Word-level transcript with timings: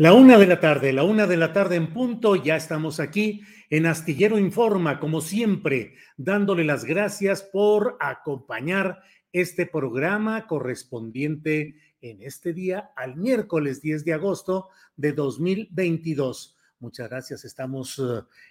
La 0.00 0.14
una 0.14 0.38
de 0.38 0.46
la 0.46 0.60
tarde, 0.60 0.94
la 0.94 1.02
una 1.02 1.26
de 1.26 1.36
la 1.36 1.52
tarde 1.52 1.76
en 1.76 1.92
punto, 1.92 2.34
ya 2.34 2.56
estamos 2.56 3.00
aquí 3.00 3.42
en 3.68 3.84
Astillero 3.84 4.38
Informa, 4.38 4.98
como 4.98 5.20
siempre, 5.20 5.94
dándole 6.16 6.64
las 6.64 6.86
gracias 6.86 7.42
por 7.42 7.98
acompañar 8.00 9.02
este 9.30 9.66
programa 9.66 10.46
correspondiente 10.46 11.76
en 12.00 12.22
este 12.22 12.54
día 12.54 12.92
al 12.96 13.16
miércoles 13.16 13.82
10 13.82 14.06
de 14.06 14.14
agosto 14.14 14.70
de 14.96 15.12
2022. 15.12 16.56
Muchas 16.78 17.10
gracias, 17.10 17.44
estamos 17.44 18.02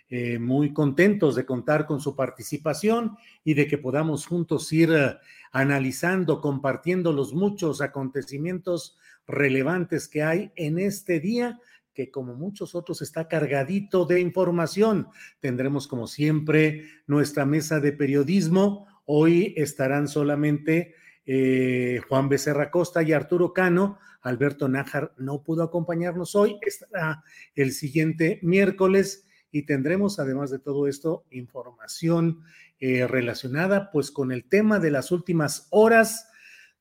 eh, 0.09 0.37
muy 0.37 0.71
contentos 0.71 1.33
de 1.33 1.47
contar 1.47 1.87
con 1.87 1.99
su 1.99 2.15
participación 2.15 3.17
y 3.43 3.55
de 3.55 3.65
que 3.65 3.79
podamos 3.79 4.27
juntos 4.27 4.71
ir 4.71 4.91
eh, 4.91 5.17
analizando, 5.51 6.41
compartiendo 6.41 7.11
los 7.11 7.33
muchos 7.33 7.81
acontecimientos 7.81 8.99
relevantes 9.29 10.07
que 10.07 10.23
hay 10.23 10.51
en 10.55 10.79
este 10.79 11.19
día, 11.19 11.59
que 11.93 12.11
como 12.11 12.33
muchos 12.33 12.75
otros 12.75 13.01
está 13.01 13.27
cargadito 13.27 14.05
de 14.05 14.19
información. 14.19 15.07
Tendremos 15.39 15.87
como 15.87 16.07
siempre 16.07 16.85
nuestra 17.07 17.45
mesa 17.45 17.79
de 17.79 17.93
periodismo. 17.93 18.87
Hoy 19.05 19.53
estarán 19.55 20.07
solamente 20.07 20.95
eh, 21.25 22.01
Juan 22.09 22.27
Becerra 22.27 22.71
Costa 22.71 23.03
y 23.03 23.13
Arturo 23.13 23.53
Cano. 23.53 23.99
Alberto 24.21 24.67
Nájar 24.67 25.13
no 25.17 25.43
pudo 25.43 25.63
acompañarnos 25.63 26.35
hoy, 26.35 26.57
estará 26.61 27.23
el 27.55 27.71
siguiente 27.71 28.39
miércoles 28.41 29.25
y 29.51 29.63
tendremos 29.63 30.19
además 30.19 30.51
de 30.51 30.59
todo 30.59 30.87
esto 30.87 31.25
información 31.31 32.41
eh, 32.79 33.07
relacionada 33.07 33.91
pues 33.91 34.11
con 34.11 34.31
el 34.31 34.43
tema 34.43 34.79
de 34.79 34.91
las 34.91 35.11
últimas 35.11 35.67
horas 35.69 36.29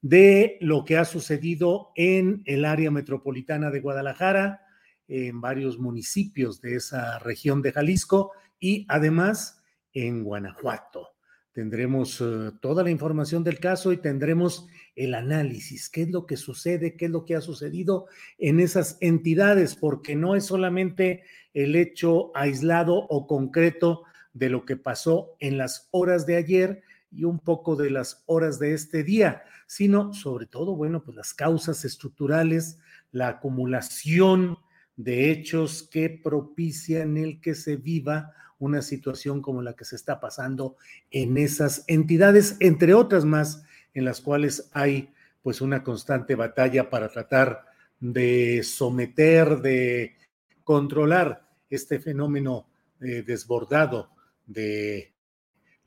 de 0.01 0.59
lo 0.61 0.85
que 0.85 0.97
ha 0.97 1.05
sucedido 1.05 1.93
en 1.97 2.43
el 2.47 2.65
área 2.65 2.91
metropolitana 2.91 3.71
de 3.71 3.81
Guadalajara, 3.81 4.63
en 5.09 5.41
varios 5.41 5.79
municipios 5.79 6.61
de 6.61 6.77
esa 6.77 7.19
región 7.19 7.63
de 7.63 7.73
Jalisco 7.73 8.33
y 8.61 8.87
además 8.89 9.63
en 9.93 10.23
Guanajuato. 10.23 11.09
Tendremos 11.53 12.21
eh, 12.21 12.53
toda 12.61 12.85
la 12.85 12.91
información 12.91 13.43
del 13.43 13.59
caso 13.59 13.93
y 13.93 13.97
tendremos 13.97 14.69
el 14.95 15.15
análisis, 15.15 15.91
qué 15.91 16.03
es 16.03 16.11
lo 16.11 16.27
que 16.27 16.37
sucede, 16.37 16.97
qué 16.97 17.07
es 17.07 17.11
lo 17.11 17.25
que 17.25 17.35
ha 17.35 17.41
sucedido 17.41 18.07
en 18.39 18.61
esas 18.61 18.97
entidades, 19.01 19.75
porque 19.75 20.15
no 20.15 20.37
es 20.37 20.45
solamente 20.45 21.25
el 21.55 21.75
hecho 21.75 22.31
aislado 22.37 22.95
o 22.95 23.27
concreto 23.27 24.05
de 24.35 24.51
lo 24.51 24.65
que 24.65 24.77
pasó 24.77 25.35
en 25.41 25.59
las 25.59 25.89
horas 25.91 26.27
de 26.27 26.37
ayer 26.37 26.83
y 27.11 27.25
un 27.25 27.39
poco 27.39 27.77
de 27.77 27.91
las 27.91 28.23
horas 28.27 28.59
de 28.59 28.75
este 28.75 29.03
día, 29.03 29.43
sino 29.67 30.13
sobre 30.13 30.47
todo, 30.47 30.77
bueno, 30.77 31.03
pues 31.03 31.17
las 31.17 31.35
causas 31.35 31.85
estructurales, 31.85 32.79
la 33.13 33.29
acumulación 33.29 34.59
de 34.97 35.31
hechos 35.31 35.89
que 35.91 36.11
propician 36.11 37.17
el 37.17 37.41
que 37.41 37.55
se 37.55 37.77
viva 37.77 38.33
una 38.59 38.83
situación 38.83 39.41
como 39.41 39.63
la 39.63 39.75
que 39.75 39.85
se 39.85 39.97
está 39.97 40.21
pasando 40.21 40.77
en 41.11 41.39
esas 41.39 41.85
entidades, 41.87 42.57
entre 42.61 42.95
otras 42.95 43.25
más, 43.25 43.63
en 43.95 44.05
las 44.05 44.21
cuales 44.21 44.69
hay 44.73 45.13
pues 45.43 45.61
una 45.61 45.83
constante 45.83 46.35
batalla 46.35 46.91
para 46.91 47.09
tratar 47.09 47.65
de 48.01 48.63
someter, 48.65 49.61
de 49.61 50.17
controlar 50.65 51.49
este 51.71 51.99
fenómeno 52.01 52.69
eh, 53.01 53.23
desbordado 53.23 54.11
de 54.47 55.13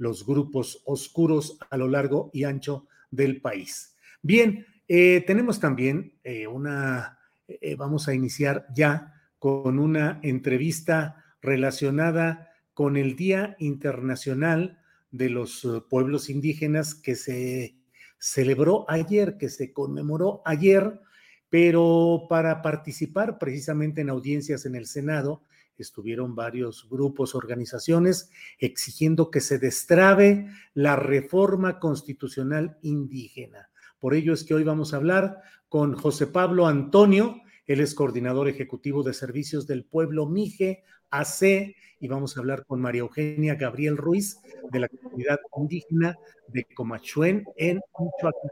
los 0.01 0.25
grupos 0.25 0.81
oscuros 0.85 1.59
a 1.69 1.77
lo 1.77 1.87
largo 1.87 2.31
y 2.33 2.45
ancho 2.45 2.87
del 3.11 3.39
país. 3.39 3.95
Bien, 4.23 4.65
eh, 4.87 5.23
tenemos 5.27 5.59
también 5.59 6.17
eh, 6.23 6.47
una, 6.47 7.19
eh, 7.47 7.75
vamos 7.75 8.07
a 8.07 8.15
iniciar 8.15 8.65
ya 8.73 9.13
con 9.37 9.77
una 9.77 10.19
entrevista 10.23 11.23
relacionada 11.39 12.49
con 12.73 12.97
el 12.97 13.15
Día 13.15 13.55
Internacional 13.59 14.79
de 15.11 15.29
los 15.29 15.67
Pueblos 15.87 16.31
Indígenas 16.31 16.95
que 16.95 17.13
se 17.13 17.75
celebró 18.17 18.89
ayer, 18.89 19.37
que 19.37 19.49
se 19.49 19.71
conmemoró 19.71 20.41
ayer, 20.45 20.99
pero 21.47 22.25
para 22.27 22.63
participar 22.63 23.37
precisamente 23.37 24.01
en 24.01 24.09
audiencias 24.09 24.65
en 24.65 24.73
el 24.73 24.87
Senado, 24.87 25.43
estuvieron 25.81 26.35
varios 26.35 26.87
grupos, 26.89 27.35
organizaciones 27.35 28.29
exigiendo 28.59 29.31
que 29.31 29.41
se 29.41 29.59
destrabe 29.59 30.47
la 30.73 30.95
reforma 30.95 31.79
constitucional 31.79 32.77
indígena. 32.81 33.69
Por 33.99 34.13
ello 34.13 34.33
es 34.33 34.43
que 34.43 34.53
hoy 34.53 34.63
vamos 34.63 34.93
a 34.93 34.97
hablar 34.97 35.41
con 35.69 35.93
José 35.93 36.27
Pablo 36.27 36.67
Antonio, 36.67 37.41
él 37.65 37.79
es 37.79 37.93
coordinador 37.95 38.47
ejecutivo 38.47 39.03
de 39.03 39.13
servicios 39.13 39.67
del 39.67 39.85
pueblo 39.85 40.25
Mije 40.25 40.83
AC, 41.09 41.75
y 41.99 42.07
vamos 42.07 42.35
a 42.35 42.39
hablar 42.39 42.65
con 42.65 42.81
María 42.81 43.01
Eugenia 43.01 43.55
Gabriel 43.55 43.95
Ruiz 43.95 44.37
de 44.71 44.79
la 44.79 44.87
comunidad 44.89 45.39
indígena 45.55 46.17
de 46.47 46.65
Comachuén 46.73 47.45
en 47.55 47.79
Michoacán. 47.99 48.51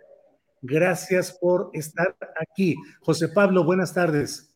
Gracias 0.62 1.38
por 1.40 1.70
estar 1.74 2.16
aquí. 2.40 2.76
José 3.02 3.30
Pablo, 3.30 3.64
buenas 3.64 3.94
tardes. 3.94 4.54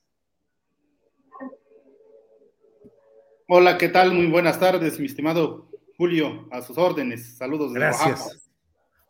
Hola, 3.48 3.78
¿qué 3.78 3.90
tal? 3.90 4.14
Muy 4.14 4.28
buenas 4.28 4.58
tardes, 4.58 5.00
mi 5.00 5.06
estimado 5.06 5.70
Julio, 5.98 6.48
a 6.50 6.62
sus 6.62 6.78
órdenes. 6.78 7.36
Saludos. 7.38 7.74
gracias. 7.74 8.50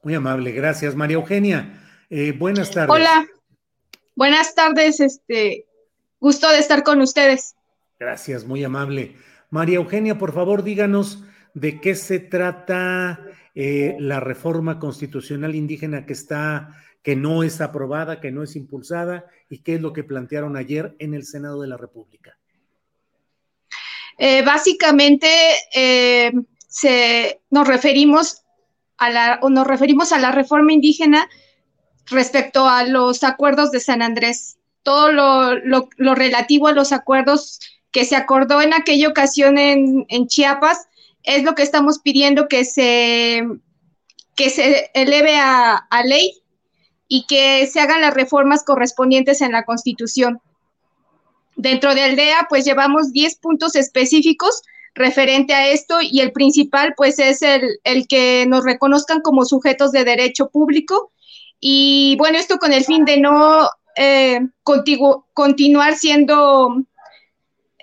Muy 0.02 0.16
amable, 0.16 0.52
gracias. 0.52 0.96
María 0.96 1.18
Eugenia, 1.18 1.80
eh, 2.10 2.32
buenas 2.32 2.72
tardes. 2.72 2.90
Hola, 2.90 3.28
buenas 4.16 4.56
tardes, 4.56 5.00
este, 5.00 5.68
gusto 6.20 6.50
de 6.50 6.58
estar 6.58 6.84
con 6.84 7.00
ustedes. 7.02 7.56
Gracias, 8.00 8.44
muy 8.44 8.64
amable. 8.64 9.16
María 9.52 9.76
Eugenia, 9.76 10.18
por 10.18 10.34
favor, 10.34 10.64
díganos 10.64 11.24
de 11.54 11.80
qué 11.80 11.94
se 11.94 12.20
trata 12.20 13.20
eh, 13.54 13.96
la 14.00 14.20
reforma 14.20 14.80
constitucional 14.80 15.54
indígena 15.54 16.08
que 16.08 16.14
está, 16.14 16.70
que 17.04 17.16
no 17.16 17.44
es 17.44 17.62
aprobada, 17.62 18.20
que 18.20 18.32
no 18.32 18.42
es 18.42 18.56
impulsada, 18.56 19.28
y 19.48 19.60
qué 19.60 19.76
es 19.76 19.82
lo 19.82 19.94
que 19.94 20.04
plantearon 20.04 20.58
ayer 20.58 20.96
en 20.98 21.14
el 21.14 21.24
Senado 21.24 21.62
de 21.62 21.68
la 21.68 21.78
República. 21.78 22.40
Eh, 24.18 24.44
básicamente 24.44 25.28
eh, 25.74 26.32
se, 26.68 27.42
nos 27.50 27.68
referimos 27.68 28.42
a 28.98 29.10
la, 29.10 29.40
o 29.42 29.50
nos 29.50 29.68
referimos 29.68 30.12
a 30.12 30.20
la 30.20 30.32
reforma 30.32 30.74
indígena 30.74 31.30
respecto 32.08 32.68
a 32.68 32.84
los 32.84 33.24
acuerdos 33.24 33.72
de 33.72 33.80
San 33.80 34.02
Andrés. 34.02 34.58
Todo 34.84 35.12
lo, 35.12 35.56
lo, 35.56 36.16
relativo 36.16 36.68
a 36.68 36.74
los 36.74 36.92
acuerdos 36.92 37.60
que 37.92 38.06
se 38.06 38.16
acordó 38.16 38.62
en 38.62 38.74
aquella 38.74 39.08
ocasión 39.08 39.58
en, 39.58 40.06
en 40.10 40.28
Chiapas 40.28 40.88
es 41.24 41.44
lo 41.44 41.56
que 41.56 41.64
estamos 41.64 42.00
pidiendo 42.00 42.48
que 42.48 42.66
se, 42.66 43.44
que 44.36 44.50
se 44.50 44.92
eleve 44.94 45.38
a, 45.38 45.76
a 45.76 46.04
ley 46.04 46.44
y 47.08 47.26
que 47.28 47.66
se 47.68 47.80
hagan 47.80 48.02
las 48.02 48.14
reformas 48.14 48.64
correspondientes 48.64 49.42
en 49.42 49.52
la 49.52 49.64
Constitución. 49.64 50.42
Dentro 51.56 51.94
de 51.94 52.04
Aldea, 52.04 52.48
pues 52.50 52.66
llevamos 52.66 53.12
10 53.12 53.38
puntos 53.38 53.76
específicos 53.76 54.64
referente 54.96 55.54
a 55.54 55.70
esto 55.70 55.98
y 56.02 56.20
el 56.20 56.32
principal, 56.32 56.94
pues 56.96 57.20
es 57.20 57.42
el, 57.42 57.80
el 57.84 58.08
que 58.08 58.46
nos 58.48 58.64
reconozcan 58.64 59.22
como 59.22 59.46
sujetos 59.46 59.92
de 59.92 60.04
derecho 60.04 60.50
público. 60.50 61.12
Y 61.60 62.16
bueno, 62.18 62.38
esto 62.38 62.58
con 62.58 62.74
el 62.74 62.84
fin 62.84 63.06
de 63.06 63.20
no 63.20 63.70
eh, 63.96 64.42
continuar 64.64 65.96
siendo 65.96 66.84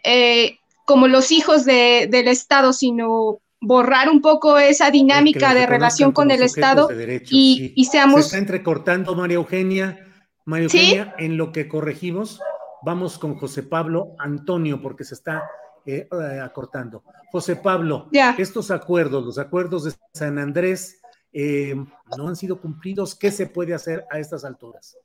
eh, 0.04 0.58
como 0.84 1.08
los 1.08 1.30
hijos 1.30 1.64
de, 1.64 2.08
del 2.10 2.28
Estado, 2.28 2.72
sino 2.72 3.40
borrar 3.60 4.08
un 4.08 4.22
poco 4.22 4.58
esa 4.58 4.90
dinámica 4.90 5.54
de 5.54 5.66
relación 5.66 6.12
con 6.12 6.30
el 6.30 6.42
Estado 6.42 6.88
y, 7.28 7.72
y, 7.76 7.84
seamos... 7.84 8.22
Se 8.22 8.26
está 8.26 8.38
entrecortando, 8.38 9.14
María 9.14 9.36
Eugenia. 9.36 10.06
María 10.46 10.64
Eugenia, 10.64 11.14
en 11.18 11.36
lo 11.36 11.52
que 11.52 11.68
corregimos, 11.68 12.40
vamos 12.82 13.18
con 13.18 13.36
José 13.36 13.62
Pablo 13.62 14.14
Antonio, 14.18 14.80
porque 14.80 15.04
se 15.04 15.14
está 15.14 15.42
eh, 15.86 16.08
eh, 16.10 16.40
acortando. 16.40 17.02
José 17.32 17.56
Pablo, 17.56 18.08
estos 18.38 18.70
acuerdos, 18.70 19.24
los 19.24 19.38
acuerdos 19.38 19.84
de 19.84 19.92
San 20.12 20.38
Andrés, 20.38 21.00
eh, 21.32 21.74
no 22.16 22.28
han 22.28 22.36
sido 22.36 22.60
cumplidos. 22.60 23.14
¿Qué 23.14 23.30
se 23.30 23.46
puede 23.46 23.74
hacer 23.74 24.04
a 24.10 24.18
estas 24.18 24.44
alturas? 24.44 24.96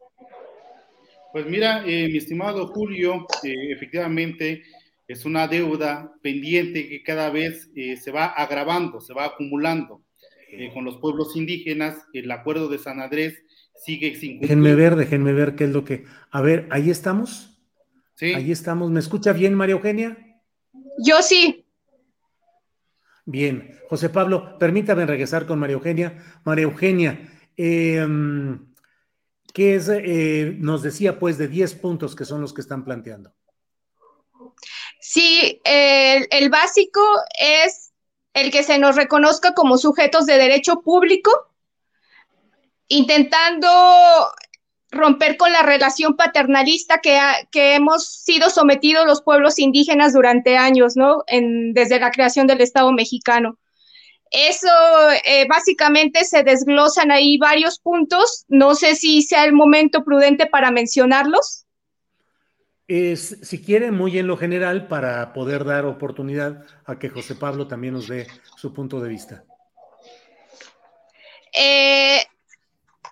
Pues 1.32 1.46
mira, 1.46 1.82
mi 1.82 2.18
estimado 2.18 2.68
Julio, 2.68 3.28
efectivamente, 3.44 4.64
es 5.08 5.26
una 5.26 5.48
deuda 5.48 6.14
pendiente 6.22 6.90
que 6.90 7.04
cada 7.04 7.30
vez 7.30 7.70
eh, 7.76 7.98
se 7.98 8.12
va 8.12 8.26
agravando, 8.26 9.02
se 9.02 9.14
va 9.14 9.26
acumulando. 9.26 10.02
Eh, 10.52 10.72
con 10.74 10.86
los 10.86 10.98
pueblos 10.98 11.36
indígenas, 11.36 11.98
el 12.14 12.32
acuerdo 12.32 12.70
de 12.70 12.78
San 12.78 13.02
Andrés 13.02 13.44
sigue 13.76 14.16
sin 14.16 14.40
Déjenme 14.40 14.74
ver, 14.74 14.96
déjenme 14.96 15.34
ver 15.34 15.56
qué 15.56 15.66
es 15.66 15.72
lo 15.72 15.84
que... 15.84 16.06
A 16.32 16.42
ver, 16.42 16.68
¿ahí 16.70 16.90
estamos? 16.90 17.55
Sí. 18.16 18.34
Ahí 18.34 18.52
estamos. 18.52 18.90
¿Me 18.92 19.00
escucha 19.00 19.34
bien, 19.34 19.54
María 19.54 19.76
Eugenia? 19.76 20.18
Yo 20.98 21.22
sí. 21.22 21.66
Bien. 23.26 23.80
José 23.90 24.10
Pablo, 24.10 24.58
permítame 24.58 25.06
regresar 25.06 25.46
con 25.46 25.60
María 25.60 25.76
Eugenia. 25.76 26.24
María 26.44 26.64
Eugenia, 26.64 27.30
em, 27.56 28.74
¿qué 29.54 29.76
es? 29.76 29.90
Eh, 29.90 30.56
nos 30.60 30.82
decía 30.84 31.20
pues 31.20 31.38
de 31.38 31.48
10 31.48 31.76
puntos 31.76 32.16
que 32.16 32.26
son 32.26 32.42
los 32.42 32.54
que 32.54 32.62
están 32.62 32.84
planteando. 32.84 33.34
Sí, 35.00 35.62
el, 35.64 36.50
básico 36.50 37.00
es 37.40 37.94
el 38.34 38.52
que 38.52 38.64
se 38.64 38.80
nos 38.80 38.96
reconozca 38.96 39.54
como 39.54 39.78
sujetos 39.78 40.26
de 40.26 40.38
derecho 40.38 40.82
público, 40.82 41.54
intentando 42.88 43.68
romper 44.92 45.38
con 45.38 45.52
la 45.52 45.64
relación 45.64 46.16
paternalista 46.16 47.00
que, 47.00 47.20
que 47.52 47.76
hemos 47.76 48.08
sido 48.08 48.50
sometidos 48.50 49.06
los 49.06 49.22
pueblos 49.22 49.60
indígenas 49.60 50.14
durante 50.14 50.58
años, 50.58 50.96
¿no? 50.96 51.24
desde 51.28 52.00
la 52.00 52.12
creación 52.12 52.48
del 52.48 52.62
Estado 52.62 52.92
mexicano. 52.92 53.58
Eso 54.32 54.68
eh, 55.26 55.46
básicamente 55.48 56.24
se 56.24 56.44
desglosan 56.44 57.12
ahí 57.12 57.38
varios 57.38 57.80
puntos. 57.80 58.46
No 58.48 58.76
sé 58.76 58.96
si 58.96 59.22
sea 59.22 59.46
el 59.46 59.54
momento 59.54 60.04
prudente 60.04 60.46
para 60.48 60.72
mencionarlos. 60.72 61.66
Es, 62.88 63.40
si 63.42 63.64
quiere, 63.64 63.92
muy 63.92 64.18
en 64.20 64.28
lo 64.28 64.38
general, 64.38 64.88
para 64.88 65.34
poder 65.34 65.64
dar 65.64 65.86
oportunidad 65.86 66.66
a 66.86 67.00
que 67.00 67.10
José 67.10 67.36
Pablo 67.36 67.68
también 67.68 67.94
nos 67.94 68.08
dé 68.08 68.28
su 68.58 68.74
punto 68.74 69.00
de 69.00 69.10
vista. 69.10 69.44
Eh, 71.58 72.22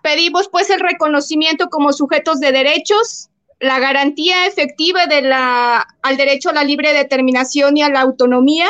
pedimos 0.04 0.50
pues 0.50 0.70
el 0.70 0.82
reconocimiento 0.82 1.70
como 1.70 1.94
sujetos 1.94 2.40
de 2.40 2.52
derechos, 2.52 3.30
la 3.60 3.80
garantía 3.80 4.46
efectiva 4.46 5.08
de 5.08 5.22
la, 5.22 5.88
al 6.02 6.18
derecho 6.18 6.50
a 6.50 6.54
la 6.54 6.66
libre 6.66 6.94
determinación 6.94 7.78
y 7.78 7.84
a 7.84 7.90
la 7.90 8.02
autonomía, 8.02 8.70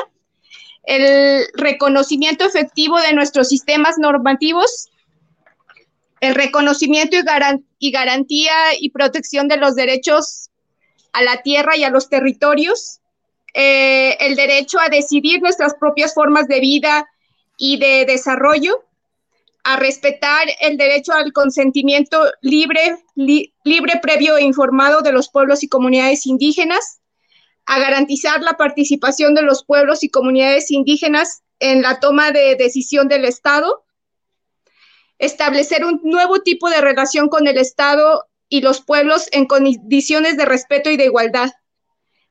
el 0.83 1.47
reconocimiento 1.56 2.45
efectivo 2.45 3.01
de 3.01 3.13
nuestros 3.13 3.50
sistemas 3.50 3.97
normativos, 3.97 4.89
el 6.21 6.35
reconocimiento 6.35 7.18
y 7.79 7.91
garantía 7.91 8.53
y 8.79 8.91
protección 8.91 9.47
de 9.47 9.57
los 9.57 9.75
derechos 9.75 10.51
a 11.13 11.24
la 11.24 11.41
tierra 11.41 11.75
y 11.75 11.83
a 11.83 11.89
los 11.89 12.09
territorios, 12.09 13.00
eh, 13.56 14.18
el 14.19 14.36
derecho 14.36 14.79
a 14.79 14.89
decidir 14.89 15.41
nuestras 15.41 15.74
propias 15.79 16.13
formas 16.13 16.47
de 16.47 16.59
vida 16.59 17.09
y 17.57 17.77
de 17.77 18.06
desarrollo, 18.06 18.83
a 19.63 19.77
respetar 19.77 20.48
el 20.60 20.77
derecho 20.77 21.13
al 21.13 21.31
consentimiento 21.31 22.31
libre, 22.42 22.98
libre, 23.15 24.00
previo 24.01 24.38
e 24.38 24.44
informado 24.44 25.01
de 25.01 25.13
los 25.13 25.30
pueblos 25.30 25.63
y 25.63 25.69
comunidades 25.69 26.25
indígenas, 26.25 27.00
a 27.65 27.80
garantizar 27.80 28.42
la 28.42 28.54
participación 28.54 29.33
de 29.33 29.42
los 29.42 29.63
pueblos 29.63 30.04
y 30.04 30.10
comunidades 30.10 30.69
indígenas 30.69 31.44
en 31.60 31.81
la 31.81 32.01
toma 32.01 32.31
de 32.31 32.56
decisión 32.57 33.07
del 33.07 33.24
Estado, 33.24 33.86
establecer 35.18 35.86
un 35.86 36.01
nuevo 36.04 36.42
tipo 36.42 36.69
de 36.69 36.81
relación 36.81 37.30
con 37.30 37.48
el 37.48 37.57
Estado 37.57 38.27
y 38.50 38.62
los 38.62 38.81
pueblos 38.81 39.30
en 39.31 39.45
condiciones 39.45 40.36
de 40.36 40.44
respeto 40.44 40.92
y 40.92 40.98
de 40.98 41.06
igualdad, 41.06 41.51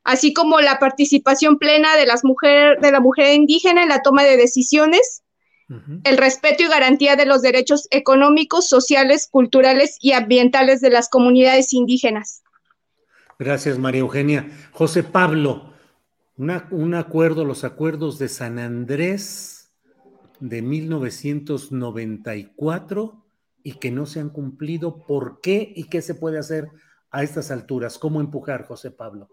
así 0.03 0.33
como 0.33 0.61
la 0.61 0.77
participación 0.77 1.57
plena 1.57 1.95
de, 1.95 2.05
las 2.05 2.23
mujer, 2.23 2.79
de 2.79 2.91
la 2.91 2.99
mujer 2.99 3.33
indígena 3.33 3.81
en 3.81 3.89
la 3.89 4.03
toma 4.03 4.23
de 4.23 4.37
decisiones, 4.37 5.22
el 6.03 6.17
respeto 6.17 6.63
y 6.63 6.67
garantía 6.67 7.15
de 7.15 7.25
los 7.25 7.41
derechos 7.41 7.87
económicos, 7.91 8.67
sociales, 8.67 9.29
culturales 9.29 9.97
y 9.99 10.11
ambientales 10.11 10.81
de 10.81 10.89
las 10.89 11.07
comunidades 11.09 11.71
indígenas. 11.73 12.41
Gracias, 13.39 13.79
María 13.79 14.01
Eugenia. 14.01 14.51
José 14.71 15.03
Pablo, 15.03 15.73
un 16.37 16.93
acuerdo, 16.93 17.45
los 17.45 17.63
acuerdos 17.63 18.19
de 18.19 18.29
San 18.29 18.59
Andrés 18.59 19.71
de 20.39 20.61
1994 20.61 23.25
y 23.63 23.73
que 23.73 23.91
no 23.91 24.05
se 24.05 24.19
han 24.19 24.29
cumplido. 24.29 25.05
¿Por 25.05 25.41
qué 25.41 25.73
y 25.75 25.85
qué 25.85 26.01
se 26.01 26.15
puede 26.15 26.37
hacer 26.37 26.69
a 27.11 27.23
estas 27.23 27.51
alturas? 27.51 27.97
¿Cómo 27.97 28.21
empujar, 28.21 28.65
José 28.65 28.91
Pablo? 28.91 29.29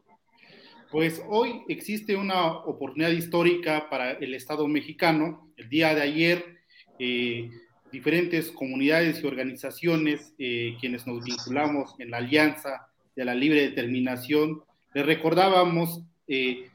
Pues 0.90 1.22
hoy 1.28 1.62
existe 1.68 2.16
una 2.16 2.48
oportunidad 2.48 3.10
histórica 3.10 3.88
para 3.88 4.10
el 4.10 4.34
Estado 4.34 4.66
mexicano. 4.66 5.48
El 5.56 5.68
día 5.68 5.94
de 5.94 6.02
ayer, 6.02 6.58
eh, 6.98 7.48
diferentes 7.92 8.50
comunidades 8.50 9.22
y 9.22 9.26
organizaciones, 9.28 10.34
eh, 10.36 10.76
quienes 10.80 11.06
nos 11.06 11.24
vinculamos 11.24 11.94
en 12.00 12.10
la 12.10 12.16
Alianza 12.16 12.88
de 13.14 13.24
la 13.24 13.36
Libre 13.36 13.68
Determinación, 13.68 14.62
le 14.92 15.04
recordábamos 15.04 16.02
eh, 16.26 16.68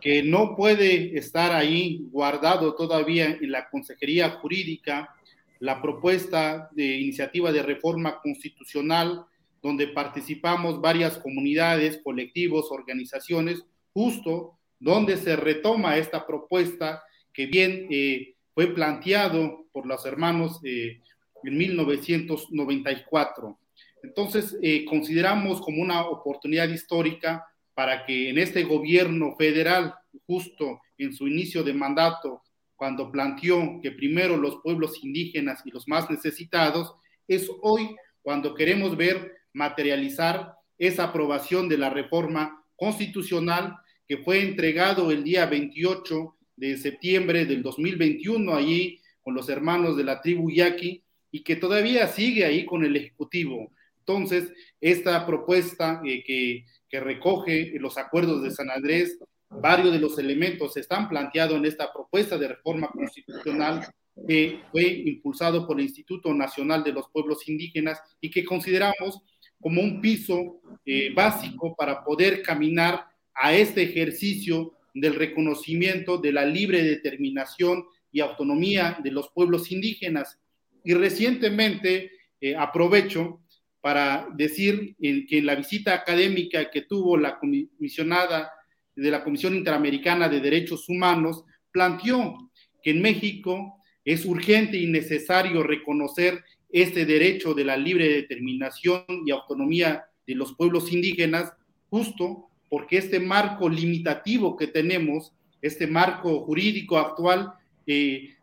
que 0.00 0.24
no 0.24 0.56
puede 0.56 1.16
estar 1.16 1.52
ahí 1.52 2.08
guardado 2.10 2.74
todavía 2.74 3.26
en 3.40 3.52
la 3.52 3.70
Consejería 3.70 4.30
Jurídica 4.30 5.14
la 5.60 5.80
propuesta 5.80 6.70
de 6.72 6.96
iniciativa 6.96 7.52
de 7.52 7.62
reforma 7.62 8.20
constitucional 8.20 9.26
donde 9.62 9.88
participamos 9.88 10.80
varias 10.80 11.18
comunidades, 11.18 12.00
colectivos, 12.02 12.70
organizaciones, 12.70 13.64
justo 13.92 14.58
donde 14.78 15.16
se 15.16 15.36
retoma 15.36 15.98
esta 15.98 16.26
propuesta 16.26 17.02
que 17.32 17.46
bien 17.46 17.86
eh, 17.90 18.34
fue 18.54 18.68
planteado 18.68 19.66
por 19.72 19.86
los 19.86 20.04
hermanos 20.06 20.60
eh, 20.64 21.00
en 21.44 21.58
1994. 21.58 23.58
Entonces, 24.02 24.56
eh, 24.62 24.84
consideramos 24.86 25.60
como 25.60 25.82
una 25.82 26.06
oportunidad 26.06 26.68
histórica 26.68 27.46
para 27.74 28.04
que 28.04 28.30
en 28.30 28.38
este 28.38 28.64
gobierno 28.64 29.36
federal, 29.36 29.94
justo 30.26 30.80
en 30.98 31.12
su 31.12 31.28
inicio 31.28 31.62
de 31.62 31.74
mandato, 31.74 32.42
cuando 32.76 33.12
planteó 33.12 33.78
que 33.82 33.90
primero 33.90 34.36
los 34.36 34.56
pueblos 34.62 35.04
indígenas 35.04 35.60
y 35.66 35.70
los 35.70 35.86
más 35.86 36.10
necesitados, 36.10 36.94
es 37.28 37.50
hoy 37.60 37.94
cuando 38.22 38.54
queremos 38.54 38.96
ver 38.96 39.39
materializar 39.52 40.54
esa 40.78 41.04
aprobación 41.04 41.68
de 41.68 41.78
la 41.78 41.90
reforma 41.90 42.64
constitucional 42.76 43.76
que 44.08 44.18
fue 44.18 44.42
entregado 44.42 45.10
el 45.10 45.22
día 45.22 45.46
28 45.46 46.36
de 46.56 46.76
septiembre 46.76 47.46
del 47.46 47.62
2021 47.62 48.54
allí 48.54 49.00
con 49.22 49.34
los 49.34 49.48
hermanos 49.48 49.96
de 49.96 50.04
la 50.04 50.20
tribu 50.20 50.50
Yaqui 50.50 51.02
y 51.30 51.42
que 51.42 51.56
todavía 51.56 52.08
sigue 52.08 52.44
ahí 52.44 52.64
con 52.64 52.84
el 52.84 52.96
Ejecutivo. 52.96 53.72
Entonces, 54.00 54.52
esta 54.80 55.24
propuesta 55.26 56.02
eh, 56.04 56.24
que, 56.24 56.64
recoge 56.92 57.72
los 57.78 57.96
acuerdos 57.98 58.42
de 58.42 58.50
San 58.50 58.68
Andrés 58.68 59.16
varios 59.48 59.92
de 59.92 60.00
los 60.00 60.18
elementos 60.18 60.76
están 60.76 61.08
planteados 61.08 61.56
en 61.56 61.64
esta 61.64 61.92
propuesta 61.92 62.36
de 62.36 62.48
reforma 62.48 62.88
constitucional 62.88 63.86
que 64.26 64.60
fue 64.72 64.82
impulsado 64.82 65.68
por 65.68 65.78
el 65.78 65.86
Instituto 65.86 66.34
Nacional 66.34 66.82
de 66.82 66.92
los 66.92 67.08
Pueblos 67.10 67.48
Indígenas 67.48 68.00
y 68.20 68.28
que 68.30 68.44
consideramos 68.44 69.22
como 69.60 69.82
un 69.82 70.00
piso 70.00 70.60
eh, 70.84 71.12
básico 71.14 71.74
para 71.76 72.02
poder 72.04 72.42
caminar 72.42 73.06
a 73.34 73.54
este 73.54 73.82
ejercicio 73.82 74.74
del 74.94 75.14
reconocimiento 75.14 76.18
de 76.18 76.32
la 76.32 76.44
libre 76.44 76.82
determinación 76.82 77.84
y 78.10 78.20
autonomía 78.20 78.98
de 79.02 79.12
los 79.12 79.28
pueblos 79.30 79.70
indígenas. 79.70 80.38
Y 80.84 80.94
recientemente 80.94 82.10
eh, 82.40 82.56
aprovecho 82.56 83.40
para 83.80 84.28
decir 84.34 84.94
que 84.98 85.38
en 85.38 85.46
la 85.46 85.54
visita 85.54 85.94
académica 85.94 86.70
que 86.70 86.82
tuvo 86.82 87.16
la 87.16 87.38
comisionada 87.38 88.50
de 88.94 89.10
la 89.10 89.24
Comisión 89.24 89.54
Interamericana 89.54 90.28
de 90.28 90.40
Derechos 90.40 90.88
Humanos, 90.88 91.44
planteó 91.70 92.50
que 92.82 92.90
en 92.90 93.00
México 93.00 93.80
es 94.04 94.24
urgente 94.24 94.76
y 94.76 94.86
necesario 94.86 95.62
reconocer 95.62 96.44
este 96.72 97.04
derecho 97.04 97.54
de 97.54 97.64
la 97.64 97.76
libre 97.76 98.08
determinación 98.08 99.04
y 99.26 99.30
autonomía 99.30 100.04
de 100.26 100.34
los 100.34 100.54
pueblos 100.54 100.92
indígenas, 100.92 101.52
justo 101.88 102.48
porque 102.68 102.98
este 102.98 103.18
marco 103.18 103.68
limitativo 103.68 104.56
que 104.56 104.68
tenemos, 104.68 105.32
este 105.60 105.86
marco 105.86 106.40
jurídico 106.44 106.98
actual, 106.98 107.52
eh, 107.86 108.36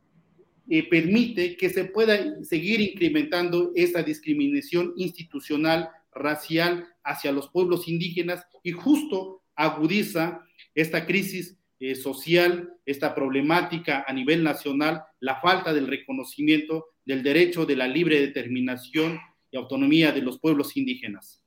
eh, 0.69 0.83
permite 0.89 1.55
que 1.55 1.69
se 1.69 1.85
pueda 1.85 2.43
seguir 2.43 2.81
incrementando 2.81 3.71
esa 3.73 4.03
discriminación 4.03 4.93
institucional, 4.97 5.89
racial 6.11 6.87
hacia 7.03 7.31
los 7.31 7.47
pueblos 7.49 7.87
indígenas 7.87 8.45
y 8.63 8.71
justo 8.71 9.43
agudiza 9.55 10.41
esta 10.75 11.05
crisis 11.05 11.57
eh, 11.79 11.95
social, 11.95 12.73
esta 12.85 13.15
problemática 13.15 14.03
a 14.05 14.11
nivel 14.11 14.43
nacional, 14.43 15.03
la 15.19 15.39
falta 15.39 15.73
del 15.73 15.87
reconocimiento 15.87 16.87
del 17.07 17.23
derecho 17.23 17.65
de 17.65 17.75
la 17.75 17.87
libre 17.87 18.19
determinación 18.19 19.17
y 19.49 19.57
autonomía 19.57 20.11
de 20.11 20.21
los 20.21 20.39
pueblos 20.39 20.77
indígenas. 20.77 21.43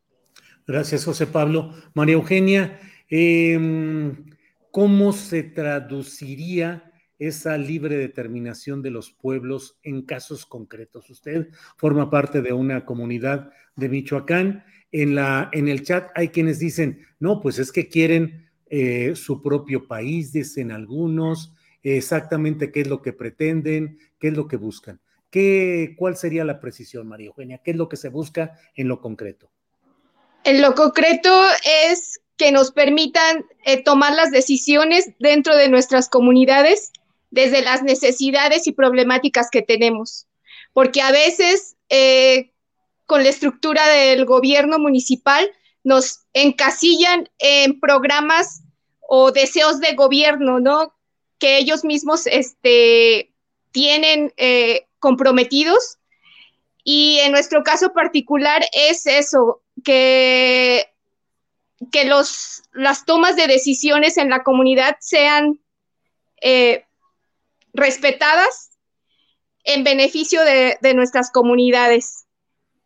Gracias, 0.66 1.04
José 1.04 1.26
Pablo. 1.26 1.74
María 1.94 2.14
Eugenia, 2.14 2.80
em, 3.08 4.24
¿cómo 4.70 5.12
se 5.12 5.42
traduciría 5.42 6.90
esa 7.20 7.58
libre 7.58 7.96
determinación 7.96 8.80
de 8.80 8.90
los 8.90 9.10
pueblos 9.10 9.78
en 9.82 10.02
casos 10.02 10.46
concretos. 10.46 11.10
Usted 11.10 11.48
forma 11.76 12.08
parte 12.08 12.40
de 12.40 12.54
una 12.54 12.86
comunidad 12.86 13.52
de 13.76 13.90
Michoacán. 13.90 14.64
En, 14.90 15.14
la, 15.14 15.50
en 15.52 15.68
el 15.68 15.82
chat 15.82 16.10
hay 16.14 16.28
quienes 16.28 16.58
dicen, 16.58 17.06
no, 17.20 17.42
pues 17.42 17.58
es 17.58 17.72
que 17.72 17.88
quieren 17.88 18.48
eh, 18.70 19.14
su 19.16 19.42
propio 19.42 19.86
país, 19.86 20.32
dicen 20.32 20.72
algunos, 20.72 21.52
exactamente 21.82 22.72
qué 22.72 22.80
es 22.80 22.88
lo 22.88 23.02
que 23.02 23.12
pretenden, 23.12 23.98
qué 24.18 24.28
es 24.28 24.34
lo 24.34 24.48
que 24.48 24.56
buscan. 24.56 24.98
¿Qué, 25.30 25.94
¿Cuál 25.96 26.16
sería 26.16 26.44
la 26.44 26.60
precisión, 26.60 27.06
María 27.06 27.28
Eugenia? 27.28 27.60
¿Qué 27.64 27.70
es 27.70 27.76
lo 27.76 27.88
que 27.88 27.96
se 27.96 28.08
busca 28.08 28.58
en 28.75 28.88
lo 28.88 29.00
concreto? 29.00 29.50
En 30.44 30.60
lo 30.60 30.75
concreto 30.75 31.30
es 31.88 32.20
que 32.37 32.52
nos 32.52 32.72
permitan 32.72 33.44
eh, 33.64 33.82
tomar 33.82 34.14
las 34.14 34.30
decisiones 34.30 35.10
dentro 35.18 35.56
de 35.56 35.68
nuestras 35.68 36.08
comunidades 36.08 36.92
desde 37.30 37.62
las 37.62 37.82
necesidades 37.82 38.66
y 38.66 38.72
problemáticas 38.72 39.49
que 39.50 39.62
tenemos, 39.62 40.26
porque 40.72 41.00
a 41.00 41.12
veces 41.12 41.76
eh, 41.88 42.52
con 43.06 43.22
la 43.22 43.28
estructura 43.28 43.87
del 43.88 44.25
gobierno 44.25 44.78
municipal 44.78 45.50
nos 45.84 46.20
encasillan 46.32 47.28
en 47.38 47.80
programas 47.80 48.62
o 49.00 49.32
deseos 49.32 49.80
de 49.80 49.94
gobierno, 49.94 50.60
¿no? 50.60 50.94
Que 51.38 51.58
ellos 51.58 51.84
mismos 51.84 52.26
este, 52.26 53.29
tienen 53.72 54.32
eh, 54.36 54.86
comprometidos. 54.98 55.98
Y 56.82 57.18
en 57.20 57.32
nuestro 57.32 57.62
caso 57.62 57.92
particular 57.92 58.64
es 58.72 59.06
eso, 59.06 59.62
que, 59.84 60.88
que 61.92 62.04
los, 62.04 62.62
las 62.72 63.04
tomas 63.04 63.36
de 63.36 63.46
decisiones 63.46 64.16
en 64.16 64.30
la 64.30 64.42
comunidad 64.42 64.96
sean 65.00 65.60
eh, 66.40 66.84
respetadas 67.72 68.70
en 69.64 69.84
beneficio 69.84 70.42
de, 70.42 70.94
nuestras 70.94 71.30
comunidades. 71.30 72.24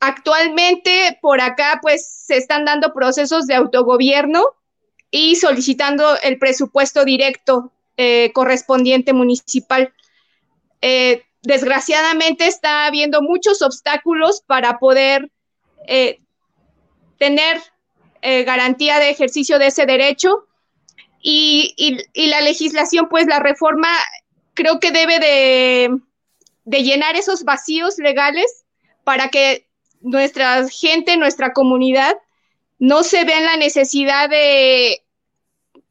Actualmente 0.00 1.18
por 1.22 1.40
acá 1.40 1.78
pues 1.80 2.06
se 2.06 2.36
están 2.36 2.64
dando 2.64 2.92
procesos 2.92 3.46
de 3.46 3.54
autogobierno 3.54 4.44
y 5.10 5.36
solicitando 5.36 6.18
el 6.22 6.38
presupuesto 6.38 7.04
directo 7.04 7.72
eh, 7.96 8.32
correspondiente 8.34 9.12
municipal. 9.12 9.94
Eh, 10.86 11.22
desgraciadamente 11.40 12.46
está 12.46 12.84
habiendo 12.84 13.22
muchos 13.22 13.62
obstáculos 13.62 14.42
para 14.46 14.78
poder 14.78 15.30
eh, 15.86 16.20
tener 17.18 17.58
garantía 18.22 18.98
de 19.00 19.10
ejercicio 19.10 19.58
de 19.58 19.66
ese 19.66 19.84
derecho. 19.84 20.46
Y, 21.20 21.74
y, 22.14 22.26
la 22.26 22.40
legislación, 22.40 23.08
pues 23.10 23.26
la 23.26 23.38
reforma 23.38 23.88
creo 24.54 24.80
que 24.80 24.92
debe 24.92 25.18
de, 25.18 26.82
llenar 26.82 27.16
esos 27.16 27.44
vacíos 27.44 27.98
legales 27.98 28.64
para 29.04 29.28
que 29.28 29.66
nuestra 30.00 30.68
gente, 30.68 31.16
nuestra 31.16 31.52
comunidad, 31.52 32.16
no 32.78 33.02
se 33.02 33.24
vea 33.24 33.38
en 33.38 33.44
la 33.44 33.56
necesidad 33.56 34.30
de, 34.30 35.02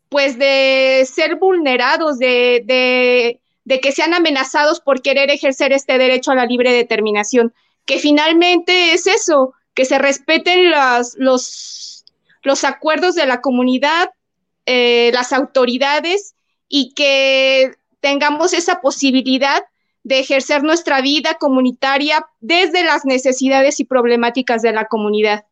pues, 0.09 0.37
de 0.39 1.07
ser 1.11 1.35
vulnerados, 1.35 2.17
de, 2.19 3.39
que 3.65 3.91
sean 3.91 4.13
amenazados 4.13 4.79
por 4.79 5.01
querer 5.01 5.29
ejercer 5.29 5.71
este 5.71 5.97
derecho 5.97 6.31
a 6.31 6.35
la 6.35 6.45
libre 6.45 6.71
determinación, 6.71 7.53
que 7.85 7.99
finalmente 7.99 8.93
es 8.93 9.07
eso, 9.07 9.53
que 9.73 9.85
se 9.85 9.97
respeten 9.97 10.71
los, 11.17 12.05
los 12.43 12.63
acuerdos 12.63 13.15
de 13.15 13.25
la 13.25 13.41
comunidad, 13.41 14.11
eh, 14.65 15.11
las 15.13 15.33
autoridades 15.33 16.35
y 16.69 16.93
que 16.93 17.71
tengamos 17.99 18.53
esa 18.53 18.81
posibilidad 18.81 19.63
de 20.03 20.19
ejercer 20.19 20.63
nuestra 20.63 21.01
vida 21.01 21.37
comunitaria 21.39 22.25
desde 22.41 22.83
las 22.83 23.05
necesidades 23.05 23.79
y 23.79 23.85
problemáticas 23.85 24.61
de 24.61 24.73
la 24.73 24.85
comunidad. 24.85 25.45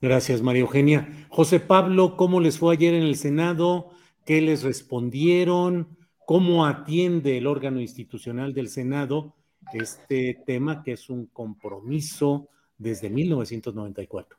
Gracias, 0.00 0.42
María 0.42 0.62
Eugenia. 0.62 1.26
José 1.28 1.60
Pablo, 1.60 2.16
¿cómo 2.16 2.40
les 2.40 2.58
fue 2.58 2.74
ayer 2.74 2.94
en 2.94 3.02
el 3.02 3.16
Senado? 3.16 3.90
¿Qué 4.24 4.40
les 4.40 4.62
respondieron? 4.62 5.96
¿Cómo 6.26 6.66
atiende 6.66 7.38
el 7.38 7.46
órgano 7.46 7.80
institucional 7.80 8.54
del 8.54 8.68
Senado 8.68 9.34
este 9.72 10.38
tema 10.46 10.82
que 10.82 10.92
es 10.92 11.08
un 11.08 11.26
compromiso 11.26 12.48
desde 12.78 13.10
1994? 13.10 14.38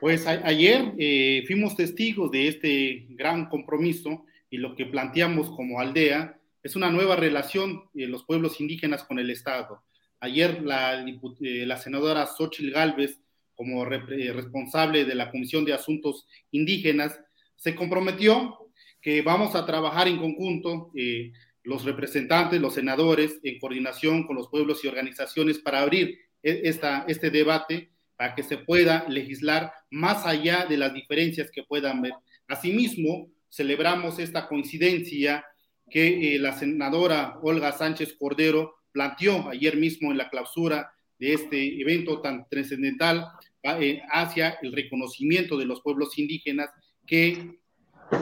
Pues 0.00 0.26
ayer 0.26 0.94
eh, 0.98 1.44
fuimos 1.46 1.76
testigos 1.76 2.30
de 2.30 2.48
este 2.48 3.06
gran 3.10 3.48
compromiso 3.48 4.24
y 4.50 4.58
lo 4.58 4.74
que 4.74 4.86
planteamos 4.86 5.50
como 5.50 5.80
aldea 5.80 6.38
es 6.62 6.76
una 6.76 6.90
nueva 6.90 7.16
relación 7.16 7.84
de 7.94 8.06
los 8.06 8.24
pueblos 8.24 8.60
indígenas 8.60 9.04
con 9.04 9.18
el 9.18 9.30
Estado. 9.30 9.82
Ayer 10.20 10.62
la, 10.62 11.04
eh, 11.40 11.76
senadora 11.82 12.26
Xochil 12.26 12.70
Gálvez, 12.70 13.20
como 13.54 13.84
eh, 13.84 14.32
responsable 14.32 15.04
de 15.04 15.14
la 15.14 15.30
Comisión 15.30 15.64
de 15.64 15.72
Asuntos 15.72 16.26
Indígenas, 16.50 17.18
se 17.56 17.74
comprometió 17.74 18.61
que 19.02 19.20
vamos 19.20 19.54
a 19.54 19.66
trabajar 19.66 20.08
en 20.08 20.18
conjunto 20.18 20.90
eh, 20.94 21.32
los 21.64 21.84
representantes, 21.84 22.60
los 22.60 22.74
senadores, 22.74 23.40
en 23.42 23.58
coordinación 23.58 24.26
con 24.26 24.36
los 24.36 24.48
pueblos 24.48 24.84
y 24.84 24.88
organizaciones 24.88 25.58
para 25.58 25.80
abrir 25.80 26.18
e, 26.42 26.62
esta, 26.64 27.04
este 27.08 27.30
debate 27.30 27.90
para 28.16 28.34
que 28.34 28.44
se 28.44 28.58
pueda 28.58 29.04
legislar 29.08 29.72
más 29.90 30.24
allá 30.24 30.66
de 30.66 30.76
las 30.76 30.94
diferencias 30.94 31.50
que 31.50 31.64
puedan 31.64 32.00
ver. 32.00 32.12
Asimismo, 32.46 33.28
celebramos 33.48 34.18
esta 34.18 34.46
coincidencia 34.48 35.44
que 35.90 36.36
eh, 36.36 36.38
la 36.38 36.56
senadora 36.56 37.38
Olga 37.42 37.72
Sánchez 37.72 38.16
Cordero 38.18 38.76
planteó 38.92 39.48
ayer 39.48 39.76
mismo 39.76 40.10
en 40.10 40.18
la 40.18 40.30
clausura 40.30 40.92
de 41.18 41.34
este 41.34 41.80
evento 41.80 42.20
tan 42.20 42.48
trascendental 42.48 43.26
eh, 43.62 44.00
hacia 44.10 44.58
el 44.62 44.72
reconocimiento 44.72 45.56
de 45.56 45.66
los 45.66 45.82
pueblos 45.82 46.18
indígenas 46.18 46.70
que 47.06 47.61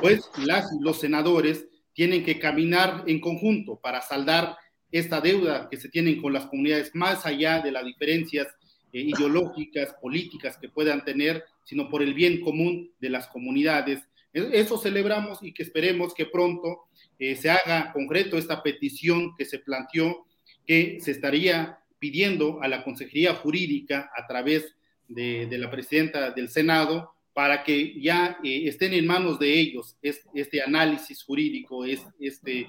pues 0.01 0.31
las, 0.45 0.71
los 0.81 1.01
senadores 1.01 1.67
tienen 1.93 2.25
que 2.25 2.39
caminar 2.39 3.05
en 3.07 3.21
conjunto 3.21 3.81
para 3.81 4.03
saldar 4.03 4.57
esta 4.93 5.21
deuda 5.21 5.69
que 5.71 5.77
se 5.77 5.89
tienen 5.89 6.21
con 6.21 6.33
las 6.33 6.47
comunidades 6.47 6.95
más 6.95 7.27
allá 7.27 7.61
de 7.61 7.73
las 7.73 7.85
diferencias 7.85 8.49
eh, 8.93 9.01
ideológicas, 9.01 9.95
políticas 10.01 10.59
que 10.59 10.69
puedan 10.69 11.05
tener, 11.05 11.45
sino 11.65 11.89
por 11.89 12.03
el 12.03 12.15
bien 12.15 12.41
común 12.41 12.91
de 13.01 13.11
las 13.11 13.29
comunidades. 13.29 14.01
Eso 14.33 14.79
celebramos 14.79 15.39
y 15.43 15.53
que 15.53 15.63
esperemos 15.63 16.15
que 16.15 16.27
pronto 16.27 16.85
eh, 17.19 17.37
se 17.37 17.51
haga 17.51 17.93
concreto 17.93 18.37
esta 18.37 18.63
petición 18.63 19.35
que 19.37 19.45
se 19.45 19.59
planteó, 19.59 20.27
que 20.67 20.99
se 21.01 21.11
estaría 21.11 21.79
pidiendo 21.99 22.63
a 22.63 22.69
la 22.69 22.83
Consejería 22.83 23.35
Jurídica 23.35 24.11
a 24.17 24.27
través 24.27 24.75
de, 25.07 25.49
la 25.59 25.71
presidenta 25.71 26.31
del 26.31 26.49
Senado 26.49 27.15
para 27.33 27.63
que 27.63 28.01
ya 28.01 28.39
eh, 28.43 28.63
estén 28.67 28.93
en 28.93 29.07
manos 29.07 29.39
de 29.39 29.59
ellos 29.59 29.97
este 30.03 30.63
análisis 30.63 31.23
jurídico, 31.23 31.85
este, 31.85 32.69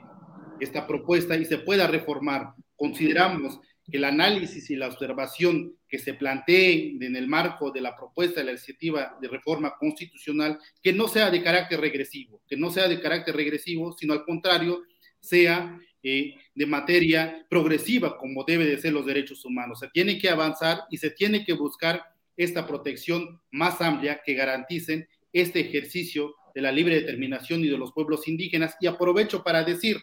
esta 0.60 0.86
propuesta 0.86 1.36
y 1.36 1.46
se 1.46 1.58
pueda 1.58 1.88
reformar. 1.88 2.54
Consideramos 2.76 3.60
que 3.90 3.98
el 3.98 4.04
análisis 4.04 4.70
y 4.70 4.76
la 4.76 4.88
observación 4.88 5.76
que 5.88 6.00
se 6.00 6.14
plantee 6.14 6.96
en 7.02 7.16
el 7.16 7.28
marco 7.28 7.72
de 7.72 7.82
la 7.82 7.96
propuesta 7.96 8.40
de 8.40 8.46
la 8.46 8.52
iniciativa 8.52 9.18
de 9.20 9.28
reforma 9.28 9.76
constitucional, 9.78 10.60
que 10.82 10.94
no 10.94 11.08
sea 11.08 11.30
de 11.30 11.44
carácter 11.44 11.82
regresivo, 11.82 12.42
que 12.48 12.56
no 12.56 12.70
sea 12.70 12.88
de 12.88 13.02
carácter 13.02 13.36
regresivo, 13.36 13.92
sino 13.94 14.14
al 14.14 14.24
contrario, 14.24 14.84
sea 15.20 15.78
eh, 16.04 16.36
de 16.56 16.66
materia 16.66 17.46
progresiva, 17.50 18.18
como 18.18 18.44
debe 18.44 18.66
de 18.66 18.80
ser 18.80 18.94
los 18.94 19.06
derechos 19.06 19.44
humanos. 19.44 19.80
Se 19.80 19.90
tiene 19.90 20.18
que 20.18 20.30
avanzar 20.30 20.84
y 20.90 20.98
se 20.98 21.12
tiene 21.12 21.44
que 21.44 21.54
buscar 21.54 22.04
esta 22.44 22.68
protección 22.68 23.42
más 23.52 23.82
amplia 23.82 24.22
que 24.26 24.34
garanticen 24.34 25.08
este 25.34 25.60
ejercicio 25.60 26.36
de 26.54 26.62
la 26.62 26.72
libre 26.72 26.96
determinación 26.96 27.62
y 27.62 27.70
de 27.70 27.78
los 27.78 27.94
pueblos 27.94 28.28
indígenas. 28.28 28.76
Y 28.80 28.88
aprovecho 28.88 29.44
para 29.44 29.64
decir, 29.64 29.98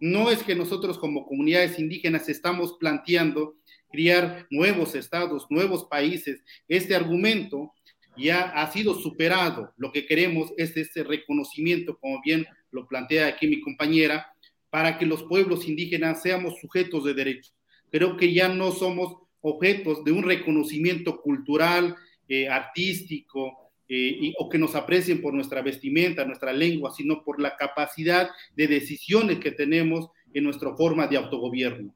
no 0.00 0.30
es 0.30 0.42
que 0.42 0.54
nosotros 0.54 0.98
como 0.98 1.26
comunidades 1.26 1.78
indígenas 1.78 2.28
estamos 2.28 2.76
planteando 2.78 3.54
crear 3.90 4.46
nuevos 4.50 4.94
estados, 4.94 5.46
nuevos 5.50 5.84
países. 5.84 6.42
Este 6.66 6.96
argumento 6.96 7.72
ya 8.16 8.42
ha 8.42 8.70
sido 8.72 8.94
superado. 8.94 9.72
Lo 9.76 9.92
que 9.92 10.06
queremos 10.06 10.50
es 10.56 10.76
este 10.76 11.04
reconocimiento, 11.04 11.98
como 11.98 12.20
bien 12.20 12.46
lo 12.70 12.88
plantea 12.88 13.28
aquí 13.28 13.46
mi 13.46 13.60
compañera, 13.60 14.26
para 14.70 14.98
que 14.98 15.06
los 15.06 15.22
pueblos 15.24 15.68
indígenas 15.68 16.22
seamos 16.22 16.58
sujetos 16.60 17.04
de 17.04 17.14
derechos. 17.14 17.54
Creo 17.90 18.16
que 18.16 18.32
ya 18.32 18.48
no 18.48 18.72
somos 18.72 19.18
objetos 19.42 20.04
de 20.04 20.12
un 20.12 20.22
reconocimiento 20.22 21.20
cultural, 21.20 21.94
eh, 22.28 22.48
artístico, 22.48 23.62
eh, 23.88 24.32
o 24.38 24.48
que 24.48 24.58
nos 24.58 24.74
aprecien 24.74 25.20
por 25.20 25.34
nuestra 25.34 25.60
vestimenta, 25.60 26.24
nuestra 26.24 26.52
lengua, 26.52 26.92
sino 26.96 27.22
por 27.22 27.40
la 27.40 27.56
capacidad 27.56 28.30
de 28.56 28.66
decisiones 28.66 29.38
que 29.38 29.50
tenemos 29.50 30.08
en 30.32 30.44
nuestra 30.44 30.74
forma 30.74 31.06
de 31.08 31.18
autogobierno. 31.18 31.94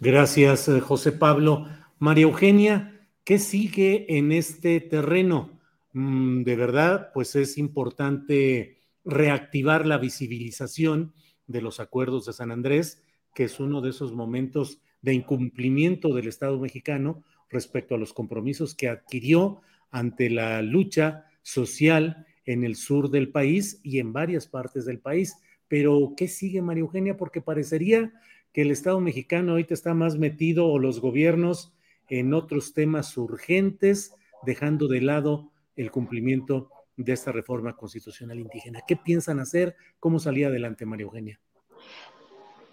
Gracias, 0.00 0.68
eh, 0.68 0.80
José 0.80 1.12
Pablo. 1.12 1.68
María 1.98 2.24
Eugenia, 2.24 3.00
¿qué 3.22 3.38
sigue 3.38 4.06
en 4.18 4.32
este 4.32 4.80
terreno? 4.80 5.60
Mm, 5.92 6.42
de 6.42 6.56
verdad, 6.56 7.10
pues 7.14 7.36
es 7.36 7.58
importante 7.58 8.78
reactivar 9.04 9.86
la 9.86 9.98
visibilización 9.98 11.12
de 11.46 11.62
los 11.62 11.80
acuerdos 11.80 12.26
de 12.26 12.32
San 12.32 12.50
Andrés, 12.50 13.02
que 13.34 13.44
es 13.44 13.60
uno 13.60 13.80
de 13.80 13.90
esos 13.90 14.12
momentos 14.12 14.80
de 15.02 15.14
incumplimiento 15.14 16.14
del 16.14 16.28
Estado 16.28 16.58
mexicano 16.58 17.22
respecto 17.50 17.94
a 17.94 17.98
los 17.98 18.12
compromisos 18.12 18.74
que 18.74 18.88
adquirió 18.88 19.60
ante 19.90 20.30
la 20.30 20.62
lucha 20.62 21.24
social 21.42 22.26
en 22.44 22.64
el 22.64 22.76
sur 22.76 23.10
del 23.10 23.30
país 23.30 23.80
y 23.82 23.98
en 23.98 24.12
varias 24.12 24.46
partes 24.46 24.84
del 24.84 25.00
país. 25.00 25.36
Pero, 25.68 26.14
¿qué 26.16 26.28
sigue, 26.28 26.62
María 26.62 26.82
Eugenia? 26.82 27.16
Porque 27.16 27.40
parecería 27.40 28.12
que 28.52 28.62
el 28.62 28.70
Estado 28.70 29.00
mexicano 29.00 29.52
ahorita 29.52 29.74
está 29.74 29.94
más 29.94 30.18
metido 30.18 30.66
o 30.66 30.78
los 30.78 31.00
gobiernos 31.00 31.74
en 32.08 32.32
otros 32.32 32.72
temas 32.72 33.16
urgentes, 33.16 34.14
dejando 34.44 34.88
de 34.88 35.02
lado 35.02 35.52
el 35.76 35.90
cumplimiento 35.90 36.70
de 36.96 37.12
esta 37.12 37.32
reforma 37.32 37.76
constitucional 37.76 38.38
indígena. 38.38 38.80
¿Qué 38.86 38.96
piensan 38.96 39.40
hacer? 39.40 39.76
¿Cómo 40.00 40.18
salir 40.18 40.46
adelante, 40.46 40.86
María 40.86 41.04
Eugenia? 41.04 41.40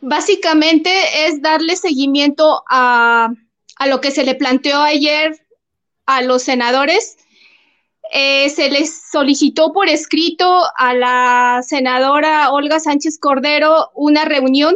Básicamente 0.07 1.25
es 1.25 1.41
darle 1.41 1.75
seguimiento 1.75 2.63
a, 2.69 3.33
lo 3.87 4.01
que 4.01 4.11
se 4.11 4.23
le 4.23 4.35
planteó 4.35 4.79
ayer 4.79 5.35
a 6.05 6.21
los 6.21 6.43
senadores. 6.43 7.17
Eh, 8.13 8.51
se 8.51 8.69
les 8.69 9.01
solicitó 9.11 9.73
por 9.73 9.89
escrito 9.89 10.61
a 10.77 10.93
la 10.93 11.61
senadora 11.67 12.51
Olga 12.51 12.79
Sánchez 12.79 13.17
Cordero 13.19 13.89
una 13.95 14.25
reunión 14.25 14.75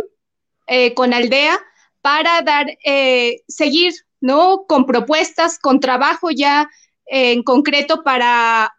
eh, 0.65 0.95
con 0.95 1.13
Aldea 1.13 1.59
para 2.01 2.41
dar, 2.41 2.65
eh, 2.83 3.43
seguir, 3.47 3.93
¿no? 4.21 4.65
Con 4.67 4.87
propuestas, 4.87 5.59
con 5.59 5.79
trabajo 5.79 6.31
ya 6.31 6.67
en 7.05 7.43
concreto 7.43 8.01
para, 8.03 8.73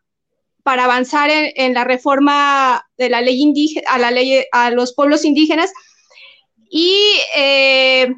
para 0.64 0.87
avanzar 0.87 1.31
en, 1.31 1.53
en, 1.55 1.74
la 1.74 1.85
reforma 1.85 2.88
de 2.98 3.09
la 3.09 3.20
ley 3.20 3.40
indígena, 3.40 3.88
a 3.88 3.98
la 4.01 4.11
ley, 4.11 4.42
a 4.51 4.70
los 4.70 4.94
pueblos 4.94 5.24
indígenas 5.24 5.72
y 6.70 6.96
eh, 7.37 8.14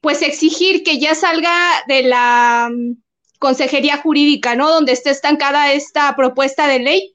pues 0.00 0.22
exigir 0.22 0.84
que 0.84 0.98
ya 0.98 1.14
salga 1.14 1.52
de 1.88 2.04
la 2.04 2.70
mm, 2.72 3.02
consejería 3.38 3.98
jurídica, 3.98 4.54
¿no? 4.54 4.70
Donde 4.70 4.92
esté 4.92 5.10
estancada 5.10 5.72
esta 5.72 6.14
propuesta 6.16 6.66
de 6.66 6.78
ley. 6.78 7.14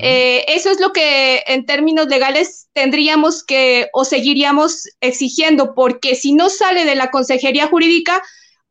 Eh, 0.00 0.44
eso 0.48 0.70
es 0.70 0.80
lo 0.80 0.92
que 0.92 1.44
en 1.46 1.64
términos 1.64 2.08
legales 2.08 2.68
tendríamos 2.72 3.44
que 3.44 3.88
o 3.92 4.04
seguiríamos 4.04 4.88
exigiendo, 5.00 5.76
porque 5.76 6.16
si 6.16 6.32
no 6.32 6.48
sale 6.50 6.84
de 6.84 6.96
la 6.96 7.12
consejería 7.12 7.68
jurídica, 7.68 8.20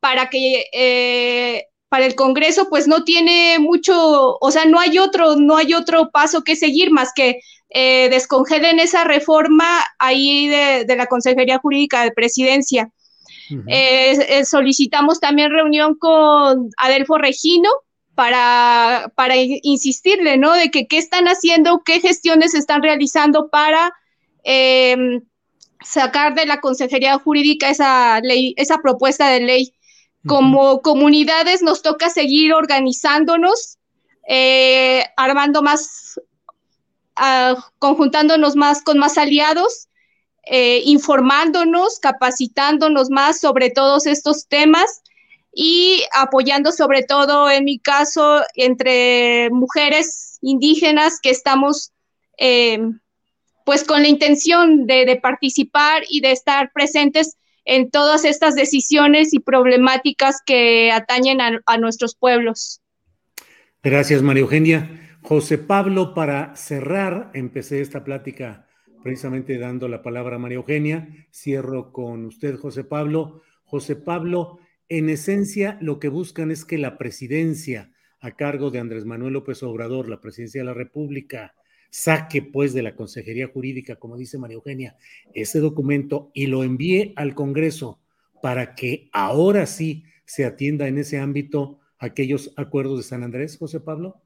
para 0.02 0.30
que 0.30 0.66
eh, 0.74 1.68
para 1.90 2.06
el 2.06 2.16
Congreso, 2.16 2.68
pues 2.70 2.88
no 2.88 3.04
tiene 3.04 3.60
mucho, 3.60 4.38
o 4.40 4.52
sea, 4.52 4.66
no 4.66 4.80
hay 4.80 4.98
otro, 4.98 5.36
no 5.36 5.58
hay 5.58 5.74
otro 5.74 6.10
paso 6.12 6.44
que 6.44 6.56
seguir 6.56 6.92
más 6.92 7.12
que 7.16 7.40
eh, 7.70 8.10
descongelen 8.10 8.80
esa 8.80 9.04
reforma 9.04 9.84
ahí 10.00 10.48
de, 10.48 10.96
la 10.96 11.08
Consejería 11.08 11.60
Jurídica 11.60 12.04
de 12.04 12.12
Presidencia. 12.12 12.90
Eh, 13.68 14.14
eh, 14.30 14.46
solicitamos 14.46 15.20
también 15.20 15.52
reunión 15.52 15.96
con 15.96 16.70
Adelfo 16.78 17.18
Regino 17.18 17.70
para, 18.16 19.12
para 19.16 19.36
insistirle, 19.36 20.38
¿no? 20.38 20.54
De 20.54 20.72
que 20.72 20.88
qué 20.88 20.98
están 20.98 21.26
haciendo, 21.26 21.84
qué 21.86 22.00
gestiones 22.00 22.56
están 22.56 22.82
realizando 22.82 23.50
para 23.50 23.94
em, 24.44 25.22
sacar 25.84 26.34
de 26.34 26.46
la 26.46 26.62
Consejería 26.62 27.20
Jurídica 27.20 27.70
esa 27.70 28.20
ley, 28.22 28.54
esa 28.58 28.80
propuesta 28.80 29.30
de 29.30 29.42
ley. 29.42 29.75
Como 30.28 30.82
comunidades 30.82 31.62
nos 31.62 31.82
toca 31.82 32.10
seguir 32.10 32.54
organizándonos, 32.54 33.78
armando 35.18 35.62
más 35.62 36.20
conjuntándonos 37.80 38.56
más 38.56 38.82
con 38.82 38.98
más 38.98 39.18
aliados, 39.18 39.88
eh, 40.48 40.82
informándonos, 40.86 42.00
capacitándonos 42.00 43.10
más 43.10 43.40
sobre 43.40 43.72
todos 43.72 44.06
estos 44.06 44.48
temas 44.48 45.02
y 45.52 46.04
apoyando 46.14 46.72
sobre 46.72 47.04
todo, 47.04 47.50
en 47.50 47.64
mi 47.64 47.80
caso, 47.80 48.42
entre 48.54 49.50
mujeres 49.50 50.38
indígenas 50.42 51.20
que 51.20 51.32
estamos 51.32 51.94
eh, 52.38 52.80
pues 53.66 53.84
con 53.84 54.04
la 54.04 54.08
intención 54.08 54.86
de, 54.86 55.18
participar 55.20 56.04
y 56.10 56.22
de 56.22 56.32
estar 56.32 56.72
presentes 56.72 57.38
en 57.66 57.90
todas 57.90 58.24
estas 58.24 58.56
decisiones 58.56 59.34
y 59.34 59.40
problemáticas 59.40 60.38
que 60.46 60.92
atañen 60.92 61.40
a 61.42 61.78
nuestros 61.78 62.16
pueblos. 62.16 62.82
Gracias, 63.84 64.22
María 64.22 64.42
Eugenia. 64.42 65.18
José 65.22 65.58
Pablo, 65.58 66.14
para 66.14 66.56
cerrar, 66.56 67.32
empecé 67.34 67.82
esta 67.82 68.04
plática 68.04 68.68
precisamente 69.04 69.58
dando 69.60 69.88
la 69.88 70.02
palabra 70.02 70.36
a 70.36 70.40
María 70.40 70.58
Eugenia. 70.58 71.08
Cierro 71.32 71.92
con 71.92 72.26
usted, 72.26 72.56
José 72.56 72.84
Pablo. 72.84 73.42
José 73.64 73.96
Pablo, 73.96 74.60
en 74.90 75.10
esencia, 75.10 75.78
lo 75.82 76.00
que 76.00 76.10
buscan 76.10 76.52
es 76.52 76.66
que 76.66 76.78
la 76.78 76.98
presidencia 76.98 77.92
a 78.20 78.32
cargo 78.32 78.72
de 78.72 78.80
Andrés 78.80 79.06
Manuel 79.06 79.34
López 79.34 79.62
Obrador, 79.62 80.10
la 80.10 80.22
presidencia 80.22 80.62
de 80.62 80.66
la 80.66 80.74
República, 80.74 81.54
saque 81.96 82.42
pues 82.42 82.74
de 82.74 82.84
la 82.84 82.94
Consejería 82.94 83.48
Jurídica, 83.48 83.96
como 83.96 84.18
dice 84.18 84.38
María 84.38 84.56
Eugenia, 84.56 84.98
ese 85.34 85.62
documento 85.62 86.30
y 86.34 86.48
lo 86.48 86.66
envíe 86.66 87.14
al 87.16 87.34
Congreso 87.36 88.02
para 88.42 88.76
que 88.76 89.08
ahora 89.14 89.66
sí 89.66 90.04
se 90.26 90.44
atienda 90.44 90.90
en 90.90 90.98
ese 90.98 91.20
ámbito 91.20 91.80
aquellos 91.98 92.52
acuerdos 92.58 92.98
de 92.98 93.04
San 93.04 93.24
Andrés, 93.24 93.58
José 93.58 93.80
Pablo. 93.80 94.22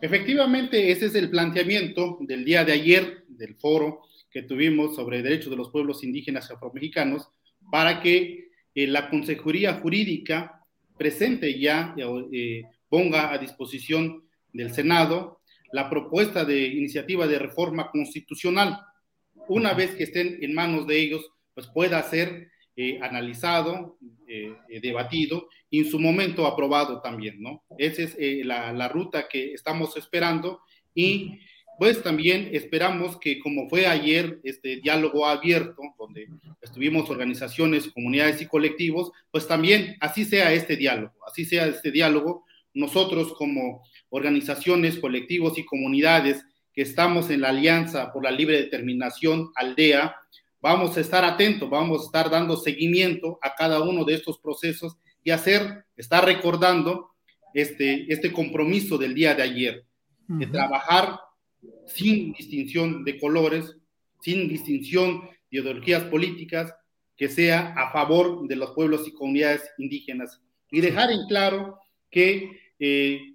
Efectivamente, 0.00 0.90
ese 0.90 1.06
es 1.06 1.14
el 1.14 1.30
planteamiento 1.30 2.18
del 2.22 2.44
día 2.44 2.64
de 2.64 2.72
ayer 2.72 3.24
del 3.28 3.54
foro 3.54 4.00
que 4.28 4.42
tuvimos 4.42 4.96
sobre 4.96 5.22
derechos 5.22 5.50
de 5.50 5.56
los 5.56 5.70
pueblos 5.70 6.02
indígenas 6.02 6.50
y 6.50 6.54
afromexicanos 6.54 7.28
para 7.70 8.00
que 8.00 8.48
eh, 8.74 8.86
la 8.88 9.08
Consejería 9.08 9.74
Jurídica 9.74 10.60
presente 10.98 11.56
ya, 11.56 11.94
eh, 12.32 12.64
ponga 12.88 13.32
a 13.32 13.38
disposición 13.38 14.24
del 14.52 14.74
Senado 14.74 15.40
la 15.72 15.90
propuesta 15.90 16.44
de 16.44 16.66
iniciativa 16.66 17.26
de 17.26 17.38
reforma 17.38 17.90
constitucional. 17.90 18.78
Una 19.48 19.72
vez 19.72 19.94
que 19.94 20.04
estén 20.04 20.38
en 20.40 20.54
manos 20.54 20.86
de 20.86 21.00
ellos, 21.00 21.30
pues 21.54 21.66
pueda 21.66 22.02
ser 22.02 22.52
eh, 22.76 22.98
analizado, 23.02 23.98
eh, 24.26 24.54
eh, 24.70 24.80
debatido 24.80 25.48
y 25.68 25.80
en 25.80 25.90
su 25.90 25.98
momento 25.98 26.46
aprobado 26.46 27.02
también, 27.02 27.42
¿no? 27.42 27.62
Esa 27.76 28.02
es 28.02 28.16
la, 28.46 28.72
la, 28.72 28.88
ruta 28.88 29.28
que 29.28 29.52
estamos 29.52 29.94
esperando 29.98 30.60
y 30.94 31.38
pues 31.78 32.02
también 32.02 32.48
esperamos 32.52 33.18
que 33.18 33.40
como 33.40 33.68
fue 33.68 33.86
ayer 33.86 34.40
este 34.44 34.76
diálogo 34.76 35.26
abierto, 35.26 35.82
donde 35.98 36.28
estuvimos 36.62 37.10
organizaciones, 37.10 37.88
comunidades 37.88 38.40
y 38.40 38.46
colectivos, 38.46 39.10
pues 39.30 39.46
también 39.46 39.96
así 40.00 40.24
sea 40.24 40.52
este 40.52 40.76
diálogo, 40.76 41.12
así 41.26 41.44
sea 41.44 41.66
este 41.66 41.90
diálogo, 41.90 42.46
nosotros 42.72 43.34
como 43.34 43.82
organizaciones, 44.12 44.98
colectivos 44.98 45.56
y 45.58 45.64
comunidades 45.64 46.44
que 46.74 46.82
estamos 46.82 47.30
en 47.30 47.40
la 47.40 47.48
Alianza 47.48 48.12
por 48.12 48.22
la 48.22 48.30
Libre 48.30 48.58
Determinación, 48.58 49.50
Aldea, 49.56 50.14
vamos 50.60 50.96
a 50.96 51.00
estar 51.00 51.24
atentos, 51.24 51.68
vamos 51.68 52.02
a 52.02 52.04
estar 52.04 52.30
dando 52.30 52.56
seguimiento 52.56 53.38
a 53.42 53.54
cada 53.54 53.82
uno 53.82 54.04
de 54.04 54.14
estos 54.14 54.38
procesos 54.38 54.96
y 55.24 55.30
hacer, 55.30 55.86
estar 55.96 56.24
recordando 56.24 57.10
este, 57.54 58.12
este 58.12 58.32
compromiso 58.32 58.98
del 58.98 59.14
día 59.14 59.34
de 59.34 59.42
ayer, 59.42 59.84
de 60.28 60.46
trabajar 60.46 61.18
sin 61.86 62.32
distinción 62.32 63.04
de 63.04 63.18
colores, 63.18 63.76
sin 64.20 64.48
distinción 64.48 65.22
de 65.50 65.58
ideologías 65.58 66.04
políticas, 66.04 66.74
que 67.16 67.28
sea 67.28 67.74
a 67.76 67.92
favor 67.92 68.46
de 68.46 68.56
los 68.56 68.72
pueblos 68.72 69.06
y 69.08 69.12
comunidades 69.12 69.62
indígenas. 69.78 70.40
Y 70.70 70.80
dejar 70.80 71.10
en 71.10 71.26
claro 71.28 71.78
que, 72.10 72.60
eh, 72.78 73.31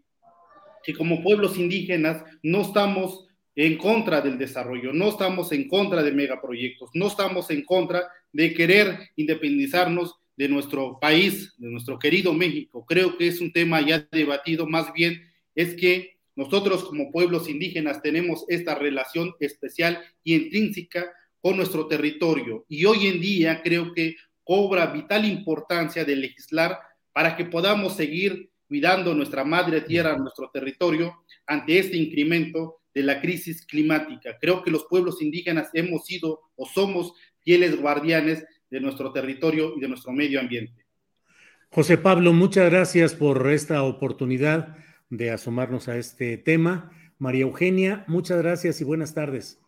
que 0.87 0.93
como 0.93 1.21
pueblos 1.21 1.57
indígenas 1.57 2.23
no 2.41 2.61
estamos 2.61 3.27
en 3.57 3.77
contra 3.77 4.21
del 4.21 4.37
desarrollo, 4.37 4.93
no 4.93 5.09
estamos 5.09 5.51
en 5.51 5.67
contra 5.67 6.01
de 6.01 6.13
megaproyectos, 6.13 6.91
no 6.93 7.07
estamos 7.07 7.51
en 7.51 7.65
contra 7.65 8.07
de 8.31 8.53
querer 8.53 8.97
independizarnos 9.17 10.15
de 10.37 10.47
nuestro 10.47 10.97
país, 10.97 11.53
de 11.57 11.67
nuestro 11.67 11.99
querido 11.99 12.33
México. 12.33 12.85
Creo 12.87 13.17
que 13.17 13.27
es 13.27 13.41
un 13.41 13.51
tema 13.51 13.81
ya 13.81 14.07
debatido, 14.13 14.65
más 14.65 14.93
bien 14.93 15.21
es 15.55 15.75
que 15.75 16.19
nosotros 16.37 16.85
como 16.85 17.11
pueblos 17.11 17.49
indígenas 17.49 18.01
tenemos 18.01 18.45
esta 18.47 18.73
relación 18.73 19.33
especial 19.41 19.99
y 20.23 20.35
intrínseca 20.35 21.11
con 21.41 21.57
nuestro 21.57 21.87
territorio 21.87 22.65
y 22.69 22.85
hoy 22.85 23.07
en 23.07 23.19
día 23.19 23.61
creo 23.61 23.91
que 23.93 24.15
cobra 24.45 24.85
vital 24.85 25.25
importancia 25.25 26.05
de 26.05 26.15
legislar 26.15 26.79
para 27.11 27.35
que 27.35 27.43
podamos 27.43 27.97
seguir 27.97 28.51
cuidando 28.67 29.13
nuestra 29.13 29.43
madre 29.43 29.81
tierra, 29.81 30.17
nuestro 30.17 30.49
territorio 30.51 31.23
ante 31.45 31.79
este 31.79 31.97
incremento 31.97 32.81
de 32.93 33.03
la 33.03 33.21
crisis 33.21 33.65
climática. 33.65 34.37
Creo 34.39 34.63
que 34.63 34.71
los 34.71 34.85
pueblos 34.85 35.21
indígenas 35.21 35.69
hemos 35.73 36.05
sido 36.05 36.41
o 36.55 36.65
somos 36.65 37.13
fieles 37.43 37.79
guardianes 37.79 38.45
de 38.69 38.81
nuestro 38.81 39.11
territorio 39.13 39.73
y 39.77 39.79
de 39.79 39.87
nuestro 39.87 40.11
medio 40.11 40.39
ambiente. 40.39 40.85
José 41.69 41.97
Pablo, 41.97 42.33
muchas 42.33 42.69
gracias 42.69 43.13
por 43.13 43.49
esta 43.51 43.83
oportunidad 43.83 44.77
de 45.09 45.31
asomarnos 45.31 45.87
a 45.87 45.97
este 45.97 46.37
tema. 46.37 46.91
María 47.19 47.43
Eugenia, 47.43 48.03
muchas 48.07 48.39
gracias 48.39 48.81
y 48.81 48.83
buenas 48.83 49.13
tardes. 49.13 49.59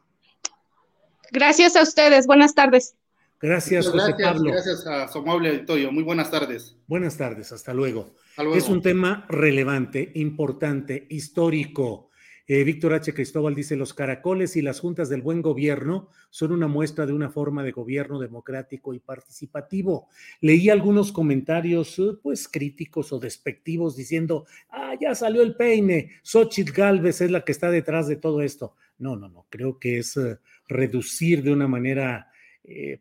Gracias 1.31 1.75
a 1.75 1.83
ustedes, 1.83 2.25
buenas 2.25 2.55
tardes. 2.55 2.95
Gracias, 3.41 3.87
José 3.87 4.13
Pablo. 4.21 4.51
Gracias 4.51 4.85
a 4.85 5.07
su 5.07 5.19
amable 5.19 5.49
auditorio. 5.49 5.91
Muy 5.91 6.03
buenas 6.03 6.29
tardes. 6.29 6.75
Buenas 6.87 7.15
tardes, 7.15 7.51
hasta 7.51 7.73
luego. 7.73 8.13
Es 8.55 8.69
un 8.69 8.81
tema 8.81 9.25
relevante, 9.29 10.11
importante, 10.15 11.05
histórico 11.09 12.09
eh, 12.51 12.63
Víctor 12.63 12.95
H. 12.95 13.13
Cristóbal 13.13 13.53
dice, 13.53 13.75
los 13.75 13.93
caracoles 13.93 14.55
y 14.55 14.63
las 14.63 14.79
juntas 14.79 15.07
del 15.07 15.21
buen 15.21 15.43
gobierno 15.43 16.09
son 16.31 16.51
una 16.51 16.67
muestra 16.67 17.05
de 17.05 17.13
una 17.13 17.29
forma 17.29 17.61
de 17.61 17.71
gobierno 17.71 18.17
democrático 18.17 18.95
y 18.95 18.99
participativo. 18.99 20.07
Leí 20.41 20.71
algunos 20.71 21.11
comentarios, 21.11 21.99
eh, 21.99 22.17
pues, 22.23 22.47
críticos 22.47 23.13
o 23.13 23.19
despectivos 23.19 23.95
diciendo, 23.95 24.47
ah, 24.71 24.95
ya 24.99 25.13
salió 25.13 25.43
el 25.43 25.55
peine, 25.55 26.09
Xochitl 26.23 26.71
Galvez 26.71 27.21
es 27.21 27.29
la 27.29 27.45
que 27.45 27.51
está 27.51 27.69
detrás 27.69 28.07
de 28.07 28.15
todo 28.15 28.41
esto. 28.41 28.73
No, 28.97 29.15
no, 29.15 29.29
no, 29.29 29.45
creo 29.51 29.77
que 29.77 29.99
es 29.99 30.17
eh, 30.17 30.39
reducir 30.67 31.43
de 31.43 31.53
una 31.53 31.67
manera 31.67 32.25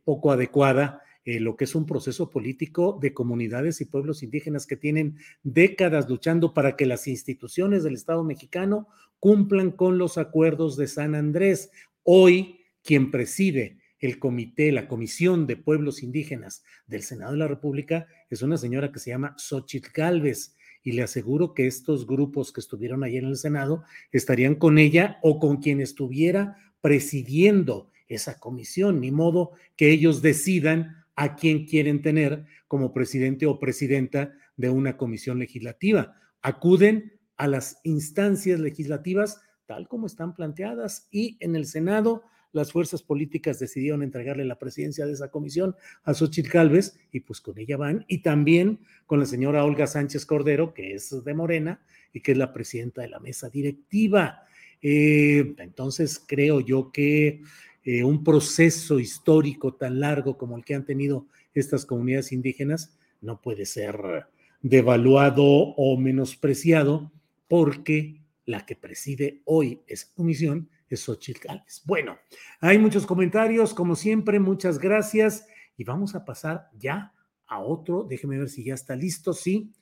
poco 0.05 0.33
adecuada 0.33 1.03
lo 1.25 1.57
que 1.57 1.65
es 1.65 1.75
un 1.75 1.85
proceso 1.85 2.31
político 2.31 2.99
de 3.01 3.13
comunidades 3.13 3.81
y 3.81 3.85
pueblos 3.85 4.23
indígenas 4.23 4.67
que 4.67 4.77
tienen 4.77 5.19
décadas 5.43 6.09
luchando 6.09 6.55
para 6.55 6.75
que 6.75 6.87
las 6.87 7.07
instituciones 7.07 7.85
del 7.85 7.95
Estado 7.95 8.25
mexicano 8.25 8.89
cumplan 9.19 9.73
con 9.73 9.99
los 9.99 10.17
acuerdos 10.17 10.77
de 10.77 10.87
San 10.87 11.15
Andrés. 11.15 11.71
Hoy, 12.03 12.61
quien 12.83 13.11
preside 13.11 13.79
el 13.99 14.19
comité, 14.19 14.73
la 14.73 14.89
Comisión 14.89 15.47
de 15.47 15.57
Pueblos 15.57 16.03
Indígenas 16.03 16.63
del 16.87 17.03
Senado 17.03 17.33
de 17.33 17.39
la 17.39 17.49
República, 17.49 18.07
es 18.31 18.43
una 18.43 18.57
señora 18.57 18.93
que 18.93 19.01
se 19.01 19.11
llama 19.11 19.35
Xochitl 19.37 19.91
Galvez. 19.93 20.55
Y 20.83 20.93
le 20.93 21.03
aseguro 21.03 21.53
que 21.53 21.67
estos 21.67 22.07
grupos 22.07 22.53
que 22.53 22.61
estuvieron 22.61 23.03
ahí 23.03 23.17
en 23.17 23.27
el 23.27 23.37
Senado 23.37 23.83
estarían 24.13 24.55
con 24.55 24.79
ella 24.79 25.19
o 25.23 25.39
con 25.39 25.59
quien 25.59 25.81
estuviera 25.81 26.57
presidiendo 26.81 27.91
esa 28.07 28.39
comisión, 28.39 29.01
ni 29.01 29.11
modo 29.11 29.53
que 29.77 29.91
ellos 29.91 30.23
decidan 30.23 30.98
a 31.21 31.35
quién 31.35 31.67
quieren 31.67 32.01
tener 32.01 32.45
como 32.69 32.93
presidente 32.93 33.45
o 33.45 33.59
presidenta 33.59 34.33
de 34.57 34.71
una 34.71 34.97
comisión 34.97 35.41
legislativa. 35.41 36.15
Acuden 36.43 37.19
a 37.37 37.49
las 37.49 37.81
instancias 37.83 38.61
legislativas 38.61 39.41
tal 39.67 39.89
como 39.89 40.07
están 40.07 40.33
planteadas 40.33 41.09
y 41.11 41.37
en 41.41 41.57
el 41.57 41.67
Senado 41.67 42.23
las 42.53 42.71
fuerzas 42.71 43.03
políticas 43.03 43.59
decidieron 43.59 44.05
entregarle 44.05 44.45
la 44.45 44.61
presidencia 44.61 45.07
de 45.07 45.13
esa 45.13 45.29
comisión 45.29 45.75
a 46.05 46.15
Xochitl 46.15 46.51
Calves 46.51 46.97
y 47.11 47.19
pues 47.21 47.41
con 47.41 47.59
ella 47.59 47.77
van 47.77 48.05
y 48.07 48.23
también 48.23 48.79
con 49.05 49.19
la 49.19 49.27
señora 49.27 49.65
Olga 49.65 49.89
Sánchez 49.89 50.25
Cordero, 50.25 50.73
que 50.73 50.95
es 50.95 51.25
de 51.25 51.35
Morena 51.35 51.81
y 52.13 52.21
que 52.21 52.31
es 52.31 52.39
la 52.39 52.53
presidenta 52.53 53.03
de 53.03 53.09
la 53.09 53.19
mesa 53.19 53.51
directiva. 53.51 54.45
Eh, 54.81 55.57
entonces 55.59 56.25
creo 56.25 56.61
yo 56.61 56.93
que 56.93 57.43
eh, 57.91 58.05
un 58.05 58.23
proceso 58.23 58.99
histórico 58.99 59.73
tan 59.73 59.99
largo 59.99 60.37
como 60.37 60.59
el 60.59 60.63
que 60.63 60.75
han 60.75 60.85
tenido 60.85 61.27
estas 61.55 61.87
comunidades 61.87 62.33
indígenas 62.33 62.95
no 63.23 63.41
puede 63.41 63.65
ser 63.65 64.27
devaluado 64.61 65.43
o 65.43 65.97
menospreciado 65.97 67.11
porque 67.49 68.21
la 68.45 68.67
que 68.67 68.77
preside 68.77 69.41
hoy 69.47 69.81
esa 69.87 70.07
comisión 70.15 70.69
es 70.91 71.01
Xochitl 71.01 71.49
Gálvez. 71.49 71.81
Bueno, 71.87 72.19
hay 72.61 72.79
muchos 72.79 73.07
comentarios, 73.07 73.73
como 73.73 73.97
siempre, 73.97 74.39
muchas 74.39 74.79
gracias 74.79 75.47
y 75.79 75.85
vamos 75.85 76.15
a 76.15 76.27
pasar 76.27 76.69
ya 76.79 77.15
a 77.47 77.61
otro. 77.61 78.03
Déjeme 78.03 78.39
ver 78.39 78.51
si 78.51 78.65
ya 78.65 78.75
está 78.75 78.97
listo, 78.97 79.33
sí. 79.33 79.73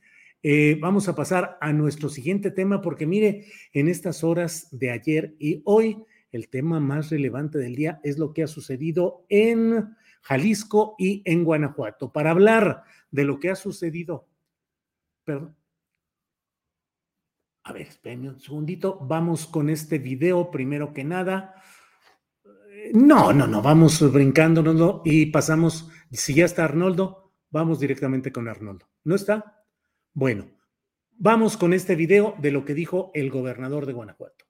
Eh, 0.44 0.78
vamos 0.80 1.08
a 1.08 1.16
pasar 1.16 1.58
a 1.60 1.72
nuestro 1.72 2.08
siguiente 2.08 2.52
tema 2.52 2.80
porque 2.80 3.04
mire, 3.04 3.46
en 3.72 3.88
estas 3.88 4.22
horas 4.22 4.68
de 4.70 4.92
ayer 4.92 5.34
y 5.40 5.60
hoy, 5.64 6.04
el 6.32 6.48
tema 6.48 6.80
más 6.80 7.10
relevante 7.10 7.58
del 7.58 7.76
día 7.76 8.00
es 8.02 8.18
lo 8.18 8.32
que 8.32 8.42
ha 8.42 8.46
sucedido 8.46 9.24
en 9.28 9.96
Jalisco 10.22 10.94
y 10.98 11.22
en 11.24 11.44
Guanajuato. 11.44 12.12
Para 12.12 12.30
hablar 12.30 12.84
de 13.10 13.24
lo 13.24 13.38
que 13.38 13.50
ha 13.50 13.56
sucedido, 13.56 14.28
perdón, 15.24 15.56
a 17.66 17.72
ver, 17.72 17.82
espérenme 17.82 18.28
un 18.28 18.38
segundito. 18.38 18.96
Vamos 19.00 19.48
con 19.48 19.68
este 19.70 19.98
video 19.98 20.52
primero 20.52 20.92
que 20.92 21.02
nada. 21.02 21.54
No, 22.92 23.32
no, 23.32 23.48
no, 23.48 23.60
vamos 23.60 24.00
brincándonos 24.12 25.02
y 25.04 25.26
pasamos. 25.26 25.90
Si 26.12 26.32
ya 26.32 26.44
está 26.44 26.64
Arnoldo, 26.64 27.32
vamos 27.50 27.80
directamente 27.80 28.30
con 28.30 28.46
Arnoldo. 28.46 28.86
¿No 29.02 29.16
está? 29.16 29.64
Bueno, 30.12 30.46
vamos 31.10 31.56
con 31.56 31.72
este 31.72 31.96
video 31.96 32.36
de 32.38 32.52
lo 32.52 32.64
que 32.64 32.74
dijo 32.74 33.10
el 33.14 33.30
gobernador 33.30 33.84
de 33.84 33.94
Guanajuato. 33.94 34.45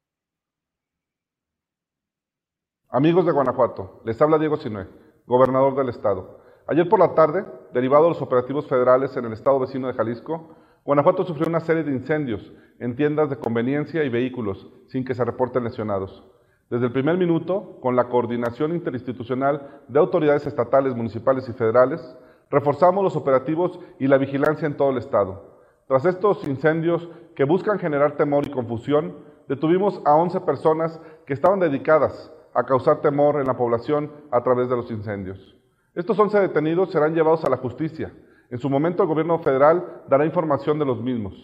Amigos 2.88 3.26
de 3.26 3.32
Guanajuato, 3.32 4.00
les 4.04 4.22
habla 4.22 4.38
Diego 4.38 4.56
Sinue, 4.56 4.86
gobernador 5.26 5.74
del 5.74 5.88
estado. 5.88 6.38
Ayer 6.68 6.88
por 6.88 7.00
la 7.00 7.16
tarde, 7.16 7.44
derivado 7.74 8.04
de 8.04 8.10
los 8.10 8.22
operativos 8.22 8.68
federales 8.68 9.16
en 9.16 9.24
el 9.24 9.32
estado 9.32 9.58
vecino 9.58 9.88
de 9.88 9.94
Jalisco, 9.94 10.54
Guanajuato 10.84 11.24
sufrió 11.24 11.48
una 11.48 11.58
serie 11.58 11.82
de 11.82 11.90
incendios 11.90 12.52
en 12.78 12.94
tiendas 12.94 13.28
de 13.28 13.38
conveniencia 13.38 14.04
y 14.04 14.08
vehículos 14.08 14.68
sin 14.86 15.04
que 15.04 15.16
se 15.16 15.24
reporten 15.24 15.64
lesionados. 15.64 16.24
Desde 16.70 16.86
el 16.86 16.92
primer 16.92 17.18
minuto, 17.18 17.80
con 17.80 17.96
la 17.96 18.08
coordinación 18.08 18.72
interinstitucional 18.72 19.82
de 19.88 19.98
autoridades 19.98 20.46
estatales, 20.46 20.94
municipales 20.94 21.48
y 21.48 21.54
federales, 21.54 22.16
reforzamos 22.52 23.02
los 23.02 23.16
operativos 23.16 23.80
y 23.98 24.06
la 24.06 24.16
vigilancia 24.16 24.66
en 24.66 24.76
todo 24.76 24.90
el 24.90 24.98
Estado. 24.98 25.58
Tras 25.88 26.04
estos 26.04 26.46
incendios 26.46 27.08
que 27.34 27.42
buscan 27.42 27.80
generar 27.80 28.12
temor 28.12 28.46
y 28.46 28.50
confusión, 28.50 29.16
detuvimos 29.48 30.00
a 30.04 30.14
11 30.14 30.40
personas 30.42 31.00
que 31.26 31.34
estaban 31.34 31.58
dedicadas 31.58 32.32
a 32.56 32.64
causar 32.64 33.00
temor 33.00 33.40
en 33.40 33.46
la 33.46 33.56
población 33.56 34.10
a 34.30 34.42
través 34.42 34.68
de 34.68 34.76
los 34.76 34.90
incendios. 34.90 35.56
Estos 35.94 36.18
11 36.18 36.40
detenidos 36.40 36.90
serán 36.90 37.14
llevados 37.14 37.44
a 37.44 37.50
la 37.50 37.58
justicia 37.58 38.12
en 38.48 38.58
su 38.60 38.70
momento 38.70 39.02
el 39.02 39.08
gobierno 39.08 39.40
federal 39.40 40.02
dará 40.08 40.24
información 40.24 40.78
de 40.78 40.84
los 40.84 41.00
mismos. 41.00 41.34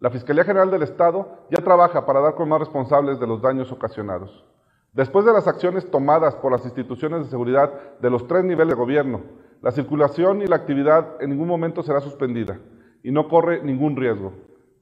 La 0.00 0.10
Fiscalía 0.10 0.44
General 0.44 0.70
del 0.70 0.82
Estado 0.82 1.46
ya 1.50 1.62
trabaja 1.62 2.04
para 2.04 2.20
dar 2.20 2.34
con 2.34 2.48
más 2.48 2.58
responsables 2.58 3.20
de 3.20 3.26
los 3.28 3.40
daños 3.40 3.70
ocasionados. 3.70 4.44
Después 4.92 5.24
de 5.24 5.32
las 5.32 5.46
acciones 5.46 5.88
tomadas 5.88 6.34
por 6.36 6.50
las 6.50 6.64
instituciones 6.64 7.20
de 7.20 7.30
seguridad 7.30 7.72
de 8.00 8.10
los 8.10 8.26
tres 8.26 8.42
niveles 8.42 8.70
de 8.74 8.80
gobierno, 8.80 9.22
la 9.62 9.70
circulación 9.70 10.42
y 10.42 10.46
la 10.46 10.56
actividad 10.56 11.22
en 11.22 11.30
ningún 11.30 11.46
momento 11.46 11.82
será 11.82 12.00
suspendida 12.00 12.58
y 13.04 13.12
no 13.12 13.28
corre 13.28 13.62
ningún 13.62 13.94
riesgo. 13.94 14.32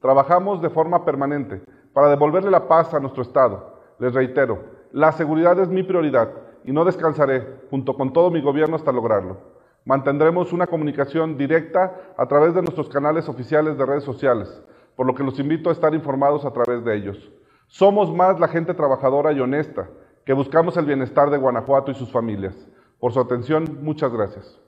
Trabajamos 0.01 0.61
de 0.61 0.71
forma 0.71 1.05
permanente 1.05 1.61
para 1.93 2.09
devolverle 2.09 2.49
la 2.49 2.67
paz 2.67 2.93
a 2.93 2.99
nuestro 2.99 3.21
Estado. 3.21 3.77
Les 3.99 4.13
reitero, 4.13 4.76
la 4.91 5.11
seguridad 5.11 5.59
es 5.59 5.69
mi 5.69 5.83
prioridad 5.83 6.31
y 6.63 6.71
no 6.71 6.85
descansaré 6.85 7.61
junto 7.69 7.95
con 7.95 8.13
todo 8.13 8.31
mi 8.31 8.41
gobierno 8.41 8.75
hasta 8.75 8.91
lograrlo. 8.91 9.55
Mantendremos 9.85 10.51
una 10.53 10.67
comunicación 10.67 11.37
directa 11.37 12.13
a 12.17 12.27
través 12.27 12.53
de 12.53 12.61
nuestros 12.61 12.89
canales 12.89 13.29
oficiales 13.29 13.77
de 13.77 13.85
redes 13.85 14.03
sociales 14.03 14.61
por 14.97 15.05
lo 15.05 15.15
que 15.15 15.23
los 15.23 15.39
invito 15.39 15.69
a 15.69 15.73
estar 15.73 15.93
informados 15.93 16.43
a 16.43 16.51
través 16.51 16.83
de 16.83 16.97
ellos. 16.97 17.31
Somos 17.67 18.13
más 18.13 18.39
la 18.39 18.47
gente 18.47 18.73
trabajadora 18.73 19.31
y 19.31 19.39
honesta, 19.39 19.89
que 20.25 20.33
buscamos 20.33 20.75
el 20.75 20.85
bienestar 20.85 21.29
de 21.29 21.37
Guanajuato 21.37 21.91
y 21.91 21.95
sus 21.95 22.11
familias. 22.11 22.55
Por 22.99 23.13
su 23.13 23.19
atención, 23.19 23.79
muchas 23.83 24.11
gracias. 24.11 24.59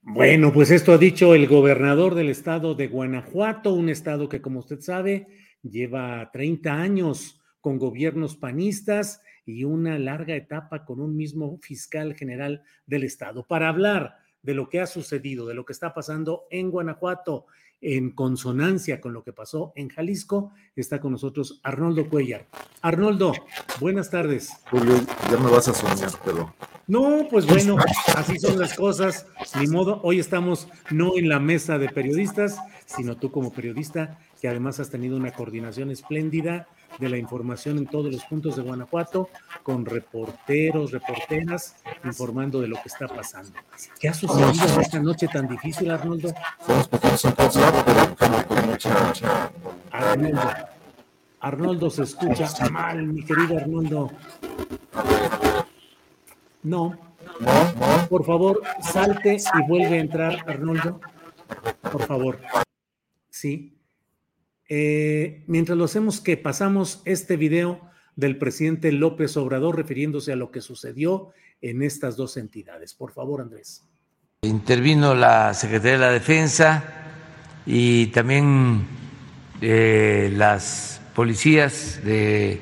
Bueno, 0.00 0.52
pues 0.52 0.70
esto 0.70 0.92
ha 0.92 0.98
dicho 0.98 1.34
el 1.34 1.48
gobernador 1.48 2.14
del 2.14 2.28
estado 2.28 2.76
de 2.76 2.86
Guanajuato, 2.86 3.72
un 3.72 3.88
estado 3.88 4.28
que, 4.28 4.40
como 4.40 4.60
usted 4.60 4.78
sabe, 4.78 5.26
lleva 5.62 6.30
30 6.32 6.72
años 6.72 7.42
con 7.66 7.78
gobiernos 7.78 8.36
panistas 8.36 9.22
y 9.44 9.64
una 9.64 9.98
larga 9.98 10.36
etapa 10.36 10.84
con 10.84 11.00
un 11.00 11.16
mismo 11.16 11.58
fiscal 11.60 12.14
general 12.14 12.62
del 12.86 13.02
estado. 13.02 13.44
Para 13.44 13.68
hablar 13.68 14.18
de 14.40 14.54
lo 14.54 14.68
que 14.68 14.80
ha 14.80 14.86
sucedido, 14.86 15.46
de 15.46 15.54
lo 15.54 15.64
que 15.64 15.72
está 15.72 15.92
pasando 15.92 16.44
en 16.52 16.70
Guanajuato 16.70 17.46
en 17.80 18.12
consonancia 18.12 19.00
con 19.00 19.12
lo 19.12 19.24
que 19.24 19.32
pasó 19.32 19.72
en 19.74 19.88
Jalisco, 19.88 20.52
está 20.76 21.00
con 21.00 21.10
nosotros 21.10 21.60
Arnoldo 21.64 22.08
Cuellar. 22.08 22.46
Arnoldo, 22.82 23.32
buenas 23.80 24.10
tardes. 24.10 24.48
Julio, 24.70 24.94
ya 25.28 25.36
me 25.36 25.50
vas 25.50 25.66
a 25.66 25.74
soñar, 25.74 26.12
pero. 26.24 26.54
No, 26.86 27.26
pues 27.28 27.48
bueno, 27.48 27.78
así 28.14 28.38
son 28.38 28.60
las 28.60 28.74
cosas. 28.74 29.26
Ni 29.58 29.66
modo, 29.66 30.00
hoy 30.04 30.20
estamos 30.20 30.68
no 30.92 31.18
en 31.18 31.28
la 31.28 31.40
mesa 31.40 31.78
de 31.78 31.88
periodistas, 31.88 32.60
sino 32.84 33.16
tú 33.16 33.32
como 33.32 33.52
periodista, 33.52 34.20
que 34.40 34.46
además 34.46 34.78
has 34.78 34.90
tenido 34.90 35.16
una 35.16 35.32
coordinación 35.32 35.90
espléndida 35.90 36.68
de 36.98 37.08
la 37.08 37.18
información 37.18 37.78
en 37.78 37.86
todos 37.86 38.12
los 38.12 38.24
puntos 38.24 38.56
de 38.56 38.62
Guanajuato, 38.62 39.28
con 39.62 39.84
reporteros, 39.84 40.92
reporteras, 40.92 41.76
informando 42.04 42.60
de 42.60 42.68
lo 42.68 42.76
que 42.76 42.88
está 42.88 43.06
pasando. 43.06 43.52
¿Qué 44.00 44.08
ha 44.08 44.14
sucedido 44.14 44.74
en 44.74 44.80
esta 44.80 45.00
noche 45.00 45.28
tan 45.28 45.48
difícil, 45.48 45.90
Arnoldo? 45.90 46.32
Arnoldo, 49.90 50.40
Arnoldo 51.40 51.90
se 51.90 52.02
escucha 52.02 52.48
mal, 52.70 53.06
mi 53.06 53.24
querido 53.24 53.58
Arnoldo. 53.58 54.10
No. 56.62 56.98
Por 58.08 58.24
favor, 58.24 58.62
salte 58.80 59.36
y 59.36 59.68
vuelve 59.68 59.98
a 59.98 60.00
entrar, 60.00 60.44
Arnoldo. 60.48 61.00
Por 61.92 62.02
favor. 62.06 62.40
Sí. 63.30 63.75
Eh, 64.68 65.44
mientras 65.46 65.78
lo 65.78 65.84
hacemos, 65.84 66.20
que 66.20 66.36
pasamos 66.36 67.02
este 67.04 67.36
video 67.36 67.80
del 68.16 68.38
presidente 68.38 68.90
López 68.92 69.36
Obrador 69.36 69.76
refiriéndose 69.76 70.32
a 70.32 70.36
lo 70.36 70.50
que 70.50 70.60
sucedió 70.60 71.32
en 71.60 71.82
estas 71.82 72.16
dos 72.16 72.36
entidades. 72.36 72.94
Por 72.94 73.12
favor, 73.12 73.40
Andrés. 73.40 73.84
Intervino 74.42 75.14
la 75.14 75.54
Secretaría 75.54 75.92
de 75.92 75.98
la 75.98 76.10
Defensa 76.10 76.84
y 77.64 78.06
también 78.08 78.86
eh, 79.60 80.32
las 80.36 81.00
policías 81.14 82.00
de 82.04 82.60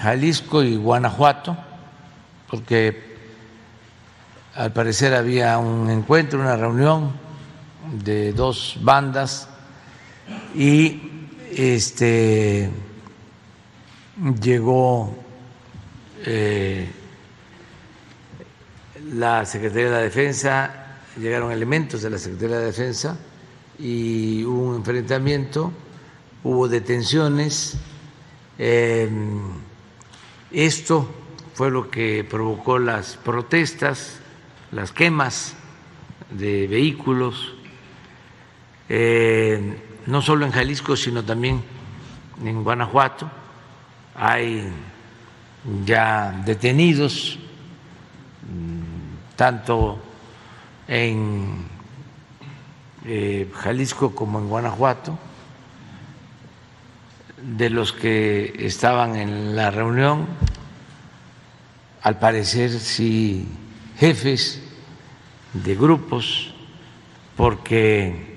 Jalisco 0.00 0.62
y 0.62 0.76
Guanajuato, 0.76 1.56
porque 2.50 3.16
al 4.54 4.72
parecer 4.72 5.14
había 5.14 5.58
un 5.58 5.90
encuentro, 5.90 6.40
una 6.40 6.56
reunión 6.56 7.12
de 8.04 8.32
dos 8.32 8.78
bandas 8.82 9.48
y 10.54 11.00
este 11.54 12.70
llegó 14.40 15.14
eh, 16.24 16.88
la 19.12 19.44
Secretaría 19.44 19.86
de 19.86 19.90
la 19.90 19.98
Defensa, 19.98 21.00
llegaron 21.18 21.52
elementos 21.52 22.02
de 22.02 22.10
la 22.10 22.18
Secretaría 22.18 22.56
de 22.56 22.62
la 22.62 22.66
Defensa 22.66 23.18
y 23.78 24.44
hubo 24.44 24.70
un 24.70 24.76
enfrentamiento, 24.76 25.72
hubo 26.42 26.68
detenciones. 26.68 27.76
Em, 28.58 29.40
esto 30.50 31.08
fue 31.54 31.70
lo 31.70 31.90
que 31.90 32.24
provocó 32.24 32.78
las 32.78 33.16
protestas, 33.16 34.20
las 34.72 34.92
quemas 34.92 35.54
de 36.30 36.66
vehículos. 36.66 37.54
Eh, 38.88 39.85
no 40.06 40.22
solo 40.22 40.46
en 40.46 40.52
Jalisco, 40.52 40.96
sino 40.96 41.24
también 41.24 41.62
en 42.42 42.62
Guanajuato. 42.62 43.30
Hay 44.14 44.72
ya 45.84 46.42
detenidos, 46.44 47.38
mm, 48.42 49.36
tanto 49.36 49.98
en 50.86 51.66
eh, 53.04 53.50
Jalisco 53.54 54.14
como 54.14 54.38
en 54.38 54.48
Guanajuato, 54.48 55.18
de 57.42 57.70
los 57.70 57.92
que 57.92 58.54
estaban 58.58 59.16
en 59.16 59.54
la 59.56 59.70
reunión, 59.70 60.26
al 62.02 62.18
parecer 62.18 62.70
sí 62.70 63.46
jefes 63.98 64.62
de 65.52 65.74
grupos, 65.74 66.54
porque 67.36 68.35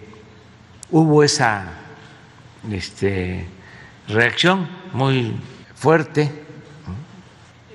hubo 0.92 1.24
esa 1.24 1.66
este, 2.72 3.46
reacción 4.08 4.68
muy 4.94 5.36
fuerte 5.76 6.32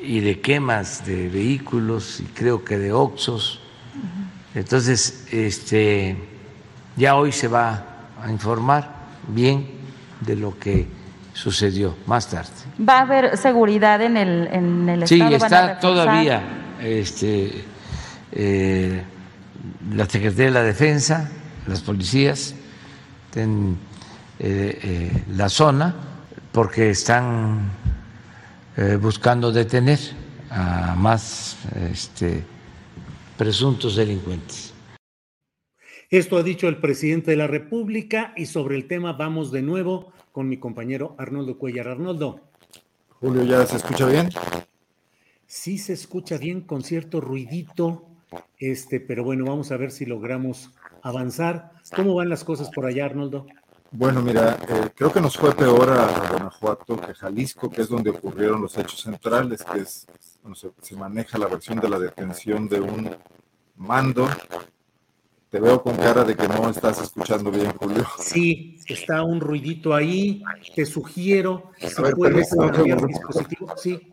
y 0.03 0.20
de 0.20 0.40
quemas 0.40 1.07
de 1.07 1.29
vehículos 1.29 2.20
y 2.20 2.24
creo 2.24 2.64
que 2.64 2.79
de 2.79 2.92
oxos. 2.92 3.61
Entonces, 4.55 5.27
este, 5.33 6.16
ya 6.96 7.16
hoy 7.16 7.33
se 7.33 7.48
va 7.48 7.85
a 8.22 8.31
informar 8.31 8.90
bien 9.29 9.66
de 10.20 10.37
lo 10.37 10.59
que 10.59 10.87
sucedió 11.33 11.96
más 12.07 12.29
tarde. 12.29 12.50
¿Va 12.79 12.98
a 12.98 13.00
haber 13.03 13.37
seguridad 13.37 14.00
en 14.03 14.16
el, 14.16 14.48
en 14.53 14.88
el 14.88 15.03
Estado? 15.03 15.29
Sí, 15.29 15.35
está 15.35 15.81
todavía 15.81 16.42
este, 16.81 17.64
eh, 18.33 19.03
la 19.92 20.07
Secretaría 20.07 20.46
de 20.46 20.50
la 20.50 20.62
Defensa, 20.62 21.31
las 21.66 21.81
policías, 21.81 22.55
en 23.37 23.77
eh, 24.38 24.79
eh, 24.83 25.25
la 25.31 25.49
zona 25.49 25.94
porque 26.53 26.90
están 26.90 27.70
eh, 28.77 28.97
buscando 29.01 29.53
detener 29.53 29.99
a 30.51 30.94
más 30.97 31.57
este, 31.90 32.44
presuntos 33.37 33.97
delincuentes. 33.97 34.73
Esto 36.11 36.37
ha 36.37 36.42
dicho 36.42 36.68
el 36.68 36.79
presidente 36.79 37.33
de 37.33 37.37
la 37.37 37.47
República 37.47 38.33
y 38.37 38.47
sobre 38.47 38.77
el 38.77 38.87
tema 38.87 39.14
vamos 39.14 39.51
de 39.51 39.62
nuevo 39.62 40.12
con 40.33 40.49
mi 40.49 40.59
compañero 40.59 41.14
Arnoldo 41.18 41.59
Cuellar. 41.59 41.88
Arnoldo. 41.88 42.40
Julio, 43.20 43.44
¿ya 43.44 43.66
se 43.66 43.77
escucha 43.77 44.07
bien? 44.07 44.31
Sí 45.47 45.79
se 45.79 45.92
escucha 45.92 46.38
bien 46.38 46.61
con 46.61 46.83
cierto 46.83 47.20
ruidito, 47.20 48.07
este, 48.59 49.01
pero 49.01 49.25
bueno, 49.25 49.44
vamos 49.44 49.70
a 49.73 49.77
ver 49.77 49.90
si 49.90 50.05
logramos 50.07 50.70
avanzar. 51.05 51.71
¿Cómo 51.95 52.14
van 52.14 52.29
las 52.29 52.43
cosas 52.43 52.71
por 52.71 52.87
allá, 52.87 53.05
Arnoldo? 53.05 53.47
Bueno, 53.93 54.23
mira, 54.23 54.59
eh, 54.69 54.90
creo 54.93 55.12
que 55.12 55.21
nos 55.21 55.37
fue 55.37 55.55
peor 55.55 55.90
a, 55.90 56.31
Guanajuato 56.31 57.01
que 57.01 57.14
Jalisco, 57.14 57.71
que 57.71 57.83
es 57.83 57.88
donde 57.88 58.11
ocurrieron 58.11 58.61
los 58.61 58.77
hechos 58.77 59.03
centrales, 59.03 59.62
que 59.62 59.81
es, 59.81 60.07
bueno, 60.43 60.57
se, 60.57 60.97
maneja 60.97 61.38
la 61.38 61.47
versión 61.47 61.79
de 61.79 61.88
la 61.88 61.99
detención 62.01 62.69
de 62.69 62.81
un 62.81 63.14
mando. 63.77 64.29
Te 65.51 65.61
veo 65.61 65.81
con 65.81 65.95
cara 65.97 66.25
de 66.25 66.35
que 66.35 66.49
no 66.49 66.69
estás 66.71 67.01
escuchando 67.01 67.53
bien, 67.53 67.71
Julio. 67.77 68.05
Sí, 68.19 68.81
está 68.88 69.23
un 69.23 69.40
ruidito 69.40 69.95
ahí. 69.95 70.43
Te 70.75 70.85
sugiero, 70.85 71.71
si 71.79 71.95
puedes 72.17 72.51
cambiar 72.51 72.99
el 72.99 73.07
dispositivo. 73.07 73.77
Sí. 73.77 74.12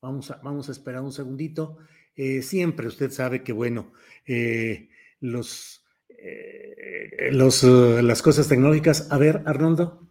Vamos 0.00 0.30
a, 0.30 0.36
vamos 0.44 0.68
a 0.68 0.72
esperar 0.72 1.02
un 1.02 1.10
segundito. 1.10 1.78
Eh, 2.16 2.42
siempre 2.42 2.86
usted 2.86 3.10
sabe 3.10 3.42
que, 3.42 3.52
bueno, 3.52 3.92
eh, 4.26 4.88
los, 5.20 5.84
eh, 6.08 7.30
los, 7.32 7.62
las 7.64 8.22
cosas 8.22 8.48
tecnológicas. 8.48 9.10
A 9.10 9.18
ver, 9.18 9.42
Arnoldo. 9.46 10.08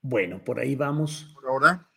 Bueno, 0.00 0.42
por 0.42 0.58
ahí 0.58 0.74
vamos. 0.74 1.32
¿Por 1.34 1.48
ahora? 1.48 1.88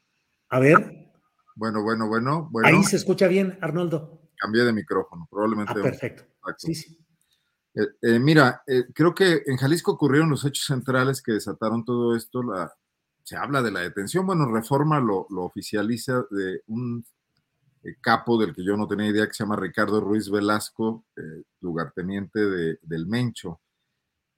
A 0.50 0.60
ver. 0.60 1.12
Bueno, 1.56 1.82
bueno, 1.82 2.08
bueno, 2.08 2.50
bueno. 2.52 2.67
Ahí 2.67 2.84
se 2.84 2.98
escucha 2.98 3.28
bien, 3.28 3.58
Arnoldo. 3.62 4.21
Cambié 4.38 4.63
de 4.63 4.74
micrófono, 4.74 5.28
probablemente. 5.30 5.74
Ah, 5.76 5.82
perfecto. 5.82 6.24
Sí, 6.58 6.76
sí. 6.76 7.00
mira, 8.19 8.62
creo 8.93 9.15
que 9.15 9.41
en 9.48 9.58
Jalisco 9.58 9.93
ocurrieron 9.93 10.30
los 10.30 10.45
hechos 10.45 10.65
centrales 10.65 11.24
que 11.24 11.32
desataron 11.32 11.84
todo 11.84 12.15
esto. 12.15 12.43
La, 12.43 12.71
se 13.25 13.35
habla 13.35 13.63
de 13.63 13.71
la 13.71 13.79
detención, 13.79 14.25
bueno, 14.27 14.45
Reforma 14.53 14.99
lo, 14.99 15.25
oficializa 15.29 16.25
de 16.29 16.61
un 16.67 17.03
eh, 17.83 17.95
capo 17.99 18.38
del 18.38 18.53
que 18.53 18.63
yo 18.63 18.77
no 18.77 18.88
tenía 18.88 19.07
idea, 19.07 19.27
que 19.27 19.33
se 19.33 19.43
llama 19.43 19.55
Ricardo 19.55 19.99
Ruiz 19.99 20.29
Velasco, 20.29 21.05
eh, 21.17 21.43
lugarteniente 21.59 22.39
de, 22.39 22.79
del 22.83 23.07
Mencho. 23.07 23.59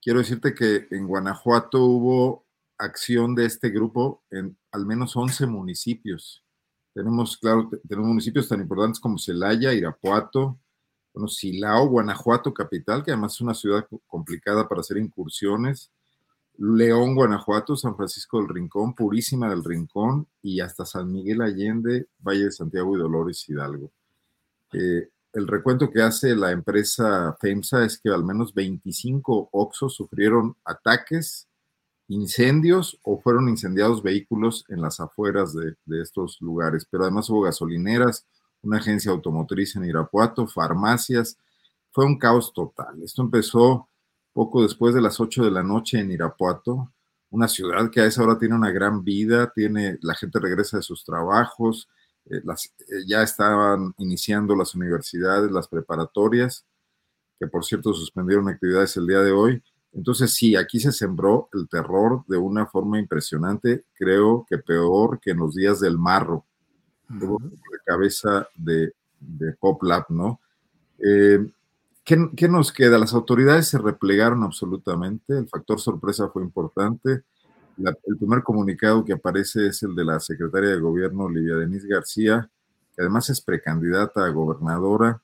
Quiero 0.02 0.20
decirte 0.20 0.56
que 0.56 0.88
en 0.90 1.06
Guanajuato 1.06 1.84
hubo 1.84 2.46
acción 2.78 3.36
de 3.36 3.46
este 3.46 3.72
grupo 3.72 4.24
en 4.30 4.58
al 4.72 4.86
menos 4.86 5.18
11 5.18 5.48
municipios. 5.48 6.46
Tenemos, 6.94 7.38
claro, 7.38 7.70
tenemos 7.90 8.08
municipios 8.08 8.48
tan 8.48 8.62
importantes 8.62 9.02
como 9.02 9.18
Celaya, 9.18 9.74
Irapuato, 9.74 10.58
bueno, 11.14 11.28
Silao, 11.28 11.90
Guanajuato 11.90 12.54
capital, 12.54 13.04
que 13.04 13.12
además 13.12 13.34
es 13.34 13.42
una 13.42 13.54
ciudad 13.54 13.86
complicada 14.06 14.70
para 14.70 14.80
hacer 14.80 14.96
incursiones, 14.96 15.92
León, 16.58 17.16
Guanajuato, 17.16 17.76
San 17.76 17.96
Francisco 17.96 18.40
del 18.40 18.50
Rincón, 18.50 18.94
Purísima 18.96 19.50
del 19.50 19.64
Rincón 19.64 20.28
y 20.42 20.60
hasta 20.60 20.86
San 20.86 21.12
Miguel 21.12 21.42
Allende, 21.42 22.08
Valle 22.20 22.46
de 22.46 22.52
Santiago 22.52 22.96
y 22.96 23.00
Dolores 23.00 23.48
Hidalgo. 23.48 23.92
Eh, 24.74 25.10
el 25.34 25.48
recuento 25.48 25.92
que 25.92 26.02
hace 26.02 26.36
la 26.36 26.52
empresa 26.52 27.38
FEMSA 27.40 27.86
es 27.86 28.00
que 28.00 28.10
al 28.10 28.24
menos 28.24 28.54
25 28.54 29.50
Oxos 29.52 29.96
sufrieron 29.96 30.56
ataques, 30.66 31.48
incendios 32.08 33.00
o 33.04 33.20
fueron 33.20 33.50
incendiados 33.50 34.02
vehículos 34.02 34.66
en 34.70 34.82
las 34.82 35.00
afueras 35.00 35.54
de, 35.54 35.76
de 35.86 36.02
estos 36.02 36.42
lugares. 36.42 36.88
Pero 36.90 37.04
además 37.04 37.30
hubo 37.30 37.42
gasolineras, 37.42 38.26
una 38.64 38.78
agencia 38.78 39.12
automotriz 39.12 39.76
en 39.76 39.86
Irapuato, 39.86 40.48
farmacias. 40.48 41.38
Fue 41.92 42.06
un 42.06 42.18
caos 42.18 42.52
total. 42.54 43.04
Esto 43.04 43.22
empezó 43.22 43.90
poco 44.38 44.62
después 44.62 44.94
de 44.94 45.02
las 45.02 45.20
8 45.20 45.46
de 45.46 45.50
la 45.50 45.64
noche 45.64 46.00
en 46.00 46.12
Irapuato, 46.12 46.92
una 47.32 47.48
ciudad 47.48 47.90
que 47.90 48.02
a 48.02 48.06
esa 48.06 48.22
hora 48.22 48.38
tiene 48.38 48.54
una 48.54 48.70
gran 48.70 49.04
vida, 49.04 49.52
tiene, 49.52 49.98
la 50.04 50.14
gente 50.14 50.40
regresa 50.40 50.78
de 50.78 50.84
sus 50.84 51.04
trabajos, 51.04 51.90
eh, 52.26 52.42
las, 52.44 52.68
eh, 52.68 53.04
ya 53.08 53.24
estaban 53.24 53.96
iniciando 53.98 54.56
las 54.56 54.76
universidades, 54.76 55.50
las 55.50 55.68
preparatorias, 55.68 56.68
que 57.40 57.48
por 57.48 57.66
cierto 57.66 57.96
suspendieron 57.96 58.48
actividades 58.48 58.96
el 58.98 59.08
día 59.08 59.22
de 59.22 59.32
hoy. 59.32 59.64
Entonces 59.92 60.32
sí, 60.36 60.56
aquí 60.56 60.80
se 60.80 60.92
sembró 60.92 61.50
el 61.54 61.68
terror 61.68 62.24
de 62.28 62.38
una 62.38 62.68
forma 62.68 63.00
impresionante, 63.00 63.86
creo 63.96 64.46
que 64.48 64.60
peor 64.60 65.20
que 65.20 65.32
en 65.32 65.40
los 65.40 65.56
días 65.56 65.80
del 65.80 65.98
marro, 65.98 66.46
de 67.10 67.78
cabeza 67.84 68.48
de, 68.56 68.94
de 69.20 69.54
Pop 69.54 69.82
Lab, 69.82 70.06
¿no? 70.10 70.40
Eh, 71.00 71.44
¿Qué, 72.08 72.48
nos 72.48 72.72
queda? 72.72 72.98
Las 72.98 73.14
autoridades 73.14 73.68
se 73.68 73.78
replegaron 73.78 74.42
absolutamente, 74.42 75.38
el 75.38 75.50
factor 75.50 75.78
sorpresa 75.82 76.30
fue 76.30 76.42
importante. 76.42 77.24
el 77.78 78.18
primer 78.18 78.44
comunicado 78.44 79.04
que 79.04 79.12
aparece 79.12 79.68
es 79.68 79.84
el 79.84 79.94
de 79.94 80.06
la 80.06 80.22
secretaria 80.22 80.70
de 80.70 80.80
gobierno, 80.80 81.26
Olivia 81.26 81.58
Denise 81.58 81.86
García, 81.86 82.50
que 82.96 83.02
además 83.02 83.30
es 83.30 83.42
precandidata 83.42 84.24
a 84.24 84.30
gobernadora, 84.30 85.22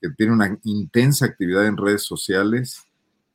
que 0.00 0.10
tiene 0.10 0.32
una 0.32 0.58
intensa 0.64 1.26
actividad 1.26 1.64
en 1.64 1.76
redes 1.76 2.02
sociales, 2.02 2.82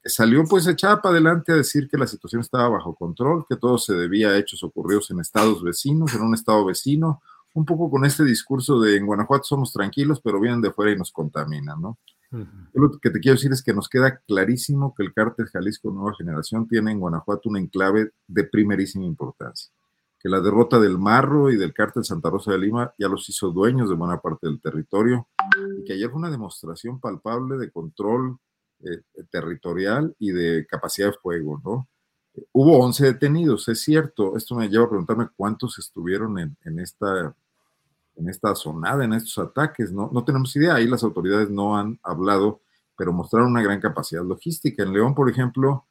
salió 0.03 0.43
pues 0.43 0.67
echada 0.67 1.01
para 1.01 1.13
adelante 1.13 1.53
a 1.53 1.55
decir 1.55 1.87
que 1.87 1.97
la 1.97 2.07
situación 2.07 2.41
estaba 2.41 2.67
bajo 2.67 2.93
control, 2.93 3.45
que 3.47 3.55
todo 3.55 3.77
se 3.77 3.93
debía 3.93 4.31
a 4.31 4.37
hechos 4.37 4.65
ocurridos 4.65 5.09
en 5.11 5.21
estados 5.21 5.63
vecinos, 5.63 6.13
en 6.13 6.23
un 6.23 6.33
estado 6.33 6.65
vecino, 6.65 7.21
un 7.53 7.63
poco 7.63 7.89
con 7.89 8.03
este 8.03 8.25
discurso 8.25 8.81
de 8.81 8.97
en 8.97 9.05
Guanajuato 9.05 9.45
somos 9.45 9.71
tranquilos, 9.71 10.19
pero 10.21 10.41
vienen 10.41 10.59
de 10.59 10.73
fuera 10.73 10.91
y 10.91 10.97
nos 10.97 11.13
contaminan, 11.13 11.79
¿no? 11.79 11.97
Lo 12.73 12.91
que 12.99 13.09
te 13.09 13.19
quiero 13.19 13.35
decir 13.35 13.51
es 13.51 13.61
que 13.61 13.73
nos 13.73 13.89
queda 13.89 14.21
clarísimo 14.25 14.93
que 14.95 15.03
el 15.03 15.13
cártel 15.13 15.47
Jalisco 15.47 15.91
Nueva 15.91 16.15
Generación 16.17 16.67
tiene 16.67 16.91
en 16.91 16.99
Guanajuato 16.99 17.49
un 17.49 17.57
enclave 17.57 18.11
de 18.27 18.43
primerísima 18.45 19.05
importancia, 19.05 19.71
que 20.19 20.29
la 20.29 20.39
derrota 20.39 20.79
del 20.79 20.97
Marro 20.97 21.51
y 21.51 21.57
del 21.57 21.73
cártel 21.73 22.05
Santa 22.05 22.29
Rosa 22.29 22.51
de 22.53 22.59
Lima 22.59 22.93
ya 22.97 23.09
los 23.09 23.27
hizo 23.29 23.51
dueños 23.51 23.89
de 23.89 23.95
buena 23.95 24.21
parte 24.21 24.47
del 24.47 24.61
territorio 24.61 25.27
y 25.77 25.83
que 25.83 25.93
ayer 25.93 26.09
fue 26.09 26.19
una 26.19 26.29
demostración 26.29 26.99
palpable 26.99 27.57
de 27.57 27.69
control 27.69 28.37
eh, 28.79 29.01
territorial 29.29 30.15
y 30.17 30.31
de 30.31 30.65
capacidad 30.65 31.07
de 31.07 31.17
fuego, 31.21 31.61
¿no? 31.63 31.87
hubo 32.53 32.79
11 32.79 33.05
detenidos, 33.05 33.67
es 33.67 33.81
cierto, 33.81 34.37
esto 34.37 34.55
me 34.55 34.69
lleva 34.69 34.85
a 34.85 34.89
preguntarme 34.89 35.29
cuántos 35.35 35.77
estuvieron 35.79 36.39
en, 36.39 36.57
en 36.63 36.79
esta 36.79 37.35
en 38.15 38.29
esta 38.29 38.55
zonada, 38.55 39.03
en 39.03 39.13
estos 39.13 39.37
ataques. 39.37 39.91
No, 39.91 40.09
no 40.13 40.23
tenemos 40.23 40.55
idea, 40.55 40.75
ahí 40.75 40.87
las 40.87 41.03
autoridades 41.03 41.49
no 41.49 41.77
han 41.77 41.99
hablado, 42.03 42.61
pero 42.97 43.13
mostraron 43.13 43.51
una 43.51 43.63
gran 43.63 43.79
capacidad 43.79 44.23
logística. 44.23 44.83
En 44.83 44.93
León, 44.93 45.15
por 45.15 45.29
ejemplo, 45.29 45.85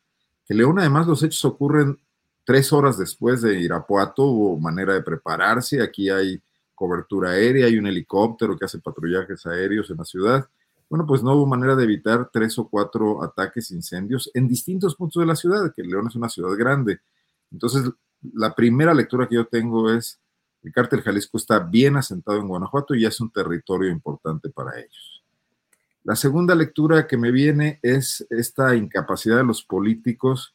que 0.46 0.54
León 0.54 0.78
además 0.78 1.06
los 1.06 1.22
hechos 1.22 1.44
ocurren 1.44 1.98
tres 2.44 2.72
horas 2.72 2.98
después 2.98 3.42
de 3.42 3.60
Irapuato, 3.60 4.24
hubo 4.24 4.58
manera 4.58 4.94
de 4.94 5.02
prepararse, 5.02 5.82
aquí 5.82 6.10
hay 6.10 6.40
cobertura 6.74 7.30
aérea, 7.30 7.66
hay 7.66 7.76
un 7.76 7.86
helicóptero 7.86 8.56
que 8.56 8.64
hace 8.64 8.78
patrullajes 8.78 9.44
aéreos 9.46 9.90
en 9.90 9.98
la 9.98 10.04
ciudad. 10.04 10.48
Bueno, 10.88 11.06
pues 11.06 11.22
no 11.22 11.34
hubo 11.34 11.46
manera 11.46 11.76
de 11.76 11.84
evitar 11.84 12.30
tres 12.32 12.58
o 12.58 12.68
cuatro 12.68 13.22
ataques, 13.22 13.70
incendios 13.70 14.30
en 14.34 14.48
distintos 14.48 14.96
puntos 14.96 15.20
de 15.20 15.26
la 15.26 15.36
ciudad, 15.36 15.72
que 15.72 15.84
León 15.84 16.08
es 16.08 16.16
una 16.16 16.28
ciudad 16.28 16.56
grande. 16.56 17.00
Entonces, 17.52 17.88
la 18.34 18.54
primera 18.54 18.94
lectura 18.94 19.28
que 19.28 19.36
yo 19.36 19.46
tengo 19.46 19.92
es, 19.92 20.18
el 20.62 20.72
cártel 20.72 21.02
Jalisco 21.02 21.38
está 21.38 21.58
bien 21.58 21.96
asentado 21.96 22.38
en 22.38 22.48
Guanajuato 22.48 22.94
y 22.94 23.02
ya 23.02 23.08
es 23.08 23.20
un 23.20 23.30
territorio 23.30 23.90
importante 23.90 24.50
para 24.50 24.78
ellos. 24.78 25.22
La 26.04 26.16
segunda 26.16 26.54
lectura 26.54 27.06
que 27.06 27.16
me 27.16 27.30
viene 27.30 27.78
es 27.82 28.26
esta 28.30 28.74
incapacidad 28.74 29.38
de 29.38 29.44
los 29.44 29.62
políticos 29.62 30.54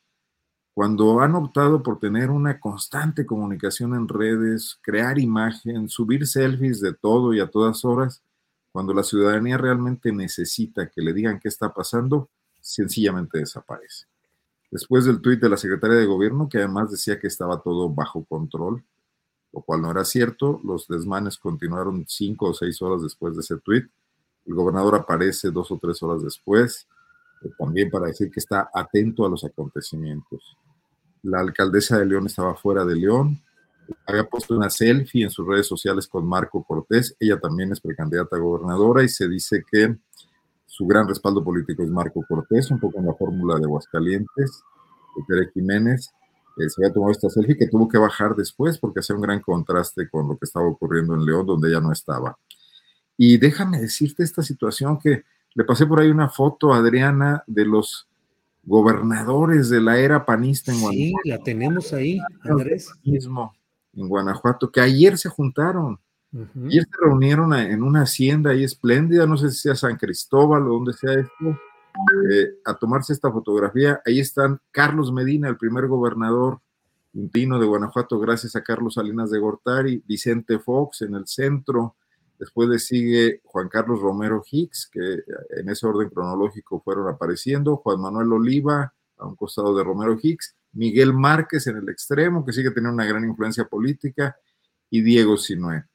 cuando 0.73 1.21
han 1.21 1.35
optado 1.35 1.81
por 1.81 1.99
tener 1.99 2.29
una 2.29 2.59
constante 2.59 3.25
comunicación 3.25 3.95
en 3.95 4.09
redes, 4.09 4.77
crear 4.81 5.17
imagen, 5.17 5.87
subir 5.87 6.27
selfies 6.27 6.81
de 6.81 6.93
todo 6.93 7.33
y 7.33 7.39
a 7.39 7.47
todas 7.47 7.85
horas, 7.85 8.21
cuando 8.73 8.93
la 8.93 9.03
ciudadanía 9.03 9.57
realmente 9.57 10.11
necesita 10.11 10.89
que 10.89 11.01
le 11.01 11.13
digan 11.13 11.39
qué 11.39 11.47
está 11.47 11.73
pasando, 11.73 12.29
sencillamente 12.59 13.39
desaparece. 13.39 14.07
Después 14.69 15.05
del 15.05 15.21
tuit 15.21 15.39
de 15.39 15.47
la 15.47 15.55
secretaria 15.55 15.95
de 15.95 16.05
gobierno, 16.05 16.49
que 16.49 16.57
además 16.57 16.91
decía 16.91 17.19
que 17.19 17.27
estaba 17.27 17.61
todo 17.61 17.87
bajo 17.87 18.25
control, 18.25 18.83
lo 19.55 19.61
cual 19.61 19.81
no 19.81 19.89
era 19.89 20.03
cierto. 20.03 20.59
Los 20.65 20.85
desmanes 20.87 21.37
continuaron 21.37 22.05
cinco 22.09 22.49
o 22.49 22.53
seis 22.53 22.81
horas 22.81 23.01
después 23.01 23.35
de 23.35 23.41
ese 23.41 23.57
tuit. 23.57 23.85
El 24.45 24.53
gobernador 24.53 24.95
aparece 24.95 25.49
dos 25.49 25.71
o 25.71 25.79
tres 25.81 26.03
horas 26.03 26.21
después, 26.21 26.87
eh, 27.41 27.49
también 27.57 27.89
para 27.89 28.07
decir 28.07 28.29
que 28.29 28.41
está 28.41 28.69
atento 28.73 29.25
a 29.25 29.29
los 29.29 29.45
acontecimientos. 29.45 30.57
La 31.23 31.39
alcaldesa 31.39 31.97
de 31.97 32.05
León 32.05 32.25
estaba 32.25 32.53
fuera 32.55 32.83
de 32.83 32.95
León, 32.95 33.41
había 34.05 34.27
puesto 34.27 34.55
una 34.55 34.69
selfie 34.69 35.23
en 35.23 35.29
sus 35.29 35.47
redes 35.47 35.67
sociales 35.67 36.07
con 36.07 36.27
Marco 36.27 36.63
Cortés, 36.63 37.15
ella 37.19 37.39
también 37.39 37.71
es 37.71 37.79
precandidata 37.79 38.35
a 38.35 38.39
gobernadora 38.39 39.03
y 39.03 39.09
se 39.09 39.27
dice 39.27 39.63
que 39.71 39.95
su 40.65 40.85
gran 40.85 41.07
respaldo 41.07 41.43
político 41.43 41.81
es 41.81 41.89
Marco 41.89 42.23
Cortés, 42.27 42.69
un 42.69 42.79
poco 42.79 42.99
en 42.99 43.07
la 43.07 43.13
fórmula 43.13 43.57
de 43.57 43.65
Aguascalientes, 43.65 44.63
de 45.15 45.23
Tere 45.27 45.51
Jiménez, 45.53 46.11
se 46.57 46.81
había 46.81 46.93
tomado 46.93 47.11
esta 47.11 47.29
selfie 47.29 47.57
que 47.57 47.67
tuvo 47.67 47.87
que 47.87 47.97
bajar 47.97 48.35
después 48.35 48.77
porque 48.77 48.99
hacía 48.99 49.15
un 49.15 49.21
gran 49.21 49.41
contraste 49.41 50.09
con 50.09 50.27
lo 50.27 50.37
que 50.37 50.45
estaba 50.45 50.67
ocurriendo 50.67 51.13
en 51.13 51.25
León, 51.25 51.45
donde 51.45 51.69
ella 51.69 51.81
no 51.81 51.91
estaba. 51.91 52.37
Y 53.17 53.37
déjame 53.37 53.79
decirte 53.79 54.23
esta 54.23 54.41
situación 54.43 54.99
que 54.99 55.23
le 55.53 55.63
pasé 55.63 55.85
por 55.85 55.99
ahí 55.99 56.09
una 56.09 56.29
foto 56.29 56.73
Adriana 56.73 57.43
de 57.47 57.65
los 57.65 58.07
gobernadores 58.63 59.69
de 59.69 59.79
la 59.79 59.97
era 59.99 60.25
panista 60.25 60.71
en 60.71 60.81
Guanajuato. 60.81 61.21
Sí, 61.23 61.29
la 61.29 61.37
tenemos 61.39 61.93
ahí, 61.93 62.19
Andrés. 62.41 62.91
Mismo, 63.03 63.53
en 63.93 64.07
Guanajuato, 64.07 64.71
que 64.71 64.81
ayer 64.81 65.17
se 65.17 65.29
juntaron. 65.29 65.99
Ayer 66.65 66.83
se 66.83 66.97
reunieron 67.01 67.53
en 67.53 67.81
una 67.81 68.01
hacienda 68.01 68.49
ahí 68.49 68.65
espléndida, 68.65 69.25
no 69.25 69.37
sé 69.37 69.51
si 69.51 69.59
sea 69.59 69.75
San 69.75 69.95
Cristóbal 69.95 70.63
o 70.63 70.73
donde 70.73 70.91
sea 70.91 71.13
esto, 71.13 71.57
eh, 72.29 72.59
a 72.65 72.75
tomarse 72.75 73.13
esta 73.13 73.31
fotografía. 73.31 74.01
Ahí 74.05 74.19
están 74.19 74.59
Carlos 74.71 75.11
Medina, 75.11 75.49
el 75.49 75.57
primer 75.57 75.87
gobernador 75.87 76.59
intino 77.13 77.59
de 77.59 77.65
Guanajuato, 77.65 78.19
gracias 78.19 78.55
a 78.55 78.63
Carlos 78.63 78.95
Salinas 78.95 79.31
de 79.31 79.39
Gortari, 79.39 80.03
Vicente 80.05 80.59
Fox 80.59 81.01
en 81.01 81.15
el 81.15 81.27
centro. 81.27 81.95
Después 82.37 82.67
le 82.67 82.79
sigue 82.79 83.41
Juan 83.45 83.69
Carlos 83.69 84.01
Romero 84.01 84.43
Hicks, 84.45 84.89
que 84.91 85.23
en 85.57 85.69
ese 85.69 85.87
orden 85.87 86.09
cronológico 86.09 86.81
fueron 86.81 87.07
apareciendo, 87.07 87.77
Juan 87.77 88.01
Manuel 88.01 88.33
Oliva 88.33 88.93
a 89.17 89.25
un 89.25 89.35
costado 89.37 89.75
de 89.75 89.83
Romero 89.83 90.17
Hicks, 90.21 90.55
Miguel 90.73 91.13
Márquez 91.13 91.67
en 91.67 91.77
el 91.77 91.87
extremo, 91.87 92.45
que 92.45 92.51
sigue 92.51 92.71
teniendo 92.71 92.95
una 92.95 93.05
gran 93.05 93.23
influencia 93.23 93.65
política, 93.65 94.35
y 94.89 95.01
Diego 95.01 95.37
Sinue. 95.37 95.85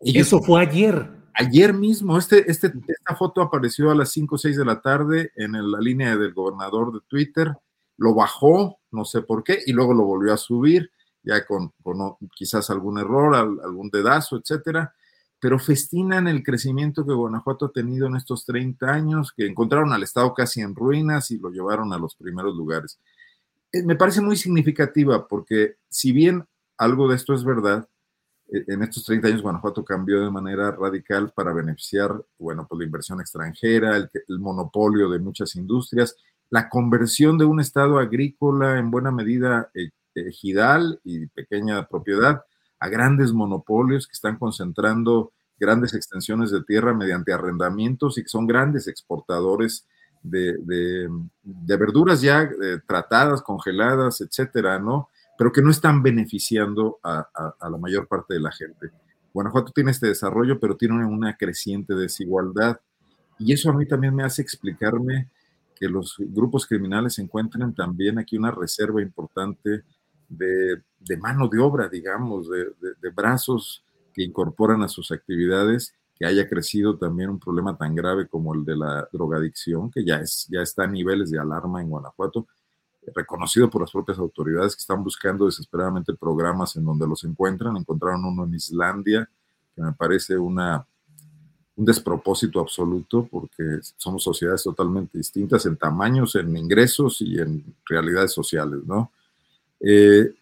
Y 0.00 0.18
Eso 0.18 0.40
fue 0.40 0.62
ayer. 0.62 1.23
Ayer 1.34 1.74
mismo, 1.74 2.16
este, 2.16 2.48
este, 2.50 2.72
esta 2.86 3.16
foto 3.16 3.42
apareció 3.42 3.90
a 3.90 3.94
las 3.94 4.10
5 4.10 4.36
o 4.36 4.38
6 4.38 4.56
de 4.56 4.64
la 4.64 4.80
tarde 4.80 5.32
en 5.34 5.52
la 5.70 5.80
línea 5.80 6.16
del 6.16 6.32
gobernador 6.32 6.92
de 6.92 7.00
Twitter, 7.08 7.52
lo 7.96 8.14
bajó, 8.14 8.78
no 8.92 9.04
sé 9.04 9.22
por 9.22 9.42
qué, 9.42 9.58
y 9.66 9.72
luego 9.72 9.94
lo 9.94 10.04
volvió 10.04 10.32
a 10.32 10.36
subir, 10.36 10.90
ya 11.24 11.44
con, 11.44 11.72
quizás 12.36 12.70
algún 12.70 12.98
error, 12.98 13.34
algún 13.34 13.90
dedazo, 13.90 14.36
etcétera, 14.36 14.94
pero 15.40 15.58
festinan 15.58 16.28
el 16.28 16.42
crecimiento 16.42 17.04
que 17.04 17.12
Guanajuato 17.12 17.66
ha 17.66 17.72
tenido 17.72 18.06
en 18.06 18.16
estos 18.16 18.44
30 18.46 18.92
años, 18.92 19.32
que 19.36 19.46
encontraron 19.46 19.92
al 19.92 20.02
Estado 20.02 20.32
casi 20.34 20.60
en 20.60 20.74
ruinas 20.74 21.30
y 21.30 21.38
lo 21.38 21.50
llevaron 21.50 21.92
a 21.92 21.98
los 21.98 22.14
primeros 22.14 22.54
lugares. 22.54 23.00
Eh, 23.72 23.82
me 23.82 23.96
parece 23.96 24.20
muy 24.20 24.36
significativa 24.36 25.26
porque 25.26 25.76
si 25.88 26.12
bien 26.12 26.44
algo 26.78 27.08
de 27.08 27.16
esto 27.16 27.34
es 27.34 27.44
verdad, 27.44 27.88
en 28.66 28.82
estos 28.82 29.04
30 29.04 29.28
años 29.28 29.42
Guanajuato 29.42 29.84
cambió 29.84 30.22
de 30.22 30.30
manera 30.30 30.70
radical 30.70 31.32
para 31.34 31.52
beneficiar, 31.52 32.24
bueno, 32.38 32.66
pues 32.68 32.78
la 32.78 32.84
inversión 32.84 33.20
extranjera, 33.20 33.96
el, 33.96 34.38
monopolio 34.38 35.08
de 35.08 35.18
muchas 35.18 35.56
industrias, 35.56 36.16
la 36.50 36.68
conversión 36.68 37.38
de 37.38 37.44
un 37.44 37.60
estado 37.60 37.98
agrícola 37.98 38.78
en 38.78 38.90
buena 38.90 39.10
medida 39.10 39.70
eh, 39.74 39.90
ejidal 40.14 41.00
y 41.04 41.26
pequeña 41.26 41.86
propiedad 41.88 42.44
a 42.78 42.88
grandes 42.88 43.32
monopolios 43.32 44.06
que 44.06 44.12
están 44.12 44.36
concentrando 44.38 45.32
grandes 45.58 45.94
extensiones 45.94 46.50
de 46.50 46.62
tierra 46.62 46.92
mediante 46.94 47.32
arrendamientos 47.32 48.18
y 48.18 48.22
que 48.22 48.28
son 48.28 48.46
grandes 48.46 48.86
exportadores 48.86 49.86
de, 50.22 51.08
verduras 51.42 52.20
ya 52.20 52.42
eh, 52.42 52.78
tratadas, 52.86 53.42
congeladas, 53.42 54.20
etcétera, 54.20 54.78
¿no? 54.78 55.10
Pero 55.36 55.52
que 55.52 55.62
no 55.62 55.70
están 55.70 56.02
beneficiando 56.02 56.98
a, 57.02 57.28
la 57.60 57.78
mayor 57.78 58.06
parte 58.06 58.34
de 58.34 58.40
la 58.40 58.52
gente. 58.52 58.90
Guanajuato 59.32 59.72
tiene 59.72 59.90
este 59.90 60.06
desarrollo, 60.06 60.60
pero 60.60 60.76
tiene 60.76 61.04
una 61.04 61.36
creciente 61.36 61.94
desigualdad. 61.94 62.80
Y 63.38 63.52
eso 63.52 63.70
a 63.70 63.72
mí 63.72 63.86
también 63.86 64.14
me 64.14 64.22
hace 64.22 64.42
explicarme 64.42 65.28
que 65.74 65.88
los 65.88 66.14
grupos 66.18 66.66
criminales 66.66 67.18
encuentren 67.18 67.74
también 67.74 68.18
aquí 68.18 68.36
una 68.36 68.52
reserva 68.52 69.02
importante 69.02 69.82
de, 70.28 70.82
mano 71.18 71.48
de 71.48 71.58
obra, 71.58 71.88
digamos, 71.88 72.48
de, 72.48 72.66
de, 73.00 73.10
brazos 73.10 73.84
que 74.12 74.22
incorporan 74.22 74.82
a 74.82 74.88
sus 74.88 75.10
actividades, 75.10 75.94
que 76.14 76.26
haya 76.26 76.48
crecido 76.48 76.96
también 76.96 77.30
un 77.30 77.40
problema 77.40 77.76
tan 77.76 77.94
grave 77.94 78.28
como 78.28 78.54
el 78.54 78.64
de 78.64 78.76
la 78.76 79.08
drogadicción, 79.12 79.90
que 79.90 80.04
ya, 80.04 80.16
es, 80.20 80.46
ya 80.50 80.62
está 80.62 80.84
a 80.84 80.86
niveles 80.86 81.30
de 81.30 81.40
alarma 81.40 81.80
en 81.82 81.90
Guanajuato, 81.90 82.46
reconocido 83.14 83.68
por 83.68 83.82
las 83.82 83.90
propias 83.90 84.18
autoridades 84.18 84.74
que 84.76 84.80
están 84.80 85.02
buscando 85.02 85.46
desesperadamente 85.46 86.14
programas 86.14 86.76
en 86.76 86.84
donde 86.84 87.06
los 87.06 87.24
encuentran. 87.24 87.76
Encontraron 87.76 88.24
uno 88.24 88.44
en 88.44 88.54
Islandia, 88.54 89.28
que 89.74 89.82
me 89.82 89.92
parece 89.92 90.38
una, 90.38 90.86
un 91.76 91.84
despropósito 91.84 92.60
absoluto 92.60 93.26
porque 93.30 93.80
somos 93.96 94.22
sociedades 94.22 94.62
totalmente 94.62 95.18
distintas 95.18 95.66
en 95.66 95.76
tamaños, 95.76 96.34
en 96.36 96.56
ingresos 96.56 97.20
y 97.20 97.38
en 97.38 97.64
realidades 97.86 98.32
sociales, 98.32 98.80
¿no? 98.86 99.10
Eh, 99.80 100.32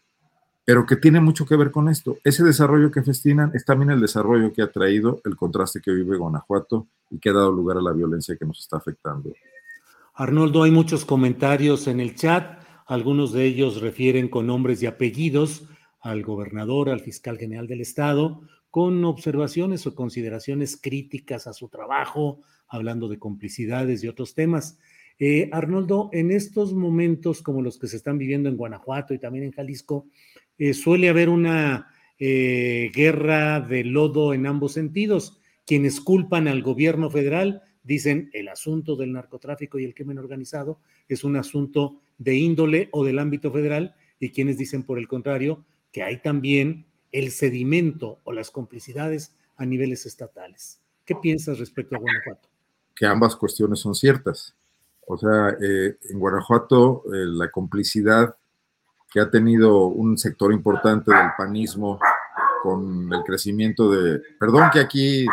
pero 0.64 0.86
que 0.86 0.96
tiene 0.96 1.20
mucho 1.20 1.44
que 1.44 1.56
ver 1.56 1.70
con 1.70 1.88
esto. 1.88 2.18
Ese 2.22 2.44
desarrollo 2.44 2.90
que 2.90 3.02
festinan 3.02 3.50
es 3.54 3.64
también 3.64 3.90
el 3.90 4.00
desarrollo 4.00 4.52
que 4.52 4.62
ha 4.62 4.70
traído 4.70 5.20
el 5.24 5.36
contraste 5.36 5.80
que 5.80 5.90
vive 5.90 6.16
Guanajuato 6.16 6.86
y 7.10 7.18
que 7.18 7.30
ha 7.30 7.34
dado 7.34 7.50
lugar 7.50 7.78
a 7.78 7.82
la 7.82 7.92
violencia 7.92 8.36
que 8.36 8.46
nos 8.46 8.60
está 8.60 8.76
afectando. 8.76 9.32
Arnoldo, 10.14 10.62
hay 10.62 10.70
muchos 10.70 11.06
comentarios 11.06 11.86
en 11.86 11.98
el 11.98 12.14
chat, 12.14 12.62
algunos 12.86 13.32
de 13.32 13.46
ellos 13.46 13.80
refieren 13.80 14.28
con 14.28 14.46
nombres 14.46 14.82
y 14.82 14.86
apellidos 14.86 15.66
al 16.00 16.22
gobernador, 16.22 16.90
al 16.90 17.00
fiscal 17.00 17.38
general 17.38 17.66
del 17.66 17.80
estado, 17.80 18.42
con 18.68 19.02
observaciones 19.06 19.86
o 19.86 19.94
consideraciones 19.94 20.76
críticas 20.76 21.46
a 21.46 21.54
su 21.54 21.68
trabajo, 21.68 22.42
hablando 22.68 23.08
de 23.08 23.18
complicidades 23.18 24.04
y 24.04 24.08
otros 24.08 24.34
temas. 24.34 24.78
Eh, 25.18 25.48
Arnoldo, 25.50 26.10
en 26.12 26.30
estos 26.30 26.74
momentos 26.74 27.40
como 27.40 27.62
los 27.62 27.78
que 27.78 27.86
se 27.86 27.96
están 27.96 28.18
viviendo 28.18 28.50
en 28.50 28.58
Guanajuato 28.58 29.14
y 29.14 29.18
también 29.18 29.46
en 29.46 29.52
Jalisco, 29.52 30.08
eh, 30.58 30.74
suele 30.74 31.08
haber 31.08 31.30
una 31.30 31.88
eh, 32.18 32.90
guerra 32.94 33.60
de 33.60 33.84
lodo 33.84 34.34
en 34.34 34.46
ambos 34.46 34.72
sentidos. 34.72 35.38
Quienes 35.64 36.02
culpan 36.02 36.48
al 36.48 36.60
gobierno 36.60 37.08
federal 37.08 37.62
dicen 37.82 38.30
el 38.32 38.48
asunto 38.48 38.96
del 38.96 39.12
narcotráfico 39.12 39.78
y 39.78 39.84
el 39.84 39.94
crimen 39.94 40.18
organizado 40.18 40.78
es 41.08 41.24
un 41.24 41.36
asunto 41.36 42.00
de 42.18 42.34
índole 42.34 42.88
o 42.92 43.04
del 43.04 43.18
ámbito 43.18 43.52
federal 43.52 43.94
y 44.20 44.30
quienes 44.30 44.58
dicen 44.58 44.84
por 44.84 44.98
el 44.98 45.08
contrario 45.08 45.64
que 45.90 46.02
hay 46.02 46.22
también 46.22 46.86
el 47.10 47.30
sedimento 47.30 48.20
o 48.24 48.32
las 48.32 48.50
complicidades 48.50 49.34
a 49.56 49.66
niveles 49.66 50.06
estatales. 50.06 50.80
¿Qué 51.04 51.14
piensas 51.16 51.58
respecto 51.58 51.96
a 51.96 51.98
Guanajuato? 51.98 52.48
Que 52.94 53.06
ambas 53.06 53.36
cuestiones 53.36 53.80
son 53.80 53.94
ciertas. 53.94 54.54
O 55.06 55.18
sea, 55.18 55.56
eh, 55.60 55.96
en 56.08 56.18
Guanajuato 56.18 57.02
la 57.06 57.50
complicidad 57.50 58.36
que 59.12 59.20
ha 59.20 59.30
tenido 59.30 59.86
un 59.86 60.16
sector 60.16 60.52
importante 60.52 61.12
del 61.12 61.30
panismo 61.36 61.98
con 62.62 63.12
el 63.12 63.22
crecimiento 63.24 63.90
de. 63.90 64.22
Perdón 64.38 64.70
que 64.72 64.78
aquí 64.78 65.26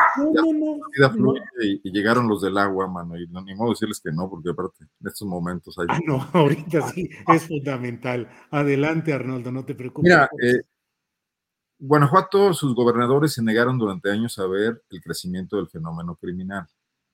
ya 0.97 1.09
fluye 1.09 1.41
y, 1.83 1.91
llegaron 1.91 2.27
los 2.27 2.41
del 2.41 2.57
agua, 2.57 2.87
mano, 2.87 3.17
y 3.17 3.27
no, 3.27 3.41
ni 3.41 3.53
modo 3.53 3.69
decirles 3.69 4.01
que 4.03 4.11
no, 4.11 4.29
porque 4.29 4.49
aparte 4.49 4.83
en 4.83 5.07
estos 5.07 5.27
momentos 5.27 5.77
hay. 5.77 5.85
Ah, 5.89 5.99
no, 6.05 6.27
ahorita 6.33 6.81
sí, 6.89 7.09
es 7.27 7.47
fundamental. 7.47 8.27
Adelante, 8.49 9.13
Arnoldo, 9.13 9.51
no 9.51 9.63
te 9.63 9.75
preocupes. 9.75 10.09
Mira, 10.09 10.29
eh, 10.41 10.61
Guanajuato, 11.77 12.53
sus 12.53 12.73
gobernadores 12.73 13.33
se 13.33 13.43
negaron 13.43 13.77
durante 13.77 14.11
años 14.11 14.37
a 14.39 14.47
ver 14.47 14.81
el 14.89 15.01
crecimiento 15.01 15.57
del 15.57 15.69
fenómeno 15.69 16.15
criminal. 16.15 16.67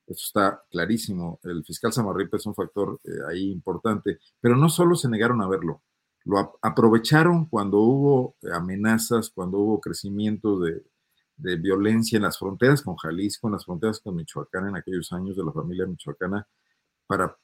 Eso 0.07 0.26
está 0.26 0.63
clarísimo. 0.72 1.39
El 1.43 1.63
fiscal 1.66 1.91
Samarripa 1.91 2.38
es 2.38 2.45
un 2.45 2.55
factor 2.55 2.99
eh, 3.03 3.09
ahí 3.30 3.51
importante, 3.51 4.20
pero 4.39 4.55
no 4.55 4.70
solo 4.70 4.95
se 4.95 5.09
negaron 5.09 5.41
a 5.41 5.47
verlo, 5.47 5.82
lo 6.26 6.57
aprovecharon 6.61 7.45
cuando 7.45 7.80
hubo 7.80 8.36
amenazas, 8.51 9.30
cuando 9.30 9.59
hubo 9.59 9.80
crecimiento 9.80 10.59
de, 10.59 10.84
violencia 11.38 12.15
en 12.17 12.23
las 12.23 12.39
fronteras 12.39 12.82
con 12.82 12.95
Jalisco, 12.95 13.47
en 13.47 13.53
las 13.53 13.65
fronteras 13.65 13.99
con 13.99 14.15
Michoacán, 14.15 14.69
en 14.69 14.76
aquellos 14.78 15.11
años 15.11 15.36
de 15.36 15.43
la 15.43 15.51
familia 15.51 15.86
michoacana, 15.86 16.47
para 17.07 17.38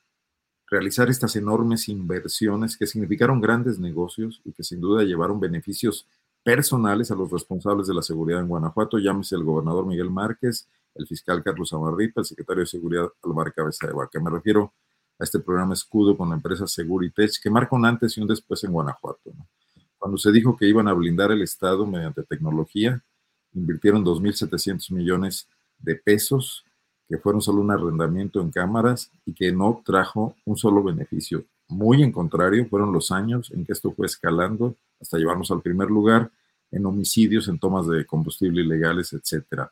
realizar 0.67 1.09
estas 1.09 1.35
enormes 1.35 1.89
inversiones 1.89 2.77
que 2.77 2.87
significaron 2.87 3.41
grandes 3.41 3.79
negocios 3.79 4.41
y 4.45 4.53
que 4.53 4.63
sin 4.63 4.79
duda 4.79 5.03
llevaron 5.03 5.39
beneficios 5.39 6.07
personales 6.41 7.11
a 7.11 7.15
los 7.15 7.29
responsables 7.29 7.85
de 7.87 7.93
la 7.93 8.01
seguridad 8.01 8.39
en 8.39 8.47
Guanajuato, 8.47 8.97
llámese 8.97 9.35
el 9.35 9.43
gobernador 9.43 9.85
Miguel 9.85 10.09
Márquez, 10.09 10.67
el 10.95 11.05
fiscal 11.05 11.43
Carlos 11.43 11.73
Amarripa, 11.73 12.21
el 12.21 12.25
secretario 12.25 12.61
de 12.61 12.67
Seguridad 12.67 13.09
Alvar 13.23 13.53
Cabeza 13.53 13.87
de 13.87 13.93
Vaca. 13.93 14.19
Me 14.19 14.31
refiero 14.31 14.73
a 15.21 15.23
este 15.23 15.39
programa 15.39 15.75
escudo 15.75 16.17
con 16.17 16.29
la 16.29 16.35
empresa 16.35 16.65
Seguritech, 16.65 17.39
que 17.41 17.51
marca 17.51 17.75
un 17.75 17.85
antes 17.85 18.17
y 18.17 18.21
un 18.21 18.27
después 18.27 18.63
en 18.63 18.71
Guanajuato. 18.71 19.31
Cuando 19.99 20.17
se 20.17 20.31
dijo 20.31 20.57
que 20.57 20.67
iban 20.67 20.87
a 20.87 20.93
blindar 20.93 21.31
el 21.31 21.43
Estado 21.43 21.85
mediante 21.85 22.23
tecnología, 22.23 22.99
invirtieron 23.53 24.03
2.700 24.03 24.91
millones 24.91 25.47
de 25.77 25.95
pesos, 25.95 26.65
que 27.07 27.19
fueron 27.19 27.39
solo 27.39 27.61
un 27.61 27.69
arrendamiento 27.69 28.41
en 28.41 28.49
cámaras 28.49 29.11
y 29.23 29.33
que 29.33 29.51
no 29.51 29.83
trajo 29.85 30.35
un 30.43 30.57
solo 30.57 30.81
beneficio. 30.81 31.45
Muy 31.67 32.01
en 32.01 32.11
contrario, 32.11 32.65
fueron 32.67 32.91
los 32.91 33.11
años 33.11 33.51
en 33.51 33.63
que 33.63 33.73
esto 33.73 33.91
fue 33.91 34.07
escalando 34.07 34.75
hasta 34.99 35.19
llevarnos 35.19 35.51
al 35.51 35.61
primer 35.61 35.91
lugar 35.91 36.31
en 36.71 36.83
homicidios, 36.87 37.47
en 37.47 37.59
tomas 37.59 37.85
de 37.85 38.07
combustible 38.07 38.63
ilegales, 38.63 39.13
etcétera. 39.13 39.71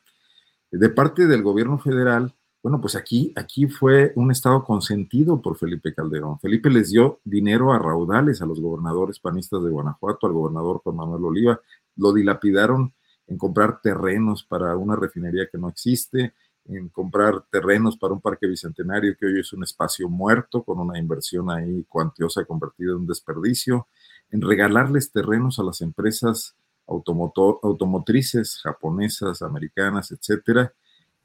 De 0.69 0.89
parte 0.89 1.25
del 1.25 1.41
gobierno 1.41 1.79
federal, 1.79 2.35
bueno, 2.61 2.81
pues 2.81 2.95
aquí, 2.95 3.31
aquí 3.35 3.67
fue 3.67 4.11
un 4.15 4.31
estado 4.31 4.63
consentido 4.65 5.41
por 5.41 5.57
Felipe 5.57 5.93
Calderón. 5.93 6.39
Felipe 6.39 6.69
les 6.69 6.91
dio 6.91 7.21
dinero 7.23 7.71
a 7.71 7.79
raudales 7.79 8.41
a 8.41 8.45
los 8.45 8.59
gobernadores 8.59 9.19
panistas 9.19 9.63
de 9.63 9.69
Guanajuato, 9.69 10.27
al 10.27 10.33
gobernador 10.33 10.81
Juan 10.83 10.97
Manuel 10.97 11.23
Oliva. 11.23 11.61
Lo 11.95 12.11
dilapidaron 12.11 12.93
en 13.27 13.37
comprar 13.37 13.79
terrenos 13.81 14.43
para 14.43 14.75
una 14.75 14.97
refinería 14.97 15.47
que 15.49 15.57
no 15.57 15.69
existe, 15.69 16.33
en 16.65 16.89
comprar 16.89 17.45
terrenos 17.49 17.97
para 17.97 18.13
un 18.13 18.21
parque 18.21 18.45
bicentenario 18.47 19.15
que 19.17 19.25
hoy 19.25 19.39
es 19.39 19.53
un 19.53 19.63
espacio 19.63 20.09
muerto 20.09 20.63
con 20.63 20.79
una 20.79 20.99
inversión 20.99 21.49
ahí 21.49 21.85
cuantiosa 21.85 22.43
convertida 22.43 22.91
en 22.91 22.97
un 22.97 23.07
desperdicio, 23.07 23.87
en 24.31 24.41
regalarles 24.41 25.11
terrenos 25.11 25.59
a 25.59 25.63
las 25.63 25.79
empresas 25.81 26.55
automotrices 26.87 28.59
japonesas, 28.63 29.41
americanas, 29.41 30.11
etcétera, 30.11 30.73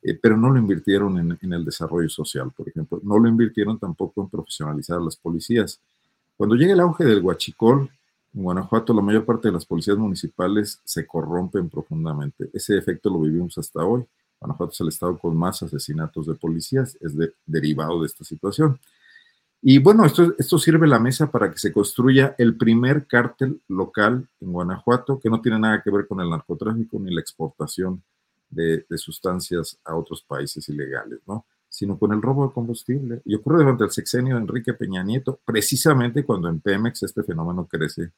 eh, 0.05 0.19
pero 0.21 0.37
no 0.37 0.51
lo 0.51 0.59
invirtieron 0.59 1.19
en, 1.19 1.53
el 1.53 1.65
desarrollo 1.65 2.11
social, 2.11 2.53
por 2.55 2.69
ejemplo. 2.69 3.01
No 3.03 3.19
lo 3.19 3.27
invirtieron 3.27 3.79
tampoco 3.79 4.23
en 4.23 4.29
profesionalizar 4.29 4.99
a 4.99 5.03
las 5.03 5.17
policías. 5.17 5.81
Cuando 6.37 6.55
llega 6.57 6.75
el 6.75 6.81
auge 6.81 7.05
del 7.05 7.23
huachicol, 7.23 7.89
en 8.35 8.43
Guanajuato 8.43 8.93
la 8.93 9.01
mayor 9.01 9.25
parte 9.25 9.49
de 9.49 9.53
las 9.53 9.65
policías 9.65 9.97
municipales 9.97 10.79
se 10.85 11.07
corrompen 11.07 11.71
profundamente. 11.71 12.51
Ese 12.53 12.77
efecto 12.77 13.09
lo 13.09 13.21
vivimos 13.21 13.57
hasta 13.57 13.83
hoy. 13.83 14.05
Guanajuato 14.41 14.73
es 14.73 14.81
el 14.81 14.89
estado 14.89 15.19
con 15.19 15.35
más 15.35 15.63
asesinatos 15.63 16.27
de 16.27 16.35
policías, 16.35 16.99
es 17.01 17.15
derivado 17.47 18.01
de 18.01 18.07
esta 18.07 18.25
situación. 18.25 18.79
Y 19.63 19.79
bueno, 19.79 20.05
esto, 20.05 20.35
esto 20.37 20.59
sirve 20.59 20.87
la 20.87 20.99
mesa 20.99 21.31
para 21.31 21.51
que 21.51 21.59
se 21.59 21.73
construya 21.73 22.35
el 22.37 22.59
primer 22.59 23.07
cártel 23.07 23.63
local 23.69 24.29
en 24.43 24.53
Guanajuato, 24.53 25.19
que 25.19 25.31
no 25.31 25.41
tiene 25.41 25.59
nada 25.59 25.81
que 25.83 25.91
ver 25.91 26.07
con 26.07 26.21
el 26.21 26.29
narcotráfico 26.29 26.99
ni 26.99 27.15
la 27.15 27.23
exportación 27.23 28.03
de, 28.55 28.85
sustancias 28.97 29.79
a 29.85 29.97
otros 29.97 30.23
países 30.23 30.69
ilegales, 30.69 31.21
¿no? 31.27 31.47
sino 31.69 31.99
con 31.99 32.13
el 32.13 32.23
robo 32.23 32.47
de 32.47 32.53
combustible. 32.53 33.21
Y 33.25 33.35
ocurre 33.35 33.59
durante 33.59 33.85
el 33.85 33.91
sexenio 33.91 34.37
de 34.37 34.43
Enrique 34.43 34.75
Peña 34.75 35.03
Nieto, 35.03 35.41
precisamente 35.45 36.25
cuando 36.25 36.49
en 36.49 36.61
Pemex 36.61 37.03
este 37.03 37.25
fenómeno 37.25 37.67
crece 37.67 38.13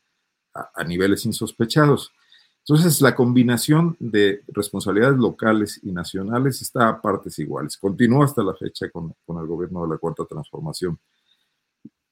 a, 0.53 0.85
niveles 0.85 1.25
insospechados. 1.25 2.13
Entonces, 2.59 3.01
la 3.01 3.15
combinación 3.15 3.97
de 3.99 4.43
responsabilidades 4.49 5.19
locales 5.19 5.81
y 5.83 5.93
nacionales 5.93 6.61
está 6.61 6.89
a 6.89 7.01
partes 7.01 7.39
iguales. 7.39 7.77
Continúa 7.77 8.25
hasta 8.25 8.43
la 8.43 8.55
fecha 8.55 8.91
con, 8.91 9.15
con 9.25 9.39
el 9.39 9.47
gobierno 9.47 9.83
de 9.85 9.91
la 9.91 9.99
Cuarta 9.99 10.25
Transformación. 10.25 10.99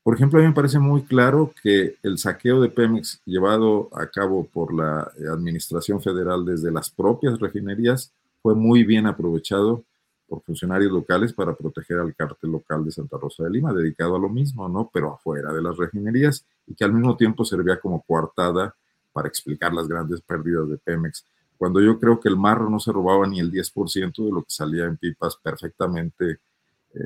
Por 0.04 0.14
ejemplo, 0.14 0.38
a 0.38 0.42
mí 0.42 0.48
me 0.48 0.54
parece 0.54 0.78
muy 0.78 1.02
claro 1.02 1.52
que 1.62 1.96
el 2.02 2.18
saqueo 2.18 2.60
de 2.60 2.68
Pemex 2.68 3.22
llevado 3.24 3.88
a 3.92 4.06
cabo 4.06 4.46
por 4.46 4.74
la 4.74 5.10
Administración 5.32 6.00
Federal 6.00 6.44
desde 6.44 6.70
las 6.70 6.90
propias 6.90 7.40
refinerías 7.40 8.12
fue 8.42 8.54
muy 8.54 8.84
bien 8.84 9.06
aprovechado 9.06 9.82
por 10.28 10.42
funcionarios 10.42 10.92
locales 10.92 11.32
para 11.32 11.54
proteger 11.54 11.98
al 11.98 12.14
cártel 12.14 12.52
local 12.52 12.84
de 12.84 12.92
Santa 12.92 13.16
Rosa 13.16 13.44
de 13.44 13.50
Lima, 13.50 13.72
dedicado 13.72 14.16
a 14.16 14.18
lo 14.18 14.28
mismo, 14.28 14.68
¿no? 14.68 14.90
Pero 14.92 15.14
afuera 15.14 15.52
de 15.54 15.62
las 15.62 15.76
refinerías 15.76 16.44
y 16.66 16.74
que 16.74 16.84
al 16.84 16.92
mismo 16.92 17.16
tiempo 17.16 17.44
servía 17.44 17.80
como 17.80 18.02
coartada 18.02 18.74
para 19.12 19.28
explicar 19.28 19.72
las 19.72 19.88
grandes 19.88 20.20
pérdidas 20.20 20.68
de 20.68 20.76
Pemex 20.76 21.24
cuando 21.56 21.80
yo 21.80 21.98
creo 21.98 22.20
que 22.20 22.28
el 22.28 22.36
marro 22.36 22.68
no 22.68 22.78
se 22.78 22.92
robaba 22.92 23.26
ni 23.26 23.40
el 23.40 23.50
10% 23.50 24.24
de 24.24 24.30
lo 24.30 24.42
que 24.42 24.50
salía 24.50 24.84
en 24.84 24.98
pipas 24.98 25.36
perfectamente 25.36 26.32
eh, 26.32 26.38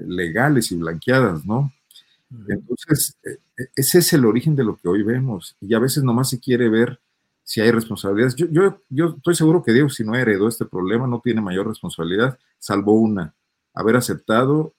legales 0.07 0.72
y 0.72 0.76
blanqueadas, 0.76 1.46
¿no? 1.46 1.72
Entonces, 2.49 3.16
eh, 3.24 3.39
ese 3.74 3.99
es 3.99 4.12
el 4.12 4.24
origen 4.24 4.55
de 4.55 4.64
lo 4.64 4.76
que 4.76 4.89
hoy 4.89 5.03
vemos. 5.03 5.57
Y 5.61 5.74
a 5.74 5.79
veces 5.79 6.03
nomás 6.03 6.31
se 6.31 6.41
quiere 6.41 6.68
ver 6.68 7.01
si 7.43 7.61
hay 7.61 7.70
responsabilidades. 7.70 8.35
Yo, 8.37 8.47
yo, 8.51 8.83
yo 8.91 9.14
estoy 9.16 9.35
seguro 9.35 9.62
que 9.62 9.72
Diego, 9.72 9.89
si 9.89 10.05
no 10.05 10.14
heredó 10.14 10.49
este 10.49 10.66
problema, 10.66 11.07
no 11.07 11.20
tiene 11.20 11.41
mayor 11.41 11.66
responsabilidad, 11.66 12.39
salvo 12.59 12.93
una, 12.93 13.35
haber 13.72 13.97
aceptado 13.97 14.74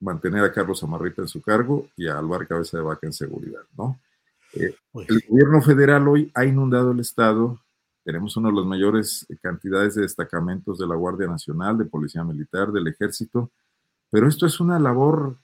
mantener 0.00 0.44
a 0.44 0.52
Carlos 0.52 0.82
Amarrita 0.82 1.22
en 1.22 1.28
su 1.28 1.42
cargo 1.42 1.88
y 1.96 2.06
a 2.08 2.18
Álvaro 2.18 2.46
Cabeza 2.46 2.78
de 2.78 2.82
Vaca 2.82 3.06
en 3.06 3.12
seguridad, 3.12 3.62
¿no? 3.76 3.98
Eh, 4.54 4.74
pues 4.92 5.08
el 5.10 5.22
gobierno 5.28 5.60
federal 5.60 6.08
hoy 6.08 6.30
ha 6.34 6.44
inundado 6.44 6.92
el 6.92 7.00
Estado, 7.00 7.60
tenemos 8.04 8.36
una 8.36 8.48
de 8.48 8.56
las 8.56 8.64
mayores 8.64 9.26
cantidades 9.42 9.94
de 9.94 10.02
destacamentos 10.02 10.78
de 10.78 10.86
la 10.86 10.94
Guardia 10.94 11.26
Nacional, 11.26 11.76
de 11.76 11.84
Policía 11.84 12.24
Militar, 12.24 12.72
del 12.72 12.86
Ejército, 12.86 13.50
pero 14.10 14.28
esto 14.28 14.46
es 14.46 14.60
una 14.60 14.78
labor 14.78 15.36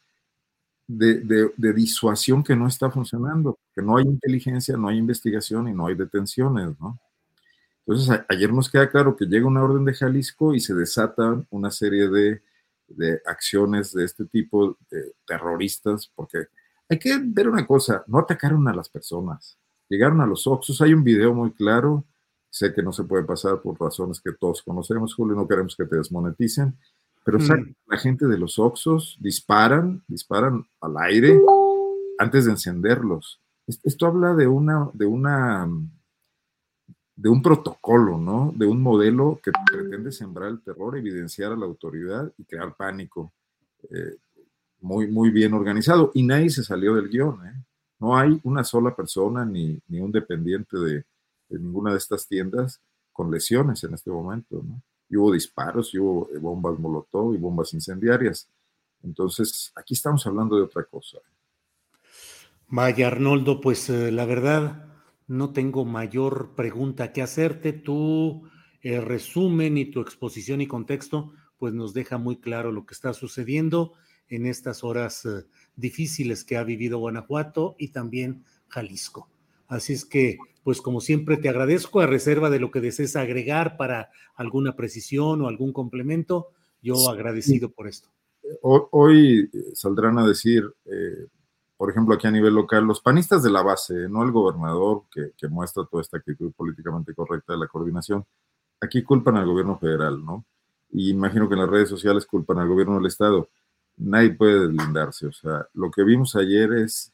de, 0.87 1.73
disuasión 1.75 2.43
que 2.43 2.57
no 2.57 2.67
está 2.67 2.91
funcionando, 2.91 3.59
que 3.75 3.83
no 3.83 3.97
hay 3.97 4.05
inteligencia, 4.05 4.77
no 4.77 4.89
hay 4.89 4.99
investigación 4.99 5.69
y 5.69 5.73
no 5.73 5.87
hay 5.87 5.95
detenciones, 5.95 6.79
¿no? 6.81 6.99
Entonces, 7.87 8.21
ayer 8.29 8.53
nos 8.53 8.71
queda 8.71 8.89
claro 8.91 9.17
que 9.17 9.27
llega 9.27 9.47
una 9.47 9.63
orden 9.63 9.85
de 9.85 9.95
Jalisco 9.95 10.55
y 10.55 10.61
se 10.61 10.75
desatan 10.75 11.47
una 11.51 11.71
serie 11.71 12.09
de, 12.09 12.43
acciones 13.25 13.93
de 13.93 14.05
este 14.05 14.27
tipo 14.27 14.77
de 14.91 15.15
terroristas, 15.27 16.11
porque 16.15 16.47
hay 16.89 16.99
que 16.99 17.19
ver 17.25 17.49
una 17.49 17.67
cosa, 17.67 18.05
no 18.07 18.19
atacaron 18.19 18.69
a 18.69 18.75
las 18.75 18.89
personas, 18.91 19.59
llegaron 19.89 20.21
a 20.21 20.27
los 20.27 20.47
Oxos, 20.47 20.81
hay 20.83 20.93
un 20.93 21.03
video 21.03 21.33
muy 21.33 21.53
claro, 21.53 22.05
sé 22.51 22.75
que 22.75 22.83
no 22.83 22.93
se 22.93 23.05
puede 23.05 23.25
pasar 23.25 23.63
por 23.63 23.81
razones 23.81 24.21
que 24.21 24.33
todos 24.33 24.63
conocemos, 24.63 25.15
Julio, 25.15 25.35
no 25.35 25.49
queremos 25.49 25.75
que 25.75 25.87
te 25.87 25.97
desmoneticen, 25.97 26.77
pero 27.25 27.39
mm. 27.39 27.75
la 27.87 27.99
gente 27.99 28.27
de 28.27 28.39
los 28.39 28.59
Oxos, 28.59 29.17
disparan, 29.21 30.03
disparan 30.09 30.67
al 30.81 30.97
aire 30.99 31.41
antes 32.19 32.45
de 32.45 32.53
encenderlos. 32.53 33.41
Esto 33.67 34.07
habla 34.07 34.35
de 34.35 34.47
una, 34.47 34.91
de 34.93 35.07
una, 35.07 35.69
de 37.15 37.29
un 37.29 37.43
protocolo, 37.43 38.19
¿no? 38.19 38.53
De 38.57 38.67
un 38.67 38.83
modelo 38.83 39.41
que 39.43 39.53
pretende 39.53 40.11
sembrar 40.11 40.51
el 40.51 40.61
terror, 40.63 40.97
evidenciar 40.97 41.53
a 41.53 41.57
la 41.57 41.67
autoridad 41.67 42.33
y 42.37 42.45
crear 42.45 42.75
pánico. 42.77 43.33
Eh, 43.91 44.17
muy, 44.81 45.07
muy 45.07 45.31
bien 45.31 45.55
organizado. 45.55 46.11
Y 46.15 46.25
nadie 46.25 46.51
se 46.51 46.65
salió 46.65 46.95
del 46.95 47.09
guion, 47.09 47.47
¿eh? 47.47 47.65
No 48.01 48.17
hay 48.17 48.41
una 48.43 48.65
sola 48.65 48.97
persona 48.97 49.45
ni, 49.45 49.81
ni 49.87 50.01
un 50.01 50.11
dependiente 50.11 50.77
de, 50.77 51.05
de 51.49 51.59
ninguna 51.59 51.93
de 51.93 51.99
estas 51.99 52.27
tiendas 52.27 52.81
con 53.13 53.31
lesiones 53.31 53.85
en 53.85 53.95
este 53.95 54.11
momento, 54.11 54.61
¿no? 54.61 54.83
Hubo 55.17 55.33
disparos, 55.33 55.95
hubo 55.95 56.29
eh, 56.35 56.39
bombas 56.39 56.79
molotov 56.79 57.35
y 57.35 57.39
bombas 57.39 57.75
incendiarias. 57.75 58.49
Entonces, 59.03 59.73
aquí 59.75 59.95
estamos 59.95 60.27
hablando 60.27 60.57
de 60.57 60.63
otra 60.63 60.85
cosa. 60.85 61.19
Vaya, 62.69 63.09
Arnoldo, 63.09 63.61
pues 63.61 63.91
eh, 63.91 64.11
la 64.13 64.25
verdad, 64.25 64.87
no 65.27 65.53
tengo 65.53 65.85
mayor 65.85 66.55
pregunta 66.55 67.13
que 67.13 67.23
hacerte. 67.23 67.73
Tu 67.73 68.49
eh, 68.81 69.01
resumen 69.01 69.77
y 69.77 69.87
tu 69.87 70.01
exposición 70.01 70.61
y 70.61 70.67
contexto, 70.67 71.33
pues 71.59 71.75
nos 71.75 71.93
deja 71.93 72.19
muy 72.19 72.37
claro 72.37 72.73
lo 72.73 72.87
que 72.87 72.95
está 72.95 73.13
sucediendo 73.13 73.93
en 74.29 74.47
estas 74.47 74.83
horas 74.83 75.29
difíciles 75.77 76.45
que 76.45 76.57
ha 76.57 76.65
vivido 76.65 76.99
Guanajuato 76.99 77.77
y 77.79 77.89
también 77.89 78.45
Jalisco. 78.69 79.29
Así 79.73 79.95
es 79.95 80.05
que, 80.05 80.37
pues 80.65 80.83
como 80.83 81.01
siempre, 81.01 81.39
te 81.39 81.49
agradezco 81.49 82.01
a 82.01 82.07
reserva 82.07 82.51
de 82.51 82.61
lo 82.61 82.71
que 82.71 82.83
desees 82.83 83.17
agregar 83.17 83.79
para 83.79 84.11
alguna 84.35 84.77
precisión 84.77 85.41
o 85.41 85.49
algún 85.49 85.73
complemento. 85.73 86.49
Yo 86.83 87.09
agradecido 87.09 87.71
por 87.71 87.89
esto. 87.89 88.11
Hoy, 88.61 89.51
saldrán 89.73 90.19
a 90.19 90.27
decir, 90.27 90.71
eh, 90.85 91.27
por 91.79 91.89
ejemplo, 91.89 92.15
aquí 92.15 92.27
a 92.27 92.31
nivel 92.31 92.55
local, 92.55 92.85
los 92.85 93.01
panistas 93.01 93.43
de 93.43 93.51
la 93.51 93.63
base, 93.63 94.11
no 94.11 94.23
el 94.23 94.31
gobernador 94.31 95.05
que, 95.11 95.49
muestra 95.49 95.87
toda 95.91 96.03
esta 96.03 96.19
actitud 96.19 96.53
políticamente 96.53 97.15
correcta 97.15 97.55
de 97.55 97.61
la 97.61 97.67
coordinación, 97.67 98.27
aquí 98.79 99.03
culpan 99.03 99.39
al 99.39 99.47
gobierno 99.47 99.79
federal, 99.79 100.23
¿no? 100.23 100.45
Y 100.91 101.09
imagino 101.09 101.49
que 101.49 101.55
en 101.55 101.61
las 101.61 101.71
redes 101.71 101.89
sociales 101.89 102.27
culpan 102.27 102.59
al 102.59 102.69
gobierno 102.69 102.97
del 102.97 103.07
Estado. 103.07 103.49
Nadie 103.97 104.35
puede 104.35 104.69
deslindarse. 104.69 105.29
O 105.29 105.33
sea, 105.33 105.67
lo 105.73 105.91
que 105.91 106.05
vimos 106.05 106.37
ayer 106.37 106.75
es 106.75 107.11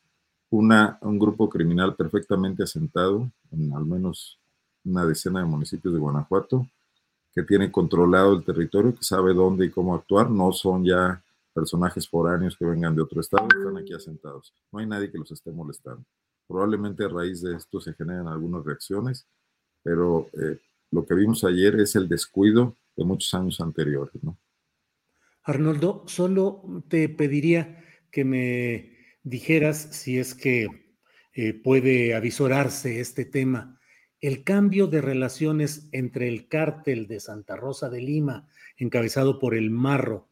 una, 0.51 0.99
un 1.03 1.19
grupo 1.19 1.49
criminal 1.49 1.95
perfectamente 1.95 2.63
asentado 2.63 3.31
en 3.53 3.73
al 3.73 3.85
menos 3.85 4.39
una 4.85 5.05
decena 5.05 5.41
de 5.41 5.47
municipios 5.47 5.93
de 5.93 6.01
Guanajuato, 6.01 6.67
que 7.35 7.43
tiene 7.43 7.71
controlado 7.71 8.35
el 8.35 8.45
territorio, 8.45 8.95
que 8.95 9.03
sabe 9.03 9.35
dónde 9.35 9.67
y 9.67 9.71
cómo 9.71 9.95
actuar, 9.95 10.31
no 10.31 10.53
son 10.53 10.85
ya 10.85 11.23
personajes 11.53 12.09
foráneos 12.09 12.57
que 12.57 12.65
vengan 12.65 12.95
de 12.95 13.03
otro 13.03 13.21
estado, 13.21 13.49
están 13.49 13.77
aquí 13.77 13.93
asentados. 13.93 14.53
No 14.73 14.79
hay 14.79 14.87
nadie 14.87 15.11
que 15.11 15.19
los 15.19 15.31
esté 15.31 15.51
molestando. 15.51 16.05
Probablemente 16.47 17.05
a 17.05 17.09
raíz 17.09 17.43
de 17.43 17.57
esto 17.57 17.81
se 17.81 17.93
generen 17.93 18.27
algunas 18.27 18.65
reacciones, 18.65 19.27
pero 19.83 20.29
eh, 20.33 20.59
lo 20.91 21.05
que 21.05 21.15
vimos 21.15 21.45
ayer 21.45 21.79
es 21.81 21.95
el 21.97 22.09
descuido 22.09 22.75
de 22.97 23.05
muchos 23.05 23.33
años 23.35 23.61
anteriores. 23.61 24.15
¿no? 24.23 24.37
Arnoldo, 25.43 26.05
solo 26.07 26.63
te 26.89 27.09
pediría 27.09 27.85
que 28.11 28.25
me 28.25 28.98
dijeras 29.29 29.89
si 29.93 30.19
es 30.19 30.35
que 30.35 30.69
eh, 31.35 31.55
puede 31.55 32.15
avisorarse 32.15 33.01
este 33.01 33.25
tema, 33.25 33.79
el 34.21 34.43
cambio 34.43 34.87
de 34.87 35.01
relaciones 35.01 35.89
entre 35.93 36.29
el 36.29 36.49
cártel 36.49 37.07
de 37.07 37.21
Santa 37.21 37.55
Rosa 37.55 37.89
de 37.89 38.01
Lima, 38.01 38.49
encabezado 38.77 39.39
por 39.39 39.55
el 39.55 39.71
Marro, 39.71 40.29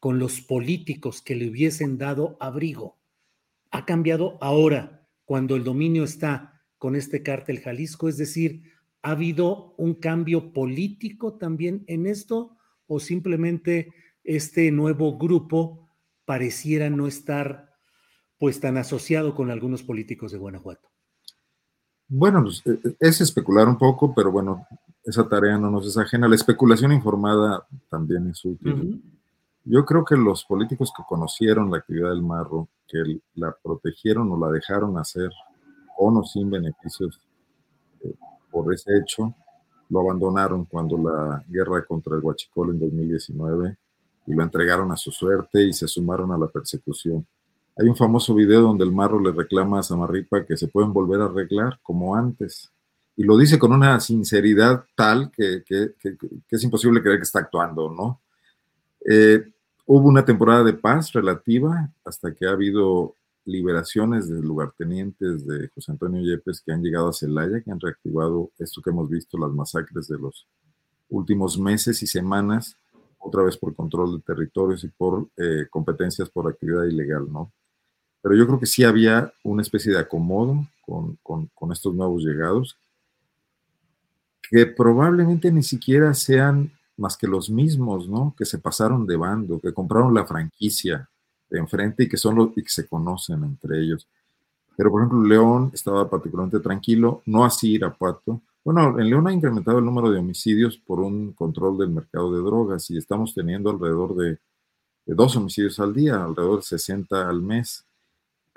con 0.00 0.18
los 0.18 0.40
políticos 0.40 1.20
que 1.20 1.34
le 1.34 1.50
hubiesen 1.50 1.98
dado 1.98 2.36
abrigo, 2.40 2.98
ha 3.70 3.84
cambiado 3.84 4.38
ahora, 4.40 5.06
cuando 5.24 5.56
el 5.56 5.64
dominio 5.64 6.04
está 6.04 6.62
con 6.78 6.96
este 6.96 7.22
cártel 7.22 7.60
Jalisco, 7.60 8.08
es 8.08 8.16
decir, 8.16 8.62
¿ha 9.02 9.10
habido 9.10 9.74
un 9.76 9.94
cambio 9.94 10.52
político 10.52 11.36
también 11.36 11.84
en 11.86 12.06
esto 12.06 12.56
o 12.86 13.00
simplemente 13.00 13.92
este 14.24 14.70
nuevo 14.70 15.18
grupo 15.18 15.90
pareciera 16.24 16.88
no 16.88 17.06
estar 17.06 17.67
pues 18.38 18.60
tan 18.60 18.76
asociado 18.76 19.34
con 19.34 19.50
algunos 19.50 19.82
políticos 19.82 20.32
de 20.32 20.38
Guanajuato? 20.38 20.88
Bueno, 22.08 22.42
pues, 22.42 22.62
eh, 22.66 22.78
eh, 22.84 22.96
es 23.00 23.20
especular 23.20 23.68
un 23.68 23.76
poco, 23.76 24.14
pero 24.14 24.32
bueno, 24.32 24.66
esa 25.04 25.28
tarea 25.28 25.58
no 25.58 25.70
nos 25.70 25.86
es 25.86 25.96
ajena. 25.98 26.28
La 26.28 26.36
especulación 26.36 26.92
informada 26.92 27.66
también 27.90 28.28
es 28.28 28.44
útil. 28.44 29.02
Yo 29.64 29.84
creo 29.84 30.04
que 30.04 30.16
los 30.16 30.44
políticos 30.44 30.92
que 30.96 31.02
conocieron 31.06 31.70
la 31.70 31.78
actividad 31.78 32.10
del 32.10 32.22
marro, 32.22 32.68
que 32.86 33.20
la 33.34 33.54
protegieron 33.62 34.30
o 34.32 34.38
la 34.38 34.50
dejaron 34.50 34.96
hacer, 34.96 35.30
con 35.96 36.16
o 36.16 36.24
sin 36.24 36.48
beneficios 36.50 37.20
eh, 38.02 38.14
por 38.50 38.72
ese 38.72 38.96
hecho, 38.96 39.34
lo 39.90 40.00
abandonaron 40.00 40.64
cuando 40.64 40.96
la 40.96 41.44
guerra 41.48 41.84
contra 41.84 42.16
el 42.16 42.22
Huachicol 42.22 42.70
en 42.70 42.80
2019 42.80 43.76
y 44.26 44.32
lo 44.32 44.42
entregaron 44.42 44.92
a 44.92 44.96
su 44.96 45.10
suerte 45.10 45.62
y 45.62 45.72
se 45.72 45.88
sumaron 45.88 46.32
a 46.32 46.38
la 46.38 46.48
persecución. 46.48 47.26
Hay 47.80 47.88
un 47.88 47.94
famoso 47.94 48.34
video 48.34 48.60
donde 48.62 48.84
el 48.84 48.90
marro 48.90 49.20
le 49.20 49.30
reclama 49.30 49.78
a 49.78 49.82
Samarripa 49.84 50.44
que 50.44 50.56
se 50.56 50.66
pueden 50.66 50.92
volver 50.92 51.20
a 51.20 51.26
arreglar 51.26 51.78
como 51.80 52.16
antes. 52.16 52.72
Y 53.16 53.22
lo 53.22 53.38
dice 53.38 53.56
con 53.56 53.72
una 53.72 54.00
sinceridad 54.00 54.84
tal 54.96 55.30
que, 55.30 55.62
es 56.50 56.64
imposible 56.64 57.00
creer 57.00 57.18
que 57.18 57.22
está 57.22 57.38
actuando, 57.38 57.88
¿no? 57.88 58.20
Eh, 59.08 59.52
hubo 59.86 60.08
una 60.08 60.24
temporada 60.24 60.64
de 60.64 60.72
paz 60.72 61.12
relativa 61.12 61.88
hasta 62.04 62.34
que 62.34 62.46
ha 62.46 62.50
habido 62.50 63.14
liberaciones 63.44 64.28
de 64.28 64.42
lugartenientes 64.42 65.46
de 65.46 65.68
José 65.68 65.92
Antonio 65.92 66.20
Yepes 66.20 66.60
que 66.60 66.72
han 66.72 66.82
llegado 66.82 67.10
a 67.10 67.12
Celaya, 67.12 67.60
que 67.60 67.70
han 67.70 67.78
reactivado 67.78 68.50
esto 68.58 68.82
que 68.82 68.90
hemos 68.90 69.08
visto, 69.08 69.38
las 69.38 69.52
masacres 69.52 70.08
de 70.08 70.18
los 70.18 70.48
últimos 71.10 71.56
meses 71.56 72.02
y 72.02 72.08
semanas, 72.08 72.76
otra 73.18 73.44
vez 73.44 73.56
por 73.56 73.72
control 73.76 74.16
de 74.16 74.22
territorios 74.22 74.82
y 74.82 74.88
por 74.88 75.28
eh, 75.36 75.68
competencias 75.70 76.28
por 76.28 76.48
actividad 76.48 76.82
ilegal, 76.82 77.32
¿no? 77.32 77.52
Pero 78.22 78.34
yo 78.34 78.46
creo 78.46 78.58
que 78.58 78.66
sí 78.66 78.84
había 78.84 79.32
una 79.42 79.62
especie 79.62 79.92
de 79.92 79.98
acomodo 79.98 80.66
con, 80.84 81.72
estos 81.72 81.94
nuevos 81.94 82.22
llegados, 82.22 82.76
que 84.50 84.66
probablemente 84.66 85.52
ni 85.52 85.62
siquiera 85.62 86.14
sean 86.14 86.72
más 86.96 87.16
que 87.16 87.26
los 87.26 87.50
mismos, 87.50 88.08
¿no? 88.08 88.34
Que 88.36 88.44
se 88.44 88.58
pasaron 88.58 89.06
de 89.06 89.16
bando, 89.16 89.60
que 89.60 89.72
compraron 89.72 90.14
la 90.14 90.26
franquicia 90.26 91.08
de 91.50 91.58
enfrente 91.58 92.04
y 92.04 92.08
que 92.08 92.16
son 92.16 92.34
los 92.36 92.56
y 92.56 92.62
que 92.62 92.70
se 92.70 92.88
conocen 92.88 93.44
entre 93.44 93.78
ellos. 93.80 94.06
Pero 94.76 94.90
por 94.90 95.02
ejemplo, 95.02 95.22
León 95.24 95.70
estaba 95.74 96.08
particularmente 96.08 96.60
tranquilo, 96.60 97.22
no 97.26 97.44
así 97.44 97.72
Irapuato. 97.72 98.40
Bueno, 98.64 98.98
en 98.98 99.10
León 99.10 99.26
ha 99.28 99.32
incrementado 99.32 99.78
el 99.78 99.84
número 99.84 100.10
de 100.10 100.18
homicidios 100.18 100.76
por 100.78 101.00
un 101.00 101.32
control 101.32 101.78
del 101.78 101.90
mercado 101.90 102.32
de 102.32 102.42
drogas 102.42 102.90
y 102.90 102.98
estamos 102.98 103.34
teniendo 103.34 103.70
alrededor 103.70 104.14
de, 104.16 104.38
de 105.06 105.14
dos 105.14 105.36
homicidios 105.36 105.78
al 105.80 105.94
día, 105.94 106.22
alrededor 106.22 106.60
de 106.60 106.64
60 106.64 107.28
al 107.28 107.42
mes. 107.42 107.87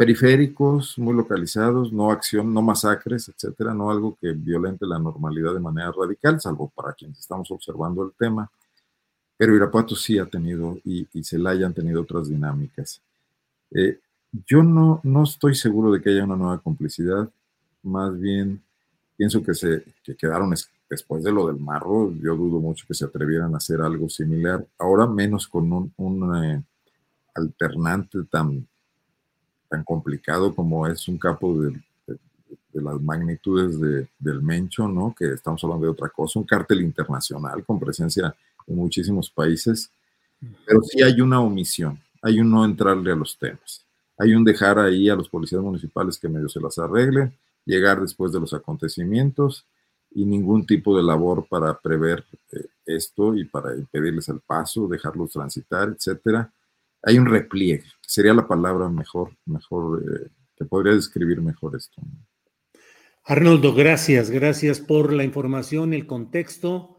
Periféricos, 0.02 0.98
muy 0.98 1.14
localizados, 1.14 1.94
no 1.94 2.10
acción, 2.10 2.52
no 2.52 2.64
masacres, 2.64 3.30
etcétera, 3.30 3.72
no 3.72 3.92
algo 3.92 4.18
que 4.20 4.32
violente 4.32 4.88
la 4.88 4.98
normalidad 4.98 5.54
de 5.54 5.60
manera 5.60 5.92
radical, 5.96 6.42
salvo 6.42 6.72
para 6.74 6.94
quienes 6.94 7.20
estamos 7.20 7.52
observando 7.52 8.06
el 8.06 8.12
tema. 8.18 8.50
Pero 9.38 9.56
Irapuato 9.56 9.96
sí 9.96 10.18
ha 10.18 10.26
tenido 10.26 10.80
y, 10.84 11.08
y 11.14 11.24
Celaya 11.24 11.68
han 11.68 11.76
tenido 11.76 12.02
otras 12.02 12.30
dinámicas. 12.30 13.00
Eh, 13.70 14.00
yo 14.48 14.64
no, 14.64 15.02
no 15.04 15.22
estoy 15.22 15.54
seguro 15.54 15.92
de 15.92 16.02
que 16.02 16.10
haya 16.10 16.24
una 16.24 16.36
nueva 16.36 16.58
complicidad, 16.58 17.30
más 17.84 18.20
bien 18.20 18.60
pienso 19.16 19.44
que 19.44 19.54
se 19.54 19.84
que 20.04 20.16
quedaron 20.16 20.52
después 20.90 21.24
de 21.24 21.32
lo 21.32 21.46
del 21.46 21.60
marro, 21.60 22.12
yo 22.14 22.36
dudo 22.36 22.60
mucho 22.60 22.88
que 22.88 22.96
se 22.96 23.06
atrevieran 23.06 23.54
a 23.54 23.58
hacer 23.58 23.80
algo 23.82 24.10
similar, 24.10 24.66
ahora 24.80 25.06
menos 25.06 25.48
con 25.48 25.72
un, 25.72 25.94
un 25.96 26.44
eh, 26.44 26.64
alternante 27.36 28.24
tan 28.24 28.66
tan 29.72 29.86
complicado 29.86 30.54
como 30.54 30.86
es 30.86 31.08
un 31.08 31.18
capo 31.18 31.62
de, 31.62 31.82
las 32.74 33.02
magnitudes 33.02 33.80
del 34.20 34.42
Mencho, 34.42 34.88
¿no? 34.88 35.16
Que 35.18 35.34
estamos 35.34 35.64
hablando 35.64 35.86
de 35.86 35.92
otra 35.92 36.10
cosa, 36.10 36.40
un 36.40 36.46
cártel 36.46 36.82
internacional 36.82 37.64
con 37.66 37.80
presencia 37.80 38.36
en 38.68 38.76
muchísimos 38.76 39.30
países, 39.30 39.90
pero 40.66 40.82
sí 40.84 41.02
hay 41.02 41.22
una 41.22 41.40
omisión, 41.40 42.00
hay 42.22 42.40
un 42.40 42.52
no 42.52 42.66
entrarle 42.66 43.12
a 43.12 43.16
los 43.16 43.38
temas, 43.38 43.86
hay 44.18 44.34
un 44.34 44.44
dejar 44.44 44.78
ahí 44.80 45.10
a 45.10 45.16
los 45.16 45.30
policías 45.30 45.62
municipales 45.62 46.18
que 46.18 46.28
medio 46.28 46.50
se 46.50 46.60
las 46.60 46.78
arreglen, 46.78 47.34
llegar 47.66 48.02
después 48.02 48.32
de 48.34 48.40
los 48.40 48.54
acontecimientos 48.54 49.66
y 50.14 50.26
ningún 50.26 50.66
tipo 50.66 50.96
de 50.98 51.04
labor 51.04 51.46
para 51.48 51.78
prever 51.80 52.26
eh, 52.52 52.66
esto 52.86 53.36
y 53.36 53.46
para 53.46 53.74
impedirles 53.76 54.28
el 54.28 54.40
paso, 54.42 54.88
dejarlos 54.88 55.32
transitar, 55.32 55.90
etcétera 55.90 56.52
hay 57.04 57.18
un 57.18 57.26
repliegue, 57.26 57.84
sería 58.02 58.34
la 58.34 58.48
palabra 58.48 58.90
mejor, 58.90 59.38
mejor, 59.46 60.04
eh, 60.04 60.30
que 60.56 60.66
podría 60.66 60.94
describir 60.94 61.42
mejor 61.42 61.76
esto. 61.76 62.02
Arnoldo, 63.24 63.74
gracias, 63.74 64.30
gracias 64.30 64.80
por 64.80 65.14
la 65.14 65.24
información, 65.24 65.94
el 65.94 66.08
contexto, 66.08 66.98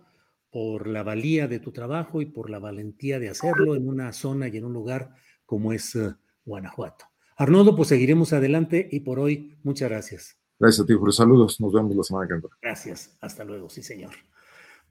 por 0.51 0.87
la 0.87 1.03
valía 1.03 1.49
de 1.49 1.59
tu 1.59 1.73
trabajo 1.73 2.21
y 2.21 2.27
por 2.27 2.51
la 2.51 2.59
valentía 2.59 3.19
de 3.19 3.31
hacerlo 3.31 3.75
en 3.75 3.89
una 3.89 4.13
zona 4.13 4.49
y 4.49 4.57
en 4.57 4.65
un 4.65 4.73
lugar 4.73 5.15
como 5.47 5.73
es 5.73 5.95
eh, 5.97 6.15
Guanajuato. 6.45 7.07
Arnoldo, 7.37 7.75
pues 7.75 7.89
seguiremos 7.89 8.33
adelante 8.33 8.89
y 8.91 9.01
por 9.01 9.19
hoy, 9.19 9.59
muchas 9.63 9.89
gracias. 9.89 10.37
Gracias 10.59 10.85
a 10.85 10.87
ti. 10.87 10.95
Saludos. 11.11 11.61
Nos 11.61 11.73
vemos 11.73 11.97
la 11.97 12.05
semana 12.05 12.29
que 12.29 12.35
viene. 12.35 12.49
Gracias. 12.61 13.17
Hasta 13.21 13.43
luego. 13.45 13.69
Sí, 13.69 13.83
señor. 13.83 14.13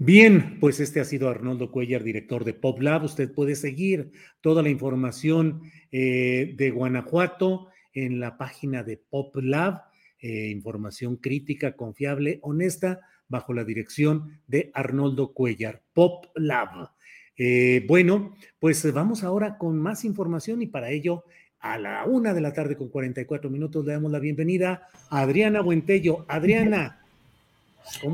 Bien, 0.04 0.58
pues 0.60 0.80
este 0.80 1.00
ha 1.00 1.06
sido 1.06 1.30
Arnoldo 1.30 1.70
Cuellar, 1.70 2.02
director 2.02 2.44
de 2.44 2.56
PopLab. 2.56 3.04
Usted 3.04 3.32
puede 3.32 3.56
seguir 3.56 4.12
toda 4.42 4.64
la 4.64 4.70
información 4.70 5.62
eh, 5.92 6.56
de 6.58 6.72
Guanajuato 6.72 7.68
en 7.94 8.20
la 8.20 8.36
página 8.36 8.82
de 8.82 8.98
PopLab, 8.98 9.84
eh, 10.20 10.48
información 10.50 11.18
crítica, 11.18 11.74
confiable, 11.74 12.40
honesta, 12.42 13.02
bajo 13.28 13.54
la 13.54 13.64
dirección 13.64 14.40
de 14.48 14.72
Arnoldo 14.74 15.34
Cuellar, 15.34 15.84
PopLab. 15.94 16.90
Eh, 17.38 17.86
bueno, 17.88 18.36
pues 18.58 18.92
vamos 18.92 19.24
ahora 19.24 19.60
con 19.60 19.78
más 19.78 20.04
información 20.04 20.64
y 20.64 20.66
para 20.66 20.90
ello 20.90 21.26
a 21.60 21.78
la 21.78 22.06
una 22.06 22.34
de 22.34 22.42
la 22.42 22.54
tarde 22.54 22.76
con 22.76 22.90
44 22.90 23.52
minutos 23.52 23.86
le 23.86 23.94
damos 23.94 24.12
la 24.12 24.18
bienvenida 24.18 24.88
a 25.12 25.22
Adriana 25.22 25.62
Buentello. 25.62 26.26
Adriana. 26.28 27.06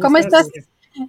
¿Cómo, 0.02 0.18
estás? 0.18 0.50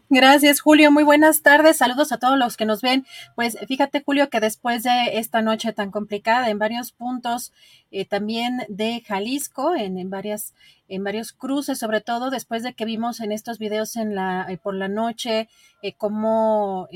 Gracias, 0.08 0.60
Julio. 0.60 0.90
Muy 0.90 1.04
buenas 1.04 1.42
tardes. 1.42 1.78
Saludos 1.78 2.12
a 2.12 2.18
todos 2.18 2.38
los 2.38 2.56
que 2.56 2.66
nos 2.66 2.82
ven. 2.82 3.06
Pues 3.34 3.56
fíjate, 3.66 4.02
Julio, 4.04 4.28
que 4.28 4.40
después 4.40 4.82
de 4.82 5.18
esta 5.18 5.42
noche 5.42 5.72
tan 5.72 5.90
complicada 5.90 6.50
en 6.50 6.58
varios 6.58 6.92
puntos, 6.92 7.52
eh, 7.90 8.04
también 8.04 8.64
de 8.68 9.02
Jalisco, 9.06 9.74
en, 9.74 10.10
varias, 10.10 10.54
en 10.88 11.04
varios 11.04 11.32
cruces, 11.32 11.78
sobre 11.78 12.00
todo 12.00 12.30
después 12.30 12.62
de 12.62 12.74
que 12.74 12.84
vimos 12.84 13.20
en 13.20 13.32
estos 13.32 13.58
videos 13.58 13.96
en 13.96 14.14
la, 14.14 14.46
eh, 14.48 14.58
por 14.58 14.74
la 14.74 14.88
noche, 14.88 15.48
eh, 15.82 15.94
cómo 15.94 16.88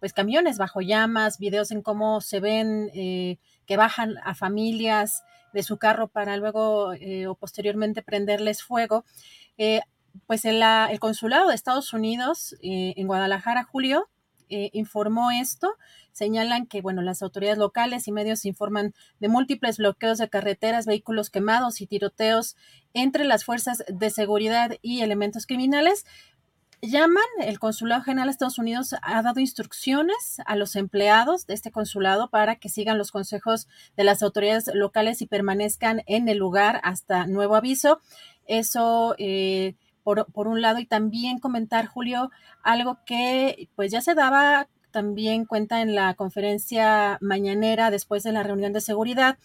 pues 0.00 0.12
camiones 0.12 0.58
bajo 0.58 0.80
llamas, 0.80 1.38
videos 1.38 1.70
en 1.70 1.82
cómo 1.82 2.20
se 2.20 2.40
ven 2.40 2.90
que 2.92 3.76
bajan 3.76 4.14
a 4.24 4.34
familias 4.34 5.24
de 5.52 5.62
su 5.62 5.76
carro 5.76 6.08
para 6.08 6.36
luego 6.36 6.92
o 7.28 7.34
posteriormente 7.34 8.02
prenderles 8.02 8.62
fuego 8.62 9.04
pues 10.26 10.44
el, 10.44 10.62
el, 10.62 11.00
consulado 11.00 11.48
de 11.48 11.54
Estados 11.54 11.92
Unidos 11.92 12.54
eh, 12.62 12.94
en 12.96 13.06
Guadalajara, 13.06 13.64
Julio, 13.64 14.08
eh, 14.50 14.70
informó 14.72 15.30
esto. 15.30 15.74
Señalan 16.12 16.66
que, 16.66 16.80
bueno, 16.80 17.02
las 17.02 17.22
autoridades 17.22 17.58
locales 17.58 18.08
y 18.08 18.12
medios 18.12 18.44
informan 18.44 18.94
de 19.20 19.28
múltiples 19.28 19.78
bloqueos 19.78 20.18
de 20.18 20.28
carreteras, 20.28 20.86
vehículos 20.86 21.30
quemados 21.30 21.80
y 21.80 21.86
tiroteos 21.86 22.56
entre 22.94 23.24
las 23.24 23.44
fuerzas 23.44 23.84
de 23.88 24.10
seguridad 24.10 24.72
y 24.82 25.02
elementos 25.02 25.46
criminales. 25.46 26.06
Llaman, 26.80 27.24
el 27.40 27.58
Consulado 27.58 28.02
General 28.02 28.28
de 28.28 28.30
Estados 28.30 28.58
Unidos 28.58 28.94
ha 29.02 29.22
dado 29.22 29.40
instrucciones 29.40 30.40
a 30.46 30.54
los 30.54 30.76
empleados 30.76 31.46
de 31.46 31.54
este 31.54 31.72
consulado 31.72 32.30
para 32.30 32.56
que 32.56 32.68
sigan 32.68 32.98
los 32.98 33.10
consejos 33.10 33.66
de 33.96 34.04
las 34.04 34.22
autoridades 34.22 34.70
locales 34.72 35.20
y 35.20 35.26
permanezcan 35.26 36.02
en 36.06 36.28
el 36.28 36.38
lugar 36.38 36.80
hasta 36.84 37.26
nuevo 37.26 37.56
aviso. 37.56 38.00
Eso 38.46 39.16
eh, 39.18 39.74
por, 40.32 40.48
un 40.48 40.62
lado, 40.62 40.78
y 40.78 40.86
también 40.86 41.38
comentar, 41.38 41.86
Julio, 41.86 42.30
algo 42.62 42.98
que 43.04 43.68
pues 43.76 43.90
ya 43.90 44.00
se 44.00 44.14
daba 44.14 44.68
también 44.90 45.44
cuenta 45.44 45.82
en 45.82 45.94
la 45.94 46.14
conferencia 46.14 47.18
mañanera 47.20 47.90
después 47.90 48.22
de 48.22 48.32
la 48.32 48.42
reunión 48.42 48.72
de 48.72 48.80
seguridad. 48.80 49.36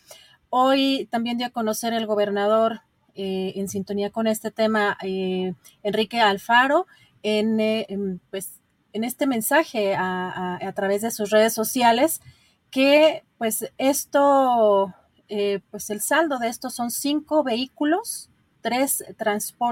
Hoy 0.50 1.08
también 1.12 1.38
dio 1.38 1.48
a 1.48 1.52
conocer 1.52 1.94
el 1.94 2.06
gobernador 2.06 2.82
eh, 3.16 3.54
en 3.56 3.68
sintonía 3.68 4.10
con 4.10 4.28
este 4.28 4.52
tema, 4.52 4.98
eh, 5.04 5.54
Enrique 5.84 6.22
Alfaro, 6.22 6.88
en, 7.24 7.60
eh, 7.60 7.88
pues, 8.30 8.62
en 8.94 9.04
este 9.04 9.28
mensaje 9.28 9.96
a, 9.96 10.60
a, 10.62 10.72
través 10.74 11.02
de 11.02 11.12
sus 11.12 11.30
redes 11.30 11.54
sociales, 11.54 12.22
que 12.70 13.24
pues 13.38 13.72
esto, 13.78 14.94
pues 15.72 15.90
el 15.90 16.02
saldo 16.02 16.38
de 16.40 16.48
esto 16.48 16.70
son 16.70 16.90
cinco 16.90 17.44
vehículos 17.44 18.30
tres 18.64 19.04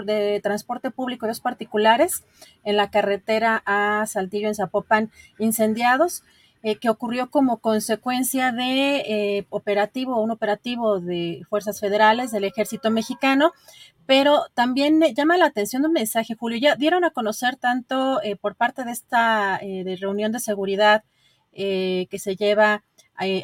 de 0.06 0.40
transporte 0.44 0.92
público 0.92 1.26
y 1.26 1.30
dos 1.30 1.40
particulares 1.40 2.24
en 2.64 2.78
la 2.78 2.92
carretera 2.92 3.64
a 3.66 4.06
Saltillo 4.06 4.48
en 4.48 4.56
Zapopan 4.56 5.10
incendiados. 5.40 6.24
Eh, 6.64 6.76
que 6.76 6.92
ocurrió 6.92 7.32
como 7.32 7.58
consecuencia 7.58 8.52
de 8.52 8.98
eh, 8.98 9.48
operativo, 9.50 10.22
un 10.22 10.30
operativo 10.30 11.00
de 11.00 11.42
fuerzas 11.50 11.80
federales 11.80 12.30
del 12.30 12.44
ejército 12.44 12.92
mexicano, 12.92 13.52
pero 14.06 14.46
también 14.54 15.02
llama 15.16 15.38
la 15.38 15.48
atención 15.48 15.84
un 15.86 15.94
mensaje, 15.94 16.36
Julio, 16.36 16.60
ya 16.60 16.76
dieron 16.76 17.04
a 17.04 17.10
conocer 17.10 17.56
tanto 17.56 18.22
eh, 18.22 18.36
por 18.36 18.56
parte 18.56 18.84
de 18.84 18.92
esta 18.92 19.60
de 19.60 19.98
reunión 20.00 20.32
de 20.32 20.40
seguridad 20.40 21.04
que 21.52 22.20
se 22.20 22.36
lleva 22.36 22.84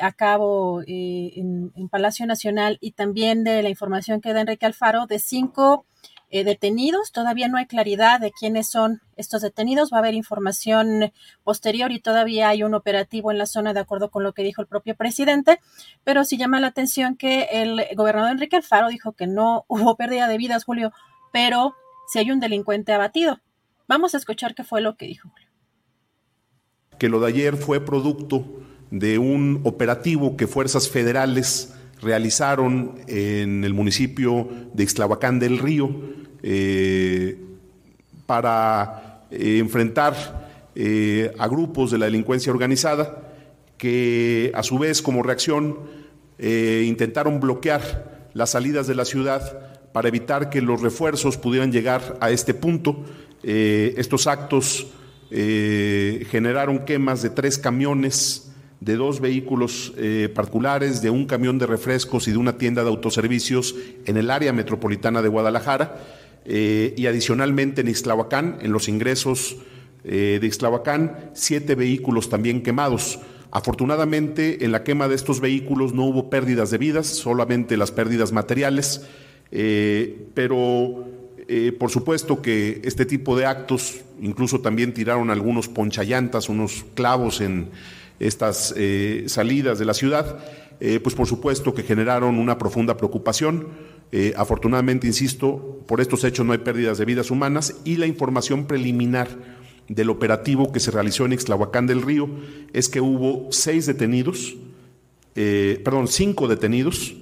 a 0.02 0.12
cabo 0.12 0.82
eh, 0.82 1.34
en, 1.36 1.90
Palacio 1.90 2.26
Nacional 2.26 2.78
y 2.82 2.92
también 2.92 3.44
de 3.44 3.62
la 3.62 3.70
información 3.70 4.22
que 4.22 4.34
da 4.34 4.42
Enrique 4.42 4.66
Alfaro 4.66 5.06
de 5.06 5.20
cinco 5.20 5.86
eh, 6.30 6.44
detenidos. 6.44 7.12
Todavía 7.12 7.48
no 7.48 7.58
hay 7.58 7.68
claridad 7.68 8.20
de 8.20 8.32
quiénes 8.32 8.70
son 8.70 9.02
estos 9.16 9.42
detenidos. 9.42 9.92
Va 9.94 9.98
a 9.98 10.00
haber 10.00 10.16
información 10.16 11.12
posterior 11.44 11.92
y 11.92 12.00
todavía 12.00 12.50
hay 12.50 12.64
un 12.64 12.74
operativo 12.74 13.32
en 13.32 13.38
la 13.38 13.46
zona 13.46 13.74
de 13.74 13.80
acuerdo 13.80 14.10
con 14.10 14.24
lo 14.24 14.34
que 14.34 14.44
dijo 14.44 14.62
el 14.62 14.68
propio 14.68 14.96
presidente. 14.96 15.60
Pero 16.04 16.26
sí 16.26 16.38
llama 16.38 16.60
la 16.60 16.68
atención 16.68 17.16
que 17.16 17.48
el 17.52 17.86
gobernador 17.96 18.32
Enrique 18.32 18.56
Alfaro 18.56 18.90
dijo 18.90 19.14
que 19.14 19.28
no 19.28 19.66
hubo 19.68 19.96
pérdida 19.96 20.28
de 20.28 20.38
vidas, 20.38 20.66
Julio, 20.66 20.92
pero 21.32 21.76
si 22.08 22.20
hay 22.20 22.32
un 22.32 22.40
delincuente 22.40 22.94
abatido. 22.94 23.40
Vamos 23.88 24.16
a 24.16 24.18
escuchar 24.18 24.54
qué 24.56 24.64
fue 24.64 24.82
lo 24.82 24.98
que 24.98 25.06
dijo 25.06 25.30
Julio. 25.30 25.48
Que 27.00 27.10
lo 27.10 27.20
de 27.20 27.28
ayer 27.28 27.56
fue 27.56 27.80
producto 27.80 28.44
de 28.92 29.18
un 29.18 29.62
operativo 29.64 30.38
que 30.38 30.48
fuerzas 30.48 30.90
federales 30.90 31.74
realizaron 32.02 32.96
en 33.08 33.64
el 33.64 33.74
municipio 33.74 34.48
de 34.74 34.84
Ixtlahuacán 34.84 35.40
del 35.40 35.58
Río 35.58 35.90
eh, 36.44 37.38
para 38.26 39.26
eh, 39.32 39.58
enfrentar 39.60 40.70
eh, 40.76 41.34
a 41.38 41.48
grupos 41.48 41.92
de 41.92 41.98
la 41.98 42.06
delincuencia 42.06 42.52
organizada 42.52 43.34
que 43.78 44.52
a 44.54 44.64
su 44.64 44.78
vez 44.78 45.02
como 45.02 45.24
reacción 45.24 45.98
intentaron 46.40 47.40
bloquear 47.40 48.30
las 48.34 48.52
salidas 48.52 48.86
de 48.86 48.94
la 48.94 49.06
ciudad 49.06 49.90
para 49.92 50.08
evitar 50.08 50.52
que 50.52 50.62
los 50.62 50.82
refuerzos 50.82 51.36
pudieran 51.36 51.72
llegar 51.72 52.18
a 52.22 52.30
este 52.30 52.54
punto. 52.54 53.04
estos 53.42 54.28
actos 54.28 54.86
generaron 55.32 56.86
quemas 56.86 57.24
de 57.24 57.32
tres 57.32 57.58
camiones 57.58 58.47
de 58.80 58.96
dos 58.96 59.20
vehículos 59.20 59.94
eh, 59.98 60.30
particulares, 60.34 61.02
de 61.02 61.10
un 61.10 61.26
camión 61.26 61.58
de 61.58 61.66
refrescos 61.66 62.28
y 62.28 62.32
de 62.32 62.38
una 62.38 62.58
tienda 62.58 62.84
de 62.84 62.90
autoservicios 62.90 63.76
en 64.06 64.18
el 64.18 64.30
área 64.30 64.54
metropolitana 64.54 65.22
de 65.22 65.30
Guadalajara 65.30 65.98
eh, 66.46 66.94
y 66.96 67.08
adicionalmente 67.08 67.82
en 67.82 67.88
Ixtlahuacán, 67.88 68.60
en 68.62 68.72
los 68.72 68.88
ingresos 68.88 69.58
eh, 70.04 70.38
de 70.40 70.48
Ixtlahuacán, 70.48 71.32
siete 71.34 71.76
vehículos 71.76 72.30
también 72.30 72.62
quemados. 72.62 73.20
Afortunadamente, 73.50 74.64
en 74.64 74.72
la 74.72 74.84
quema 74.84 75.08
de 75.08 75.16
estos 75.16 75.40
vehículos 75.40 75.94
no 75.94 76.04
hubo 76.04 76.30
pérdidas 76.30 76.70
de 76.70 76.78
vidas, 76.78 77.08
solamente 77.08 77.78
las 77.78 77.92
pérdidas 77.92 78.32
materiales, 78.32 79.08
pero 80.34 81.08
por 81.80 81.90
supuesto 81.90 82.42
que 82.42 82.82
este 82.84 83.06
tipo 83.06 83.38
de 83.38 83.46
actos, 83.46 84.02
incluso 84.22 84.60
también 84.60 84.94
tiraron 84.94 85.30
algunos 85.30 85.70
ponchallantas, 85.70 86.50
unos 86.50 86.86
clavos 86.94 87.40
en 87.40 87.70
estas 88.20 88.74
eh, 88.78 89.24
salidas 89.28 89.80
de 89.80 89.86
la 89.86 89.94
ciudad, 89.94 90.40
pues 91.02 91.16
por 91.16 91.26
supuesto 91.26 91.74
que 91.74 91.82
generaron 91.82 92.38
una 92.38 92.60
profunda 92.60 92.98
preocupación. 92.98 93.70
afortunadamente, 94.36 95.08
insisto, 95.08 95.82
por 95.88 96.02
estos 96.02 96.24
hechos 96.24 96.46
no 96.46 96.52
hay 96.52 96.60
pérdidas 96.60 97.00
de 97.00 97.06
vidas 97.06 97.32
humanas 97.32 97.78
y 97.84 97.98
la 97.98 98.06
información 98.06 98.68
preliminar 98.68 99.28
del 99.88 100.10
operativo 100.10 100.72
que 100.72 100.80
se 100.80 100.92
realizó 100.92 101.26
en 101.26 101.34
Ixtlahuacán 101.34 101.88
del 101.88 102.02
Río 102.02 102.30
es 102.74 102.90
que 102.90 103.02
hubo 103.02 103.48
seis 103.52 103.86
detenidos, 103.86 104.56
eh, 105.36 105.82
perdón, 105.84 106.08
cinco 106.08 106.48
detenidos, 106.48 107.16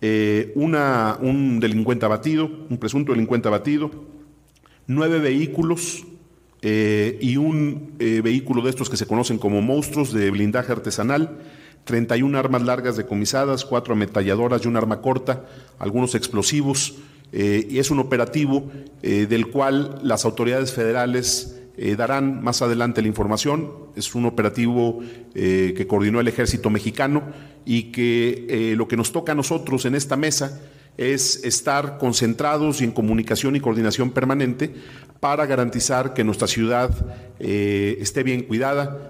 eh, 0.00 0.52
una, 0.54 1.18
un 1.20 1.60
delincuente 1.60 2.06
abatido, 2.06 2.50
un 2.70 2.78
presunto 2.78 3.12
delincuente 3.12 3.48
abatido, 3.48 3.90
nueve 4.86 5.18
vehículos 5.18 6.06
eh, 6.62 7.18
y 7.20 7.36
un 7.36 7.94
vehículo 7.98 8.62
de 8.62 8.70
estos 8.70 8.90
que 8.90 8.96
se 8.96 9.06
conocen 9.06 9.38
como 9.38 9.62
monstruos 9.62 10.12
de 10.12 10.30
blindaje 10.30 10.72
artesanal, 10.72 11.38
31 11.84 12.38
armas 12.38 12.62
largas 12.62 12.96
decomisadas, 12.96 13.64
cuatro 13.64 13.94
ametralladoras 13.94 14.64
y 14.64 14.68
un 14.68 14.76
arma 14.76 15.00
corta, 15.00 15.46
algunos 15.78 16.14
explosivos, 16.14 16.96
y 17.32 17.78
es 17.78 17.90
un 17.90 18.00
operativo 18.00 18.70
del 19.02 19.46
cual 19.48 20.00
las 20.02 20.24
autoridades 20.24 20.72
federales 20.72 21.60
eh, 21.82 21.96
darán 21.96 22.44
más 22.44 22.60
adelante 22.60 23.00
la 23.00 23.08
información. 23.08 23.72
Es 23.96 24.14
un 24.14 24.26
operativo 24.26 25.00
eh, 25.34 25.72
que 25.74 25.86
coordinó 25.86 26.20
el 26.20 26.28
ejército 26.28 26.68
mexicano 26.68 27.22
y 27.64 27.84
que 27.84 28.46
eh, 28.50 28.76
lo 28.76 28.86
que 28.86 28.98
nos 28.98 29.12
toca 29.12 29.32
a 29.32 29.34
nosotros 29.34 29.86
en 29.86 29.94
esta 29.94 30.14
mesa 30.14 30.60
es 31.00 31.42
estar 31.44 31.96
concentrados 31.96 32.80
y 32.80 32.84
en 32.84 32.92
comunicación 32.92 33.56
y 33.56 33.60
coordinación 33.60 34.10
permanente 34.10 34.74
para 35.18 35.46
garantizar 35.46 36.12
que 36.12 36.24
nuestra 36.24 36.46
ciudad 36.46 36.90
esté 37.40 38.22
bien 38.22 38.42
cuidada. 38.42 39.08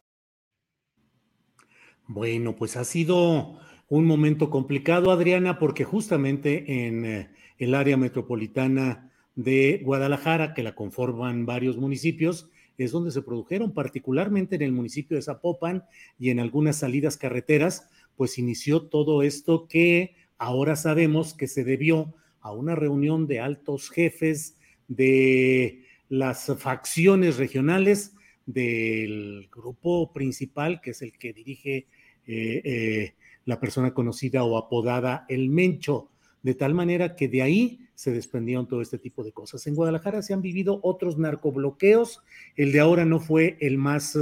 Bueno, 2.06 2.54
pues 2.54 2.76
ha 2.76 2.84
sido 2.84 3.58
un 3.88 4.06
momento 4.06 4.50
complicado, 4.50 5.10
Adriana, 5.10 5.58
porque 5.58 5.82
justamente 5.82 6.86
en 6.86 7.28
el 7.58 7.74
área 7.74 7.96
metropolitana 7.96 9.10
de 9.34 9.80
Guadalajara, 9.84 10.54
que 10.54 10.62
la 10.62 10.76
conforman 10.76 11.44
varios 11.44 11.76
municipios, 11.76 12.50
es 12.78 12.92
donde 12.92 13.10
se 13.10 13.22
produjeron, 13.22 13.74
particularmente 13.74 14.54
en 14.54 14.62
el 14.62 14.72
municipio 14.72 15.16
de 15.16 15.22
Zapopan 15.22 15.84
y 16.20 16.30
en 16.30 16.38
algunas 16.38 16.76
salidas 16.76 17.16
carreteras, 17.16 17.88
pues 18.14 18.38
inició 18.38 18.82
todo 18.82 19.22
esto 19.22 19.66
que 19.66 20.14
ahora 20.40 20.74
sabemos 20.74 21.34
que 21.34 21.46
se 21.46 21.64
debió 21.64 22.14
a 22.40 22.50
una 22.52 22.74
reunión 22.74 23.26
de 23.26 23.40
altos 23.40 23.90
jefes 23.90 24.56
de 24.88 25.84
las 26.08 26.50
facciones 26.58 27.36
regionales 27.36 28.14
del 28.46 29.50
grupo 29.52 30.14
principal, 30.14 30.80
que 30.80 30.92
es 30.92 31.02
el 31.02 31.12
que 31.18 31.34
dirige 31.34 31.86
eh, 32.26 32.62
eh, 32.64 33.14
la 33.44 33.60
persona 33.60 33.92
conocida 33.92 34.42
o 34.42 34.56
apodada 34.56 35.26
El 35.28 35.50
Mencho, 35.50 36.10
de 36.42 36.54
tal 36.54 36.72
manera 36.72 37.14
que 37.16 37.28
de 37.28 37.42
ahí 37.42 37.86
se 37.94 38.10
desprendieron 38.10 38.66
todo 38.66 38.80
este 38.80 38.98
tipo 38.98 39.22
de 39.22 39.32
cosas. 39.32 39.66
En 39.66 39.74
Guadalajara 39.74 40.22
se 40.22 40.32
han 40.32 40.40
vivido 40.40 40.80
otros 40.82 41.18
narcobloqueos, 41.18 42.22
el 42.56 42.72
de 42.72 42.80
ahora 42.80 43.04
no 43.04 43.20
fue 43.20 43.58
el 43.60 43.76
más 43.76 44.18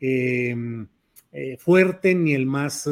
eh, 0.00 0.86
fuerte 1.58 2.14
ni 2.14 2.32
el 2.32 2.46
más, 2.46 2.88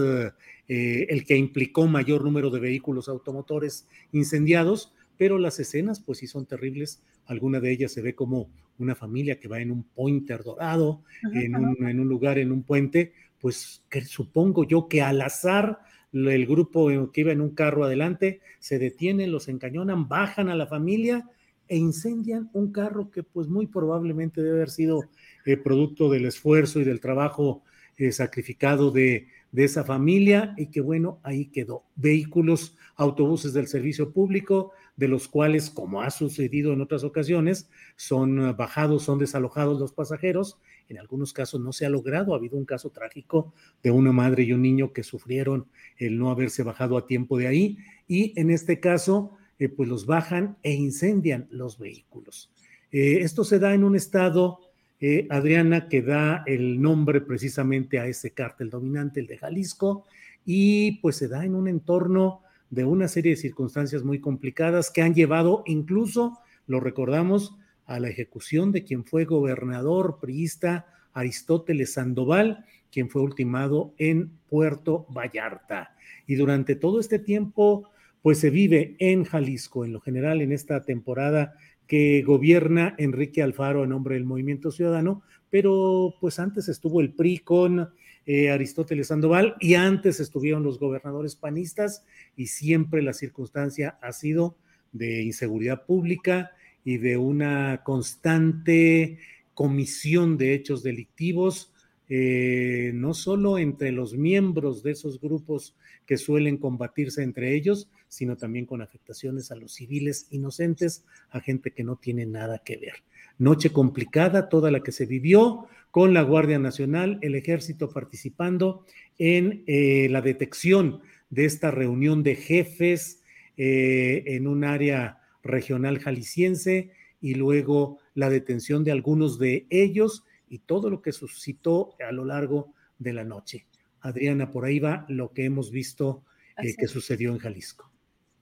eh, 0.73 1.09
el 1.09 1.25
que 1.25 1.37
implicó 1.37 1.89
mayor 1.89 2.23
número 2.23 2.49
de 2.49 2.61
vehículos 2.61 3.09
automotores 3.09 3.89
incendiados, 4.13 4.95
pero 5.17 5.37
las 5.37 5.59
escenas 5.59 5.99
pues 5.99 6.19
sí 6.19 6.29
son 6.29 6.47
terribles. 6.47 7.03
Alguna 7.27 7.59
de 7.59 7.73
ellas 7.73 7.91
se 7.91 8.03
ve 8.03 8.15
como 8.15 8.53
una 8.79 8.95
familia 8.95 9.41
que 9.41 9.49
va 9.49 9.61
en 9.61 9.73
un 9.73 9.83
pointer 9.83 10.45
dorado, 10.45 11.03
en, 11.35 11.57
un, 11.57 11.89
en 11.89 11.99
un 11.99 12.09
lugar, 12.09 12.39
en 12.39 12.53
un 12.53 12.63
puente, 12.63 13.13
pues 13.41 13.85
que 13.91 14.03
supongo 14.03 14.63
yo 14.63 14.87
que 14.87 15.03
al 15.03 15.21
azar 15.23 15.81
el 16.13 16.47
grupo 16.47 16.89
que 17.13 17.21
iba 17.23 17.33
en 17.33 17.41
un 17.41 17.51
carro 17.51 17.83
adelante 17.83 18.39
se 18.61 18.79
detienen, 18.79 19.33
los 19.33 19.49
encañonan, 19.49 20.07
bajan 20.07 20.51
a 20.51 20.55
la 20.55 20.69
familia 20.69 21.29
e 21.67 21.79
incendian 21.79 22.49
un 22.53 22.71
carro 22.71 23.11
que 23.11 23.25
pues 23.25 23.49
muy 23.49 23.67
probablemente 23.67 24.41
debe 24.41 24.59
haber 24.59 24.71
sido 24.71 25.01
eh, 25.47 25.57
producto 25.57 26.09
del 26.09 26.27
esfuerzo 26.27 26.79
y 26.79 26.85
del 26.85 27.01
trabajo 27.01 27.65
eh, 27.97 28.13
sacrificado 28.13 28.93
de, 28.93 29.27
de 29.53 29.65
esa 29.65 29.85
familia 29.85 30.55
y 30.57 30.67
que 30.67 30.81
bueno, 30.81 31.19
ahí 31.23 31.47
quedó. 31.47 31.85
Vehículos, 31.97 32.77
autobuses 32.97 33.53
del 33.53 33.67
servicio 33.67 34.13
público, 34.13 34.73
de 34.97 35.09
los 35.09 35.29
cuales, 35.29 35.71
como 35.71 36.03
ha 36.03 36.11
sucedido 36.11 36.73
en 36.73 36.81
otras 36.81 37.05
ocasiones, 37.05 37.69
son 37.97 38.57
bajados, 38.57 39.03
son 39.03 39.19
desalojados 39.19 39.81
los 39.81 39.93
pasajeros 39.93 40.59
en 40.91 40.99
algunos 40.99 41.33
casos 41.33 41.61
no 41.61 41.73
se 41.73 41.87
ha 41.87 41.89
logrado. 41.89 42.35
Ha 42.35 42.37
habido 42.37 42.59
un 42.59 42.65
caso 42.65 42.91
trágico 42.91 43.55
de 43.83 43.93
una 43.93 44.13
madre 44.13 44.43
y 44.43 44.53
un 44.53 44.61
niño 44.61 44.93
que 44.93 45.05
sufrieron 45.05 45.67
el 45.97 46.19
no 46.19 46.31
haberse 46.31 46.65
bajado 46.65 46.99
a 46.99 47.07
tiempo 47.07 47.39
de 47.39 47.47
ahí. 47.47 47.79
Y 48.09 48.39
en 48.39 48.51
este 48.51 48.81
caso, 48.81 49.37
eh, 49.61 49.69
pues 49.69 49.89
los 49.89 50.05
bajan 50.05 50.59
e 50.65 50.73
incendian 50.73 51.47
los 51.51 51.79
vehículos. 51.79 52.53
Eh, 52.91 53.19
esto 53.21 53.45
se 53.45 53.61
da 53.61 53.73
en 53.73 53.85
un 53.85 53.95
estado, 53.95 54.70
eh, 55.01 55.27
Adriana, 55.31 55.89
que 55.89 56.03
da 56.03 56.43
el 56.47 56.81
nombre 56.81 57.21
precisamente 57.21 57.99
a 57.99 58.07
ese 58.07 58.33
cártel 58.33 58.71
dominante, 58.71 59.21
el 59.21 59.27
de 59.27 59.39
Jalisco, 59.39 60.05
y 60.45 60.99
pues 61.01 61.17
se 61.17 61.29
da 61.29 61.45
en 61.45 61.55
un 61.55 61.69
entorno 61.69 62.43
de 62.71 62.85
una 62.85 63.09
serie 63.09 63.33
de 63.33 63.41
circunstancias 63.41 64.05
muy 64.05 64.21
complicadas 64.21 64.91
que 64.91 65.03
han 65.03 65.15
llevado 65.15 65.63
incluso, 65.67 66.39
lo 66.67 66.81
recordamos, 66.81 67.57
a 67.87 67.99
la 67.99 68.09
ejecución 68.09 68.71
de 68.71 68.85
quien 68.85 69.05
fue 69.05 69.25
gobernador 69.25 70.19
priista 70.21 70.87
Aristóteles 71.13 71.95
Sandoval, 71.95 72.65
quien 72.93 73.09
fue 73.09 73.23
ultimado 73.23 73.95
en 73.99 74.31
Puerto 74.49 75.07
Vallarta. 75.09 75.97
Y 76.27 76.37
durante 76.37 76.77
todo 76.77 77.01
este 77.01 77.19
tiempo, 77.19 77.91
pues 78.23 78.39
se 78.39 78.51
vive 78.51 78.97
en 78.99 79.25
Jalisco, 79.25 79.85
en 79.85 79.93
lo 79.93 80.01
general, 80.01 80.41
en 80.43 80.53
esta 80.53 80.85
temporada 80.85 81.55
que 81.91 82.23
gobierna 82.23 82.95
Enrique 82.99 83.43
Alfaro 83.43 83.83
a 83.83 83.87
nombre 83.89 84.15
del 84.15 84.25
Movimiento 84.25 84.71
Ciudadano, 84.71 85.23
pero 85.51 86.15
pues 86.21 86.39
antes 86.39 86.69
estuvo 86.69 87.01
el 87.01 87.15
PRI 87.15 87.39
con 87.39 87.91
eh, 88.27 88.51
Aristóteles 88.51 89.09
Sandoval 89.09 89.57
y 89.59 89.75
antes 89.75 90.21
estuvieron 90.21 90.63
los 90.63 90.79
gobernadores 90.79 91.35
panistas 91.35 92.05
y 92.37 92.47
siempre 92.47 93.03
la 93.03 93.13
circunstancia 93.13 93.99
ha 94.03 94.13
sido 94.13 94.57
de 94.93 95.23
inseguridad 95.23 95.85
pública, 95.85 96.53
y 96.85 96.99
de 96.99 97.17
una 97.17 97.83
constante 97.85 99.19
comisión 99.55 100.39
de 100.39 100.55
hechos 100.55 100.83
delictivos, 100.83 101.73
eh, 102.09 102.93
no 102.95 103.15
solo 103.15 103.59
entre 103.59 103.93
los 103.93 104.15
miembros 104.15 104.83
de 104.83 104.93
esos 104.93 105.21
grupos 105.21 105.77
que 106.07 106.17
suelen 106.17 106.57
combatirse 106.57 107.23
entre 107.23 107.55
ellos, 107.55 107.89
sino 108.11 108.37
también 108.37 108.67
con 108.67 108.83
afectaciones 108.83 109.51
a 109.51 109.57
los 109.57 109.73
civiles 109.73 110.27
inocentes, 110.31 111.07
a 111.31 111.41
gente 111.41 111.71
que 111.71 111.85
no 111.85 111.97
tiene 111.97 112.27
nada 112.27 112.59
que 112.59 112.77
ver. 112.77 113.05
Noche 113.39 113.71
complicada, 113.71 114.49
toda 114.49 114.71
la 114.71 114.83
que 114.83 114.93
se 114.93 115.07
vivió 115.07 115.69
con 115.91 116.13
la 116.13 116.23
Guardia 116.23 116.59
Nacional, 116.59 117.19
el 117.23 117.37
ejército 117.37 117.89
participando 117.91 118.85
en 119.17 119.63
eh, 119.67 120.09
la 120.11 120.21
detección 120.21 121.01
de 121.31 121.45
esta 121.45 121.71
reunión 121.71 122.23
de 122.23 122.35
jefes 122.35 123.23
eh, 123.57 124.25
en 124.27 124.49
un 124.49 124.65
área 124.65 125.21
regional 125.43 126.01
jalisciense 126.01 126.91
y 127.21 127.35
luego 127.35 127.99
la 128.15 128.29
detención 128.29 128.83
de 128.83 128.91
algunos 128.91 129.39
de 129.39 129.67
ellos 129.71 130.25
y 130.49 130.59
todo 130.59 130.91
lo 130.91 131.01
que 131.01 131.13
suscitó 131.13 131.95
a 132.07 132.11
lo 132.11 132.25
largo 132.25 132.75
de 132.99 133.13
la 133.13 133.25
noche. 133.25 133.67
Adriana, 134.01 134.51
por 134.51 134.65
ahí 134.65 134.81
va 134.81 135.07
lo 135.09 135.33
que 135.33 135.45
hemos 135.45 135.71
visto 135.71 136.25
eh, 136.59 136.75
que 136.77 136.89
sucedió 136.89 137.31
en 137.31 137.39
Jalisco. 137.39 137.90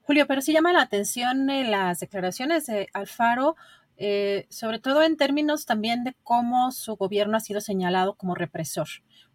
Julio, 0.08 0.26
pero 0.26 0.40
sí 0.40 0.54
llama 0.54 0.72
la 0.72 0.80
atención 0.80 1.50
eh, 1.50 1.68
las 1.68 2.00
declaraciones 2.00 2.64
de 2.64 2.88
Alfaro, 2.94 3.56
eh, 3.98 4.46
sobre 4.48 4.78
todo 4.78 5.02
en 5.02 5.18
términos 5.18 5.66
también 5.66 6.02
de 6.02 6.16
cómo 6.24 6.72
su 6.72 6.96
gobierno 6.96 7.36
ha 7.36 7.40
sido 7.40 7.60
señalado 7.60 8.14
como 8.14 8.34
represor, 8.34 8.88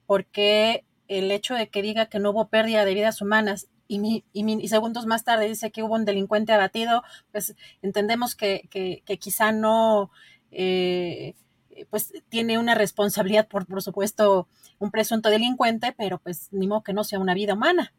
porque 0.07 0.84
el 1.07 1.30
hecho 1.30 1.53
de 1.53 1.69
que 1.69 1.84
diga 1.84 2.07
que 2.07 2.17
no 2.17 2.32
hubo 2.32 2.47
pérdida 2.47 2.86
de 2.86 2.95
vidas 2.95 3.21
humanas 3.21 3.67
y, 3.88 4.24
segundos 4.67 5.05
más 5.05 5.24
tarde 5.24 5.47
dice 5.47 5.69
que 5.69 5.84
hubo 5.84 5.93
un 5.93 6.05
delincuente 6.05 6.53
abatido, 6.53 7.03
pues 7.32 7.55
entendemos 7.84 8.34
que, 8.34 8.67
que, 8.71 9.17
quizá 9.19 9.51
no, 9.51 10.09
eh, 10.49 11.36
pues 11.91 12.13
tiene 12.30 12.57
una 12.57 12.74
responsabilidad 12.74 13.47
por, 13.47 13.67
por 13.67 13.84
supuesto, 13.84 14.47
un 14.80 14.89
presunto 14.89 15.30
delincuente, 15.30 15.93
pero 15.95 16.17
pues 16.17 16.47
ni 16.51 16.65
modo 16.65 16.82
que 16.82 16.93
no 16.93 17.03
sea 17.03 17.19
una 17.19 17.36
vida 17.36 17.53
humana. 17.53 17.93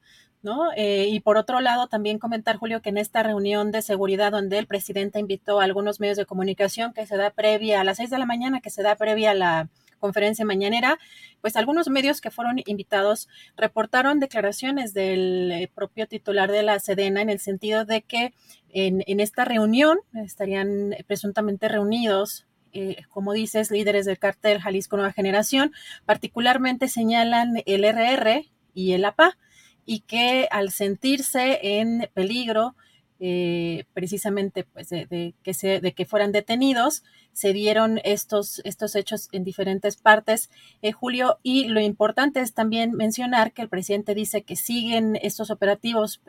¿No? 0.44 0.72
Eh, 0.76 1.06
y 1.08 1.20
por 1.20 1.38
otro 1.38 1.60
lado, 1.60 1.86
también 1.86 2.18
comentar, 2.18 2.58
Julio, 2.58 2.82
que 2.82 2.90
en 2.90 2.98
esta 2.98 3.22
reunión 3.22 3.72
de 3.72 3.80
seguridad 3.80 4.30
donde 4.30 4.58
el 4.58 4.66
presidente 4.66 5.18
invitó 5.18 5.58
a 5.58 5.64
algunos 5.64 6.00
medios 6.00 6.18
de 6.18 6.26
comunicación 6.26 6.92
que 6.92 7.06
se 7.06 7.16
da 7.16 7.30
previa 7.30 7.80
a 7.80 7.84
las 7.84 7.96
seis 7.96 8.10
de 8.10 8.18
la 8.18 8.26
mañana, 8.26 8.60
que 8.60 8.68
se 8.68 8.82
da 8.82 8.94
previa 8.94 9.30
a 9.30 9.34
la 9.34 9.70
conferencia 10.00 10.44
mañanera, 10.44 10.98
pues 11.40 11.56
algunos 11.56 11.88
medios 11.88 12.20
que 12.20 12.30
fueron 12.30 12.60
invitados 12.66 13.26
reportaron 13.56 14.20
declaraciones 14.20 14.92
del 14.92 15.50
eh, 15.50 15.70
propio 15.74 16.06
titular 16.06 16.52
de 16.52 16.62
la 16.62 16.78
Sedena 16.78 17.22
en 17.22 17.30
el 17.30 17.40
sentido 17.40 17.86
de 17.86 18.02
que 18.02 18.34
en, 18.68 19.02
en 19.06 19.20
esta 19.20 19.46
reunión 19.46 19.98
estarían 20.12 20.94
presuntamente 21.06 21.68
reunidos 21.68 22.44
eh, 22.74 23.04
como 23.08 23.32
dices, 23.32 23.70
líderes 23.70 24.04
del 24.04 24.18
cartel 24.18 24.60
Jalisco 24.60 24.96
Nueva 24.96 25.12
Generación, 25.12 25.72
particularmente 26.04 26.88
señalan 26.88 27.62
el 27.66 27.84
RR 27.84 28.50
y 28.74 28.92
el 28.92 29.04
APA, 29.04 29.38
y 29.86 30.00
que 30.00 30.48
al 30.50 30.70
sentirse 30.70 31.60
en 31.62 32.08
peligro, 32.14 32.74
eh, 33.20 33.84
precisamente 33.94 34.64
pues 34.64 34.88
de, 34.88 35.34
que 35.42 35.54
se, 35.54 35.80
de 35.80 35.92
que 35.92 36.04
fueran 36.04 36.32
detenidos, 36.32 37.04
se 37.32 37.52
dieron 37.52 38.00
estos, 38.04 38.60
estos 38.64 38.94
hechos 38.94 39.28
en 39.32 39.44
diferentes 39.44 39.96
partes, 39.96 40.50
eh, 40.82 40.92
Julio, 40.92 41.38
y 41.42 41.68
lo 41.68 41.80
importante 41.80 42.40
es 42.40 42.54
también 42.54 42.92
mencionar 42.92 43.52
que 43.52 43.62
el 43.62 43.68
presidente 43.68 44.14
dice 44.14 44.42
que 44.42 44.56
siguen 44.56 45.16
estos 45.20 45.50
operativos 45.50 46.20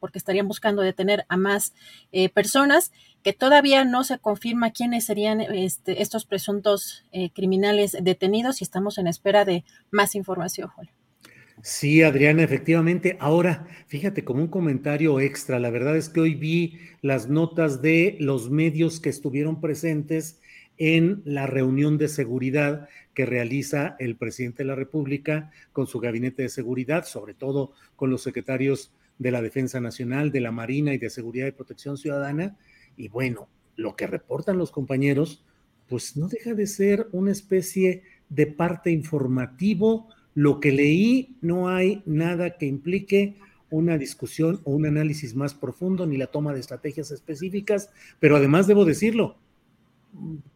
porque 0.00 0.18
estarían 0.18 0.48
buscando 0.48 0.82
detener 0.82 1.26
a 1.28 1.36
más 1.36 1.74
personas 2.34 2.92
que 3.22 3.32
todavía 3.32 3.84
no 3.84 4.04
se 4.04 4.18
confirma 4.18 4.70
quiénes 4.70 5.04
serían 5.04 5.40
este, 5.40 6.02
estos 6.02 6.24
presuntos 6.24 7.04
eh, 7.12 7.30
criminales 7.30 7.96
detenidos 8.00 8.60
y 8.60 8.64
estamos 8.64 8.98
en 8.98 9.06
espera 9.06 9.44
de 9.44 9.64
más 9.90 10.14
información, 10.14 10.68
Julio. 10.68 10.92
Sí, 11.62 12.02
Adriana, 12.02 12.42
efectivamente. 12.44 13.16
Ahora, 13.20 13.66
fíjate, 13.88 14.24
como 14.24 14.42
un 14.42 14.48
comentario 14.48 15.20
extra, 15.20 15.58
la 15.58 15.70
verdad 15.70 15.96
es 15.96 16.08
que 16.08 16.20
hoy 16.20 16.34
vi 16.34 16.78
las 17.02 17.28
notas 17.28 17.82
de 17.82 18.16
los 18.20 18.50
medios 18.50 19.00
que 19.00 19.08
estuvieron 19.08 19.60
presentes 19.60 20.40
en 20.78 21.22
la 21.24 21.46
reunión 21.46 21.98
de 21.98 22.08
seguridad 22.08 22.88
que 23.12 23.26
realiza 23.26 23.96
el 23.98 24.16
presidente 24.16 24.62
de 24.62 24.68
la 24.68 24.76
República 24.76 25.50
con 25.72 25.88
su 25.88 25.98
gabinete 25.98 26.42
de 26.42 26.48
seguridad, 26.48 27.04
sobre 27.04 27.34
todo 27.34 27.72
con 27.96 28.10
los 28.10 28.22
secretarios 28.22 28.92
de 29.18 29.32
la 29.32 29.42
Defensa 29.42 29.80
Nacional, 29.80 30.30
de 30.30 30.40
la 30.40 30.52
Marina 30.52 30.94
y 30.94 30.98
de 30.98 31.10
Seguridad 31.10 31.48
y 31.48 31.52
Protección 31.52 31.98
Ciudadana, 31.98 32.56
y 32.96 33.08
bueno, 33.08 33.48
lo 33.74 33.96
que 33.96 34.06
reportan 34.06 34.58
los 34.58 34.70
compañeros, 34.70 35.44
pues 35.88 36.16
no 36.16 36.28
deja 36.28 36.54
de 36.54 36.66
ser 36.68 37.08
una 37.12 37.32
especie 37.32 38.04
de 38.28 38.46
parte 38.46 38.90
informativo. 38.90 40.08
Lo 40.38 40.60
que 40.60 40.70
leí, 40.70 41.36
no 41.40 41.68
hay 41.68 42.00
nada 42.06 42.58
que 42.58 42.66
implique 42.66 43.38
una 43.70 43.98
discusión 43.98 44.60
o 44.62 44.70
un 44.70 44.86
análisis 44.86 45.34
más 45.34 45.52
profundo 45.52 46.06
ni 46.06 46.16
la 46.16 46.28
toma 46.28 46.54
de 46.54 46.60
estrategias 46.60 47.10
específicas, 47.10 47.90
pero 48.20 48.36
además 48.36 48.68
debo 48.68 48.84
decirlo, 48.84 49.36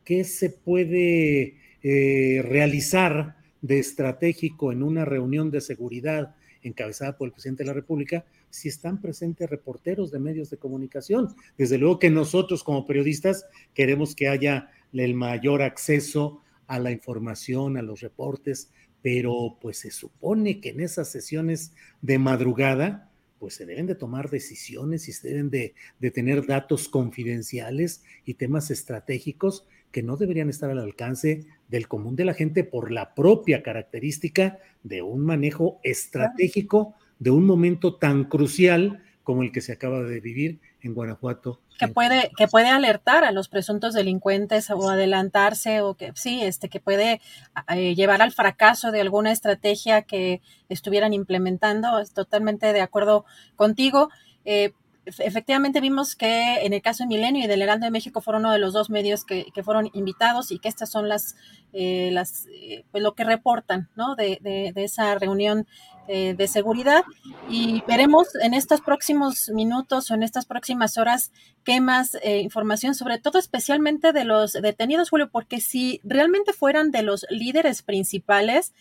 ¿qué 0.04 0.22
se 0.22 0.50
puede 0.50 1.56
eh, 1.82 2.42
realizar 2.44 3.34
de 3.60 3.80
estratégico 3.80 4.70
en 4.70 4.84
una 4.84 5.04
reunión 5.04 5.50
de 5.50 5.60
seguridad 5.60 6.36
encabezada 6.62 7.18
por 7.18 7.26
el 7.26 7.32
presidente 7.32 7.64
de 7.64 7.66
la 7.66 7.74
República 7.74 8.24
si 8.50 8.68
están 8.68 9.00
presentes 9.00 9.50
reporteros 9.50 10.12
de 10.12 10.20
medios 10.20 10.48
de 10.48 10.58
comunicación. 10.58 11.34
Desde 11.58 11.76
luego 11.76 11.98
que 11.98 12.08
nosotros 12.08 12.62
como 12.62 12.86
periodistas 12.86 13.46
queremos 13.74 14.14
que 14.14 14.28
haya 14.28 14.70
el 14.92 15.14
mayor 15.14 15.60
acceso 15.60 16.40
a 16.68 16.78
la 16.78 16.92
información, 16.92 17.76
a 17.76 17.82
los 17.82 18.00
reportes, 18.00 18.70
pero 19.02 19.58
pues 19.60 19.78
se 19.78 19.90
supone 19.90 20.60
que 20.60 20.70
en 20.70 20.80
esas 20.80 21.10
sesiones 21.10 21.72
de 22.00 22.18
madrugada, 22.18 23.10
pues 23.38 23.54
se 23.54 23.66
deben 23.66 23.86
de 23.86 23.96
tomar 23.96 24.30
decisiones 24.30 25.08
y 25.08 25.12
se 25.12 25.28
deben 25.28 25.50
de, 25.50 25.74
de, 25.98 26.10
tener 26.12 26.46
datos 26.46 26.88
confidenciales 26.88 28.04
y 28.24 28.34
temas 28.34 28.70
estratégicos 28.70 29.66
que 29.90 30.02
no 30.02 30.16
deberían 30.16 30.48
estar 30.48 30.70
al 30.70 30.78
alcance 30.78 31.44
del 31.68 31.88
común 31.88 32.16
de 32.16 32.24
la 32.24 32.34
gente 32.34 32.64
por 32.64 32.90
la 32.90 33.14
propia 33.14 33.62
característica 33.62 34.58
de 34.84 35.02
un 35.02 35.20
manejo 35.20 35.80
estratégico 35.82 36.94
de 37.18 37.30
un 37.30 37.44
momento 37.44 37.96
tan 37.96 38.24
crucial 38.24 39.02
como 39.22 39.42
el 39.42 39.52
que 39.52 39.60
se 39.60 39.72
acaba 39.72 40.02
de 40.02 40.20
vivir 40.20 40.60
en 40.82 40.94
Guanajuato. 40.94 41.60
Que 41.78 41.88
puede, 41.88 42.30
que 42.36 42.48
puede 42.48 42.68
alertar 42.68 43.24
a 43.24 43.32
los 43.32 43.48
presuntos 43.48 43.94
delincuentes 43.94 44.70
o 44.70 44.90
adelantarse 44.90 45.80
o 45.80 45.94
que 45.94 46.12
sí, 46.14 46.42
este, 46.42 46.68
que 46.68 46.80
puede 46.80 47.20
eh, 47.68 47.94
llevar 47.94 48.22
al 48.22 48.32
fracaso 48.32 48.92
de 48.92 49.00
alguna 49.00 49.32
estrategia 49.32 50.02
que 50.02 50.42
estuvieran 50.68 51.12
implementando. 51.12 51.98
Es 51.98 52.12
totalmente 52.12 52.72
de 52.72 52.80
acuerdo 52.80 53.24
contigo. 53.56 54.10
Eh, 54.44 54.72
efectivamente 55.04 55.80
vimos 55.80 56.14
que 56.14 56.64
en 56.64 56.72
el 56.72 56.82
caso 56.82 57.04
de 57.04 57.08
Milenio 57.08 57.44
y 57.44 57.48
del 57.48 57.62
Heraldo 57.62 57.86
de 57.86 57.90
México 57.90 58.20
fueron 58.20 58.42
uno 58.42 58.52
de 58.52 58.58
los 58.58 58.72
dos 58.72 58.90
medios 58.90 59.24
que, 59.24 59.46
fueron 59.64 59.90
invitados 59.92 60.52
y 60.52 60.58
que 60.58 60.68
estas 60.68 60.90
son 60.90 61.08
las, 61.08 61.36
eh, 61.72 62.10
las 62.12 62.46
eh, 62.52 62.84
pues 62.90 63.02
lo 63.02 63.14
que 63.14 63.24
reportan 63.24 63.88
¿no? 63.96 64.14
de, 64.14 64.38
de, 64.40 64.84
esa 64.84 65.14
reunión 65.16 65.66
eh, 66.08 66.34
de 66.34 66.48
seguridad 66.48 67.02
y 67.48 67.82
veremos 67.86 68.34
en 68.42 68.54
estos 68.54 68.80
próximos 68.80 69.50
minutos 69.50 70.10
o 70.10 70.14
en 70.14 70.22
estas 70.22 70.46
próximas 70.46 70.98
horas 70.98 71.32
qué 71.64 71.80
más 71.80 72.16
información, 72.24 72.94
sobre 72.94 73.18
todo 73.18 73.38
especialmente 73.38 74.12
de 74.12 74.24
los 74.24 74.52
detenidos, 74.52 75.10
Julio, 75.10 75.30
porque 75.30 75.60
si 75.60 76.00
realmente 76.04 76.52
fueran 76.52 76.90
de 76.90 77.02
los 77.02 77.26
líderes 77.30 77.82
principales, 77.82 78.72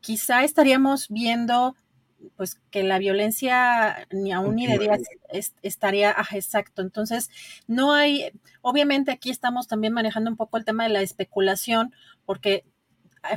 quizá 0.00 0.44
estaríamos 0.44 1.08
viendo 1.08 1.74
pues 2.36 2.60
que 2.70 2.82
la 2.82 2.98
violencia 2.98 4.06
ni 4.10 4.32
aún 4.32 4.56
ni 4.56 4.66
de 4.66 4.78
días 4.78 5.02
estaría 5.62 6.14
exacto. 6.32 6.82
Entonces, 6.82 7.30
no 7.66 7.92
hay, 7.92 8.30
obviamente 8.62 9.12
aquí 9.12 9.30
estamos 9.30 9.68
también 9.68 9.92
manejando 9.92 10.30
un 10.30 10.36
poco 10.36 10.56
el 10.56 10.64
tema 10.64 10.84
de 10.84 10.90
la 10.90 11.02
especulación, 11.02 11.94
porque 12.24 12.64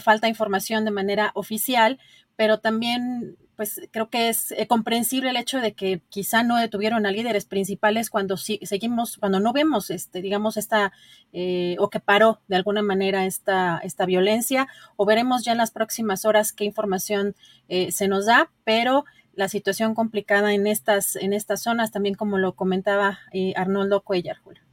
falta 0.01 0.27
información 0.27 0.85
de 0.85 0.91
manera 0.91 1.31
oficial, 1.33 1.99
pero 2.39 2.59
también 2.59 3.35
pues 3.57 3.81
creo 3.91 4.09
que 4.09 4.29
es 4.29 4.51
eh, 4.51 4.65
comprensible 4.65 5.29
el 5.29 5.35
hecho 5.35 5.59
de 5.59 5.73
que 5.73 5.99
quizá 6.07 6.41
no 6.41 6.55
detuvieron 6.55 7.05
a 7.05 7.11
líderes 7.11 7.43
principales 7.43 8.09
cuando 8.09 8.37
seguimos, 8.37 9.17
cuando 9.17 9.41
no 9.41 9.51
vemos, 9.51 9.89
este, 9.89 10.21
digamos, 10.21 10.55
esta, 10.55 10.93
eh, 11.33 11.75
o 11.79 11.89
que 11.89 11.99
paró 11.99 12.39
de 12.47 12.55
alguna 12.55 12.81
manera 12.81 13.25
esta, 13.25 13.81
esta 13.83 14.05
violencia, 14.05 14.69
o 14.95 15.05
veremos 15.05 15.43
ya 15.43 15.51
en 15.51 15.57
las 15.57 15.71
próximas 15.71 16.23
horas 16.23 16.53
qué 16.53 16.63
información 16.63 17.35
eh, 17.67 17.91
se 17.91 18.07
nos 18.07 18.25
da, 18.25 18.49
pero 18.63 19.03
la 19.33 19.49
situación 19.49 19.93
complicada 19.93 20.53
en 20.53 20.65
estas, 20.65 21.17
en 21.17 21.33
estas 21.33 21.61
zonas, 21.61 21.91
también 21.91 22.15
como 22.15 22.37
lo 22.37 22.55
comentaba 22.55 23.19
Arnoldo 23.57 23.99
Cuellar, 23.99 24.37
Julio. 24.37 24.63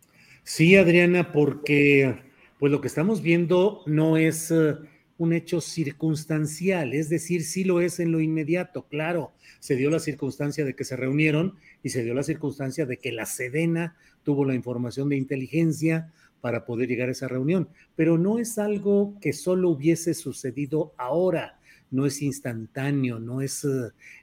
Sí, 0.45 0.77
Adriana, 0.77 1.33
porque 1.33 2.15
pues 2.61 2.71
lo 2.71 2.81
que 2.81 2.87
estamos 2.87 3.23
viendo 3.23 3.83
no 3.87 4.17
es 4.17 4.53
un 5.19 5.33
hecho 5.33 5.61
circunstancial, 5.61 6.93
es 6.93 7.09
decir, 7.09 7.43
sí 7.43 7.65
lo 7.65 7.81
es 7.81 8.01
en 8.01 8.13
lo 8.13 8.21
inmediato, 8.21 8.87
claro, 8.87 9.33
se 9.61 9.77
dio 9.77 9.91
la 9.91 9.99
circunstancia 9.99 10.65
de 10.65 10.75
que 10.75 10.85
se 10.85 10.97
reunieron 10.97 11.55
y 11.83 11.89
se 11.89 12.05
dio 12.05 12.15
la 12.15 12.23
circunstancia 12.23 12.85
de 12.87 12.99
que 12.99 13.13
la 13.13 13.27
Sedena 13.27 13.97
tuvo 14.23 14.45
la 14.45 14.55
información 14.55 15.09
de 15.09 15.17
inteligencia 15.17 16.13
para 16.41 16.67
poder 16.67 16.89
llegar 16.89 17.09
a 17.09 17.13
esa 17.13 17.29
reunión, 17.29 17.69
pero 17.95 18.19
no 18.19 18.39
es 18.39 18.59
algo 18.59 19.19
que 19.21 19.33
solo 19.33 19.71
hubiese 19.71 20.15
sucedido 20.15 20.93
ahora, 20.99 21.59
no 21.91 22.05
es 22.05 22.21
instantáneo, 22.21 23.19
no 23.19 23.41
es 23.41 23.67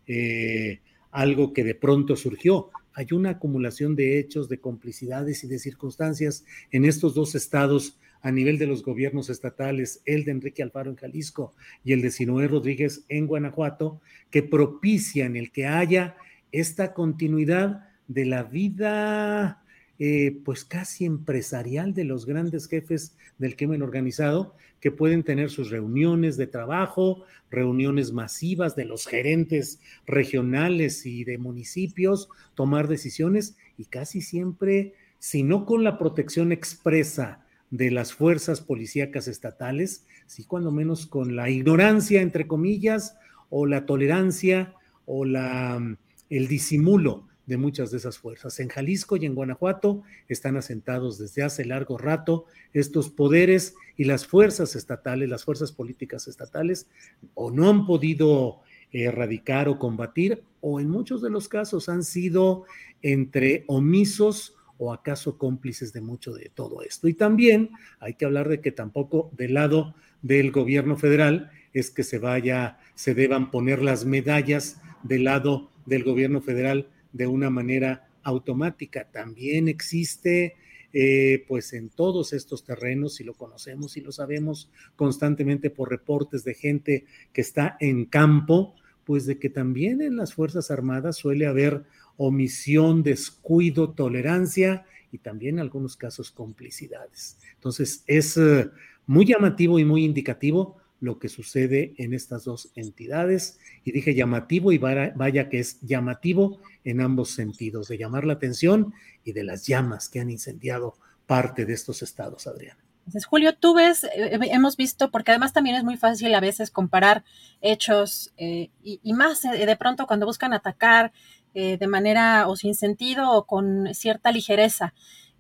eh, 0.08 0.80
algo 1.12 1.54
que 1.54 1.64
de 1.64 1.76
pronto 1.76 2.16
surgió. 2.16 2.70
Hay 2.94 3.08
una 3.12 3.32
acumulación 3.32 3.96
de 3.96 4.20
hechos, 4.20 4.50
de 4.50 4.60
complicidades 4.60 5.44
y 5.44 5.48
de 5.48 5.58
circunstancias 5.58 6.46
en 6.72 6.86
estos 6.86 7.16
dos 7.16 7.34
estados 7.34 7.98
a 8.24 8.32
nivel 8.32 8.58
de 8.58 8.68
los 8.68 8.84
gobiernos 8.84 9.30
estatales, 9.30 10.02
el 10.06 10.24
de 10.24 10.32
Enrique 10.32 10.64
Alfaro 10.64 10.90
en 10.90 10.96
Jalisco 10.96 11.54
y 11.84 11.92
el 11.92 12.02
de 12.02 12.10
Sinoé 12.10 12.48
Rodríguez 12.48 13.06
en 13.10 13.28
Guanajuato, 13.28 14.02
que 14.32 14.42
propician 14.42 15.36
el 15.36 15.52
que 15.52 15.68
haya 15.68 16.16
esta 16.52 16.94
continuidad 16.94 17.90
de 18.08 18.26
la 18.26 18.44
vida 18.44 19.62
eh, 20.00 20.40
pues 20.46 20.64
casi 20.64 21.06
empresarial 21.06 21.94
de 21.94 22.06
los 22.06 22.26
grandes 22.26 22.68
jefes 22.68 23.18
del 23.38 23.58
crimen 23.58 23.82
organizado, 23.82 24.56
que 24.80 24.90
pueden 24.92 25.24
tener 25.24 25.50
sus 25.50 25.70
reuniones 25.70 26.38
de 26.38 26.48
trabajo, 26.48 27.26
reuniones 27.52 28.14
masivas 28.14 28.76
de 28.76 28.86
los 28.86 29.06
gerentes 29.06 29.82
regionales 30.08 31.06
y 31.06 31.26
de 31.26 31.38
municipios, 31.38 32.30
tomar 32.56 32.88
decisiones 32.88 33.58
y 33.78 33.86
casi 33.86 34.22
siempre, 34.22 34.94
si 35.20 35.44
no 35.44 35.66
con 35.66 35.84
la 35.84 35.98
protección 35.98 36.52
expresa 36.52 37.43
de 37.74 37.90
las 37.90 38.14
fuerzas 38.14 38.62
policíacas 38.62 39.28
estatales, 39.28 40.06
sí, 40.28 40.44
cuando 40.46 40.72
menos 40.72 41.08
con 41.08 41.36
la 41.36 41.50
ignorancia, 41.50 42.22
entre 42.22 42.46
comillas, 42.46 43.18
o 43.50 43.66
la 43.66 43.88
tolerancia 43.88 44.76
o 45.08 45.26
la, 45.26 45.80
mm, 45.80 45.98
el 46.30 46.48
disimulo 46.48 47.28
de 47.48 47.58
muchas 47.58 47.90
de 47.90 47.98
esas 47.98 48.20
fuerzas. 48.20 48.60
En 48.60 48.68
Jalisco 48.68 49.18
y 49.18 49.26
en 49.26 49.34
Guanajuato 49.34 50.04
están 50.28 50.56
asentados 50.56 51.18
desde 51.18 51.42
hace 51.42 51.66
largo 51.66 51.98
rato 51.98 52.46
estos 52.74 53.10
poderes 53.10 53.74
y 53.98 54.04
las 54.04 54.28
fuerzas 54.28 54.76
estatales, 54.76 55.28
las 55.28 55.44
fuerzas 55.44 55.72
políticas 55.72 56.28
estatales, 56.28 56.88
o 57.34 57.50
no 57.50 57.72
han 57.72 57.88
podido 57.88 58.60
erradicar 58.92 59.68
o 59.68 59.80
combatir, 59.80 60.44
o 60.62 60.80
en 60.80 60.92
muchos 60.92 61.24
de 61.24 61.32
los 61.32 61.48
casos 61.50 61.90
han 61.90 62.04
sido 62.04 62.66
entre 63.02 63.64
omisos 63.66 64.54
o 64.78 64.94
acaso 64.94 65.38
cómplices 65.38 65.94
de 65.94 66.02
mucho 66.02 66.34
de 66.34 66.52
todo 66.54 66.82
esto. 66.82 67.08
Y 67.08 67.14
también 67.14 67.72
hay 68.00 68.16
que 68.16 68.26
hablar 68.26 68.50
de 68.50 68.62
que 68.62 68.72
tampoco 68.72 69.32
del 69.38 69.54
lado 69.54 69.96
del 70.22 70.52
gobierno 70.52 70.98
federal 70.98 71.52
es 71.74 71.90
que 71.90 72.04
se 72.04 72.20
vaya, 72.20 72.78
se 72.96 73.14
deban 73.14 73.52
poner 73.52 73.82
las 73.82 74.06
medallas 74.06 74.82
del 75.04 75.26
lado 75.26 75.70
del 75.86 76.04
gobierno 76.04 76.42
federal 76.42 76.88
de 77.12 77.28
una 77.28 77.50
manera 77.50 78.08
automática. 78.24 79.10
También 79.12 79.68
existe, 79.68 80.56
eh, 80.94 81.44
pues 81.48 81.74
en 81.74 81.90
todos 81.90 82.34
estos 82.34 82.64
terrenos, 82.64 83.20
y 83.20 83.24
lo 83.24 83.34
conocemos 83.34 83.98
y 83.98 84.02
lo 84.02 84.12
sabemos 84.12 84.70
constantemente 84.96 85.70
por 85.70 85.90
reportes 85.90 86.44
de 86.44 86.54
gente 86.54 87.06
que 87.34 87.42
está 87.42 87.78
en 87.80 88.06
campo, 88.06 88.76
pues 89.04 89.26
de 89.26 89.38
que 89.38 89.50
también 89.50 90.02
en 90.02 90.16
las 90.16 90.34
Fuerzas 90.34 90.72
Armadas 90.72 91.18
suele 91.18 91.46
haber 91.46 91.84
omisión, 92.18 93.04
descuido, 93.04 93.92
tolerancia 93.92 94.86
y 95.12 95.20
también 95.20 95.56
en 95.56 95.62
algunos 95.62 95.96
casos 95.98 96.32
complicidades. 96.32 97.38
Entonces 97.56 98.04
es 98.08 98.38
eh, 98.38 98.70
muy 99.06 99.26
llamativo 99.26 99.80
y 99.80 99.86
muy 99.86 100.04
indicativo 100.06 100.78
lo 101.04 101.20
que 101.20 101.28
sucede 101.28 101.94
en 101.98 102.14
estas 102.14 102.46
dos 102.46 102.72
entidades. 102.76 103.60
Y 103.84 103.92
dije 103.92 104.16
llamativo 104.16 104.72
y 104.72 104.78
vaya, 104.78 105.50
que 105.50 105.60
es 105.60 105.82
llamativo 105.82 106.62
en 106.86 107.02
ambos 107.02 107.32
sentidos, 107.32 107.90
de 107.90 107.98
llamar 107.98 108.24
la 108.24 108.34
atención 108.34 108.94
y 109.26 109.34
de 109.34 109.44
las 109.44 109.68
llamas 109.68 110.08
que 110.08 110.22
han 110.22 110.30
incendiado 110.30 110.96
parte 111.26 111.66
de 111.66 111.74
estos 111.74 112.02
estados, 112.02 112.48
Adriana. 112.48 112.80
Entonces, 113.00 113.26
Julio, 113.26 113.54
tú 113.54 113.74
ves, 113.74 114.06
eh, 114.06 114.40
hemos 114.44 114.78
visto, 114.78 115.12
porque 115.12 115.32
además 115.32 115.52
también 115.52 115.76
es 115.76 115.84
muy 115.84 115.98
fácil 115.98 116.34
a 116.36 116.40
veces 116.40 116.72
comparar 116.72 117.26
hechos 117.60 118.34
eh, 118.38 118.70
y, 118.82 119.12
más 119.12 119.44
eh, 119.44 119.66
de 119.66 119.76
pronto 119.76 120.08
cuando 120.08 120.26
buscan 120.26 120.54
atacar 120.54 121.12
de 121.54 121.88
manera 121.88 122.48
o 122.48 122.56
sin 122.56 122.74
sentido 122.74 123.32
o 123.32 123.46
con 123.46 123.94
cierta 123.94 124.32
ligereza. 124.32 124.94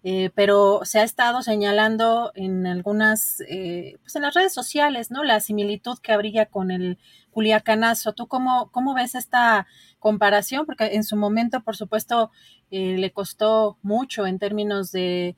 Eh, 0.05 0.32
pero 0.36 0.82
se 0.84 0.99
ha 0.99 1.03
estado 1.03 1.41
señalando 1.41 2.34
en 2.36 2.68
algunas, 2.68 3.41
eh, 3.47 3.95
pues 4.01 4.18
en 4.18 4.24
las 4.24 4.34
redes 4.34 4.53
sociales, 4.53 5.11
¿no? 5.11 5.24
La 5.24 5.39
similitud 5.39 5.97
que 5.99 6.11
habría 6.11 6.45
con 6.45 6.72
el 6.72 6.97
Culiacanazo. 7.32 8.11
¿Tú 8.11 8.28
cómo, 8.28 8.70
cómo 8.72 8.93
ves 8.93 9.16
esta 9.16 9.66
comparación? 9.99 10.66
Porque 10.66 10.95
en 10.95 11.05
su 11.05 11.16
momento, 11.16 11.61
por 11.64 11.78
supuesto, 11.78 12.32
eh, 12.70 12.97
le 12.97 13.11
costó 13.11 13.78
mucho 13.82 14.28
en 14.28 14.39
términos 14.39 14.91
de, 14.91 15.38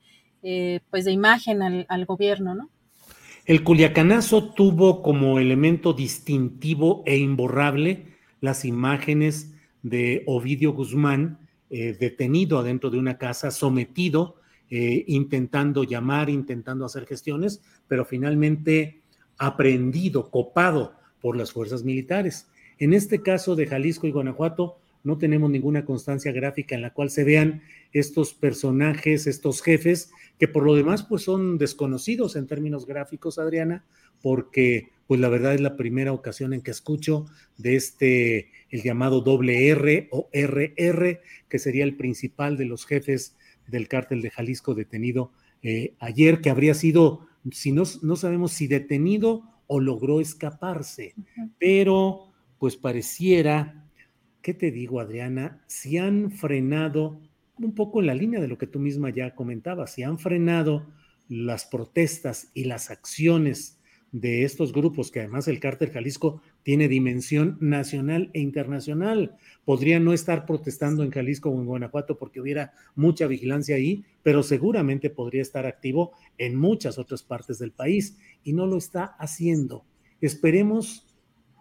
pues 0.90 1.04
de 1.04 1.12
imagen 1.12 1.62
al, 1.62 1.86
al 1.88 2.04
gobierno, 2.04 2.54
¿no? 2.54 2.68
El 3.46 3.62
Culiacanazo 3.62 4.52
tuvo 4.52 5.02
como 5.02 5.38
elemento 5.38 5.92
distintivo 5.92 7.04
e 7.06 7.16
imborrable 7.18 8.16
las 8.40 8.64
imágenes 8.64 9.55
de 9.88 10.22
Ovidio 10.26 10.72
Guzmán, 10.72 11.38
detenido 11.68 12.58
adentro 12.58 12.90
de 12.90 12.98
una 12.98 13.18
casa, 13.18 13.50
sometido 13.50 14.36
eh, 14.68 15.04
intentando 15.06 15.84
llamar, 15.84 16.28
intentando 16.28 16.84
hacer 16.84 17.06
gestiones, 17.06 17.62
pero 17.86 18.04
finalmente 18.04 19.00
aprendido, 19.38 20.28
copado 20.28 20.94
por 21.20 21.36
las 21.36 21.52
fuerzas 21.52 21.84
militares. 21.84 22.48
En 22.78 22.92
este 22.92 23.22
caso 23.22 23.54
de 23.54 23.68
Jalisco 23.68 24.08
y 24.08 24.10
Guanajuato, 24.10 24.78
no 25.04 25.18
tenemos 25.18 25.50
ninguna 25.50 25.84
constancia 25.84 26.32
gráfica 26.32 26.74
en 26.74 26.82
la 26.82 26.92
cual 26.92 27.10
se 27.10 27.22
vean 27.22 27.62
estos 27.92 28.34
personajes, 28.34 29.28
estos 29.28 29.62
jefes, 29.62 30.10
que 30.36 30.48
por 30.48 30.64
lo 30.64 30.74
demás 30.74 31.04
pues 31.04 31.22
son 31.22 31.58
desconocidos 31.58 32.34
en 32.34 32.48
términos 32.48 32.86
gráficos, 32.86 33.38
Adriana, 33.38 33.84
porque 34.20 34.90
pues 35.06 35.20
la 35.20 35.28
verdad 35.28 35.54
es 35.54 35.60
la 35.60 35.76
primera 35.76 36.12
ocasión 36.12 36.52
en 36.52 36.62
que 36.62 36.70
escucho 36.70 37.26
de 37.56 37.76
este, 37.76 38.50
el 38.70 38.82
llamado 38.82 39.20
doble 39.20 39.68
R 39.68 40.08
o 40.10 40.28
RR, 40.32 41.20
que 41.48 41.58
sería 41.58 41.84
el 41.84 41.96
principal 41.96 42.56
de 42.56 42.64
los 42.64 42.86
jefes 42.86 43.36
del 43.66 43.88
cártel 43.88 44.22
de 44.22 44.30
Jalisco 44.30 44.74
detenido 44.74 45.32
eh, 45.62 45.94
ayer, 46.00 46.40
que 46.40 46.50
habría 46.50 46.74
sido, 46.74 47.26
si 47.50 47.72
no, 47.72 47.84
no 48.02 48.16
sabemos 48.16 48.52
si 48.52 48.66
detenido 48.66 49.42
o 49.66 49.80
logró 49.80 50.20
escaparse, 50.20 51.14
pero 51.58 52.32
pues 52.58 52.76
pareciera, 52.76 53.84
¿qué 54.42 54.54
te 54.54 54.70
digo, 54.70 55.00
Adriana? 55.00 55.64
Si 55.66 55.98
han 55.98 56.30
frenado 56.30 57.20
un 57.58 57.74
poco 57.74 58.00
en 58.00 58.06
la 58.06 58.14
línea 58.14 58.40
de 58.40 58.48
lo 58.48 58.58
que 58.58 58.66
tú 58.66 58.78
misma 58.78 59.10
ya 59.10 59.34
comentabas, 59.34 59.94
si 59.94 60.02
han 60.02 60.18
frenado 60.18 60.86
las 61.28 61.64
protestas 61.64 62.50
y 62.54 62.64
las 62.64 62.90
acciones 62.90 63.75
de 64.12 64.44
estos 64.44 64.72
grupos, 64.72 65.10
que 65.10 65.20
además 65.20 65.48
el 65.48 65.60
cártel 65.60 65.90
Jalisco 65.90 66.40
tiene 66.62 66.88
dimensión 66.88 67.58
nacional 67.60 68.30
e 68.32 68.40
internacional. 68.40 69.36
Podría 69.64 70.00
no 70.00 70.12
estar 70.12 70.46
protestando 70.46 71.02
en 71.02 71.10
Jalisco 71.10 71.50
o 71.50 71.60
en 71.60 71.66
Guanajuato 71.66 72.16
porque 72.16 72.40
hubiera 72.40 72.72
mucha 72.94 73.26
vigilancia 73.26 73.76
ahí, 73.76 74.04
pero 74.22 74.42
seguramente 74.42 75.10
podría 75.10 75.42
estar 75.42 75.66
activo 75.66 76.12
en 76.38 76.56
muchas 76.56 76.98
otras 76.98 77.22
partes 77.22 77.58
del 77.58 77.72
país 77.72 78.16
y 78.42 78.52
no 78.52 78.66
lo 78.66 78.78
está 78.78 79.04
haciendo. 79.18 79.84
Esperemos 80.20 81.06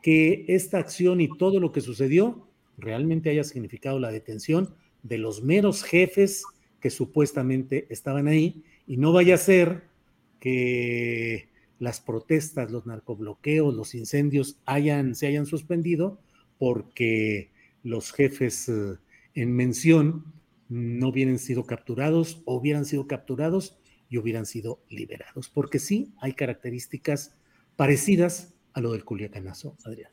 que 0.02 0.46
esta 0.48 0.78
acción 0.78 1.20
y 1.20 1.30
todo 1.38 1.60
lo 1.60 1.72
que 1.72 1.82
sucedió 1.82 2.48
realmente 2.78 3.30
haya 3.30 3.44
significado 3.44 4.00
la 4.00 4.12
detención 4.12 4.76
de 5.04 5.18
los 5.18 5.44
meros 5.44 5.84
jefes 5.84 6.44
que 6.80 6.90
supuestamente 6.90 7.88
estaban 7.90 8.28
ahí 8.28 8.64
y 8.86 8.98
no 8.98 9.12
vaya 9.12 9.36
a 9.36 9.40
ser 9.40 9.84
que 10.40 11.50
las 11.86 12.02
protestas, 12.02 12.72
los 12.72 12.88
narcobloqueos, 12.88 13.74
los 13.74 13.94
incendios 13.94 14.58
hayan, 14.66 15.14
se 15.14 15.28
hayan 15.28 15.46
suspendido 15.46 16.20
porque 16.58 17.52
los 17.84 18.12
jefes 18.12 18.68
eh, 18.70 18.98
en 19.36 19.56
mención 19.56 20.34
no 20.68 21.10
hubieran 21.10 21.38
sido 21.38 21.66
capturados 21.66 22.42
o 22.46 22.56
hubieran 22.56 22.86
sido 22.86 23.06
capturados 23.06 23.78
y 24.10 24.18
hubieran 24.18 24.48
sido 24.48 24.82
liberados, 24.90 25.48
porque 25.50 25.78
sí 25.78 26.12
hay 26.20 26.34
características 26.34 27.36
parecidas 27.76 28.56
a 28.74 28.82
lo 28.82 28.94
del 28.94 29.06
Culiacanazo, 29.06 29.78
Adrián. 29.86 30.12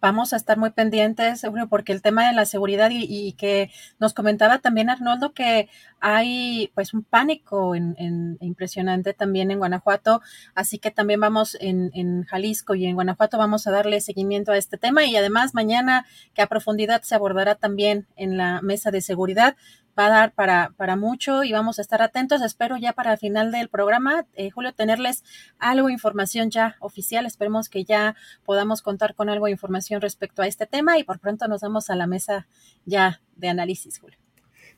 Vamos 0.00 0.32
a 0.32 0.36
estar 0.36 0.58
muy 0.58 0.70
pendientes, 0.70 1.42
porque 1.68 1.92
el 1.92 2.02
tema 2.02 2.28
de 2.28 2.34
la 2.34 2.46
seguridad 2.46 2.90
y, 2.92 3.32
que 3.32 3.72
nos 3.98 4.14
comentaba 4.14 4.60
también 4.60 4.90
Arnoldo 4.90 5.32
que 5.32 5.68
hay 6.00 6.70
pues 6.74 6.94
un 6.94 7.02
pánico 7.02 7.74
en, 7.74 8.38
impresionante 8.40 9.14
también 9.14 9.50
en 9.50 9.58
Guanajuato, 9.58 10.20
así 10.54 10.78
que 10.78 10.90
también 10.90 11.20
vamos 11.20 11.56
en, 11.60 11.90
en, 11.94 12.24
Jalisco 12.24 12.74
y 12.74 12.86
en 12.86 12.94
Guanajuato 12.94 13.38
vamos 13.38 13.66
a 13.66 13.70
darle 13.70 14.00
seguimiento 14.00 14.52
a 14.52 14.56
este 14.56 14.78
tema 14.78 15.04
y 15.04 15.16
además 15.16 15.54
mañana 15.54 16.06
que 16.34 16.42
a 16.42 16.46
profundidad 16.46 17.02
se 17.02 17.14
abordará 17.14 17.54
también 17.54 18.06
en 18.16 18.36
la 18.36 18.60
mesa 18.62 18.90
de 18.90 19.00
seguridad 19.00 19.56
va 19.98 20.06
a 20.06 20.10
dar 20.10 20.32
para, 20.32 20.72
para 20.76 20.96
mucho 20.96 21.42
y 21.42 21.52
vamos 21.52 21.78
a 21.78 21.82
estar 21.82 22.02
atentos. 22.02 22.42
Espero 22.42 22.76
ya 22.76 22.92
para 22.92 23.12
el 23.12 23.18
final 23.18 23.50
del 23.50 23.68
programa, 23.68 24.26
eh, 24.34 24.50
Julio, 24.50 24.72
tenerles 24.72 25.24
algo 25.58 25.88
de 25.88 25.94
información 25.94 26.50
ya 26.50 26.76
oficial. 26.80 27.26
Esperemos 27.26 27.68
que 27.68 27.84
ya 27.84 28.14
podamos 28.44 28.82
contar 28.82 29.14
con 29.14 29.28
algo 29.28 29.46
de 29.46 29.52
información 29.52 30.00
respecto 30.00 30.42
a 30.42 30.46
este 30.46 30.66
tema 30.66 30.98
y 30.98 31.04
por 31.04 31.18
pronto 31.18 31.48
nos 31.48 31.62
vamos 31.62 31.90
a 31.90 31.96
la 31.96 32.06
mesa 32.06 32.46
ya 32.84 33.20
de 33.36 33.48
análisis, 33.48 33.98
Julio. 33.98 34.27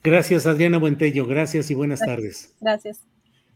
Gracias, 0.02 0.46
Adriana 0.46 0.78
Buentello. 0.78 1.26
Gracias 1.26 1.70
y 1.70 1.74
buenas 1.74 2.00
tardes. 2.00 2.56
Gracias. 2.60 3.06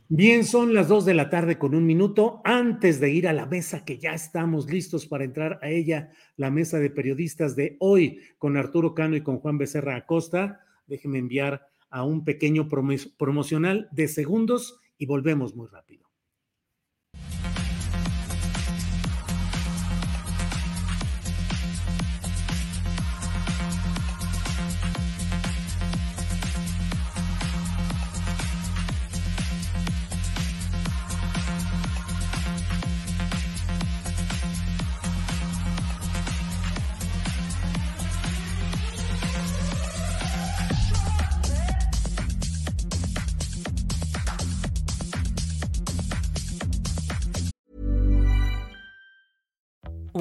Bien, 0.09 0.45
son 0.45 0.75
las 0.75 0.89
dos 0.89 1.07
de 1.07 1.15
la 1.15 1.31
tarde 1.31 1.57
con 1.57 1.75
un 1.75 1.87
minuto. 1.87 2.43
Antes 2.45 3.01
de 3.01 3.11
ir 3.11 3.27
a 3.27 3.33
la 3.33 3.47
mesa, 3.47 3.87
que 3.87 3.99
ya 3.99 4.13
estamos 4.13 4.71
listos 4.71 5.07
para 5.07 5.25
entrar 5.25 5.59
a 5.63 5.71
ella, 5.71 6.11
la 6.37 6.51
mesa 6.51 6.79
de 6.79 6.91
periodistas 6.91 7.57
de 7.57 7.77
hoy, 7.81 8.21
con 8.37 8.59
Arturo 8.59 8.95
Cano 8.95 9.17
y 9.17 9.23
con 9.23 9.39
Juan 9.39 9.57
Becerra 9.57 9.97
Acosta, 9.97 10.61
déjeme 10.87 11.19
enviar 11.19 11.67
a 11.89 12.05
un 12.05 12.25
pequeño 12.25 12.69
promocional 12.69 13.89
de 13.93 14.09
segundos 14.09 14.79
y 14.99 15.07
volvemos 15.07 15.57
muy 15.57 15.69
rápido. 15.69 16.04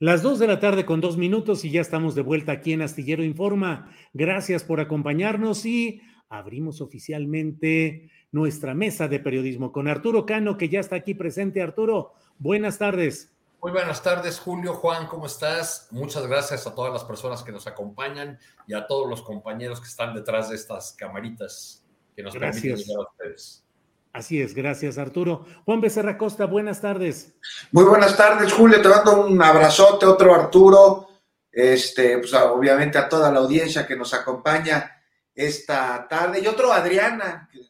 Las 0.00 0.22
dos 0.22 0.38
de 0.38 0.46
la 0.46 0.60
tarde 0.60 0.86
con 0.86 1.00
dos 1.00 1.16
minutos 1.16 1.64
y 1.64 1.72
ya 1.72 1.80
estamos 1.80 2.14
de 2.14 2.22
vuelta 2.22 2.52
aquí 2.52 2.72
en 2.72 2.82
Astillero 2.82 3.24
Informa. 3.24 3.90
Gracias 4.12 4.62
por 4.62 4.78
acompañarnos 4.78 5.66
y 5.66 6.00
abrimos 6.28 6.80
oficialmente 6.80 8.08
nuestra 8.30 8.74
mesa 8.74 9.08
de 9.08 9.18
periodismo 9.18 9.72
con 9.72 9.88
Arturo 9.88 10.24
Cano, 10.24 10.56
que 10.56 10.68
ya 10.68 10.78
está 10.78 10.94
aquí 10.94 11.14
presente. 11.14 11.60
Arturo, 11.62 12.12
buenas 12.38 12.78
tardes. 12.78 13.34
Muy 13.60 13.72
buenas 13.72 14.00
tardes, 14.00 14.38
Julio, 14.38 14.74
Juan, 14.74 15.08
¿cómo 15.08 15.26
estás? 15.26 15.88
Muchas 15.90 16.28
gracias 16.28 16.64
a 16.68 16.76
todas 16.76 16.92
las 16.92 17.02
personas 17.02 17.42
que 17.42 17.50
nos 17.50 17.66
acompañan 17.66 18.38
y 18.68 18.74
a 18.74 18.86
todos 18.86 19.10
los 19.10 19.22
compañeros 19.22 19.80
que 19.80 19.88
están 19.88 20.14
detrás 20.14 20.48
de 20.48 20.54
estas 20.54 20.92
camaritas 20.92 21.84
que 22.14 22.22
nos 22.22 22.34
Gracias. 22.34 22.62
permiten 22.62 22.86
llegar 22.86 23.04
a 23.04 23.10
ustedes. 23.10 23.67
Así 24.12 24.40
es, 24.40 24.54
gracias 24.54 24.98
Arturo. 24.98 25.44
Juan 25.64 25.80
Becerra 25.80 26.16
Costa, 26.18 26.46
buenas 26.46 26.80
tardes. 26.80 27.34
Muy 27.72 27.84
buenas 27.84 28.16
tardes, 28.16 28.52
Julio. 28.52 28.80
Te 28.80 28.88
mando 28.88 29.26
un 29.26 29.40
abrazote, 29.40 30.06
otro 30.06 30.34
Arturo. 30.34 31.08
Este, 31.50 32.18
pues 32.18 32.32
obviamente 32.34 32.98
a 32.98 33.08
toda 33.08 33.30
la 33.32 33.40
audiencia 33.40 33.86
que 33.86 33.96
nos 33.96 34.14
acompaña 34.14 34.92
esta 35.34 36.06
tarde. 36.08 36.40
Y 36.40 36.46
otro 36.46 36.72
Adriana, 36.72 37.48
que 37.52 37.60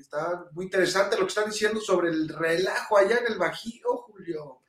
está 0.00 0.44
muy 0.52 0.66
interesante 0.66 1.16
lo 1.16 1.22
que 1.22 1.28
están 1.28 1.50
diciendo 1.50 1.80
sobre 1.80 2.08
el 2.10 2.28
relajo 2.28 2.98
allá 2.98 3.18
en 3.18 3.32
el 3.32 3.38
Bajío, 3.38 3.96
Julio. 4.06 4.60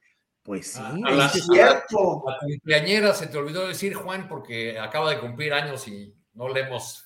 Pues 0.44 0.74
sí, 0.74 0.82
A 0.82 1.12
la, 1.12 1.26
es 1.26 1.46
cierto. 1.46 2.30
a 2.30 2.34
la 2.34 2.40
cumpleañera 2.40 3.14
se 3.14 3.28
te 3.28 3.38
olvidó 3.38 3.68
decir, 3.68 3.96
Juan, 3.96 4.28
porque 4.28 4.80
acaba 4.80 5.10
de 5.10 5.20
cumplir 5.20 5.54
años 5.54 5.88
y 5.88 6.14
no 6.34 6.50
le 6.50 6.62
hemos 6.62 7.06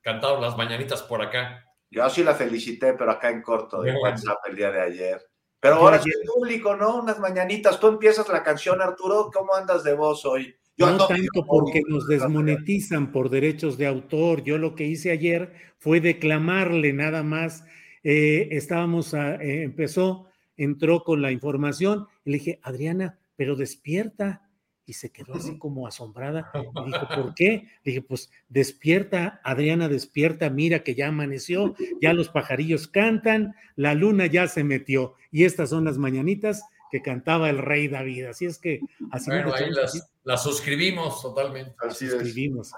cantado 0.00 0.40
las 0.40 0.56
mañanitas 0.56 1.02
por 1.02 1.22
acá. 1.22 1.66
Yo 1.90 2.08
sí 2.08 2.22
la 2.22 2.34
felicité, 2.34 2.92
pero 2.94 3.10
acá 3.10 3.30
en 3.30 3.42
corto 3.42 3.82
de. 3.82 3.92
WhatsApp 3.94 4.38
el 4.48 4.56
día 4.56 4.70
de 4.70 4.80
ayer. 4.80 5.20
Pero 5.58 5.74
ahora 5.74 5.96
ayer- 5.96 6.14
es 6.22 6.30
público, 6.30 6.76
¿no? 6.76 7.02
Unas 7.02 7.18
mañanitas. 7.18 7.78
Tú 7.80 7.88
empiezas 7.88 8.28
la 8.28 8.42
canción, 8.42 8.80
Arturo. 8.80 9.30
¿Cómo 9.32 9.54
andas 9.54 9.82
de 9.84 9.94
voz 9.94 10.24
hoy? 10.24 10.54
Yo 10.76 10.90
no 10.90 11.06
tanto 11.06 11.44
porque 11.46 11.82
nos 11.86 12.06
desmonetizan 12.06 13.12
por 13.12 13.28
derechos 13.28 13.76
de 13.76 13.86
autor. 13.86 14.42
Yo 14.42 14.56
lo 14.56 14.74
que 14.74 14.84
hice 14.84 15.10
ayer 15.10 15.52
fue 15.78 16.00
declamarle 16.00 16.92
nada 16.94 17.22
más. 17.22 17.64
Eh, 18.02 18.48
estábamos, 18.52 19.12
a- 19.12 19.34
eh, 19.34 19.62
empezó, 19.64 20.28
entró 20.56 21.02
con 21.04 21.20
la 21.20 21.32
información 21.32 22.06
y 22.24 22.30
le 22.30 22.38
dije, 22.38 22.60
Adriana, 22.62 23.18
pero 23.36 23.56
despierta. 23.56 24.48
Y 24.90 24.92
se 24.92 25.10
quedó 25.10 25.34
así 25.34 25.56
como 25.56 25.86
asombrada. 25.86 26.50
Y 26.52 26.90
dijo, 26.90 27.08
¿por 27.14 27.34
qué? 27.36 27.68
Le 27.84 27.92
dije, 27.92 28.02
pues 28.02 28.28
despierta, 28.48 29.40
Adriana, 29.44 29.88
despierta, 29.88 30.50
mira 30.50 30.82
que 30.82 30.96
ya 30.96 31.06
amaneció, 31.06 31.76
ya 32.02 32.12
los 32.12 32.28
pajarillos 32.28 32.88
cantan, 32.88 33.54
la 33.76 33.94
luna 33.94 34.26
ya 34.26 34.48
se 34.48 34.64
metió. 34.64 35.14
Y 35.30 35.44
estas 35.44 35.70
son 35.70 35.84
las 35.84 35.96
mañanitas 35.96 36.64
que 36.90 37.02
cantaba 37.02 37.48
el 37.50 37.58
rey 37.58 37.86
David. 37.86 38.24
Así 38.24 38.46
es 38.46 38.58
que 38.58 38.80
así 39.12 39.30
Bueno, 39.30 39.54
ahí 39.54 39.70
las, 39.70 40.10
las 40.24 40.42
suscribimos 40.42 41.22
totalmente. 41.22 41.72
Así 41.88 42.06
es. 42.06 42.14
escribimos. 42.14 42.72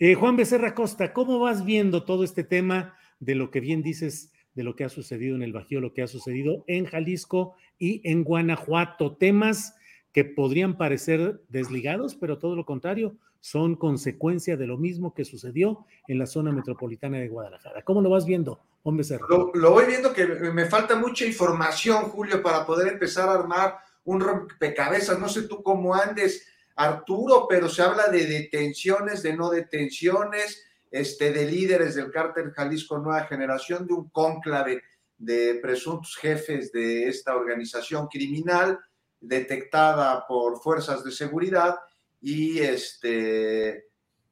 Eh, 0.00 0.14
Juan 0.14 0.36
Becerra 0.36 0.74
Costa, 0.74 1.12
¿cómo 1.12 1.38
vas 1.38 1.64
viendo 1.64 2.02
todo 2.04 2.24
este 2.24 2.42
tema 2.42 2.96
de 3.20 3.36
lo 3.36 3.52
que 3.52 3.60
bien 3.60 3.84
dices, 3.84 4.32
de 4.54 4.64
lo 4.64 4.74
que 4.74 4.82
ha 4.82 4.88
sucedido 4.88 5.36
en 5.36 5.42
el 5.42 5.52
Bajío, 5.52 5.80
lo 5.80 5.94
que 5.94 6.02
ha 6.02 6.08
sucedido 6.08 6.64
en 6.66 6.86
Jalisco 6.86 7.54
y 7.78 8.00
en 8.02 8.24
Guanajuato? 8.24 9.16
Temas 9.16 9.76
que 10.12 10.24
podrían 10.24 10.76
parecer 10.76 11.40
desligados, 11.48 12.14
pero 12.14 12.38
todo 12.38 12.54
lo 12.54 12.66
contrario, 12.66 13.16
son 13.40 13.74
consecuencia 13.74 14.56
de 14.56 14.66
lo 14.66 14.78
mismo 14.78 15.14
que 15.14 15.24
sucedió 15.24 15.84
en 16.06 16.18
la 16.18 16.26
zona 16.26 16.52
metropolitana 16.52 17.18
de 17.18 17.28
Guadalajara. 17.28 17.82
¿Cómo 17.82 18.00
lo 18.00 18.10
vas 18.10 18.24
viendo, 18.24 18.60
Becerra? 18.84 19.26
Lo, 19.28 19.50
lo 19.52 19.70
voy 19.72 19.86
viendo 19.86 20.12
que 20.12 20.26
me 20.26 20.66
falta 20.66 20.94
mucha 20.94 21.24
información, 21.24 22.04
Julio, 22.04 22.42
para 22.42 22.64
poder 22.64 22.92
empezar 22.92 23.28
a 23.28 23.34
armar 23.34 23.78
un 24.04 24.20
rompecabezas. 24.20 25.18
No 25.18 25.28
sé 25.28 25.42
tú 25.42 25.62
cómo 25.62 25.94
andes, 25.94 26.46
Arturo, 26.76 27.46
pero 27.48 27.68
se 27.68 27.82
habla 27.82 28.08
de 28.08 28.26
detenciones, 28.26 29.22
de 29.22 29.36
no 29.36 29.50
detenciones, 29.50 30.64
este, 30.90 31.32
de 31.32 31.50
líderes 31.50 31.94
del 31.94 32.10
cártel 32.10 32.52
Jalisco 32.52 32.98
Nueva 32.98 33.24
Generación, 33.24 33.86
de 33.86 33.94
un 33.94 34.08
cónclave 34.10 34.82
de 35.18 35.58
presuntos 35.62 36.16
jefes 36.16 36.70
de 36.70 37.08
esta 37.08 37.34
organización 37.34 38.08
criminal 38.08 38.78
detectada 39.22 40.26
por 40.26 40.60
fuerzas 40.60 41.04
de 41.04 41.12
seguridad 41.12 41.76
y 42.20 42.58
este 42.58 43.86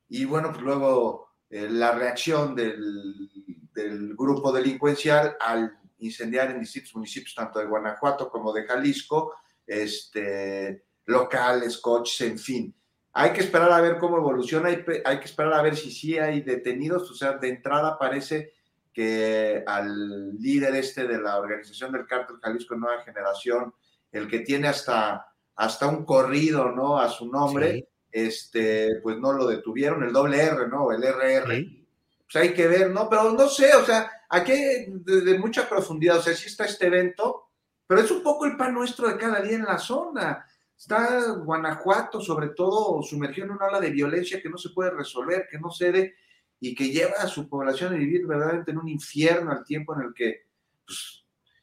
y 0.09 0.24
bueno 0.24 0.51
pues 0.51 0.62
luego 0.62 1.28
eh, 1.49 1.68
la 1.70 1.93
reacción 1.93 2.55
del, 2.55 3.30
del 3.72 4.14
grupo 4.16 4.53
delincuencial 4.53 5.36
al 5.41 5.78
incendiar 5.99 6.51
en 6.51 6.61
distintos 6.61 6.95
municipios 6.97 7.34
tanto 7.34 7.61
de 7.61 7.66
Guanajuato 7.66 8.28
como 8.28 8.53
de 8.53 8.64
Jalisco 8.64 9.34
este 9.66 10.84
locales 11.07 11.78
coches 11.78 12.20
en 12.28 12.38
fin. 12.38 12.74
Hay 13.12 13.32
que 13.32 13.41
esperar 13.41 13.72
a 13.72 13.80
ver 13.80 13.99
cómo 13.99 14.18
evoluciona 14.18 14.68
hay, 14.68 14.84
hay 15.05 15.18
que 15.18 15.24
esperar 15.24 15.55
a 15.55 15.62
ver 15.62 15.76
si 15.76 15.91
sí 15.91 16.18
hay 16.18 16.43
detenidos 16.43 17.11
o 17.11 17.14
sea 17.14 17.32
de 17.32 17.49
entrada 17.49 17.97
parece 17.99 18.53
que 18.93 19.62
al 19.66 20.36
líder 20.36 20.74
este 20.74 21.07
de 21.07 21.20
la 21.20 21.38
organización 21.38 21.93
del 21.93 22.07
cártel 22.07 22.36
Jalisco 22.43 22.74
Nueva 22.74 23.03
Generación 23.03 23.72
el 24.13 24.29
que 24.29 24.41
tiene 24.41 24.69
hasta, 24.69 25.27
hasta 25.57 25.87
un 25.87 26.05
corrido, 26.05 26.71
¿no? 26.73 26.99
A 26.99 27.09
su 27.09 27.31
nombre, 27.31 27.73
Sí. 27.73 27.85
este, 28.13 29.01
pues 29.03 29.19
no 29.19 29.33
lo 29.33 29.47
detuvieron, 29.47 30.03
el 30.03 30.13
doble 30.13 30.41
R, 30.43 30.69
¿no? 30.69 30.91
El 30.93 31.03
RR. 31.05 31.57
Sí. 31.57 31.87
Pues 32.33 32.37
hay 32.45 32.55
que 32.55 32.67
ver, 32.69 32.91
¿no? 32.91 33.09
Pero 33.09 33.33
no 33.33 33.49
sé, 33.49 33.75
o 33.75 33.85
sea, 33.85 34.11
aquí 34.29 34.53
de 34.87 35.39
mucha 35.39 35.69
profundidad, 35.69 36.19
o 36.19 36.23
sea, 36.23 36.35
sí 36.35 36.47
está 36.47 36.65
este 36.65 36.87
evento, 36.87 37.49
pero 37.87 38.01
es 38.03 38.11
un 38.11 38.23
poco 38.23 38.47
el 38.47 38.57
pan 38.57 38.73
nuestro 38.75 39.09
de 39.09 39.17
cada 39.17 39.41
día 39.41 39.57
en 39.57 39.65
la 39.65 39.79
zona. 39.79 40.47
Está 40.79 41.33
Guanajuato, 41.33 42.21
sobre 42.21 42.51
todo, 42.51 43.03
sumergido 43.03 43.47
en 43.47 43.53
una 43.53 43.67
ola 43.67 43.81
de 43.81 43.91
violencia 43.91 44.41
que 44.41 44.49
no 44.49 44.57
se 44.57 44.71
puede 44.71 44.91
resolver, 44.91 45.47
que 45.51 45.59
no 45.59 45.71
cede 45.71 46.15
y 46.61 46.75
que 46.75 46.91
lleva 46.91 47.15
a 47.19 47.27
su 47.27 47.49
población 47.49 47.93
a 47.93 47.97
vivir 47.97 48.27
verdaderamente 48.27 48.71
en 48.71 48.79
un 48.79 48.89
infierno 48.89 49.51
al 49.51 49.65
tiempo 49.65 49.95
en 49.95 50.03
el 50.03 50.15
que, 50.15 50.47
pues, 50.87 51.20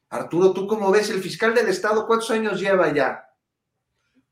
Arturo, 0.10 0.54
¿tú 0.54 0.68
cómo 0.68 0.92
ves? 0.92 1.10
El 1.10 1.22
fiscal 1.22 1.54
del 1.54 1.68
Estado, 1.68 2.06
¿cuántos 2.08 2.32
años 2.32 2.60
lleva 2.60 2.94
ya? 2.94 3.24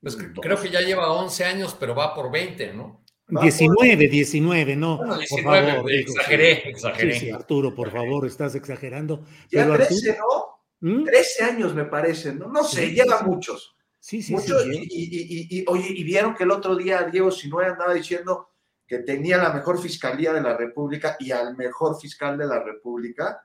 Pues 0.02 0.18
cre- 0.18 0.40
creo 0.42 0.60
que 0.62 0.70
ya 0.70 0.82
lleva 0.82 1.12
11 1.12 1.44
años, 1.46 1.76
pero 1.80 1.96
va 1.96 2.14
por 2.14 2.32
20, 2.32 2.74
¿no? 2.74 3.04
19, 3.28 4.08
19, 4.08 4.76
no. 4.76 4.98
Bueno, 4.98 5.14
por 5.14 5.20
19, 5.20 5.72
favor, 5.72 5.86
digo, 5.92 6.12
exageré, 6.12 6.56
sí. 6.62 6.70
exageré. 6.70 7.14
Sí, 7.14 7.20
sí, 7.22 7.32
Arturo, 7.32 7.74
por 7.74 7.92
favor, 7.92 8.26
estás 8.28 8.54
exagerando. 8.56 9.26
Ya 9.52 9.64
Pero 9.64 9.74
13, 9.78 10.12
Arturo- 10.12 10.60
¿no? 10.82 10.92
¿Mm? 10.92 11.04
13 11.06 11.44
años 11.44 11.74
me 11.74 11.86
parece, 11.86 12.34
¿no? 12.36 12.48
No 12.48 12.64
sé, 12.64 12.88
Sí, 12.88 12.94
lleva 12.94 13.20
sí. 13.20 13.26
muchos. 13.26 13.76
Sí, 14.00 14.22
sí, 14.22 14.34
muchos 14.34 14.62
sí, 14.62 14.70
y, 14.72 15.04
y- 15.04 15.58
y- 15.58 15.60
y- 15.62 15.66
oye, 15.68 15.88
y 15.90 16.04
vieron 16.04 16.36
que 16.36 16.44
el 16.44 16.52
otro 16.52 16.76
día 16.76 17.02
Diego 17.12 17.32
Sinue 17.32 17.66
andaba 17.66 17.96
diciendo 17.96 18.52
que 18.86 19.00
tenía 19.00 19.38
la 19.38 19.52
mejor 19.52 19.82
fiscalía 19.82 20.32
de 20.32 20.42
la 20.42 20.56
República 20.56 21.18
y 21.20 21.32
al 21.32 21.58
mejor 21.58 22.00
fiscal 22.00 22.38
de 22.38 22.46
la 22.46 22.62
República. 22.62 23.42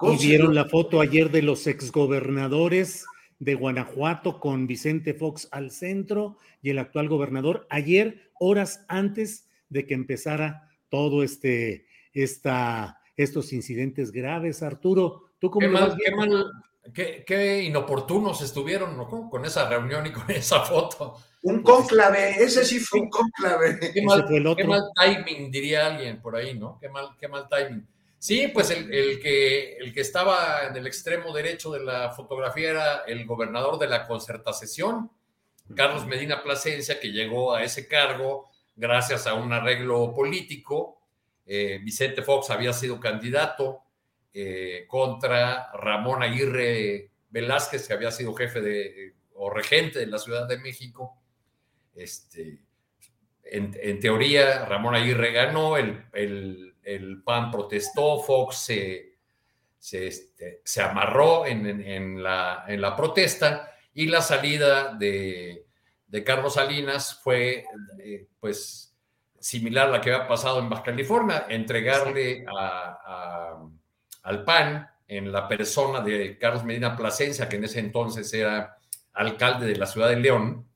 Y 0.00 0.16
vieron 0.26 0.54
la 0.54 0.66
foto 0.66 1.00
ayer 1.00 1.30
de 1.30 1.42
los 1.42 1.66
exgobernadores 1.66 3.04
de 3.38 3.54
Guanajuato 3.54 4.40
con 4.40 4.66
Vicente 4.66 5.14
Fox 5.14 5.48
al 5.50 5.70
centro 5.70 6.36
y 6.62 6.70
el 6.70 6.78
actual 6.78 7.08
gobernador 7.08 7.66
ayer, 7.70 8.30
horas 8.38 8.84
antes 8.88 9.48
de 9.68 9.86
que 9.86 9.94
empezara 9.94 10.68
todo 10.88 11.22
este, 11.22 11.86
esta, 12.12 13.00
estos 13.16 13.52
incidentes 13.52 14.12
graves. 14.12 14.62
Arturo, 14.62 15.30
¿tú 15.38 15.50
cómo 15.50 15.66
Qué 15.66 15.72
lo 15.72 15.80
mal, 15.80 15.96
qué, 15.96 16.14
mal, 16.14 16.52
qué, 16.94 17.24
qué 17.26 17.62
inoportunos 17.64 18.40
estuvieron 18.42 18.96
¿no? 18.96 19.28
con, 19.30 19.44
esa 19.44 19.68
reunión 19.68 20.06
y 20.06 20.12
con 20.12 20.30
esa 20.30 20.60
foto. 20.60 21.16
Un 21.42 21.62
cónclave, 21.62 22.42
ese 22.42 22.64
sí 22.64 22.80
fue 22.80 23.00
un 23.00 23.10
cónclave. 23.10 23.78
Qué 23.92 24.02
mal, 24.02 24.26
fue 24.26 24.38
el 24.38 24.56
qué 24.56 24.64
mal 24.64 24.82
timing, 24.94 25.50
diría 25.50 25.86
alguien 25.86 26.20
por 26.20 26.34
ahí, 26.34 26.58
¿no? 26.58 26.78
Qué 26.80 26.88
mal, 26.88 27.10
qué 27.18 27.28
mal 27.28 27.48
timing. 27.48 27.86
Sí, 28.18 28.48
pues 28.48 28.70
el, 28.70 29.20
que, 29.20 29.76
el 29.76 29.92
que 29.92 30.00
estaba 30.00 30.66
en 30.66 30.76
el 30.76 30.86
extremo 30.86 31.32
derecho 31.32 31.70
de 31.70 31.84
la 31.84 32.10
fotografía 32.10 32.70
era 32.70 32.96
el 33.06 33.24
gobernador 33.26 33.78
de 33.78 33.86
la 33.86 34.06
concertación, 34.06 35.10
Carlos 35.74 36.06
Medina 36.06 36.42
Plasencia, 36.42 36.98
que 36.98 37.12
llegó 37.12 37.54
a 37.54 37.62
ese 37.62 37.86
cargo 37.86 38.50
gracias 38.74 39.26
a 39.26 39.34
un 39.34 39.52
arreglo 39.52 40.14
político. 40.14 41.00
Eh, 41.46 41.78
Vicente 41.82 42.22
Fox 42.22 42.50
había 42.50 42.72
sido 42.72 42.98
candidato 42.98 43.82
eh, 44.32 44.84
contra 44.88 45.70
Ramón 45.72 46.22
Aguirre 46.22 47.10
Velázquez, 47.30 47.86
que 47.86 47.94
había 47.94 48.10
sido 48.10 48.34
jefe 48.34 48.60
de, 48.60 49.14
o 49.34 49.50
regente 49.50 49.98
de 49.98 50.06
la 50.06 50.18
Ciudad 50.18 50.48
de 50.48 50.58
México. 50.58 51.20
Este, 51.94 52.60
en, 53.42 54.00
teoría, 54.00 54.64
Ramón 54.64 54.94
Aguirre 54.94 55.32
ganó, 55.32 55.76
el, 55.76 56.04
el, 56.12 56.74
PAN 57.24 57.50
protestó, 57.50 58.18
Fox 58.20 58.56
se, 58.56 59.18
se, 59.78 60.06
este, 60.06 60.62
amarró 60.82 61.46
en, 61.46 62.22
la, 62.22 62.64
en 62.66 62.80
la 62.80 62.96
protesta 62.96 63.72
y 63.94 64.06
la 64.06 64.22
salida 64.22 64.94
de, 64.94 65.66
Carlos 66.24 66.54
Salinas 66.54 67.20
fue 67.22 67.64
eh, 67.98 68.26
pues 68.40 68.96
similar 69.40 69.88
a 69.88 69.92
la 69.92 70.00
que 70.00 70.12
había 70.12 70.28
pasado 70.28 70.58
en 70.58 70.68
Baja 70.68 70.84
California, 70.84 71.46
entregarle 71.48 72.44
al 74.22 74.44
PAN 74.44 74.88
en 75.06 75.32
la 75.32 75.48
persona 75.48 76.00
de 76.00 76.38
Carlos 76.38 76.64
Medina 76.64 76.96
Plasencia, 76.96 77.48
que 77.48 77.56
en 77.56 77.64
ese 77.64 77.80
entonces 77.80 78.32
era 78.32 78.78
alcalde 79.14 79.66
de 79.66 79.76
la 79.76 79.86
ciudad 79.86 80.08
de 80.08 80.16
León, 80.16 80.68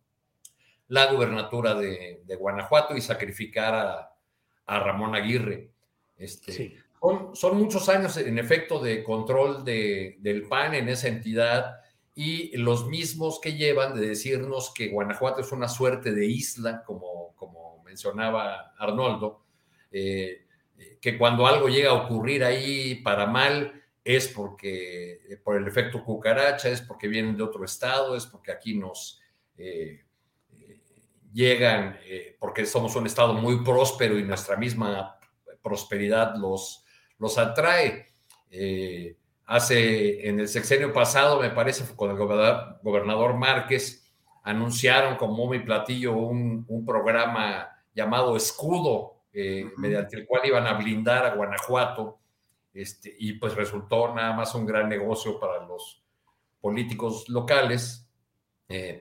la 0.89 1.13
gubernatura 1.13 1.75
de, 1.75 2.21
Guanajuato 2.39 2.97
y 2.97 3.01
sacrificar 3.01 3.75
a, 4.67 4.79
Ramón 4.81 5.15
Aguirre. 5.15 5.72
Este, 6.17 6.77
son, 7.35 7.59
muchos 7.59 7.89
años, 7.89 8.17
en 8.17 8.39
efecto, 8.39 8.79
de 8.79 9.03
control 9.03 9.65
del 9.65 10.47
PAN 10.49 10.75
en 10.75 10.89
esa 10.89 11.09
entidad 11.09 11.81
y 12.15 12.57
los 12.57 12.87
mismos 12.87 13.41
que 13.41 13.55
llevan 13.55 13.95
de 13.95 14.07
decirnos 14.07 14.73
que 14.73 14.89
Guanajuato 14.89 15.41
es 15.41 15.51
una 15.51 15.69
suerte 15.69 16.13
de 16.13 16.27
isla, 16.27 16.85
como, 16.85 17.35
como 17.35 17.83
mencionaba 17.85 18.75
Arnoldo, 18.79 19.45
eh, 19.91 20.47
que 21.01 21.19
cuando 21.19 21.47
algo 21.47 21.69
llega 21.69 21.91
a 21.91 22.05
ocurrir 22.05 22.45
ahí 22.45 22.97
para 22.97 23.27
mal 23.27 23.83
es 24.05 24.29
porque 24.29 25.21
por 25.43 25.57
el 25.57 25.67
efecto 25.67 26.05
cucaracha, 26.05 26.69
es 26.69 26.83
porque 26.83 27.09
vienen 27.09 27.37
de 27.37 27.43
otro 27.43 27.65
estado, 27.65 28.17
es 28.17 28.27
porque 28.27 28.53
aquí 28.53 28.75
nos... 28.75 29.21
Eh, 29.57 30.03
llegan 31.33 31.99
eh, 32.05 32.37
porque 32.39 32.67
somos 32.67 32.95
un 32.95 33.07
estado 33.07 33.35
muy 33.35 33.65
próspero 33.65 34.19
y 34.19 34.23
nuestra 34.23 34.57
misma 34.57 35.19
prosperidad 35.63 36.37
los, 36.37 36.85
los 37.19 37.39
atrae. 37.39 38.07
Eh, 38.51 39.17
hace, 39.47 40.29
en 40.29 40.41
el 40.41 40.49
sexenio 40.49 40.93
pasado, 40.93 41.41
me 41.41 41.51
parece, 41.51 41.85
con 41.95 42.11
el 42.11 42.17
gobernador, 42.17 43.35
Márquez, 43.35 44.13
anunciaron 44.43 45.17
como 45.17 45.49
mi 45.49 45.61
platillo 45.61 46.15
un, 46.15 46.67
programa 46.87 47.69
llamado 47.95 48.37
Escudo, 48.37 49.23
eh, 49.33 49.71
mediante 49.77 50.17
el 50.17 50.27
cual 50.27 50.43
iban 50.45 50.67
a 50.67 50.75
blindar 50.75 51.25
a 51.25 51.35
Guanajuato, 51.35 52.19
este, 52.75 53.15
y 53.19 53.35
pues 53.35 53.55
resultó 53.55 54.15
nada 54.15 54.33
más 54.33 54.55
un 54.55 54.67
gran 54.67 54.89
negocio 54.89 55.39
para 55.39 55.65
los 55.67 56.03
políticos 56.61 57.29
locales, 57.29 58.09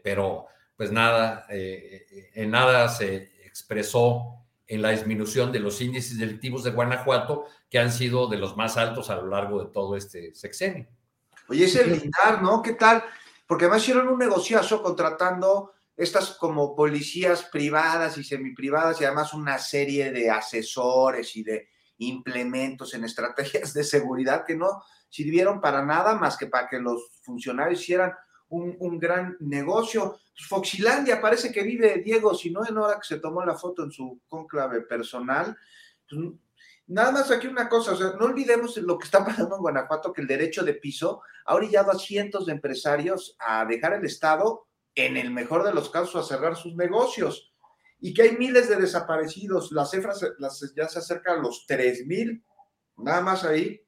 pero 0.03 0.47
pues 0.81 0.91
nada, 0.91 1.45
eh, 1.47 2.07
eh, 2.09 2.31
en 2.33 2.49
nada 2.49 2.87
se 2.87 3.29
expresó 3.45 4.40
en 4.71 4.81
la 4.81 4.91
disminución 4.91 5.51
de 5.51 5.59
los 5.59 5.81
índices 5.81 6.17
delictivos 6.17 6.63
de 6.63 6.71
Guanajuato, 6.71 7.45
que 7.69 7.77
han 7.77 7.91
sido 7.91 8.27
de 8.27 8.37
los 8.37 8.55
más 8.55 8.77
altos 8.77 9.09
a 9.09 9.17
lo 9.17 9.27
largo 9.27 9.61
de 9.61 9.69
todo 9.69 9.97
este 9.97 10.33
sexenio. 10.33 10.87
Oye, 11.49 11.65
ese 11.65 11.83
blindar, 11.83 12.41
¿no? 12.41 12.61
¿Qué 12.61 12.71
tal? 12.73 13.03
Porque 13.45 13.65
además 13.65 13.81
hicieron 13.81 14.07
un 14.07 14.17
negociazo 14.17 14.81
contratando 14.81 15.73
estas 15.97 16.37
como 16.37 16.73
policías 16.73 17.43
privadas 17.43 18.17
y 18.17 18.23
semiprivadas 18.23 19.01
y 19.01 19.03
además 19.03 19.33
una 19.33 19.57
serie 19.57 20.09
de 20.13 20.29
asesores 20.29 21.35
y 21.35 21.43
de 21.43 21.67
implementos 21.97 22.93
en 22.93 23.03
estrategias 23.03 23.73
de 23.73 23.83
seguridad 23.83 24.45
que 24.45 24.55
no 24.55 24.81
sirvieron 25.09 25.59
para 25.59 25.85
nada 25.85 26.15
más 26.15 26.37
que 26.37 26.47
para 26.47 26.69
que 26.69 26.79
los 26.79 27.11
funcionarios 27.23 27.81
hicieran 27.81 28.13
un, 28.47 28.99
gran 28.99 29.35
negocio. 29.41 30.17
Foxilandia 30.47 31.21
parece 31.21 31.51
que 31.51 31.63
vive 31.63 32.01
Diego, 32.03 32.33
si 32.33 32.51
no 32.51 32.65
en 32.65 32.77
hora 32.77 32.99
que 32.99 33.07
se 33.07 33.19
tomó 33.19 33.43
la 33.45 33.55
foto 33.55 33.83
en 33.83 33.91
su 33.91 34.21
conclave 34.27 34.81
personal. 34.81 35.55
Pues, 36.09 36.21
nada 36.87 37.11
más 37.11 37.31
aquí 37.31 37.47
una 37.47 37.69
cosa, 37.69 37.91
o 37.93 37.95
sea, 37.95 38.13
no 38.19 38.25
olvidemos 38.25 38.77
lo 38.77 38.97
que 38.97 39.05
está 39.05 39.23
pasando 39.25 39.55
en 39.55 39.61
Guanajuato, 39.61 40.13
que 40.13 40.21
el 40.21 40.27
derecho 40.27 40.63
de 40.63 40.73
piso 40.73 41.21
ha 41.45 41.55
orillado 41.55 41.91
a 41.91 41.99
cientos 41.99 42.45
de 42.45 42.53
empresarios 42.53 43.35
a 43.39 43.65
dejar 43.65 43.93
el 43.93 44.05
Estado, 44.05 44.67
en 44.93 45.15
el 45.15 45.31
mejor 45.31 45.63
de 45.63 45.73
los 45.73 45.89
casos, 45.89 46.15
a 46.15 46.27
cerrar 46.27 46.55
sus 46.55 46.75
negocios. 46.75 47.53
Y 47.99 48.13
que 48.13 48.23
hay 48.23 48.37
miles 48.37 48.67
de 48.67 48.75
desaparecidos, 48.77 49.71
las 49.71 49.91
cifras 49.91 50.25
ya 50.75 50.89
se 50.89 50.99
acercan 50.99 51.39
a 51.39 51.41
los 51.41 51.65
3 51.67 52.07
mil, 52.07 52.43
nada 52.97 53.21
más 53.21 53.43
ahí. 53.43 53.81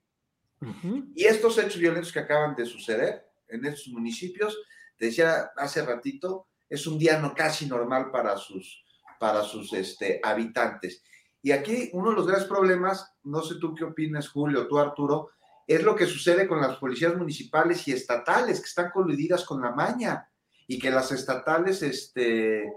Y 1.14 1.26
estos 1.26 1.58
hechos 1.58 1.78
violentos 1.78 2.14
que 2.14 2.20
acaban 2.20 2.56
de 2.56 2.66
suceder, 2.66 3.28
en 3.50 3.66
estos 3.66 3.88
municipios. 3.88 4.58
Decía 5.06 5.52
hace 5.58 5.86
ratito, 5.86 6.48
es 6.70 6.88
un 6.88 6.98
día 6.98 7.20
no 7.20 7.34
casi 7.34 7.66
normal 7.66 8.10
para 8.12 8.38
sus, 8.38 8.84
para 9.20 9.44
sus 9.44 9.74
este, 9.74 10.22
habitantes. 10.24 11.04
Y 11.42 11.52
aquí 11.52 11.90
uno 11.92 12.12
de 12.12 12.16
los 12.16 12.26
grandes 12.26 12.48
problemas, 12.48 13.14
no 13.24 13.42
sé 13.42 13.56
tú 13.60 13.76
qué 13.76 13.84
opinas, 13.84 14.30
Julio, 14.30 14.66
tú, 14.68 14.80
Arturo, 14.80 15.32
es 15.68 15.84
lo 15.84 15.96
que 15.96 16.06
sucede 16.06 16.48
con 16.48 16.62
las 16.62 16.78
policías 16.78 17.16
municipales 17.18 17.86
y 17.88 17.92
estatales 17.92 18.60
que 18.60 18.68
están 18.68 18.92
coludidas 18.92 19.44
con 19.44 19.62
la 19.62 19.72
maña 19.72 20.30
y 20.68 20.80
que 20.80 20.90
las 20.90 21.12
estatales, 21.12 21.82
este, 21.82 22.72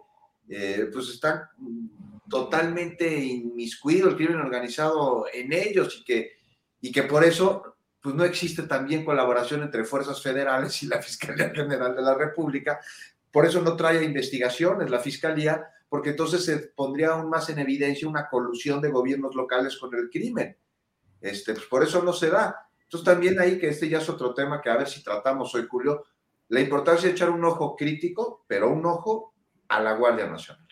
eh, 0.48 0.90
pues 0.92 1.08
están 1.08 1.42
totalmente 2.28 3.16
inmiscuidos, 3.16 4.10
el 4.10 4.16
crimen 4.16 4.40
organizado 4.40 5.26
en 5.32 5.52
ellos 5.52 5.98
y 6.00 6.04
que, 6.04 6.32
y 6.80 6.90
que 6.90 7.04
por 7.04 7.24
eso 7.24 7.75
pues 8.00 8.14
no 8.14 8.24
existe 8.24 8.62
también 8.64 9.04
colaboración 9.04 9.62
entre 9.62 9.84
fuerzas 9.84 10.22
federales 10.22 10.82
y 10.82 10.86
la 10.86 11.02
Fiscalía 11.02 11.50
General 11.54 11.94
de 11.94 12.02
la 12.02 12.14
República. 12.14 12.80
Por 13.30 13.46
eso 13.46 13.60
no 13.60 13.76
trae 13.76 14.04
investigaciones 14.04 14.90
la 14.90 15.00
Fiscalía, 15.00 15.64
porque 15.88 16.10
entonces 16.10 16.44
se 16.44 16.58
pondría 16.58 17.10
aún 17.10 17.28
más 17.28 17.48
en 17.48 17.58
evidencia 17.58 18.08
una 18.08 18.28
colusión 18.28 18.80
de 18.80 18.90
gobiernos 18.90 19.34
locales 19.34 19.76
con 19.76 19.94
el 19.94 20.10
crimen. 20.10 20.56
Este, 21.20 21.54
pues 21.54 21.66
por 21.66 21.82
eso 21.82 22.02
no 22.02 22.12
se 22.12 22.30
da. 22.30 22.68
Entonces 22.82 23.04
también 23.04 23.40
ahí, 23.40 23.58
que 23.58 23.68
este 23.68 23.88
ya 23.88 23.98
es 23.98 24.08
otro 24.08 24.32
tema 24.34 24.60
que 24.60 24.70
a 24.70 24.76
ver 24.76 24.88
si 24.88 25.02
tratamos 25.02 25.54
hoy, 25.54 25.66
Julio, 25.68 26.04
la 26.48 26.60
importancia 26.60 27.08
de 27.08 27.14
echar 27.14 27.30
un 27.30 27.44
ojo 27.44 27.74
crítico, 27.76 28.44
pero 28.46 28.70
un 28.70 28.86
ojo 28.86 29.34
a 29.68 29.80
la 29.80 29.94
Guardia 29.94 30.26
Nacional. 30.26 30.66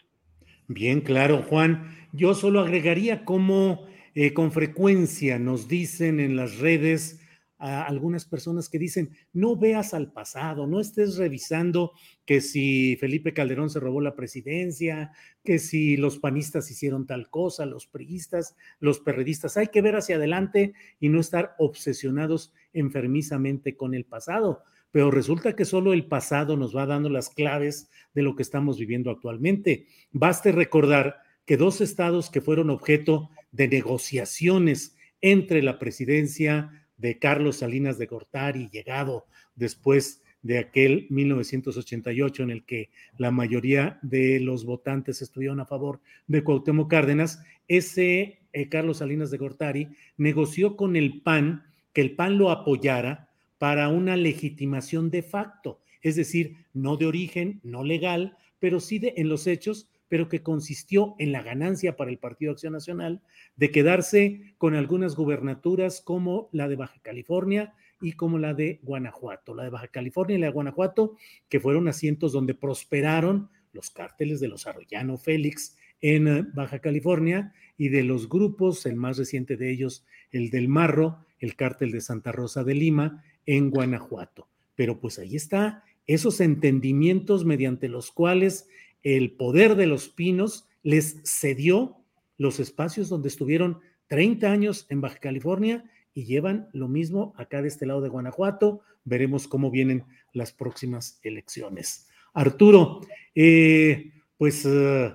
Bien, 0.68 1.00
claro, 1.00 1.42
Juan. 1.42 2.08
Yo 2.12 2.34
solo 2.34 2.60
agregaría 2.60 3.24
cómo 3.24 3.86
eh, 4.14 4.32
con 4.32 4.52
frecuencia 4.52 5.38
nos 5.38 5.68
dicen 5.68 6.20
en 6.20 6.36
las 6.36 6.58
redes 6.58 7.20
algunas 7.58 8.26
personas 8.26 8.68
que 8.68 8.78
dicen, 8.78 9.16
no 9.32 9.56
veas 9.56 9.94
al 9.94 10.12
pasado, 10.12 10.66
no 10.66 10.80
estés 10.80 11.16
revisando 11.16 11.92
que 12.26 12.42
si 12.42 12.96
Felipe 12.96 13.32
Calderón 13.32 13.70
se 13.70 13.80
robó 13.80 14.02
la 14.02 14.16
presidencia, 14.16 15.12
que 15.42 15.58
si 15.58 15.96
los 15.96 16.18
panistas 16.18 16.70
hicieron 16.70 17.06
tal 17.06 17.30
cosa, 17.30 17.64
los 17.64 17.86
priistas, 17.86 18.54
los 18.80 19.00
perredistas, 19.00 19.56
hay 19.56 19.68
que 19.68 19.80
ver 19.80 19.96
hacia 19.96 20.16
adelante 20.16 20.74
y 21.00 21.08
no 21.08 21.20
estar 21.20 21.54
obsesionados 21.58 22.52
enfermizamente 22.74 23.76
con 23.76 23.94
el 23.94 24.04
pasado. 24.04 24.62
Pero 24.90 25.10
resulta 25.10 25.56
que 25.56 25.64
solo 25.64 25.92
el 25.92 26.06
pasado 26.06 26.56
nos 26.56 26.76
va 26.76 26.86
dando 26.86 27.08
las 27.08 27.30
claves 27.30 27.88
de 28.14 28.22
lo 28.22 28.36
que 28.36 28.42
estamos 28.42 28.78
viviendo 28.78 29.10
actualmente. 29.10 29.86
Baste 30.12 30.52
recordar 30.52 31.16
que 31.46 31.56
dos 31.56 31.80
estados 31.80 32.30
que 32.30 32.40
fueron 32.40 32.70
objeto 32.70 33.30
de 33.54 33.68
negociaciones 33.68 34.96
entre 35.20 35.62
la 35.62 35.78
presidencia 35.78 36.86
de 36.96 37.18
Carlos 37.18 37.58
Salinas 37.58 37.98
de 37.98 38.06
Gortari, 38.06 38.68
llegado 38.70 39.26
después 39.54 40.22
de 40.42 40.58
aquel 40.58 41.06
1988 41.08 42.42
en 42.42 42.50
el 42.50 42.64
que 42.64 42.90
la 43.16 43.30
mayoría 43.30 43.98
de 44.02 44.40
los 44.40 44.64
votantes 44.64 45.22
estuvieron 45.22 45.60
a 45.60 45.66
favor 45.66 46.00
de 46.26 46.42
Cuauhtémoc 46.42 46.90
Cárdenas, 46.90 47.42
ese 47.68 48.40
eh, 48.52 48.68
Carlos 48.68 48.98
Salinas 48.98 49.30
de 49.30 49.38
Gortari 49.38 49.88
negoció 50.16 50.76
con 50.76 50.96
el 50.96 51.22
PAN 51.22 51.64
que 51.92 52.00
el 52.00 52.16
PAN 52.16 52.36
lo 52.36 52.50
apoyara 52.50 53.30
para 53.58 53.88
una 53.88 54.16
legitimación 54.16 55.10
de 55.10 55.22
facto, 55.22 55.80
es 56.02 56.16
decir, 56.16 56.56
no 56.74 56.96
de 56.96 57.06
origen, 57.06 57.60
no 57.62 57.84
legal, 57.84 58.36
pero 58.58 58.80
sí 58.80 58.98
de, 58.98 59.14
en 59.16 59.28
los 59.28 59.46
hechos 59.46 59.88
pero 60.08 60.28
que 60.28 60.42
consistió 60.42 61.14
en 61.18 61.32
la 61.32 61.42
ganancia 61.42 61.96
para 61.96 62.10
el 62.10 62.18
Partido 62.18 62.52
Acción 62.52 62.72
Nacional 62.72 63.22
de 63.56 63.70
quedarse 63.70 64.54
con 64.58 64.74
algunas 64.74 65.16
gubernaturas 65.16 66.00
como 66.00 66.48
la 66.52 66.68
de 66.68 66.76
Baja 66.76 67.00
California 67.02 67.74
y 68.00 68.12
como 68.12 68.38
la 68.38 68.54
de 68.54 68.80
Guanajuato. 68.82 69.54
La 69.54 69.64
de 69.64 69.70
Baja 69.70 69.88
California 69.88 70.36
y 70.36 70.40
la 70.40 70.46
de 70.46 70.52
Guanajuato, 70.52 71.16
que 71.48 71.60
fueron 71.60 71.88
asientos 71.88 72.32
donde 72.32 72.54
prosperaron 72.54 73.50
los 73.72 73.90
cárteles 73.90 74.40
de 74.40 74.48
los 74.48 74.66
Arroyano 74.66 75.16
Félix 75.16 75.76
en 76.00 76.28
eh, 76.28 76.46
Baja 76.54 76.80
California 76.80 77.52
y 77.76 77.88
de 77.88 78.04
los 78.04 78.28
grupos, 78.28 78.86
el 78.86 78.96
más 78.96 79.18
reciente 79.18 79.56
de 79.56 79.70
ellos, 79.70 80.04
el 80.30 80.50
del 80.50 80.68
Marro, 80.68 81.24
el 81.38 81.56
cártel 81.56 81.90
de 81.92 82.00
Santa 82.00 82.30
Rosa 82.30 82.62
de 82.62 82.74
Lima, 82.74 83.24
en 83.46 83.70
Guanajuato. 83.70 84.48
Pero 84.74 85.00
pues 85.00 85.18
ahí 85.18 85.36
está, 85.36 85.84
esos 86.06 86.40
entendimientos 86.40 87.44
mediante 87.44 87.88
los 87.88 88.12
cuales 88.12 88.68
el 89.04 89.32
poder 89.32 89.76
de 89.76 89.86
los 89.86 90.08
pinos 90.08 90.66
les 90.82 91.20
cedió 91.24 91.98
los 92.36 92.58
espacios 92.58 93.08
donde 93.08 93.28
estuvieron 93.28 93.78
30 94.08 94.50
años 94.50 94.86
en 94.88 95.00
Baja 95.00 95.18
California 95.18 95.84
y 96.14 96.24
llevan 96.24 96.68
lo 96.72 96.88
mismo 96.88 97.34
acá 97.36 97.62
de 97.62 97.68
este 97.68 97.86
lado 97.86 98.00
de 98.00 98.08
Guanajuato. 98.08 98.80
Veremos 99.04 99.46
cómo 99.46 99.70
vienen 99.70 100.04
las 100.32 100.52
próximas 100.52 101.20
elecciones. 101.22 102.08
Arturo, 102.32 103.00
eh, 103.34 104.12
pues 104.36 104.64
eh, 104.66 105.14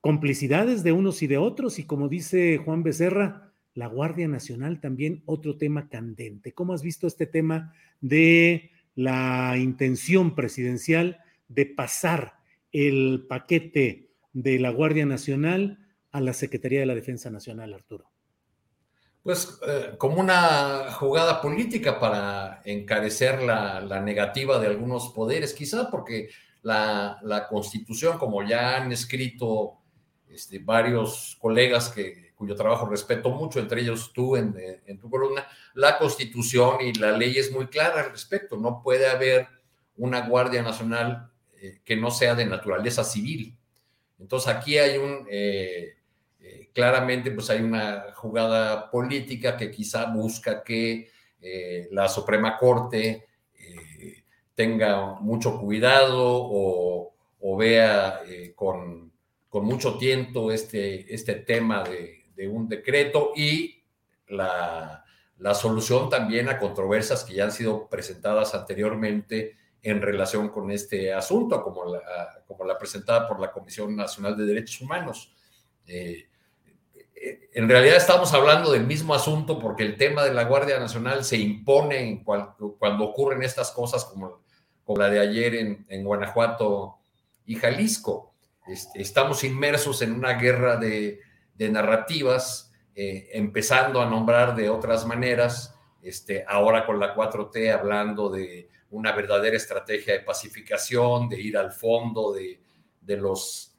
complicidades 0.00 0.82
de 0.82 0.92
unos 0.92 1.22
y 1.22 1.26
de 1.26 1.38
otros 1.38 1.78
y 1.78 1.84
como 1.84 2.08
dice 2.08 2.58
Juan 2.58 2.82
Becerra, 2.82 3.52
la 3.74 3.86
Guardia 3.86 4.28
Nacional 4.28 4.80
también 4.80 5.22
otro 5.24 5.56
tema 5.56 5.88
candente. 5.88 6.52
¿Cómo 6.52 6.74
has 6.74 6.82
visto 6.82 7.06
este 7.06 7.26
tema 7.26 7.72
de 8.00 8.70
la 8.94 9.56
intención 9.56 10.34
presidencial 10.34 11.18
de 11.48 11.66
pasar 11.66 12.41
el 12.72 13.26
paquete 13.28 14.10
de 14.32 14.58
la 14.58 14.70
Guardia 14.70 15.06
Nacional 15.06 15.78
a 16.10 16.20
la 16.20 16.32
Secretaría 16.32 16.80
de 16.80 16.86
la 16.86 16.94
Defensa 16.94 17.30
Nacional, 17.30 17.74
Arturo? 17.74 18.10
Pues 19.22 19.60
eh, 19.66 19.94
como 19.98 20.20
una 20.20 20.90
jugada 20.92 21.40
política 21.40 22.00
para 22.00 22.60
encarecer 22.64 23.42
la, 23.42 24.00
negativa 24.00 24.58
de 24.58 24.66
algunos 24.66 25.10
poderes, 25.10 25.54
quizá 25.54 25.90
porque 25.90 26.30
la, 26.62 27.46
constitución, 27.48 28.18
como 28.18 28.42
ya 28.42 28.78
han 28.78 28.90
escrito 28.90 29.78
este, 30.28 30.58
varios 30.58 31.36
colegas 31.40 31.88
que, 31.88 32.32
cuyo 32.34 32.56
trabajo 32.56 32.86
respeto 32.86 33.30
mucho, 33.30 33.60
entre 33.60 33.82
ellos 33.82 34.12
tú 34.12 34.34
en, 34.34 34.56
en, 34.84 34.98
tu 34.98 35.08
columna, 35.08 35.46
la 35.74 35.98
constitución 35.98 36.78
y 36.80 36.92
la 36.94 37.12
ley 37.12 37.38
es 37.38 37.52
muy 37.52 37.68
clara 37.68 38.02
al 38.02 38.10
respecto. 38.10 38.56
No 38.56 38.82
puede 38.82 39.06
haber 39.08 39.46
una 39.96 40.26
Guardia 40.26 40.62
Nacional 40.62 41.31
eh, 41.62 41.80
que 41.84 41.94
no 41.94 42.10
sea 42.10 42.34
de 42.34 42.44
naturaleza 42.44 43.04
civil. 43.04 43.56
Entonces 44.18 44.52
aquí 44.52 44.78
hay 44.78 44.98
un, 44.98 45.28
eh, 45.30 45.94
eh, 46.40 46.70
claramente 46.72 47.30
pues 47.30 47.50
hay 47.50 47.60
una 47.60 48.06
jugada 48.16 48.90
política 48.90 49.56
que 49.56 49.70
quizá 49.70 50.06
busca 50.06 50.64
que 50.64 51.08
la 51.90 52.08
Suprema 52.08 52.56
Corte 52.56 53.26
tenga 54.54 55.14
mucho 55.20 55.58
cuidado 55.60 56.20
o, 56.20 57.56
vea 57.56 58.20
con, 58.54 59.12
mucho 59.50 59.98
tiento 59.98 60.52
este, 60.52 61.12
este 61.12 61.34
tema 61.34 61.82
de, 61.82 62.48
un 62.48 62.68
decreto 62.68 63.32
y 63.36 63.82
la, 64.28 65.04
la 65.38 65.54
solución 65.54 66.10
también 66.10 66.48
a 66.48 66.58
controversias 66.58 67.24
que 67.24 67.34
ya 67.34 67.44
han 67.44 67.52
sido 67.52 67.88
presentadas 67.88 68.54
anteriormente 68.54 69.56
en 69.82 70.00
relación 70.00 70.48
con 70.48 70.70
este 70.70 71.12
asunto, 71.12 71.62
como 71.62 71.84
la, 71.84 72.44
como 72.46 72.64
la 72.64 72.78
presentada 72.78 73.26
por 73.26 73.40
la 73.40 73.50
Comisión 73.50 73.96
Nacional 73.96 74.36
de 74.36 74.46
Derechos 74.46 74.80
Humanos. 74.80 75.34
Eh, 75.86 76.28
eh, 77.16 77.50
en 77.52 77.68
realidad 77.68 77.96
estamos 77.96 78.32
hablando 78.32 78.70
del 78.70 78.86
mismo 78.86 79.12
asunto 79.12 79.58
porque 79.58 79.82
el 79.82 79.96
tema 79.96 80.22
de 80.22 80.32
la 80.32 80.44
Guardia 80.44 80.78
Nacional 80.78 81.24
se 81.24 81.36
impone 81.36 82.22
cuando 82.24 83.04
ocurren 83.04 83.42
estas 83.42 83.72
cosas 83.72 84.04
como, 84.04 84.42
como 84.84 84.98
la 85.00 85.10
de 85.10 85.18
ayer 85.18 85.54
en, 85.88 86.04
Guanajuato 86.04 86.98
y 87.44 87.56
Jalisco. 87.56 88.34
Este, 88.68 89.02
estamos 89.02 89.42
inmersos 89.42 90.00
en 90.02 90.12
una 90.12 90.34
guerra 90.34 90.76
de, 90.76 91.20
narrativas, 91.58 92.72
eh, 92.96 93.30
empezando 93.34 94.02
a 94.02 94.06
nombrar 94.06 94.56
de 94.56 94.68
otras 94.68 95.06
maneras, 95.06 95.76
este, 96.02 96.44
ahora 96.48 96.84
con 96.84 96.98
la 96.98 97.14
4T 97.14 97.72
hablando 97.72 98.28
de 98.28 98.68
una 98.92 99.12
verdadera 99.12 99.56
estrategia 99.56 100.14
de 100.14 100.20
pacificación, 100.20 101.28
de 101.28 101.40
ir 101.40 101.56
al 101.56 101.72
fondo 101.72 102.32
de, 102.32 102.60
los, 103.16 103.74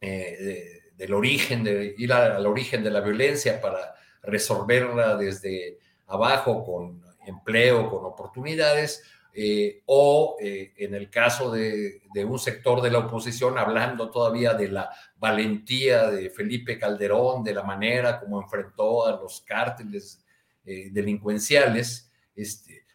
eh, 0.00 0.80
del 0.96 1.12
origen, 1.12 1.62
de 1.64 1.94
ir 1.96 2.12
al 2.12 2.44
origen 2.46 2.82
de 2.82 2.90
la 2.90 3.00
violencia 3.00 3.60
para 3.60 3.94
resolverla 4.22 5.16
desde 5.16 5.78
abajo 6.06 6.64
con 6.64 7.02
empleo, 7.26 7.90
con 7.90 8.06
oportunidades, 8.06 9.02
eh, 9.34 9.82
o 9.84 10.38
eh, 10.40 10.72
en 10.78 10.94
el 10.94 11.10
caso 11.10 11.50
de, 11.52 12.00
de, 12.14 12.24
un 12.24 12.38
sector 12.38 12.80
de 12.80 12.90
la 12.90 13.00
oposición, 13.00 13.58
hablando 13.58 14.10
todavía 14.10 14.54
de 14.54 14.68
la 14.68 14.90
valentía 15.18 16.10
de 16.10 16.30
Felipe 16.30 16.78
Calderón, 16.78 17.44
de 17.44 17.52
la 17.52 17.62
manera 17.62 18.18
como 18.18 18.40
enfrentó 18.40 19.06
a 19.06 19.12
los 19.12 19.42
cárteles 19.42 20.24
delincuenciales, 20.64 22.10
este, 22.36 22.87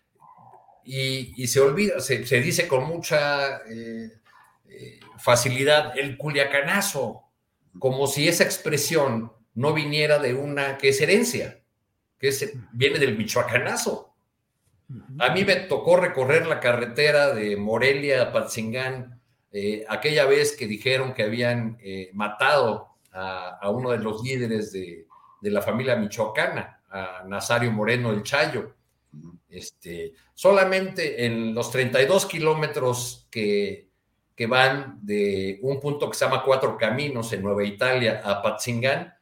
y, 0.86 1.48
se 1.48 1.60
olvida, 1.60 2.00
se, 2.00 2.20
dice 2.42 2.68
con 2.68 2.86
mucha 2.86 3.58
eh, 3.70 4.12
eh, 4.68 5.00
facilidad 5.18 5.98
el 5.98 6.18
culiacanazo, 6.18 7.24
como 7.80 8.08
si 8.08 8.28
esa 8.28 8.44
expresión 8.44 9.32
no 9.56 9.74
viniera 9.74 10.20
de 10.20 10.34
una 10.34 10.78
que 10.78 10.90
es 10.90 11.02
herencia, 11.02 11.60
que 12.20 12.32
viene 12.72 13.00
del 13.00 13.18
michoacanazo. 13.18 14.14
A 15.20 15.34
mí 15.34 15.44
me 15.44 15.56
tocó 15.56 15.98
recorrer 15.98 16.46
la 16.46 16.60
carretera 16.60 17.34
de 17.34 17.56
Morelia 17.56 18.22
a 18.22 18.32
Patzingán 18.32 19.20
eh, 19.52 19.86
aquella 19.88 20.26
vez 20.26 20.56
que 20.56 20.68
dijeron 20.68 21.14
que 21.14 21.24
habían 21.24 21.78
matado 22.14 22.90
a, 23.12 23.70
uno 23.70 23.92
de 23.92 24.00
los 24.00 24.24
líderes 24.24 24.72
de, 24.72 25.08
de 25.42 25.52
la 25.52 25.62
familia 25.62 25.96
michoacana, 25.96 26.82
a 26.90 27.24
Nazario 27.28 27.72
Moreno 27.72 28.12
el 28.12 28.24
Chayo. 28.24 28.76
Este, 29.54 30.14
solamente 30.34 31.26
en 31.26 31.54
los 31.54 31.70
32 31.70 32.26
kilómetros 32.26 33.28
que, 33.30 33.88
que 34.36 34.48
van 34.48 34.98
de 35.04 35.60
un 35.62 35.80
punto 35.80 36.10
que 36.10 36.18
se 36.18 36.26
llama 36.26 36.44
Cuatro 36.44 36.76
Caminos 36.76 37.32
en 37.34 37.44
Nueva 37.44 37.64
Italia 37.64 38.24
a 38.26 38.42
Patzingán, 38.42 39.14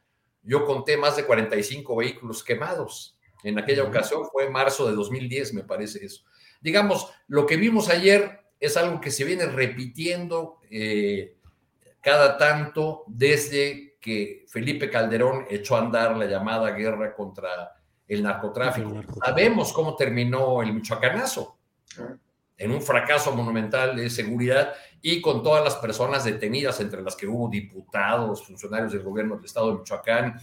yo 0.42 0.64
conté 0.64 0.96
más 0.96 1.16
de 1.16 1.26
45 1.26 1.96
vehículos 1.96 2.42
quemados. 2.42 3.18
En 3.44 3.58
aquella 3.58 3.84
ocasión 3.84 4.22
fue 4.32 4.48
marzo 4.48 4.88
de 4.88 4.94
2010, 4.94 5.52
me 5.52 5.64
parece 5.64 6.04
eso. 6.04 6.24
Digamos, 6.62 7.10
lo 7.28 7.44
que 7.44 7.56
vimos 7.56 7.90
ayer 7.90 8.40
es 8.58 8.78
algo 8.78 9.02
que 9.02 9.10
se 9.10 9.24
viene 9.24 9.44
repitiendo 9.46 10.60
eh, 10.70 11.36
cada 12.00 12.38
tanto 12.38 13.04
desde 13.06 13.98
que 14.00 14.46
Felipe 14.48 14.88
Calderón 14.88 15.46
echó 15.50 15.76
a 15.76 15.80
andar 15.80 16.16
la 16.16 16.24
llamada 16.24 16.70
guerra 16.70 17.14
contra 17.14 17.81
el 18.08 18.22
narcotráfico. 18.22 19.02
Sabemos 19.24 19.72
cómo 19.72 19.96
terminó 19.96 20.62
el 20.62 20.72
Michoacanazo, 20.72 21.56
en 22.56 22.70
un 22.70 22.82
fracaso 22.82 23.34
monumental 23.34 23.96
de 23.96 24.08
seguridad 24.10 24.74
y 25.00 25.20
con 25.20 25.42
todas 25.42 25.64
las 25.64 25.76
personas 25.76 26.24
detenidas, 26.24 26.80
entre 26.80 27.02
las 27.02 27.16
que 27.16 27.26
hubo 27.26 27.48
diputados, 27.48 28.46
funcionarios 28.46 28.92
del 28.92 29.02
gobierno 29.02 29.36
del 29.36 29.44
estado 29.44 29.72
de 29.72 29.78
Michoacán, 29.78 30.40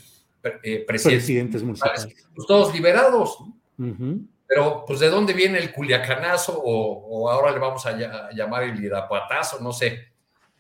eh, 0.64 0.84
presidentes, 0.86 1.64
municipales, 1.64 2.08
pues, 2.36 2.48
todos 2.48 2.74
liberados. 2.74 3.38
Pero, 4.48 4.84
pues, 4.86 5.00
¿de 5.00 5.10
dónde 5.10 5.34
viene 5.34 5.60
el 5.60 5.72
culiacanazo? 5.72 6.60
O, 6.64 7.30
ahora 7.30 7.52
le 7.52 7.60
vamos 7.60 7.86
a, 7.86 8.32
llamar 8.32 8.64
el 8.64 8.84
irapuatazo, 8.84 9.60
no 9.62 9.72
sé, 9.72 10.12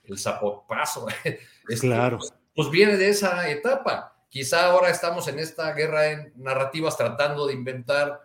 el 0.04 0.18
zapopazo. 0.18 1.08
claro. 1.82 2.20
Pues, 2.20 2.34
pues 2.56 2.70
viene 2.70 2.98
de 2.98 3.10
esa 3.10 3.50
etapa. 3.50 4.16
Quizá 4.30 4.68
ahora 4.68 4.90
estamos 4.90 5.28
en 5.28 5.40
esta 5.40 5.74
guerra 5.74 6.12
en 6.12 6.34
narrativas 6.36 6.96
tratando 6.96 7.48
de 7.48 7.54
inventar 7.54 8.22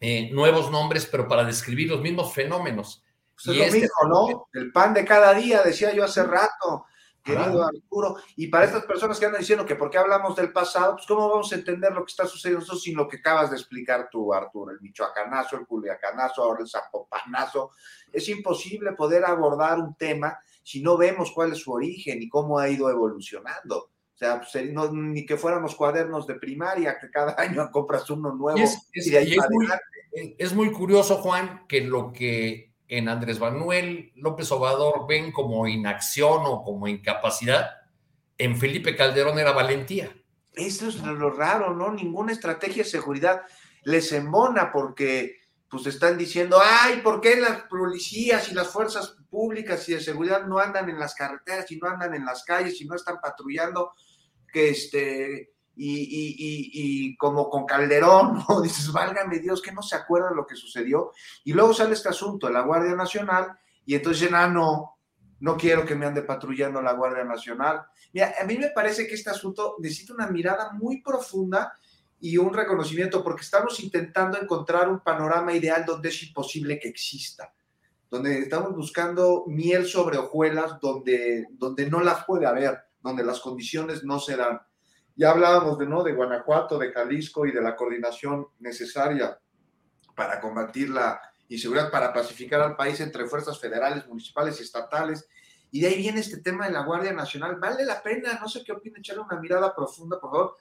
eh, 0.00 0.30
nuevos 0.32 0.70
nombres, 0.70 1.06
pero 1.06 1.26
para 1.26 1.44
describir 1.44 1.90
los 1.90 2.00
mismos 2.00 2.32
fenómenos. 2.32 3.04
Pues 3.34 3.48
es 3.48 3.56
lo 3.56 3.64
este 3.64 3.80
mismo, 3.80 4.08
¿no? 4.08 4.48
El 4.52 4.72
pan 4.72 4.94
de 4.94 5.04
cada 5.04 5.34
día, 5.34 5.62
decía 5.62 5.92
yo 5.92 6.04
hace 6.04 6.22
rato, 6.22 6.86
querido 7.22 7.64
Arturo. 7.64 8.16
Y 8.36 8.46
para 8.46 8.64
estas 8.64 8.84
personas 8.84 9.18
que 9.18 9.26
andan 9.26 9.40
diciendo 9.40 9.66
que 9.66 9.74
por 9.74 9.90
qué 9.90 9.98
hablamos 9.98 10.36
del 10.36 10.52
pasado, 10.52 10.94
pues 10.94 11.06
cómo 11.06 11.28
vamos 11.28 11.50
a 11.52 11.56
entender 11.56 11.92
lo 11.92 12.04
que 12.04 12.10
está 12.10 12.26
sucediendo 12.26 12.76
sin 12.76 12.96
lo 12.96 13.08
que 13.08 13.16
acabas 13.16 13.50
de 13.50 13.56
explicar 13.56 14.08
tú, 14.10 14.32
Arturo, 14.32 14.70
el 14.70 14.80
michoacanazo, 14.80 15.56
el 15.56 15.66
culiacanazo, 15.66 16.44
ahora 16.44 16.60
el 16.62 16.68
zapopanazo. 16.68 17.72
Es 18.12 18.28
imposible 18.28 18.92
poder 18.92 19.24
abordar 19.24 19.80
un 19.80 19.96
tema 19.96 20.38
si 20.62 20.80
no 20.80 20.96
vemos 20.96 21.32
cuál 21.32 21.52
es 21.52 21.58
su 21.58 21.72
origen 21.72 22.22
y 22.22 22.28
cómo 22.28 22.58
ha 22.58 22.68
ido 22.68 22.88
evolucionando. 22.88 23.90
O 24.18 24.24
sea, 24.24 24.40
pues, 24.40 24.92
ni 24.92 25.24
que 25.24 25.36
fuéramos 25.36 25.76
cuadernos 25.76 26.26
de 26.26 26.34
primaria, 26.34 26.98
que 26.98 27.08
cada 27.08 27.36
año 27.38 27.70
compras 27.70 28.10
uno 28.10 28.34
nuevo. 28.34 28.58
es, 30.12 30.52
muy, 30.54 30.72
curioso, 30.72 31.18
Juan, 31.18 31.66
que 31.68 31.82
lo 31.82 32.12
que 32.12 32.74
en 32.88 33.08
Andrés 33.08 33.38
Manuel 33.38 34.10
López 34.16 34.50
Obrador 34.50 35.06
ven 35.06 35.30
como 35.30 35.68
inacción 35.68 36.42
o 36.46 36.64
como 36.64 36.88
incapacidad, 36.88 37.70
en 38.38 38.56
Felipe 38.56 38.96
Calderón 38.96 39.38
era 39.38 39.52
valentía. 39.52 40.10
Eso 40.52 40.88
es 40.88 40.96
lo 40.96 41.30
raro, 41.30 41.72
¿no? 41.72 41.92
Ninguna 41.92 42.32
estrategia 42.32 42.82
de 42.82 42.90
seguridad 42.90 43.42
les 43.84 44.10
embona 44.10 44.72
porque 44.72 45.36
pues 45.70 45.86
están 45.86 46.18
diciendo, 46.18 46.58
ay, 46.60 47.02
¿por 47.02 47.20
qué 47.20 47.36
las 47.36 47.62
policías 47.64 48.50
y 48.50 48.54
las 48.54 48.68
fuerzas 48.68 49.16
públicas 49.30 49.88
y 49.88 49.94
de 49.94 50.00
seguridad 50.00 50.44
no 50.46 50.58
andan 50.58 50.88
en 50.88 50.98
las 50.98 51.14
carreteras 51.14 51.70
y 51.70 51.76
no 51.76 51.88
andan 51.88 52.14
en 52.14 52.24
las 52.24 52.42
calles 52.42 52.80
y 52.80 52.86
no 52.86 52.96
están 52.96 53.20
patrullando? 53.20 53.92
Que 54.52 54.70
este, 54.70 55.52
y, 55.76 57.08
y, 57.10 57.16
como 57.16 57.48
con 57.48 57.64
Calderón, 57.64 58.44
¿no? 58.48 58.60
Dices, 58.60 58.92
válgame 58.92 59.38
Dios, 59.38 59.62
que 59.62 59.72
no 59.72 59.82
se 59.82 59.96
acuerda 59.96 60.30
lo 60.30 60.46
que 60.46 60.56
sucedió. 60.56 61.12
Y 61.44 61.52
luego 61.52 61.72
sale 61.72 61.94
este 61.94 62.08
asunto 62.08 62.48
de 62.48 62.52
la 62.52 62.62
Guardia 62.62 62.94
Nacional 62.94 63.58
y 63.86 63.94
entonces 63.94 64.22
dicen, 64.22 64.34
ah, 64.34 64.48
no, 64.48 64.98
no 65.40 65.56
quiero 65.56 65.84
que 65.84 65.94
me 65.94 66.06
ande 66.06 66.22
patrullando 66.22 66.82
la 66.82 66.92
Guardia 66.92 67.24
Nacional. 67.24 67.82
Mira, 68.12 68.34
a 68.40 68.44
mí 68.44 68.58
me 68.58 68.70
parece 68.70 69.06
que 69.06 69.14
este 69.14 69.30
asunto 69.30 69.76
necesita 69.78 70.14
una 70.14 70.26
mirada 70.26 70.72
muy 70.72 71.00
profunda 71.00 71.72
y 72.20 72.36
un 72.36 72.52
reconocimiento, 72.52 73.22
porque 73.22 73.42
estamos 73.42 73.78
intentando 73.80 74.40
encontrar 74.40 74.88
un 74.88 75.00
panorama 75.00 75.52
ideal 75.52 75.84
donde 75.86 76.08
es 76.08 76.22
imposible 76.24 76.80
que 76.80 76.88
exista, 76.88 77.54
donde 78.10 78.40
estamos 78.40 78.74
buscando 78.74 79.44
miel 79.46 79.86
sobre 79.86 80.18
hojuelas, 80.18 80.80
donde, 80.80 81.46
donde 81.52 81.88
no 81.88 82.00
las 82.00 82.24
puede 82.24 82.46
haber, 82.46 82.87
donde 83.00 83.24
las 83.24 83.40
condiciones 83.40 84.04
no 84.04 84.18
se 84.18 84.36
dan. 84.36 84.60
Ya 85.16 85.30
hablábamos 85.30 85.78
de, 85.78 85.86
¿no? 85.86 86.02
de 86.02 86.12
Guanajuato, 86.12 86.78
de 86.78 86.92
Jalisco 86.92 87.46
y 87.46 87.52
de 87.52 87.60
la 87.60 87.74
coordinación 87.74 88.46
necesaria 88.60 89.38
para 90.14 90.40
combatir 90.40 90.90
la 90.90 91.20
inseguridad, 91.48 91.90
para 91.90 92.12
pacificar 92.12 92.60
al 92.60 92.76
país 92.76 93.00
entre 93.00 93.26
fuerzas 93.26 93.58
federales, 93.58 94.06
municipales 94.06 94.58
y 94.60 94.62
estatales. 94.62 95.28
Y 95.70 95.80
de 95.80 95.88
ahí 95.88 95.96
viene 95.98 96.20
este 96.20 96.38
tema 96.38 96.66
de 96.66 96.72
la 96.72 96.82
Guardia 96.82 97.12
Nacional. 97.12 97.56
Vale 97.56 97.84
la 97.84 98.02
pena, 98.02 98.38
no 98.40 98.48
sé 98.48 98.62
qué 98.64 98.72
opina, 98.72 98.98
echarle 98.98 99.22
una 99.22 99.40
mirada 99.40 99.74
profunda, 99.74 100.20
por 100.20 100.30
favor, 100.30 100.56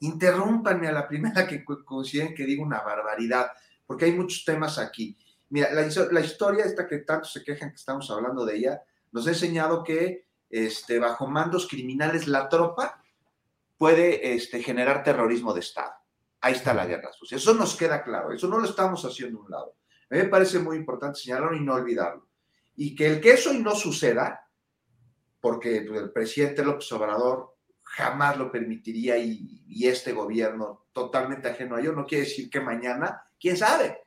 interrúmpanme 0.00 0.88
a 0.88 0.92
la 0.92 1.08
primera 1.08 1.46
que 1.46 1.64
consideren 1.64 2.34
que 2.34 2.44
digo 2.44 2.62
una 2.62 2.80
barbaridad, 2.80 3.50
porque 3.86 4.06
hay 4.06 4.12
muchos 4.12 4.44
temas 4.44 4.78
aquí. 4.78 5.16
Mira, 5.50 5.72
la, 5.72 6.20
historia 6.20 6.64
esta 6.64 6.86
que 6.86 6.98
tanto 6.98 7.26
se 7.26 7.42
quejan 7.42 7.70
que 7.70 7.76
estamos 7.76 8.10
hablando 8.10 8.44
de 8.44 8.56
ella, 8.56 8.82
nos 9.12 9.26
ha 9.26 9.30
enseñado 9.30 9.82
que 9.82 10.27
este, 10.50 10.98
bajo 10.98 11.26
mandos 11.26 11.68
criminales 11.68 12.26
la 12.26 12.48
tropa 12.48 13.02
puede 13.76 14.34
este, 14.34 14.62
generar 14.62 15.02
terrorismo 15.02 15.54
de 15.54 15.60
Estado. 15.60 15.92
Ahí 16.40 16.54
está 16.54 16.74
la 16.74 16.86
guerra 16.86 17.12
sucia. 17.12 17.36
Eso 17.36 17.54
nos 17.54 17.76
queda 17.76 18.02
claro, 18.02 18.32
eso 18.32 18.48
no 18.48 18.58
lo 18.58 18.66
estamos 18.66 19.04
haciendo 19.04 19.38
a 19.38 19.42
un 19.42 19.50
lado. 19.50 19.76
A 20.10 20.14
mí 20.14 20.22
me 20.22 20.28
parece 20.28 20.58
muy 20.58 20.76
importante 20.76 21.20
señalarlo 21.20 21.56
y 21.56 21.60
no 21.60 21.74
olvidarlo. 21.74 22.28
Y 22.76 22.94
que 22.94 23.06
el 23.06 23.20
que 23.20 23.32
eso 23.32 23.52
y 23.52 23.58
no 23.58 23.74
suceda, 23.74 24.48
porque 25.40 25.78
el 25.78 26.10
presidente 26.12 26.64
López 26.64 26.90
Obrador 26.92 27.56
jamás 27.82 28.36
lo 28.36 28.50
permitiría 28.50 29.18
y, 29.18 29.56
este 29.86 30.12
gobierno 30.12 30.86
totalmente 30.92 31.48
ajeno 31.48 31.76
a 31.76 31.80
ello, 31.80 31.92
no 31.92 32.04
quiere 32.04 32.24
decir 32.24 32.50
que 32.50 32.60
mañana, 32.60 33.22
quién 33.38 33.56
sabe. 33.56 34.02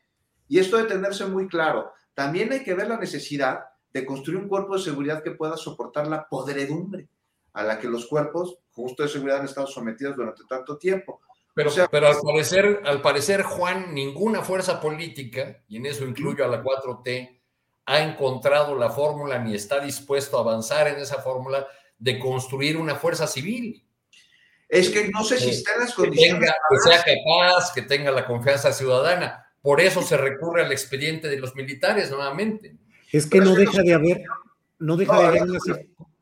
Y 0.47 0.59
esto 0.59 0.77
de 0.77 0.84
tenerse 0.84 1.26
muy 1.26 1.47
claro. 1.47 1.93
También 2.13 2.51
hay 2.51 2.61
que 2.61 2.73
ver 2.73 2.88
la 2.88 2.97
necesidad 2.97 3.63
de 3.93 4.05
construir 4.05 4.39
un 4.39 4.47
cuerpo 4.47 4.76
de 4.76 4.84
seguridad 4.84 5.23
que 5.23 5.31
pueda 5.31 5.57
soportar 5.57 6.07
la 6.07 6.27
podredumbre 6.27 7.07
a 7.53 7.63
la 7.63 7.80
que 7.80 7.88
los 7.88 8.05
cuerpos 8.07 8.57
justo 8.72 9.03
de 9.03 9.09
seguridad 9.09 9.39
han 9.39 9.45
estado 9.45 9.68
sometidos 9.68 10.15
durante 10.15 10.43
tanto 10.47 10.77
tiempo. 10.77 11.22
Pero, 11.53 11.69
pero 11.91 12.07
al, 12.07 12.15
parecer, 12.22 12.81
al 12.85 13.01
parecer, 13.01 13.43
Juan, 13.43 13.93
ninguna 13.93 14.41
fuerza 14.41 14.80
política, 14.80 15.61
y 15.68 15.77
en 15.77 15.85
eso 15.85 16.05
incluyo 16.05 16.45
a 16.45 16.47
la 16.47 16.63
4T, 16.63 17.41
ha 17.85 18.01
encontrado 18.01 18.77
la 18.77 18.89
fórmula 18.89 19.38
ni 19.39 19.53
está 19.53 19.80
dispuesto 19.81 20.38
a 20.38 20.41
avanzar 20.41 20.88
en 20.88 20.99
esa 20.99 21.22
fórmula 21.22 21.68
de 21.97 22.19
construir 22.19 22.77
una 22.77 22.95
fuerza 22.95 23.27
civil. 23.27 23.85
Es 24.69 24.89
que 24.89 25.09
no 25.09 25.26
sé 25.26 25.38
si 25.38 25.49
eh, 25.49 25.51
está 25.51 25.73
en 25.73 25.80
las 25.81 25.93
condiciones. 25.93 26.49
Que, 26.69 26.89
sea 26.89 27.03
capaz, 27.03 27.73
que 27.73 27.81
tenga 27.81 28.11
la 28.11 28.26
confianza 28.26 28.72
ciudadana. 28.72 29.45
Por 29.61 29.81
eso 29.81 30.01
se 30.01 30.15
recurre 30.15 30.63
al 30.63 30.72
expediente 30.72 31.27
de 31.27 31.38
los 31.38 31.53
militares 31.55 32.09
nuevamente. 32.09 32.77
Es 33.12 33.26
que 33.26 33.40
no 33.40 33.56
deja 33.56 33.82
de 33.84 33.94
haber, 33.94 34.24
no 34.80 34.98
deja 34.98 35.18
de 35.20 35.26
haber 35.26 35.44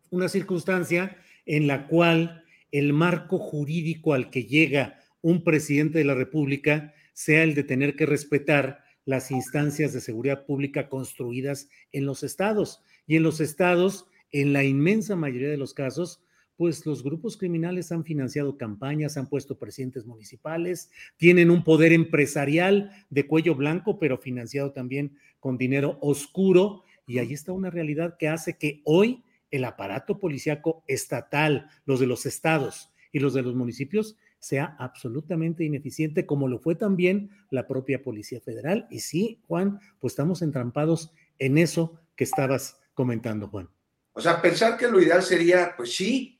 una, 0.09 0.29
circunstancia 0.29 1.17
en 1.45 1.67
la 1.67 1.87
cual 1.87 2.43
el 2.71 2.93
marco 2.93 3.37
jurídico 3.37 4.13
al 4.13 4.29
que 4.29 4.45
llega 4.45 4.99
un 5.21 5.43
presidente 5.43 5.99
de 5.99 6.05
la 6.05 6.15
República 6.15 6.93
sea 7.13 7.43
el 7.43 7.53
de 7.53 7.63
tener 7.63 7.95
que 7.95 8.05
respetar 8.05 8.83
las 9.05 9.31
instancias 9.31 9.93
de 9.93 10.01
seguridad 10.01 10.45
pública 10.45 10.89
construidas 10.89 11.69
en 11.91 12.05
los 12.05 12.23
estados. 12.23 12.81
Y 13.07 13.15
en 13.15 13.23
los 13.23 13.39
estados 13.39 14.05
en 14.31 14.53
la 14.53 14.63
inmensa 14.63 15.15
mayoría 15.15 15.49
de 15.49 15.57
los 15.57 15.73
casos, 15.73 16.21
pues 16.59 16.85
los 16.85 17.03
grupos 17.03 17.37
criminales 17.37 17.89
han 17.93 18.03
financiado 18.03 18.57
campañas, 18.57 19.15
han 19.15 19.29
puesto 19.29 19.57
presidentes 19.57 20.05
municipales, 20.05 20.91
tienen 21.15 21.51
un 21.51 21.63
poder 21.63 21.93
empresarial 21.93 22.91
de 23.09 23.25
cuello 23.25 23.55
blanco, 23.55 23.97
pero 23.97 24.17
financiado 24.17 24.73
también 24.73 25.17
con 25.39 25.57
dinero 25.57 25.97
oscuro. 26.01 26.83
Y 27.07 27.19
ahí 27.19 27.31
está 27.31 27.53
una 27.53 27.69
realidad 27.69 28.17
que 28.19 28.27
hace 28.27 28.57
que 28.57 28.81
hoy 28.83 29.23
el 29.51 29.63
aparato 29.63 30.19
policíaco 30.19 30.83
estatal, 30.85 31.69
los 31.85 32.01
de 32.01 32.07
los 32.07 32.25
estados 32.25 32.91
y 33.13 33.19
los 33.19 33.33
de 33.33 33.41
los 33.41 33.55
municipios, 33.55 34.17
sea 34.39 34.75
absolutamente 34.79 35.63
ineficiente, 35.63 36.25
como 36.25 36.49
lo 36.49 36.59
fue 36.59 36.75
también 36.75 37.29
la 37.51 37.67
propia 37.67 38.03
Policía 38.03 38.41
Federal. 38.41 38.85
Y 38.91 38.99
sí, 38.99 39.39
Juan, 39.47 39.79
pues 40.01 40.11
estamos 40.11 40.41
entrampados 40.41 41.13
en 41.37 41.57
eso 41.57 42.01
que 42.17 42.25
estabas 42.25 42.81
comentando, 42.93 43.47
Juan. 43.47 43.69
O 44.11 44.19
sea, 44.19 44.41
pensar 44.41 44.75
que 44.75 44.89
lo 44.89 45.01
ideal 45.01 45.23
sería, 45.23 45.73
pues 45.77 45.95
sí, 45.95 46.38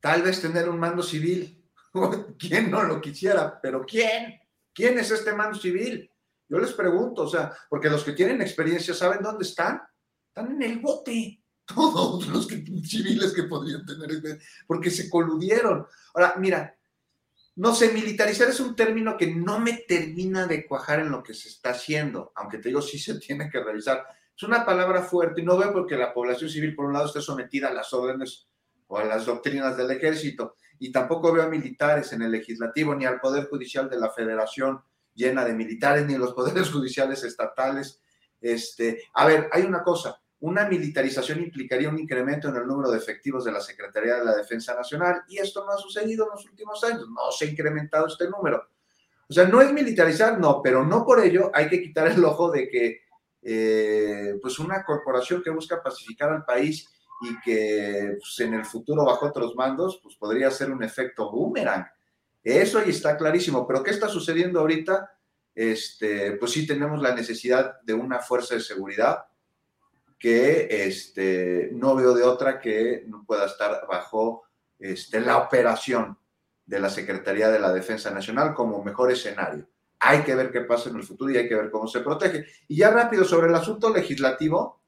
tal 0.00 0.22
vez 0.22 0.40
tener 0.40 0.68
un 0.68 0.78
mando 0.78 1.02
civil. 1.02 1.64
¿Quién 2.38 2.70
no 2.70 2.82
lo 2.82 3.00
quisiera? 3.00 3.60
Pero 3.60 3.84
¿quién? 3.84 4.40
¿Quién 4.72 4.98
es 4.98 5.10
este 5.10 5.32
mando 5.32 5.58
civil? 5.58 6.10
Yo 6.48 6.58
les 6.58 6.72
pregunto, 6.72 7.22
o 7.22 7.28
sea, 7.28 7.56
porque 7.68 7.88
los 7.88 8.02
que 8.02 8.12
tienen 8.12 8.42
experiencia 8.42 8.92
saben 8.92 9.22
dónde 9.22 9.44
están. 9.44 9.80
Están 10.28 10.52
en 10.52 10.62
el 10.62 10.78
bote. 10.80 11.42
Todos 11.66 12.26
los 12.26 12.48
civiles 12.48 13.32
que 13.32 13.44
podrían 13.44 13.86
tener, 13.86 14.40
porque 14.66 14.90
se 14.90 15.08
coludieron. 15.08 15.86
Ahora, 16.14 16.34
mira, 16.38 16.76
no 17.56 17.74
sé, 17.74 17.92
militarizar 17.92 18.48
es 18.48 18.58
un 18.58 18.74
término 18.74 19.16
que 19.16 19.32
no 19.32 19.60
me 19.60 19.74
termina 19.86 20.46
de 20.46 20.66
cuajar 20.66 21.00
en 21.00 21.10
lo 21.10 21.22
que 21.22 21.34
se 21.34 21.48
está 21.48 21.70
haciendo, 21.70 22.32
aunque 22.34 22.58
te 22.58 22.70
digo, 22.70 22.82
sí 22.82 22.98
se 22.98 23.18
tiene 23.20 23.48
que 23.48 23.62
revisar. 23.62 24.04
Es 24.36 24.42
una 24.42 24.64
palabra 24.64 25.02
fuerte 25.02 25.42
y 25.42 25.44
no 25.44 25.58
veo 25.58 25.72
porque 25.72 25.96
la 25.96 26.14
población 26.14 26.50
civil, 26.50 26.74
por 26.74 26.86
un 26.86 26.94
lado, 26.94 27.06
esté 27.06 27.20
sometida 27.20 27.68
a 27.68 27.74
las 27.74 27.92
órdenes 27.92 28.48
o 28.90 28.98
a 28.98 29.04
las 29.04 29.24
doctrinas 29.24 29.76
del 29.76 29.92
ejército, 29.92 30.56
y 30.80 30.90
tampoco 30.90 31.32
veo 31.32 31.44
a 31.44 31.48
militares 31.48 32.12
en 32.12 32.22
el 32.22 32.32
legislativo 32.32 32.94
ni 32.94 33.04
al 33.04 33.20
Poder 33.20 33.48
Judicial 33.48 33.88
de 33.88 33.98
la 33.98 34.10
Federación 34.10 34.82
llena 35.14 35.44
de 35.44 35.54
militares, 35.54 36.06
ni 36.06 36.16
los 36.16 36.34
poderes 36.34 36.70
judiciales 36.72 37.22
estatales. 37.22 38.00
Este, 38.40 39.04
a 39.14 39.26
ver, 39.26 39.48
hay 39.52 39.62
una 39.62 39.84
cosa, 39.84 40.20
una 40.40 40.66
militarización 40.66 41.40
implicaría 41.40 41.88
un 41.88 42.00
incremento 42.00 42.48
en 42.48 42.56
el 42.56 42.66
número 42.66 42.90
de 42.90 42.98
efectivos 42.98 43.44
de 43.44 43.52
la 43.52 43.60
Secretaría 43.60 44.16
de 44.16 44.24
la 44.24 44.34
Defensa 44.34 44.74
Nacional 44.74 45.22
y 45.28 45.38
esto 45.38 45.64
no 45.64 45.72
ha 45.72 45.78
sucedido 45.78 46.24
en 46.24 46.30
los 46.32 46.44
últimos 46.46 46.82
años, 46.82 47.06
no 47.08 47.30
se 47.30 47.44
ha 47.44 47.48
incrementado 47.48 48.08
este 48.08 48.28
número. 48.28 48.66
O 49.28 49.32
sea, 49.32 49.46
no 49.46 49.60
es 49.60 49.72
militarizar, 49.72 50.40
no, 50.40 50.60
pero 50.62 50.84
no 50.84 51.06
por 51.06 51.22
ello 51.22 51.52
hay 51.54 51.68
que 51.68 51.80
quitar 51.80 52.08
el 52.08 52.24
ojo 52.24 52.50
de 52.50 52.68
que 52.68 53.02
eh, 53.42 54.34
pues 54.42 54.58
una 54.58 54.84
corporación 54.84 55.42
que 55.42 55.50
busca 55.50 55.80
pacificar 55.80 56.30
al 56.32 56.44
país 56.44 56.88
y 57.20 57.40
que 57.40 58.16
pues, 58.18 58.40
en 58.40 58.54
el 58.54 58.64
futuro 58.64 59.04
bajo 59.04 59.26
otros 59.26 59.54
mandos, 59.54 60.00
pues 60.02 60.16
podría 60.16 60.50
ser 60.50 60.70
un 60.70 60.82
efecto 60.82 61.30
boomerang. 61.30 61.86
Eso 62.42 62.78
ahí 62.78 62.90
está 62.90 63.16
clarísimo, 63.16 63.66
pero 63.66 63.82
¿qué 63.82 63.90
está 63.90 64.08
sucediendo 64.08 64.60
ahorita? 64.60 65.10
Este, 65.54 66.32
pues 66.32 66.52
sí 66.52 66.66
tenemos 66.66 67.02
la 67.02 67.14
necesidad 67.14 67.80
de 67.82 67.92
una 67.92 68.20
fuerza 68.20 68.54
de 68.54 68.60
seguridad 68.60 69.24
que 70.18 70.68
este, 70.86 71.70
no 71.72 71.94
veo 71.94 72.14
de 72.14 72.22
otra 72.22 72.60
que 72.60 73.04
no 73.06 73.24
pueda 73.24 73.46
estar 73.46 73.86
bajo 73.88 74.44
este, 74.78 75.20
la 75.20 75.38
operación 75.38 76.18
de 76.64 76.78
la 76.80 76.88
Secretaría 76.88 77.50
de 77.50 77.58
la 77.58 77.72
Defensa 77.72 78.10
Nacional 78.10 78.54
como 78.54 78.82
mejor 78.82 79.10
escenario. 79.10 79.66
Hay 79.98 80.22
que 80.22 80.34
ver 80.34 80.50
qué 80.50 80.62
pasa 80.62 80.88
en 80.88 80.96
el 80.96 81.02
futuro 81.02 81.30
y 81.30 81.36
hay 81.36 81.48
que 81.48 81.56
ver 81.56 81.70
cómo 81.70 81.86
se 81.88 82.00
protege. 82.00 82.46
Y 82.68 82.76
ya 82.76 82.90
rápido 82.90 83.24
sobre 83.24 83.48
el 83.48 83.54
asunto 83.54 83.92
legislativo 83.92 84.79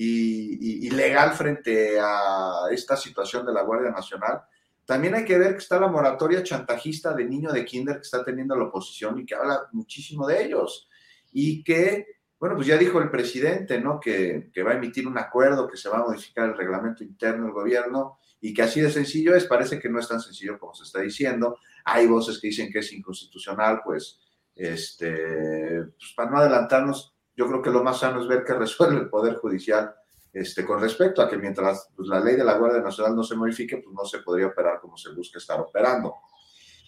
y, 0.00 0.90
legal 0.90 1.32
frente 1.32 1.98
a 2.00 2.68
esta 2.70 2.96
situación 2.96 3.44
de 3.44 3.52
la 3.52 3.62
Guardia 3.62 3.90
Nacional, 3.90 4.42
también 4.84 5.14
hay 5.14 5.24
que 5.24 5.36
ver 5.36 5.52
que 5.52 5.58
está 5.58 5.78
la 5.80 5.88
moratoria 5.88 6.42
chantajista 6.42 7.12
de 7.14 7.24
niño 7.24 7.50
de 7.50 7.64
kinder 7.64 7.96
que 7.96 8.02
está 8.02 8.24
teniendo 8.24 8.54
la 8.54 8.64
oposición 8.64 9.18
y 9.18 9.26
que 9.26 9.34
habla 9.34 9.68
muchísimo 9.72 10.26
de 10.26 10.44
ellos. 10.44 10.88
Y 11.32 11.62
que, 11.64 12.06
bueno, 12.38 12.54
pues 12.54 12.68
ya 12.68 12.78
dijo 12.78 13.00
el 13.00 13.10
presidente, 13.10 13.80
¿no? 13.80 13.98
Que, 13.98 14.50
que 14.52 14.62
va 14.62 14.70
a 14.70 14.76
emitir 14.76 15.06
un 15.06 15.18
acuerdo, 15.18 15.68
que 15.68 15.76
se 15.76 15.88
va 15.88 15.98
a 15.98 16.04
modificar 16.04 16.48
el 16.48 16.56
reglamento 16.56 17.02
interno 17.02 17.44
del 17.44 17.52
gobierno 17.52 18.18
y 18.40 18.54
que 18.54 18.62
así 18.62 18.80
de 18.80 18.90
sencillo 18.90 19.34
es, 19.34 19.46
parece 19.46 19.80
que 19.80 19.88
no 19.88 19.98
es 19.98 20.08
tan 20.08 20.20
sencillo 20.20 20.58
como 20.58 20.74
se 20.74 20.84
está 20.84 21.00
diciendo. 21.00 21.58
Hay 21.84 22.06
voces 22.06 22.38
que 22.40 22.48
dicen 22.48 22.70
que 22.72 22.78
es 22.78 22.92
inconstitucional, 22.92 23.80
pues 23.84 24.20
este, 24.54 25.82
pues 25.98 26.12
para 26.16 26.30
no 26.30 26.38
adelantarnos, 26.38 27.14
yo 27.38 27.46
creo 27.46 27.62
que 27.62 27.70
lo 27.70 27.84
más 27.84 28.00
sano 28.00 28.20
es 28.20 28.26
ver 28.26 28.44
qué 28.44 28.52
resuelve 28.64 28.96
el 29.00 29.08
Poder 29.08 29.36
Judicial 29.36 29.94
este, 30.32 30.66
con 30.66 30.80
respecto 30.80 31.22
a 31.22 31.30
que 31.30 31.38
mientras 31.38 31.88
pues, 31.96 32.08
la 32.08 32.20
ley 32.20 32.36
de 32.36 32.44
la 32.44 32.58
Guardia 32.58 32.82
Nacional 32.82 33.14
no 33.14 33.22
se 33.22 33.36
modifique, 33.36 33.78
pues 33.78 33.94
no 33.94 34.04
se 34.04 34.18
podría 34.18 34.48
operar 34.48 34.80
como 34.80 34.96
se 34.96 35.10
busca 35.10 35.38
estar 35.38 35.60
operando 35.60 36.14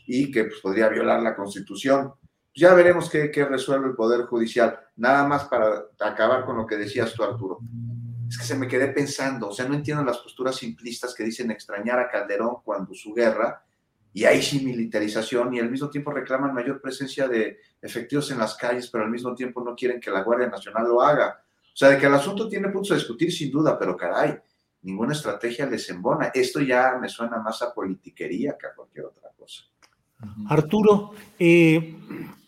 y 0.07 0.31
que 0.31 0.45
pues, 0.45 0.61
podría 0.61 0.89
violar 0.89 1.23
la 1.23 1.37
Constitución 1.37 2.13
Ya 2.53 2.75
veremos 2.75 3.09
qué, 3.09 3.31
qué 3.31 3.45
resuelve 3.45 3.89
el 3.89 3.95
Poder 3.95 4.23
Judicial. 4.23 4.79
Nada 4.97 5.27
más 5.27 5.45
para 5.45 5.85
acabar 6.01 6.45
con 6.45 6.57
lo 6.57 6.67
que 6.67 6.77
decías 6.77 7.15
tú, 7.15 7.23
Arturo. 7.23 7.61
Es 8.29 8.37
que 8.37 8.45
se 8.45 8.57
me 8.57 8.67
quedé 8.67 8.89
pensando, 8.89 9.49
o 9.49 9.53
sea, 9.53 9.67
no 9.69 9.75
entiendo 9.75 10.05
las 10.05 10.19
posturas 10.19 10.57
simplistas 10.57 11.15
que 11.15 11.25
dicen 11.25 11.51
extrañar 11.51 11.99
a 12.01 12.09
Calderón 12.09 12.57
cuando 12.65 12.93
su 12.93 13.15
guerra, 13.15 13.65
y 14.13 14.25
ahí 14.25 14.43
sí 14.43 14.65
militarización, 14.65 15.55
y 15.55 15.61
al 15.61 15.71
mismo 15.71 15.89
tiempo 15.89 16.11
reclaman 16.11 16.53
mayor 16.53 16.81
presencia 16.81 17.29
de 17.29 17.59
efectivos 17.81 18.31
en 18.31 18.39
las 18.39 18.57
calles, 18.57 18.89
pero 18.91 19.05
al 19.05 19.11
mismo 19.11 19.35
tiempo 19.35 19.63
no 19.63 19.75
quieren 19.75 20.01
que 20.01 20.11
la 20.11 20.23
Guardia 20.23 20.49
Nacional 20.49 20.85
lo 20.85 21.01
haga. 21.01 21.43
O 21.73 21.77
sea, 21.77 21.91
de 21.91 21.99
que 21.99 22.07
el 22.07 22.15
asunto 22.15 22.49
tiene 22.49 22.69
puntos 22.69 22.91
a 22.93 22.97
discutir 22.97 23.33
sin 23.33 23.51
duda, 23.51 23.79
pero 23.79 23.97
caray, 23.97 24.37
ninguna 24.83 25.13
estrategia 25.13 25.67
les 25.67 25.89
embona. 25.91 26.31
Esto 26.35 26.61
ya 26.61 26.99
me 27.01 27.09
suena 27.09 27.39
más 27.39 27.63
a 27.63 27.73
politiquería 27.73 28.57
que 28.59 28.67
a 28.67 28.75
cualquier 28.75 29.07
otra 29.07 29.31
cosa. 29.39 29.65
Arturo, 30.49 31.13
eh, 31.39 31.97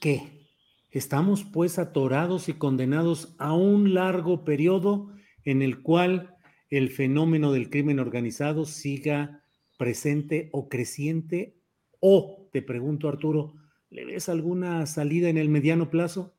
¿qué? 0.00 0.48
¿Estamos 0.90 1.44
pues 1.44 1.78
atorados 1.78 2.48
y 2.48 2.54
condenados 2.54 3.34
a 3.38 3.54
un 3.54 3.94
largo 3.94 4.44
periodo 4.44 5.10
en 5.44 5.62
el 5.62 5.80
cual 5.80 6.36
el 6.68 6.90
fenómeno 6.90 7.52
del 7.52 7.70
crimen 7.70 7.98
organizado 7.98 8.64
siga 8.66 9.41
presente 9.82 10.48
o 10.52 10.68
creciente? 10.68 11.56
O, 11.98 12.48
te 12.52 12.62
pregunto 12.62 13.08
Arturo, 13.08 13.54
¿le 13.90 14.04
ves 14.04 14.28
alguna 14.28 14.86
salida 14.86 15.28
en 15.28 15.36
el 15.36 15.48
mediano 15.48 15.90
plazo? 15.90 16.32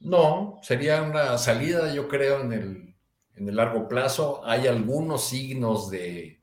No, 0.00 0.58
sería 0.60 1.02
una 1.02 1.38
salida, 1.38 1.94
yo 1.94 2.06
creo, 2.06 2.42
en 2.42 2.52
el, 2.52 2.94
en 3.34 3.48
el 3.48 3.56
largo 3.56 3.88
plazo. 3.88 4.42
Hay 4.44 4.66
algunos 4.66 5.24
signos 5.24 5.90
de, 5.90 6.42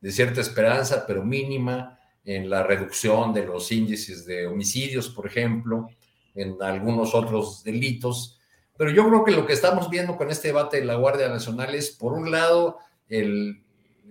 de 0.00 0.10
cierta 0.10 0.40
esperanza, 0.40 1.04
pero 1.06 1.24
mínima, 1.24 2.00
en 2.24 2.50
la 2.50 2.64
reducción 2.64 3.32
de 3.32 3.46
los 3.46 3.70
índices 3.70 4.26
de 4.26 4.48
homicidios, 4.48 5.10
por 5.10 5.28
ejemplo, 5.28 5.86
en 6.34 6.60
algunos 6.60 7.14
otros 7.14 7.62
delitos. 7.62 8.40
Pero 8.76 8.90
yo 8.90 9.08
creo 9.08 9.24
que 9.24 9.30
lo 9.30 9.46
que 9.46 9.52
estamos 9.52 9.90
viendo 9.90 10.16
con 10.16 10.28
este 10.28 10.48
debate 10.48 10.80
de 10.80 10.86
la 10.86 10.96
Guardia 10.96 11.28
Nacional 11.28 11.72
es, 11.76 11.92
por 11.92 12.14
un 12.14 12.32
lado, 12.32 12.78
el 13.08 13.62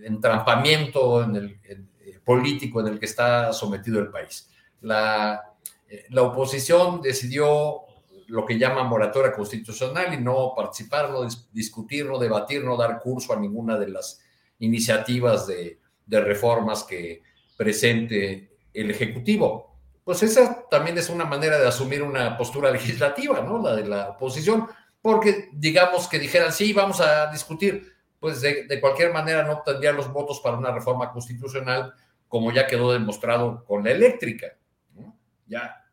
entrampamiento 0.03 1.23
en 1.23 1.35
el, 1.35 1.59
eh, 1.63 2.19
político 2.23 2.81
en 2.81 2.87
el 2.87 2.99
que 2.99 3.05
está 3.05 3.53
sometido 3.53 3.99
el 3.99 4.09
país. 4.09 4.49
La, 4.81 5.53
eh, 5.87 6.05
la 6.09 6.23
oposición 6.23 7.01
decidió 7.01 7.81
lo 8.27 8.45
que 8.45 8.59
llama 8.59 8.83
moratoria 8.83 9.31
constitucional 9.31 10.13
y 10.13 10.17
no 10.17 10.53
participar, 10.55 11.09
no 11.09 11.27
discutir, 11.51 12.05
no 12.05 12.19
debatir, 12.19 12.63
no 12.63 12.75
dar 12.75 12.99
curso 12.99 13.33
a 13.33 13.39
ninguna 13.39 13.77
de 13.77 13.89
las 13.89 14.21
iniciativas 14.59 15.47
de, 15.47 15.79
de 16.05 16.21
reformas 16.21 16.83
que 16.83 17.23
presente 17.55 18.51
el 18.73 18.91
Ejecutivo. 18.91 19.77
Pues 20.03 20.23
esa 20.23 20.67
también 20.69 20.97
es 20.97 21.09
una 21.09 21.25
manera 21.25 21.57
de 21.57 21.67
asumir 21.67 22.01
una 22.01 22.37
postura 22.37 22.71
legislativa, 22.71 23.41
¿no? 23.41 23.61
La 23.61 23.75
de 23.75 23.85
la 23.85 24.09
oposición, 24.09 24.67
porque 25.01 25.49
digamos 25.53 26.07
que 26.07 26.19
dijeran, 26.19 26.53
sí, 26.53 26.73
vamos 26.73 27.01
a 27.01 27.31
discutir, 27.31 27.93
pues 28.19 28.41
de, 28.41 28.79
cualquier 28.81 29.13
manera 29.13 29.43
no 29.43 29.61
tendrían 29.61 29.95
los 29.95 30.11
votos 30.11 30.39
para 30.39 30.57
una 30.57 30.71
reforma 30.71 31.11
constitucional, 31.11 31.93
como 32.27 32.51
ya 32.51 32.67
quedó 32.67 32.91
demostrado 32.91 33.63
con 33.65 33.83
la 33.83 33.91
eléctrica. 33.91 34.57
¿no? 34.95 35.15
Ya 35.45 35.85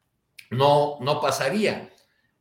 no, 0.51 0.99
no 1.01 1.21
pasaría. 1.21 1.91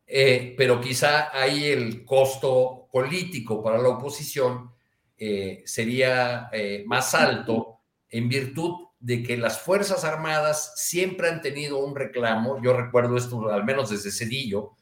Eh, 0.06 0.54
pero 0.58 0.82
quizá 0.82 1.36
ahí 1.36 1.66
el 1.66 2.06
costo 2.06 2.88
político 2.92 3.64
para 3.64 3.78
la 3.78 3.90
oposición 3.90 4.72
eh, 5.18 5.64
sería 5.66 6.50
eh, 6.52 6.84
más 6.86 7.16
alto 7.16 7.80
en 8.10 8.28
virtud 8.30 8.90
de 9.00 9.24
que 9.24 9.38
las 9.38 9.62
Fuerzas 9.62 10.04
Armadas 10.04 10.74
siempre 10.76 11.30
han 11.30 11.42
tenido 11.42 11.80
un 11.80 11.96
reclamo, 11.96 12.62
yo 12.62 12.74
recuerdo 12.74 13.18
esto 13.18 13.52
al 13.52 13.64
menos 13.64 13.90
desde 13.90 14.12
Cedillo, 14.12 14.74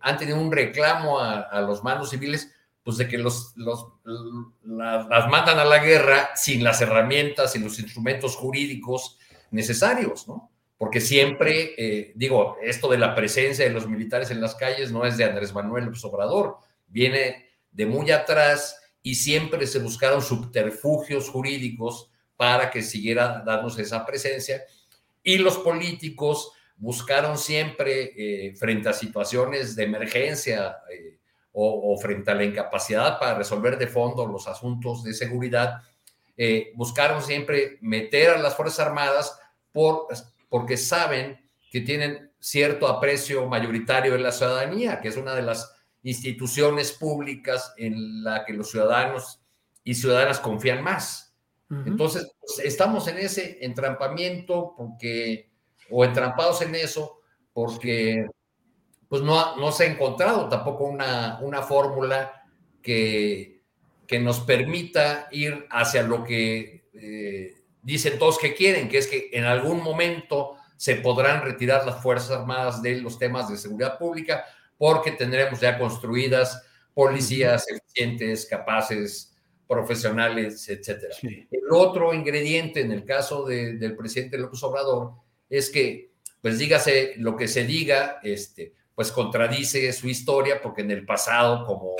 han 0.00 0.18
tenido 0.18 0.38
un 0.38 0.52
reclamo 0.52 1.18
a, 1.18 1.60
los 1.62 1.82
mandos 1.82 2.10
civiles, 2.10 2.54
pues 2.82 2.96
de 2.96 3.08
que 3.08 3.18
los, 3.18 3.52
los 3.56 3.86
las 4.64 5.28
mandan 5.28 5.58
a 5.58 5.64
la 5.64 5.78
guerra 5.78 6.30
sin 6.34 6.64
las 6.64 6.80
herramientas, 6.80 7.54
y 7.54 7.58
los 7.58 7.78
instrumentos 7.78 8.36
jurídicos 8.36 9.18
necesarios, 9.50 10.26
¿no? 10.26 10.50
porque 10.82 11.00
siempre, 11.00 11.74
eh, 11.76 12.12
digo, 12.16 12.56
esto 12.60 12.88
de 12.88 12.98
la 12.98 13.14
presencia 13.14 13.64
de 13.64 13.70
los 13.70 13.86
militares 13.86 14.32
en 14.32 14.40
las 14.40 14.56
calles 14.56 14.90
no 14.90 15.04
es 15.04 15.16
de 15.16 15.22
Andrés 15.22 15.54
Manuel 15.54 15.84
López 15.84 16.04
Obrador, 16.04 16.56
viene 16.88 17.46
de 17.70 17.86
muy 17.86 18.10
atrás 18.10 18.80
y 19.00 19.14
siempre 19.14 19.68
se 19.68 19.78
buscaron 19.78 20.22
subterfugios 20.22 21.28
jurídicos 21.28 22.10
para 22.36 22.68
que 22.68 22.82
siguiera 22.82 23.44
dándose 23.46 23.82
esa 23.82 24.04
presencia 24.04 24.64
y 25.22 25.38
los 25.38 25.58
políticos 25.58 26.50
buscaron 26.76 27.38
siempre 27.38 28.12
eh, 28.16 28.56
frente 28.56 28.88
a 28.88 28.92
situaciones 28.92 29.76
de 29.76 29.84
emergencia 29.84 30.78
eh, 30.92 31.20
o, 31.52 31.92
o, 31.92 31.98
frente 31.98 32.30
a 32.30 32.34
la 32.34 32.44
incapacidad 32.44 33.18
para 33.18 33.34
resolver 33.34 33.78
de 33.78 33.86
fondo 33.86 34.26
los 34.26 34.48
asuntos 34.48 35.04
de 35.04 35.14
seguridad, 35.14 35.82
buscaron 36.74 37.22
siempre 37.22 37.78
meter 37.82 38.30
a 38.30 38.38
las 38.38 38.56
Fuerzas 38.56 38.86
Armadas 38.86 39.38
por 39.70 40.08
porque 40.48 40.76
saben 40.76 41.40
que 41.70 41.80
tienen 41.80 42.30
cierto 42.38 42.86
aprecio 42.86 43.46
mayoritario 43.46 44.14
en 44.14 44.22
la 44.22 44.32
ciudadanía, 44.32 45.00
que 45.00 45.08
es 45.08 45.16
una 45.16 45.34
de 45.34 45.40
las 45.40 45.74
instituciones 46.02 46.92
públicas 46.92 47.72
en 47.78 48.22
la 48.22 48.44
que 48.44 48.52
los 48.52 48.70
ciudadanos 48.70 49.40
y 49.82 49.94
ciudadanas 49.94 50.40
confían 50.40 50.82
más. 50.82 51.34
Entonces, 51.86 52.30
pues, 52.38 52.58
estamos 52.66 53.08
en 53.08 53.16
ese 53.16 53.64
entrampamiento 53.64 54.74
porque, 54.76 55.50
o 55.88 56.04
entrampados 56.04 56.60
en 56.60 56.74
eso, 56.74 57.20
porque 57.54 58.26
pues 59.12 59.20
no, 59.20 59.56
no 59.56 59.72
se 59.72 59.84
ha 59.84 59.86
encontrado 59.88 60.48
tampoco 60.48 60.84
una, 60.84 61.38
una 61.42 61.60
fórmula 61.60 62.46
que, 62.80 63.60
que 64.06 64.18
nos 64.18 64.40
permita 64.40 65.28
ir 65.30 65.66
hacia 65.68 66.02
lo 66.02 66.24
que 66.24 66.88
eh, 66.94 67.54
dicen 67.82 68.18
todos 68.18 68.38
que 68.38 68.54
quieren, 68.54 68.88
que 68.88 68.96
es 68.96 69.06
que 69.06 69.28
en 69.34 69.44
algún 69.44 69.82
momento 69.84 70.56
se 70.78 70.94
podrán 70.94 71.42
retirar 71.42 71.84
las 71.84 72.02
Fuerzas 72.02 72.30
Armadas 72.30 72.80
de 72.80 73.02
los 73.02 73.18
temas 73.18 73.50
de 73.50 73.58
seguridad 73.58 73.98
pública 73.98 74.46
porque 74.78 75.10
tendremos 75.10 75.60
ya 75.60 75.78
construidas 75.78 76.62
policías 76.94 77.66
eficientes, 77.68 78.46
capaces, 78.46 79.36
profesionales, 79.68 80.66
etcétera. 80.70 81.14
El 81.22 81.70
otro 81.70 82.14
ingrediente 82.14 82.80
en 82.80 82.92
el 82.92 83.04
caso 83.04 83.44
del 83.44 83.94
presidente 83.94 84.38
López 84.38 84.62
Obrador 84.62 85.10
es 85.50 85.68
que, 85.68 86.12
pues 86.40 86.58
dígase 86.58 87.12
lo 87.18 87.36
que 87.36 87.46
se 87.46 87.66
diga, 87.66 88.18
este, 88.22 88.72
pues 88.94 89.12
contradice 89.12 89.92
su 89.92 90.08
historia 90.08 90.60
porque 90.62 90.82
en 90.82 90.90
el 90.90 91.04
pasado 91.04 91.64
como, 91.66 91.96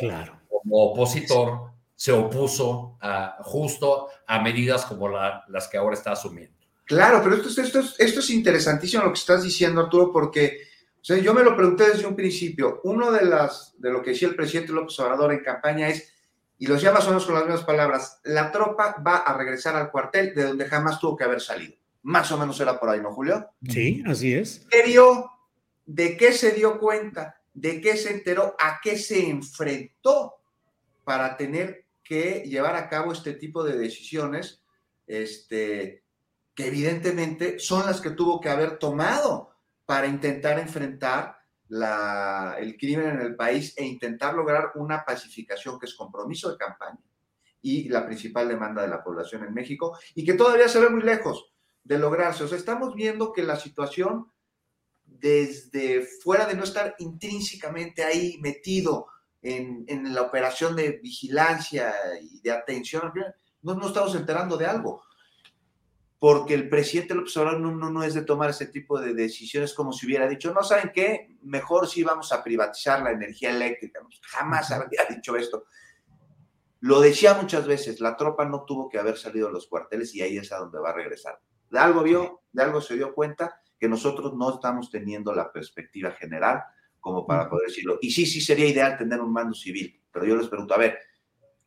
como 0.49 0.77
opositor 0.85 1.73
se 1.95 2.13
opuso 2.13 2.99
a, 3.01 3.39
justo 3.43 4.09
a 4.27 4.41
medidas 4.41 4.85
como 4.85 5.09
las 5.09 5.69
que 5.69 5.77
ahora 5.77 5.95
está 5.95 6.13
asumiendo. 6.13 6.57
Claro, 6.85 7.21
pero 7.23 7.37
esto, 7.37 7.61
esto, 7.61 7.81
esto 7.99 8.21
es 8.21 8.31
interesantísimo 8.31 9.05
lo 9.05 9.13
que 9.13 9.19
estás 9.19 9.43
diciendo, 9.43 9.81
Arturo, 9.81 10.13
porque 10.13 10.59
o 11.03 11.05
sea, 11.05 11.19
yo 11.19 11.35
me 11.35 11.43
lo 11.43 11.57
pregunté 11.57 11.89
desde 11.91 12.07
un 12.07 12.15
principio. 12.15 12.81
Uno 12.85 13.11
de, 13.11 13.25
las, 13.25 13.75
de 13.77 13.91
lo 13.91 14.01
que 14.03 14.11
decía 14.11 14.29
el 14.29 14.37
presidente 14.37 14.73
López 14.73 14.97
Obrador 15.01 15.33
en 15.33 15.43
campaña 15.43 15.89
es, 15.89 16.13
y 16.59 16.67
lo 16.69 16.75
decía 16.75 16.93
más 16.93 17.05
o 17.07 17.09
menos 17.09 17.27
con 17.27 17.35
las 17.35 17.45
mismas 17.45 17.65
palabras, 17.65 18.21
la 18.23 18.53
tropa 18.53 19.03
va 19.05 19.17
a 19.17 19.37
regresar 19.37 19.75
al 19.75 19.91
cuartel 19.91 20.33
de 20.33 20.45
donde 20.45 20.67
jamás 20.67 21.01
tuvo 21.01 21.17
que 21.17 21.25
haber 21.25 21.41
salido. 21.41 21.75
Más 22.03 22.31
o 22.31 22.39
menos 22.39 22.61
era 22.61 22.79
por 22.79 22.89
ahí, 22.89 23.01
¿no, 23.01 23.13
Julio? 23.13 23.51
Sí, 23.69 24.01
así 24.07 24.33
es. 24.33 24.65
¿Qué 24.71 24.85
vio? 24.85 25.32
¿De 25.85 26.17
qué 26.17 26.33
se 26.33 26.53
dio 26.53 26.79
cuenta? 26.79 27.41
¿De 27.53 27.81
qué 27.81 27.97
se 27.97 28.13
enteró? 28.13 28.57
¿A 28.59 28.81
qué 28.83 28.97
se 28.99 29.29
enfrentó 29.29 30.35
para 31.05 31.37
tener 31.37 31.87
que 32.03 32.43
llevar 32.47 32.77
a 32.77 32.89
cabo 32.89 33.13
este 33.13 33.35
tipo 33.35 33.65
de 33.65 33.77
decisiones, 33.77 34.63
este, 35.07 36.05
que 36.55 36.67
evidentemente 36.67 37.59
son 37.59 37.87
las 37.87 38.01
que 38.01 38.11
tuvo 38.11 38.41
que 38.41 38.49
haber 38.49 38.79
tomado 38.79 39.51
para 39.87 40.07
intentar 40.07 40.59
enfrentar 40.59 41.39
el 42.59 42.77
crimen 42.77 43.09
en 43.09 43.21
el 43.21 43.35
país 43.35 43.73
e 43.79 43.85
intentar 43.85 44.35
lograr 44.35 44.73
una 44.75 45.05
pacificación 45.05 45.79
que 45.79 45.87
es 45.87 45.95
compromiso 45.95 46.51
de 46.51 46.59
campaña 46.59 47.01
y 47.63 47.89
la 47.89 48.05
principal 48.05 48.49
demanda 48.49 48.83
de 48.83 48.89
la 48.89 49.03
población 49.03 49.45
en 49.45 49.55
México 49.55 49.97
y 50.15 50.25
que 50.25 50.35
todavía 50.35 50.69
se 50.69 50.81
ve 50.81 50.91
muy 50.91 51.03
lejos 51.03 51.53
de 51.83 51.99
lograrse. 51.99 52.45
O 52.45 52.49
sea, 52.49 52.59
estamos 52.59 52.95
viendo 52.95 53.33
que 53.33 53.43
la 53.43 53.57
situación 53.57 54.31
desde 55.23 56.03
fuera 56.03 56.47
de 56.47 56.57
no 56.57 56.65
estar 56.65 56.97
intrínsecamente 56.99 58.03
ahí 58.03 58.39
metido 58.43 59.07
en, 59.41 60.13
la 60.13 60.23
operación 60.23 60.75
de 60.75 60.99
vigilancia 61.03 61.95
y 62.21 62.41
de 62.41 62.51
atención, 62.51 63.13
no 63.63 63.75
nos 63.75 63.89
estamos 63.89 64.15
enterando 64.17 64.57
de 64.57 64.67
algo. 64.67 65.05
Porque 66.19 66.55
el 66.55 66.69
presidente 66.69 67.15
López 67.15 67.37
Obrador 67.37 67.61
no, 67.61 67.75
no, 67.75 67.91
no, 67.91 68.03
es 68.03 68.15
de 68.15 68.23
tomar 68.23 68.51
ese 68.51 68.67
tipo 68.67 69.01
de 69.01 69.15
decisiones 69.15 69.75
como 69.75 69.93
si 69.93 70.07
hubiera 70.07 70.29
dicho, 70.29 70.53
no 70.53 70.63
saben 70.63 70.91
qué, 70.93 71.37
mejor 71.43 71.89
sí 71.89 72.03
vamos 72.03 72.33
a 72.33 72.43
privatizar 72.43 73.03
la 73.03 73.13
energía 73.13 73.51
eléctrica. 73.51 74.01
Jamás 74.23 74.71
habría 74.73 75.05
dicho 75.09 75.37
esto. 75.37 75.65
Lo 76.81 77.01
decía 77.01 77.35
muchas 77.35 77.67
veces, 77.67 78.01
la 78.01 78.17
tropa 78.17 78.45
no 78.45 78.65
tuvo 78.65 78.89
que 78.89 78.99
haber 78.99 79.17
salido 79.17 79.47
de 79.47 79.55
los 79.55 79.69
cuarteles 79.69 80.15
y 80.17 80.23
ahí 80.23 80.37
es 80.37 80.51
a 80.51 80.59
donde 80.59 80.81
va 80.81 80.91
a 80.91 80.95
regresar. 80.95 81.41
De 81.71 81.79
algo 81.79 82.03
vio, 82.03 82.43
de 82.53 82.63
algo 82.63 82.81
se 82.81 82.95
dio 82.95 83.15
cuenta 83.15 83.62
que 83.83 83.89
nosotros 83.89 84.33
no 84.35 84.55
estamos 84.55 84.93
teniendo 84.93 85.35
la 85.35 85.51
perspectiva 85.51 86.13
general 86.13 86.63
como 87.01 87.27
para 87.27 87.51
poder 87.51 87.67
decirlo. 87.67 87.99
Y 88.01 88.13
sí, 88.13 88.27
sí 88.27 88.41
sería 88.41 88.69
ideal 88.69 88.97
tener 88.97 89.21
un 89.21 89.33
mando 89.33 89.57
civil, 89.57 90.01
pero 90.13 90.25
yo 90.25 90.37
les 90.37 90.47
pregunto, 90.47 90.73
a 90.75 90.79
ver, 90.79 91.01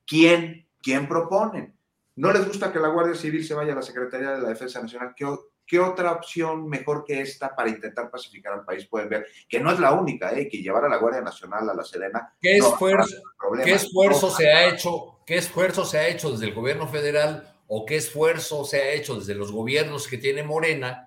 ¿quién, 0.08 0.66
quién 0.82 1.10
proponen? 1.10 1.78
¿No 2.16 2.32
les 2.32 2.48
gusta 2.48 2.72
que 2.72 2.80
la 2.80 2.88
Guardia 2.88 3.16
Civil 3.16 3.44
se 3.44 3.54
vaya 3.54 3.74
a 3.74 3.76
la 3.76 3.82
Secretaría 3.82 4.32
de 4.32 4.42
la 4.44 4.48
Defensa 4.48 4.82
Nacional? 4.82 5.14
¿Qué, 5.14 5.28
¿Qué 5.68 5.78
otra 5.78 6.14
opción 6.14 6.70
mejor 6.70 7.04
que 7.04 7.20
esta 7.20 7.54
para 7.54 7.68
intentar 7.68 8.10
pacificar 8.10 8.54
al 8.54 8.64
país 8.64 8.88
pueden 8.88 9.10
ver? 9.10 9.28
Que 9.50 9.60
no 9.60 9.70
es 9.70 9.80
la 9.82 9.92
única, 9.92 10.32
¿eh? 10.32 10.48
que 10.48 10.60
llevar 10.60 10.86
a 10.86 10.90
la 10.90 10.96
Guardia 10.96 11.20
Nacional 11.20 11.70
a 11.70 11.74
la 11.74 11.84
Serena. 11.84 12.34
¿Qué 12.40 12.56
esfuerzo, 12.56 13.18
¿qué 13.62 13.74
esfuerzo 13.74 14.30
se 14.30 14.50
ha 14.50 14.70
hecho? 14.70 15.20
¿Qué 15.26 15.36
esfuerzo 15.36 15.84
se 15.84 15.98
ha 15.98 16.08
hecho 16.08 16.32
desde 16.32 16.46
el 16.46 16.54
gobierno 16.54 16.88
federal 16.88 17.54
o 17.68 17.86
qué 17.86 17.98
esfuerzo 17.98 18.64
se 18.64 18.82
ha 18.82 18.94
hecho 18.94 19.16
desde 19.16 19.36
los 19.36 19.52
gobiernos 19.52 20.08
que 20.08 20.18
tiene 20.18 20.44
Morena 20.44 21.05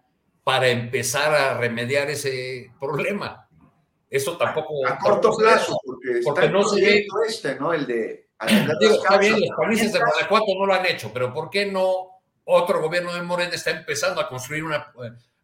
para 0.49 0.69
empezar 0.69 1.35
a 1.35 1.59
remediar 1.59 2.09
ese 2.09 2.73
problema? 2.81 3.47
Eso 4.09 4.39
tampoco. 4.39 4.87
A, 4.87 4.97
corto 4.97 5.37
plazo, 5.37 5.79
porque, 5.85 6.21
está 6.21 6.49
no 6.49 6.65
se 6.65 6.81
ve. 6.81 7.07
Este, 7.29 7.57
¿no? 7.57 7.75
El 7.75 7.87
de. 7.87 8.31
Digo, 8.81 8.95
está 8.95 9.19
bien, 9.19 9.39
los 9.39 9.51
países 9.55 9.93
de 9.93 9.99
Guanajuato 9.99 10.47
no 10.59 10.65
lo 10.65 10.73
han 10.73 10.87
hecho, 10.87 11.11
pero 11.13 11.35
¿por 11.35 11.51
qué 11.51 11.67
no 11.67 12.23
otro 12.45 12.81
gobierno 12.81 13.13
de 13.13 13.21
Morena 13.21 13.51
está 13.53 13.73
empezando 13.73 14.23
a 14.23 14.29
construir 14.31 14.65
una, 14.65 14.91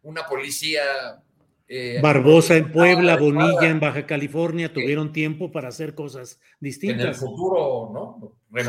una 0.01 0.25
policía? 0.25 0.81
Eh, 1.67 1.99
Barbosa 2.01 2.55
en 2.55 2.71
Puebla, 2.71 3.15
Bonilla 3.15 3.67
en 3.67 3.79
Baja 3.79 4.07
California 4.07 4.73
tuvieron 4.73 5.13
tiempo 5.13 5.51
para 5.51 5.67
hacer 5.67 5.93
cosas 5.93 6.39
distintas. 6.59 7.01
En 7.01 7.07
el 7.09 7.15
futuro, 7.15 7.91
¿no? 7.93 8.33
Pues 8.49 8.67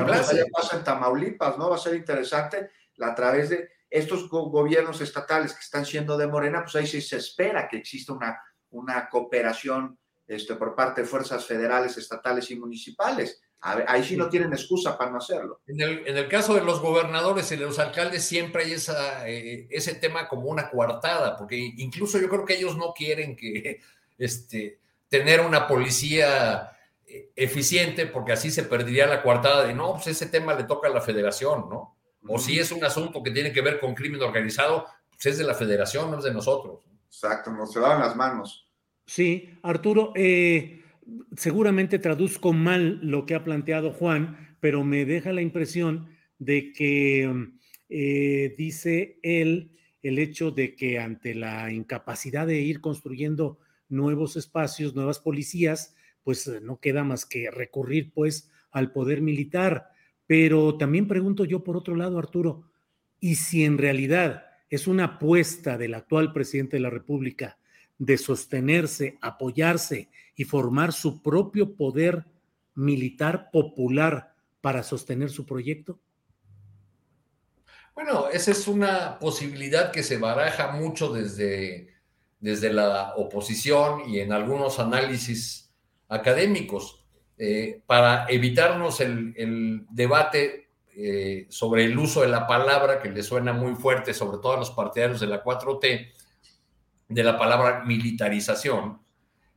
pasa 0.52 0.76
en 0.76 0.84
Tamaulipas, 0.84 1.56
¿no? 1.56 1.70
Va 1.70 1.76
a 1.76 1.78
ser 1.78 1.94
interesante 1.94 2.68
a 3.00 3.14
través 3.14 3.48
de 3.48 3.75
estos 3.90 4.28
gobiernos 4.28 5.00
estatales 5.00 5.52
que 5.52 5.60
están 5.60 5.84
siendo 5.84 6.16
de 6.16 6.26
Morena, 6.26 6.62
pues 6.62 6.76
ahí 6.76 6.86
sí 6.86 7.00
se 7.00 7.16
espera 7.16 7.68
que 7.68 7.78
exista 7.78 8.12
una 8.12 8.38
una 8.70 9.08
cooperación 9.08 9.98
este, 10.26 10.54
por 10.54 10.74
parte 10.74 11.02
de 11.02 11.06
fuerzas 11.06 11.44
federales, 11.44 11.96
estatales 11.96 12.50
y 12.50 12.56
municipales. 12.56 13.40
ahí 13.60 14.04
sí 14.04 14.16
no 14.16 14.28
tienen 14.28 14.52
excusa 14.52 14.96
para 14.96 15.10
no 15.10 15.18
hacerlo. 15.18 15.60
En 15.66 15.80
el, 15.80 16.28
caso 16.28 16.54
de 16.54 16.62
los 16.62 16.80
gobernadores 16.80 17.50
y 17.50 17.56
de 17.56 17.64
los 17.64 17.78
alcaldes 17.78 18.24
siempre 18.24 18.64
hay 18.64 18.72
esa, 18.72 19.28
eh, 19.28 19.66
ese 19.70 19.94
tema 19.94 20.28
como 20.28 20.48
una 20.48 20.70
coartada, 20.70 21.36
porque 21.36 21.56
incluso 21.56 22.18
yo 22.18 22.28
creo 22.28 22.44
que 22.44 22.56
ellos 22.56 22.76
no 22.76 22.92
quieren 22.92 23.34
que 23.36 23.80
este, 24.18 24.80
tener 25.08 25.40
una 25.40 25.66
policía 25.66 26.72
eh, 27.06 27.30
eficiente, 27.34 28.06
porque 28.06 28.32
así 28.32 28.50
se 28.50 28.64
perdería 28.64 29.06
la 29.06 29.22
coartada 29.22 29.64
de 29.64 29.74
no, 29.74 29.94
pues 29.94 30.08
ese 30.08 30.26
tema 30.26 30.54
le 30.54 30.64
toca 30.64 30.88
a 30.88 30.92
la 30.92 31.00
federación, 31.00 31.68
¿no? 31.68 31.95
O 32.28 32.38
si 32.38 32.58
es 32.58 32.72
un 32.72 32.84
asunto 32.84 33.22
que 33.22 33.30
tiene 33.30 33.52
que 33.52 33.60
ver 33.60 33.78
con 33.78 33.94
crimen 33.94 34.22
organizado, 34.22 34.86
pues 35.10 35.26
es 35.26 35.38
de 35.38 35.44
la 35.44 35.54
federación, 35.54 36.10
no 36.10 36.18
es 36.18 36.24
de 36.24 36.32
nosotros. 36.32 36.80
Exacto, 37.06 37.50
nos 37.50 37.72
se 37.72 37.80
daban 37.80 38.00
las 38.00 38.16
manos. 38.16 38.68
Sí, 39.06 39.50
Arturo, 39.62 40.12
eh, 40.16 40.82
seguramente 41.36 41.98
traduzco 41.98 42.52
mal 42.52 42.98
lo 43.02 43.24
que 43.24 43.34
ha 43.34 43.44
planteado 43.44 43.92
Juan, 43.92 44.56
pero 44.60 44.84
me 44.84 45.04
deja 45.04 45.32
la 45.32 45.42
impresión 45.42 46.08
de 46.38 46.72
que 46.72 47.48
eh, 47.88 48.54
dice 48.58 49.18
él 49.22 49.72
el 50.02 50.18
hecho 50.18 50.50
de 50.50 50.74
que 50.74 50.98
ante 50.98 51.34
la 51.34 51.72
incapacidad 51.72 52.46
de 52.46 52.60
ir 52.60 52.80
construyendo 52.80 53.58
nuevos 53.88 54.36
espacios, 54.36 54.94
nuevas 54.94 55.18
policías, 55.18 55.94
pues 56.22 56.48
no 56.62 56.80
queda 56.80 57.04
más 57.04 57.26
que 57.26 57.50
recurrir 57.50 58.12
pues 58.12 58.50
al 58.70 58.92
poder 58.92 59.20
militar. 59.22 59.90
Pero 60.26 60.76
también 60.76 61.06
pregunto 61.06 61.44
yo 61.44 61.62
por 61.62 61.76
otro 61.76 61.94
lado, 61.94 62.18
Arturo, 62.18 62.70
¿y 63.20 63.36
si 63.36 63.64
en 63.64 63.78
realidad 63.78 64.46
es 64.68 64.86
una 64.86 65.04
apuesta 65.04 65.78
del 65.78 65.94
actual 65.94 66.32
presidente 66.32 66.76
de 66.76 66.80
la 66.80 66.90
República 66.90 67.58
de 67.98 68.18
sostenerse, 68.18 69.18
apoyarse 69.20 70.10
y 70.34 70.44
formar 70.44 70.92
su 70.92 71.22
propio 71.22 71.76
poder 71.76 72.26
militar 72.74 73.50
popular 73.50 74.34
para 74.60 74.82
sostener 74.82 75.30
su 75.30 75.46
proyecto? 75.46 75.98
Bueno, 77.94 78.28
esa 78.28 78.50
es 78.50 78.68
una 78.68 79.18
posibilidad 79.18 79.90
que 79.90 80.02
se 80.02 80.18
baraja 80.18 80.72
mucho 80.72 81.12
desde, 81.12 81.94
desde 82.40 82.70
la 82.72 83.14
oposición 83.16 84.02
y 84.06 84.20
en 84.20 84.32
algunos 84.32 84.78
análisis 84.78 85.72
académicos. 86.08 87.05
Eh, 87.38 87.82
para 87.86 88.26
evitarnos 88.28 89.00
el, 89.00 89.34
el 89.36 89.86
debate 89.90 90.66
eh, 90.98 91.46
sobre 91.50 91.84
el 91.84 91.98
uso 91.98 92.22
de 92.22 92.28
la 92.28 92.46
palabra, 92.46 93.02
que 93.02 93.10
le 93.10 93.22
suena 93.22 93.52
muy 93.52 93.74
fuerte, 93.74 94.14
sobre 94.14 94.38
todo 94.38 94.54
a 94.54 94.56
los 94.56 94.70
partidarios 94.70 95.20
de 95.20 95.26
la 95.26 95.44
4T, 95.44 96.10
de 97.08 97.22
la 97.22 97.38
palabra 97.38 97.84
militarización, 97.84 98.98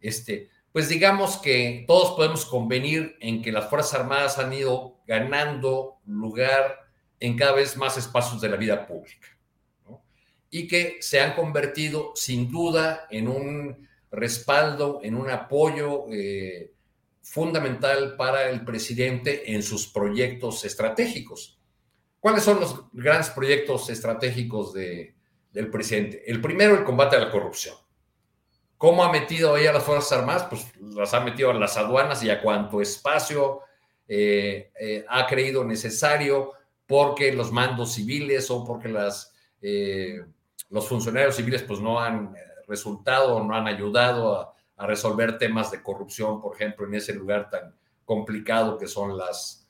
este, 0.02 0.50
pues 0.74 0.90
digamos 0.90 1.38
que 1.38 1.86
todos 1.88 2.16
podemos 2.18 2.46
convenir 2.46 3.16
en 3.22 3.42
que 3.42 3.54
las 3.54 3.70
Fuerzas 3.70 4.02
Armadas 4.02 4.38
han 4.38 4.52
ido 4.52 4.98
ganando 5.08 6.00
lugar 6.06 6.80
en 7.22 7.38
cada 7.38 7.54
vez 7.54 7.78
más 7.78 7.98
espacios 7.98 8.42
de 8.42 8.50
la 8.50 8.58
vida 8.58 8.86
pública 8.86 9.28
y 10.52 10.68
que 10.68 10.98
se 11.00 11.22
han 11.22 11.36
convertido 11.36 12.12
sin 12.16 12.52
duda 12.52 13.08
en 13.10 13.28
un 13.28 13.88
respaldo, 14.12 15.00
en 15.04 15.16
un 15.16 15.30
apoyo 15.30 16.06
eh, 16.12 16.72
fundamental 17.30 18.16
para 18.16 18.50
el 18.50 18.66
presidente 18.66 19.54
en 19.54 19.62
sus 19.62 19.88
proyectos 19.88 20.66
estratégicos. 20.66 21.60
¿Cuáles 22.20 22.44
son 22.44 22.60
los 22.60 22.86
grandes 22.92 23.30
proyectos 23.30 23.90
estratégicos 23.92 24.74
de, 24.74 25.16
del 25.52 25.70
presidente? 25.70 26.24
El 26.26 26.42
primero, 26.42 26.74
el 26.74 26.84
combate 26.84 27.18
a 27.18 27.20
la 27.20 27.32
corrupción. 27.32 27.76
¿Cómo 28.78 29.04
ha 29.04 29.12
metido 29.12 29.54
ahí 29.54 29.68
a 29.68 29.74
las 29.74 29.84
Fuerzas 29.84 30.12
Armadas? 30.14 30.48
Pues 30.50 30.66
las 30.82 31.14
ha 31.14 31.20
metido 31.20 31.52
a 31.52 31.54
las 31.54 31.78
aduanas 31.78 32.24
y 32.24 32.32
a 32.32 32.42
cuanto 32.42 32.82
espacio 32.82 33.62
eh, 34.08 34.72
eh, 34.80 35.06
ha 35.08 35.28
creído 35.28 35.64
necesario 35.64 36.54
porque 36.88 37.32
los 37.32 37.52
mandos 37.52 37.94
civiles 37.94 38.50
o 38.50 38.66
porque 38.66 38.90
las, 38.90 39.36
eh, 39.62 40.26
los 40.72 40.88
funcionarios 40.88 41.36
civiles 41.36 41.62
pues 41.62 41.80
no 41.80 42.00
han 42.00 42.34
resultado, 42.68 43.44
no 43.44 43.56
han 43.56 43.68
ayudado 43.68 44.36
a, 44.36 44.56
a 44.80 44.88
resolver 44.88 45.38
temas 45.38 45.72
de 45.72 45.84
corrupción, 45.84 46.42
por 46.42 46.56
ejemplo, 46.56 46.88
en 46.88 46.96
ese 46.96 47.14
lugar 47.14 47.50
tan 47.50 47.76
complicado 48.06 48.78
que 48.78 48.88
son 48.88 49.18
las, 49.18 49.70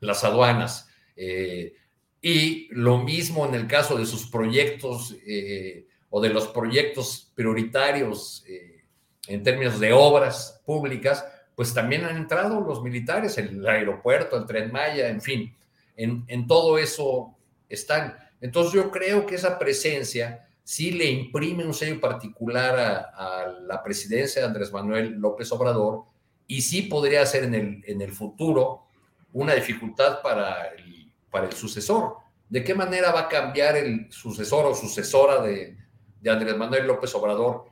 las 0.00 0.22
aduanas. 0.22 0.86
Eh, 1.16 1.72
y 2.20 2.68
lo 2.72 2.98
mismo 2.98 3.46
en 3.46 3.54
el 3.54 3.66
caso 3.66 3.96
de 3.96 4.04
sus 4.04 4.26
proyectos 4.30 5.16
eh, 5.26 5.86
o 6.10 6.20
de 6.20 6.28
los 6.28 6.48
proyectos 6.48 7.32
prioritarios 7.34 8.44
eh, 8.46 8.84
en 9.28 9.42
términos 9.42 9.80
de 9.80 9.94
obras 9.94 10.62
públicas, 10.66 11.24
pues 11.54 11.72
también 11.72 12.04
han 12.04 12.18
entrado 12.18 12.60
los 12.60 12.82
militares, 12.82 13.38
el 13.38 13.66
aeropuerto, 13.66 14.36
el 14.36 14.44
tren 14.44 14.70
Maya, 14.70 15.08
en 15.08 15.22
fin, 15.22 15.56
en, 15.96 16.24
en 16.28 16.46
todo 16.46 16.76
eso 16.76 17.34
están. 17.66 18.14
Entonces 18.42 18.74
yo 18.74 18.90
creo 18.90 19.24
que 19.24 19.36
esa 19.36 19.58
presencia 19.58 20.47
sí 20.68 20.90
le 20.90 21.06
imprime 21.06 21.64
un 21.64 21.72
sello 21.72 21.98
particular 21.98 22.78
a, 22.78 23.46
la 23.62 23.82
presidencia 23.82 24.42
de 24.42 24.48
Andrés 24.48 24.70
Manuel 24.70 25.14
López 25.14 25.50
Obrador 25.52 26.04
y 26.46 26.60
sí 26.60 26.82
podría 26.82 27.24
ser 27.24 27.44
en 27.44 27.54
el, 27.54 27.82
en 27.86 28.02
el 28.02 28.12
futuro 28.12 28.84
una 29.32 29.54
dificultad 29.54 30.20
para 30.20 30.66
el, 30.66 31.10
para 31.30 31.46
el 31.46 31.54
sucesor. 31.54 32.16
¿De 32.50 32.62
qué 32.62 32.74
manera 32.74 33.12
va 33.12 33.20
a 33.20 33.28
cambiar 33.28 33.78
el 33.78 34.12
sucesor 34.12 34.66
o 34.66 34.74
sucesora 34.74 35.40
de, 35.40 35.78
de 36.20 36.30
Andrés 36.30 36.58
Manuel 36.58 36.86
López 36.86 37.14
Obrador 37.14 37.64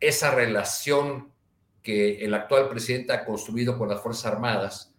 esa 0.00 0.34
relación 0.34 1.32
que 1.84 2.18
el 2.24 2.34
actual 2.34 2.68
presidente 2.68 3.12
ha 3.12 3.24
construido 3.24 3.78
con 3.78 3.88
las 3.88 4.02
Fuerzas 4.02 4.26
Armadas? 4.26 4.92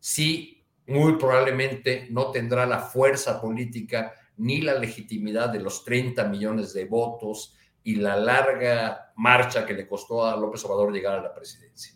Sí, 0.00 0.66
muy 0.86 1.16
probablemente 1.16 2.08
no 2.10 2.30
tendrá 2.30 2.66
la 2.66 2.80
fuerza 2.80 3.40
política 3.40 4.12
ni 4.40 4.62
la 4.62 4.78
legitimidad 4.78 5.50
de 5.50 5.60
los 5.60 5.84
30 5.84 6.26
millones 6.28 6.72
de 6.72 6.86
votos 6.86 7.54
y 7.84 7.96
la 7.96 8.16
larga 8.16 9.12
marcha 9.16 9.66
que 9.66 9.74
le 9.74 9.86
costó 9.86 10.24
a 10.24 10.36
López 10.36 10.64
Obrador 10.64 10.92
llegar 10.92 11.18
a 11.18 11.22
la 11.22 11.34
presidencia. 11.34 11.94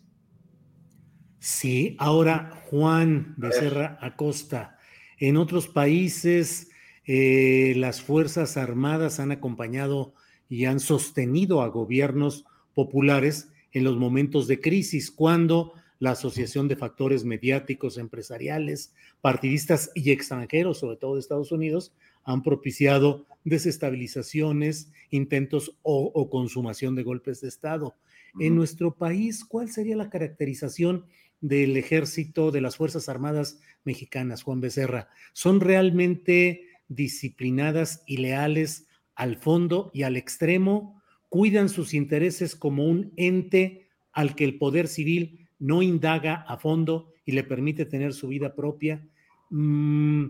Sí, 1.39 1.95
ahora 1.99 2.63
Juan 2.69 3.33
Becerra 3.37 3.97
Acosta. 3.99 4.77
En 5.17 5.37
otros 5.37 5.67
países, 5.67 6.69
eh, 7.05 7.73
las 7.77 8.01
Fuerzas 8.01 8.57
Armadas 8.57 9.19
han 9.19 9.31
acompañado 9.31 10.13
y 10.47 10.65
han 10.65 10.79
sostenido 10.79 11.63
a 11.63 11.67
gobiernos 11.69 12.45
populares 12.75 13.49
en 13.71 13.83
los 13.83 13.97
momentos 13.97 14.47
de 14.47 14.61
crisis, 14.61 15.09
cuando 15.09 15.73
la 15.99 16.11
asociación 16.11 16.67
de 16.67 16.75
factores 16.75 17.25
mediáticos, 17.25 17.97
empresariales, 17.97 18.93
partidistas 19.21 19.91
y 19.95 20.11
extranjeros, 20.11 20.79
sobre 20.79 20.97
todo 20.97 21.15
de 21.15 21.21
Estados 21.21 21.51
Unidos, 21.51 21.93
han 22.25 22.43
propiciado 22.43 23.25
desestabilizaciones, 23.45 24.91
intentos 25.11 25.77
o, 25.83 26.29
consumación 26.29 26.95
de 26.95 27.03
golpes 27.03 27.39
de 27.41 27.47
Estado. 27.47 27.95
En 28.39 28.55
nuestro 28.55 28.93
país, 28.95 29.45
¿cuál 29.45 29.69
sería 29.69 29.95
la 29.95 30.09
caracterización 30.09 31.05
del 31.39 31.77
ejército, 31.77 32.51
de 32.51 32.59
las 32.59 32.75
Fuerzas 32.75 33.07
Armadas 33.07 33.59
mexicanas, 33.85 34.43
Juan 34.43 34.59
Becerra? 34.59 35.07
¿Son 35.31 35.61
realmente 35.61 36.67
disciplinadas 36.89 38.03
y 38.05 38.17
leales 38.17 38.87
al 39.15 39.37
fondo 39.37 39.91
y 39.93 40.03
al 40.03 40.17
extremo? 40.17 40.95
cuidan 41.35 41.67
sus 41.67 41.93
intereses 41.93 42.55
como 42.55 42.85
un 42.85 43.11
ente 43.17 43.89
al 44.13 44.35
que 44.35 44.45
el 44.45 44.57
poder 44.57 44.87
civil 44.87 45.49
no 45.59 45.81
indaga 45.81 46.45
a 46.47 46.57
fondo 46.57 47.11
y 47.25 47.33
le 47.33 47.43
permite 47.43 47.85
tener 47.85 48.13
su 48.13 48.29
vida 48.29 48.55
propia. 48.55 49.05
Mm, 49.49 50.27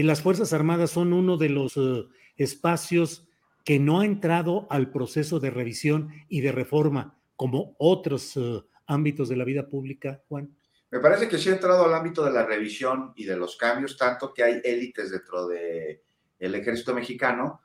eh, 0.00 0.02
las 0.02 0.22
Fuerzas 0.22 0.52
Armadas 0.52 0.90
son 0.90 1.12
uno 1.12 1.36
de 1.36 1.48
los 1.48 1.76
eh, 1.76 2.04
espacios 2.36 3.28
que 3.64 3.78
no 3.78 4.00
ha 4.00 4.04
entrado 4.04 4.66
al 4.68 4.90
proceso 4.90 5.38
de 5.38 5.50
revisión 5.50 6.10
y 6.28 6.40
de 6.40 6.50
reforma 6.50 7.16
como 7.36 7.76
otros 7.78 8.36
eh, 8.36 8.60
ámbitos 8.86 9.28
de 9.28 9.36
la 9.36 9.44
vida 9.44 9.68
pública, 9.68 10.20
Juan. 10.28 10.56
Me 10.90 10.98
parece 10.98 11.28
que 11.28 11.38
sí 11.38 11.48
ha 11.48 11.52
entrado 11.52 11.84
al 11.84 11.94
ámbito 11.94 12.24
de 12.24 12.32
la 12.32 12.44
revisión 12.44 13.12
y 13.14 13.24
de 13.24 13.36
los 13.36 13.56
cambios, 13.56 13.96
tanto 13.96 14.34
que 14.34 14.42
hay 14.42 14.60
élites 14.64 15.12
dentro 15.12 15.46
del 15.46 16.00
el 16.40 16.54
ejército 16.56 16.92
mexicano 16.92 17.60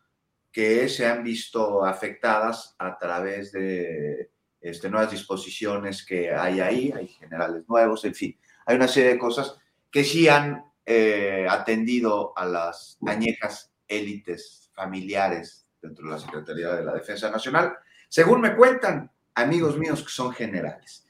que 0.52 0.88
se 0.88 1.08
han 1.08 1.24
visto 1.24 1.84
afectadas 1.84 2.76
a 2.78 2.96
través 2.98 3.52
de 3.52 4.30
este, 4.62 4.90
nuevas 4.90 5.10
disposiciones 5.10 6.06
que 6.06 6.32
hay 6.32 6.60
ahí, 6.60 6.94
hay 6.96 7.08
generales 7.08 7.68
nuevos, 7.68 8.06
en 8.06 8.14
fin, 8.14 8.40
hay 8.68 8.76
una 8.76 8.88
serie 8.88 9.14
de 9.14 9.20
cosas 9.20 9.58
que 9.92 10.04
sí 10.04 10.28
han 10.28 10.69
eh, 10.92 11.46
atendido 11.48 12.34
a 12.36 12.48
las 12.48 12.98
añejas 13.06 13.72
élites 13.88 14.72
familiares 14.74 15.68
dentro 15.80 16.06
de 16.06 16.14
la 16.14 16.20
Secretaría 16.20 16.74
de 16.74 16.84
la 16.84 16.96
Defensa 16.96 17.30
Nacional, 17.30 17.78
según 18.08 18.42
me 18.42 18.56
cuentan 18.56 19.12
amigos 19.36 19.78
míos 19.78 20.02
que 20.02 20.10
son 20.10 20.32
generales. 20.32 21.06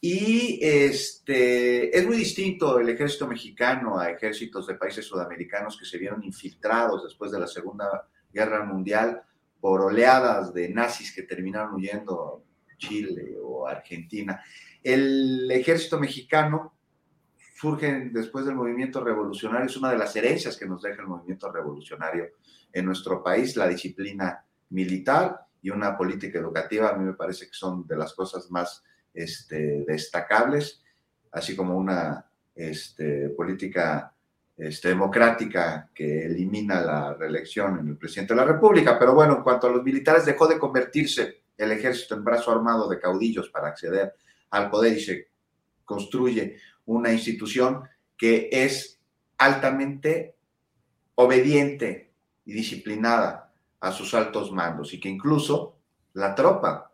Y 0.00 0.60
este, 0.62 1.98
es 1.98 2.06
muy 2.06 2.18
distinto 2.18 2.78
el 2.78 2.88
ejército 2.88 3.26
mexicano 3.26 3.98
a 3.98 4.10
ejércitos 4.10 4.68
de 4.68 4.76
países 4.76 5.04
sudamericanos 5.04 5.76
que 5.76 5.86
se 5.86 5.98
vieron 5.98 6.22
infiltrados 6.22 7.02
después 7.02 7.32
de 7.32 7.40
la 7.40 7.48
Segunda 7.48 8.06
Guerra 8.32 8.64
Mundial 8.64 9.22
por 9.60 9.80
oleadas 9.80 10.54
de 10.54 10.68
nazis 10.68 11.12
que 11.12 11.22
terminaron 11.22 11.74
huyendo 11.74 12.44
a 12.72 12.76
Chile 12.76 13.36
o 13.42 13.66
Argentina. 13.66 14.40
El 14.84 15.50
ejército 15.50 15.98
mexicano 15.98 16.75
surge 17.56 18.10
después 18.12 18.44
del 18.44 18.54
movimiento 18.54 19.02
revolucionario, 19.02 19.66
es 19.66 19.76
una 19.76 19.90
de 19.90 19.98
las 19.98 20.14
herencias 20.14 20.56
que 20.56 20.66
nos 20.66 20.82
deja 20.82 21.00
el 21.00 21.08
movimiento 21.08 21.50
revolucionario 21.50 22.32
en 22.72 22.84
nuestro 22.84 23.22
país, 23.22 23.56
la 23.56 23.66
disciplina 23.66 24.44
militar 24.70 25.46
y 25.62 25.70
una 25.70 25.96
política 25.96 26.38
educativa, 26.38 26.90
a 26.90 26.96
mí 26.96 27.04
me 27.04 27.14
parece 27.14 27.46
que 27.46 27.54
son 27.54 27.86
de 27.86 27.96
las 27.96 28.12
cosas 28.12 28.50
más 28.50 28.84
este, 29.14 29.84
destacables, 29.86 30.82
así 31.32 31.56
como 31.56 31.76
una 31.76 32.26
este, 32.54 33.30
política 33.30 34.12
este, 34.56 34.88
democrática 34.88 35.90
que 35.94 36.26
elimina 36.26 36.80
la 36.82 37.14
reelección 37.14 37.78
en 37.78 37.88
el 37.88 37.96
presidente 37.96 38.34
de 38.34 38.40
la 38.40 38.46
República. 38.46 38.98
Pero 38.98 39.14
bueno, 39.14 39.36
en 39.36 39.42
cuanto 39.42 39.66
a 39.66 39.70
los 39.70 39.82
militares, 39.82 40.26
dejó 40.26 40.46
de 40.46 40.58
convertirse 40.58 41.42
el 41.56 41.72
ejército 41.72 42.14
en 42.14 42.24
brazo 42.24 42.52
armado 42.52 42.88
de 42.88 42.98
caudillos 42.98 43.48
para 43.48 43.68
acceder 43.68 44.14
al 44.50 44.70
poder 44.70 44.96
y 44.96 45.00
se 45.00 45.28
construye 45.84 46.58
una 46.86 47.12
institución 47.12 47.88
que 48.16 48.48
es 48.50 49.00
altamente 49.38 50.36
obediente 51.16 52.12
y 52.44 52.52
disciplinada 52.52 53.52
a 53.80 53.92
sus 53.92 54.14
altos 54.14 54.52
mandos 54.52 54.94
y 54.94 55.00
que 55.00 55.08
incluso 55.08 55.76
la 56.14 56.34
tropa 56.34 56.92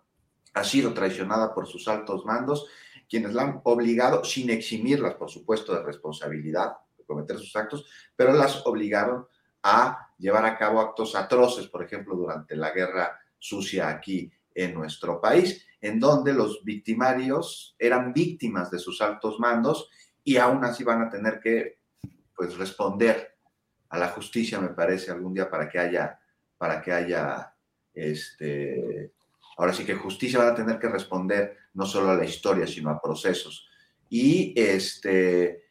ha 0.55 0.64
sido 0.64 0.93
traicionada 0.93 1.55
por 1.55 1.66
sus 1.66 1.86
altos 1.89 2.24
mandos, 2.24 2.66
quienes 3.09 3.35
la 3.35 3.43
han 3.43 3.60
obligado, 3.64 4.24
sin 4.24 4.51
eximirlas, 4.51 5.14
por 5.14 5.31
supuesto, 5.31 5.74
de 5.74 5.82
responsabilidad 5.82 6.77
de 6.98 7.05
cometer 7.05 7.39
sus 7.39 7.55
actos, 7.56 7.86
pero 8.16 8.32
las 8.32 8.66
obligaron 8.66 9.27
a 9.62 10.09
llevar 10.19 10.44
a 10.44 10.59
cabo 10.59 10.81
actos 10.81 11.14
atroces, 11.14 11.66
por 11.66 11.82
ejemplo, 11.82 12.16
durante 12.16 12.56
la 12.56 12.70
guerra 12.70 13.19
sucia 13.39 13.89
aquí 13.89 14.32
en 14.55 14.74
nuestro 14.74 15.20
país, 15.20 15.66
en 15.81 15.99
donde 15.99 16.33
los 16.33 16.65
victimarios 16.65 17.74
eran 17.79 18.12
víctimas 18.12 18.70
de 18.70 18.79
sus 18.79 19.01
altos 19.01 19.39
mandos 19.41 19.91
y 20.23 20.37
aún 20.37 20.65
así 20.65 20.85
van 20.85 21.03
a 21.03 21.11
tener 21.11 21.41
que 21.41 21.79
pues 22.35 22.57
responder 22.57 23.37
a 23.89 23.99
la 23.99 24.09
justicia, 24.09 24.61
me 24.61 24.69
parece, 24.69 25.11
algún 25.11 25.35
día 25.35 25.51
para 25.51 25.69
que 25.69 25.79
haya, 25.79 26.19
para 26.57 26.81
que 26.81 26.93
haya 26.93 27.55
este, 27.93 29.12
Ahora 29.57 29.73
sí 29.73 29.85
que 29.85 29.95
justicia 29.95 30.39
va 30.39 30.49
a 30.49 30.55
tener 30.55 30.79
que 30.79 30.89
responder 30.89 31.57
no 31.74 31.87
solo 31.87 32.11
a 32.11 32.16
la 32.16 32.24
historia, 32.24 32.66
sino 32.66 32.91
a 32.91 33.01
procesos. 33.01 33.69
Y 34.09 34.53
este, 34.57 35.65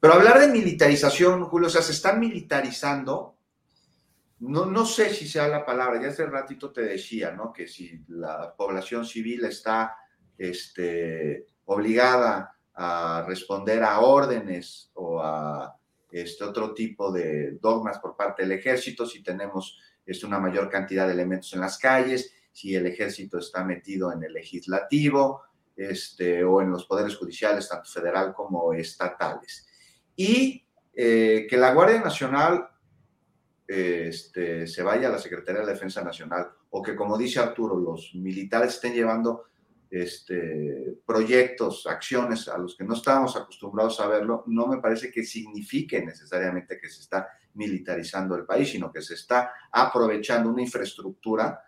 pero 0.00 0.14
hablar 0.14 0.40
de 0.40 0.48
militarización, 0.48 1.44
Julio, 1.44 1.68
o 1.68 1.70
sea, 1.70 1.82
se 1.82 1.92
están 1.92 2.20
militarizando. 2.20 3.37
No, 4.40 4.66
no 4.66 4.86
sé 4.86 5.12
si 5.12 5.26
sea 5.26 5.48
la 5.48 5.64
palabra, 5.66 6.00
ya 6.00 6.08
hace 6.08 6.26
ratito 6.26 6.70
te 6.70 6.82
decía, 6.82 7.32
¿no? 7.32 7.52
Que 7.52 7.66
si 7.66 8.04
la 8.08 8.54
población 8.56 9.04
civil 9.04 9.44
está 9.44 9.96
este, 10.36 11.46
obligada 11.64 12.56
a 12.74 13.24
responder 13.26 13.82
a 13.82 13.98
órdenes 14.00 14.90
o 14.94 15.20
a 15.20 15.76
este 16.10 16.44
otro 16.44 16.72
tipo 16.72 17.10
de 17.10 17.58
dogmas 17.60 17.98
por 17.98 18.16
parte 18.16 18.42
del 18.42 18.52
ejército, 18.52 19.04
si 19.04 19.22
tenemos 19.22 19.78
este, 20.06 20.26
una 20.26 20.38
mayor 20.38 20.70
cantidad 20.70 21.06
de 21.06 21.14
elementos 21.14 21.52
en 21.52 21.60
las 21.60 21.76
calles, 21.76 22.32
si 22.52 22.74
el 22.74 22.86
ejército 22.86 23.38
está 23.38 23.64
metido 23.64 24.12
en 24.12 24.22
el 24.22 24.32
legislativo 24.32 25.42
este, 25.76 26.42
o 26.44 26.62
en 26.62 26.70
los 26.70 26.86
poderes 26.86 27.16
judiciales, 27.16 27.68
tanto 27.68 27.90
federal 27.90 28.32
como 28.32 28.72
estatales. 28.72 29.66
Y 30.16 30.64
eh, 30.94 31.46
que 31.48 31.56
la 31.56 31.72
Guardia 31.72 32.00
Nacional 32.00 32.68
este, 33.68 34.66
se 34.66 34.82
vaya 34.82 35.08
a 35.08 35.12
la 35.12 35.18
Secretaría 35.18 35.60
de 35.60 35.72
Defensa 35.72 36.02
Nacional 36.02 36.48
o 36.70 36.82
que, 36.82 36.96
como 36.96 37.18
dice 37.18 37.38
Arturo, 37.38 37.78
los 37.78 38.14
militares 38.14 38.74
estén 38.74 38.94
llevando 38.94 39.44
este, 39.90 40.96
proyectos, 41.04 41.86
acciones 41.86 42.48
a 42.48 42.56
los 42.56 42.76
que 42.76 42.84
no 42.84 42.94
estábamos 42.94 43.36
acostumbrados 43.36 44.00
a 44.00 44.08
verlo, 44.08 44.42
no 44.46 44.66
me 44.66 44.78
parece 44.78 45.10
que 45.10 45.22
signifique 45.22 46.02
necesariamente 46.02 46.78
que 46.78 46.88
se 46.88 47.02
está 47.02 47.28
militarizando 47.54 48.36
el 48.36 48.46
país, 48.46 48.70
sino 48.70 48.90
que 48.90 49.02
se 49.02 49.14
está 49.14 49.52
aprovechando 49.70 50.48
una 50.48 50.62
infraestructura 50.62 51.62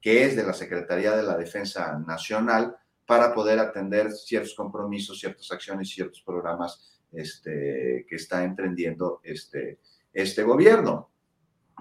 que 0.00 0.24
es 0.24 0.34
de 0.34 0.42
la 0.42 0.52
Secretaría 0.52 1.16
de 1.16 1.22
la 1.22 1.36
Defensa 1.36 1.98
Nacional 2.04 2.76
para 3.06 3.32
poder 3.32 3.60
atender 3.60 4.10
ciertos 4.10 4.54
compromisos, 4.54 5.20
ciertas 5.20 5.50
acciones, 5.52 5.88
ciertos 5.88 6.20
programas 6.22 7.00
este, 7.12 8.04
que 8.08 8.16
está 8.16 8.42
emprendiendo 8.42 9.20
este 9.22 10.42
gobierno. 10.42 11.13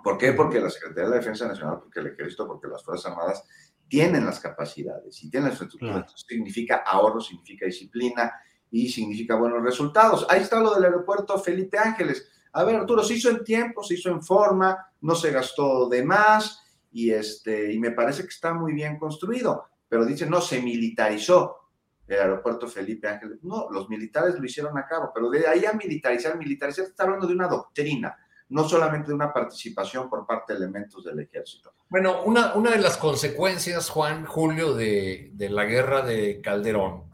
¿Por 0.04 0.18
qué? 0.18 0.34
Porque 0.34 0.60
la 0.60 0.70
Secretaría 0.70 1.06
de 1.06 1.10
la 1.12 1.18
Defensa 1.18 1.48
Nacional, 1.48 1.80
porque 1.80 2.00
el 2.00 2.08
Ejército, 2.08 2.46
porque 2.46 2.68
las 2.68 2.84
Fuerzas 2.84 3.12
Armadas 3.12 3.44
tienen 3.88 4.26
las 4.26 4.40
capacidades 4.40 5.24
y 5.24 5.30
tienen 5.30 5.50
la 5.50 5.54
infraestructura. 5.54 6.06
significa 6.28 6.84
ahorro, 6.86 7.22
significa 7.22 7.66
disciplina 7.66 8.34
y 8.70 8.90
significa 8.90 9.36
buenos 9.36 9.62
resultados. 9.64 10.26
Ahí 10.30 10.42
está 10.42 10.60
lo 10.60 10.74
del 10.74 10.84
aeropuerto 10.86 11.38
Felipe 11.40 11.78
Ángeles. 11.78 12.28
A 12.54 12.64
ver, 12.64 12.76
Arturo, 12.76 13.04
se 13.04 13.14
hizo 13.14 13.30
en 13.30 13.44
tiempo, 13.44 13.84
se 13.84 13.96
hizo 13.96 14.10
en 14.10 14.22
forma, 14.22 14.78
no 15.02 15.16
se 15.16 15.32
gastó 15.32 15.88
de 15.90 16.04
más, 16.04 16.64
y, 16.92 17.12
este, 17.12 17.74
y 17.74 17.80
me 17.80 17.92
parece 17.92 18.22
que 18.24 18.30
está 18.30 18.54
muy 18.54 18.74
bien 18.74 18.98
construido, 19.00 19.66
pero 19.90 20.06
dice, 20.06 20.28
no, 20.28 20.40
se 20.42 20.62
militarizó 20.62 21.70
el 22.08 22.20
aeropuerto 22.20 22.68
Felipe 22.68 23.08
Ángeles. 23.08 23.40
No, 23.44 23.68
los 23.72 23.90
militares 23.90 24.36
lo 24.38 24.46
hicieron 24.46 24.78
a 24.78 24.86
cabo, 24.86 25.12
pero 25.14 25.30
de 25.30 25.48
ahí 25.48 25.66
a 25.66 25.74
militarizar, 25.74 26.38
militarizar, 26.38 26.86
está 26.86 27.04
hablando 27.04 27.26
de 27.26 27.34
una 27.34 27.48
doctrina, 27.48 28.16
no 28.54 28.70
solamente 28.70 29.08
de 29.08 29.16
una 29.16 29.34
participación 29.34 30.10
por 30.10 30.28
parte 30.28 30.54
de 30.54 30.60
elementos 30.60 31.04
del 31.04 31.20
ejército. 31.20 31.74
Bueno, 31.90 32.22
una, 32.24 32.54
una 32.54 32.70
de 32.70 32.78
las 32.78 32.98
consecuencias, 32.98 33.90
Juan, 33.90 34.26
Julio, 34.26 34.76
de, 34.76 35.32
de 35.34 35.50
la 35.50 35.66
guerra 35.66 36.04
de 36.04 36.40
Calderón 36.40 37.06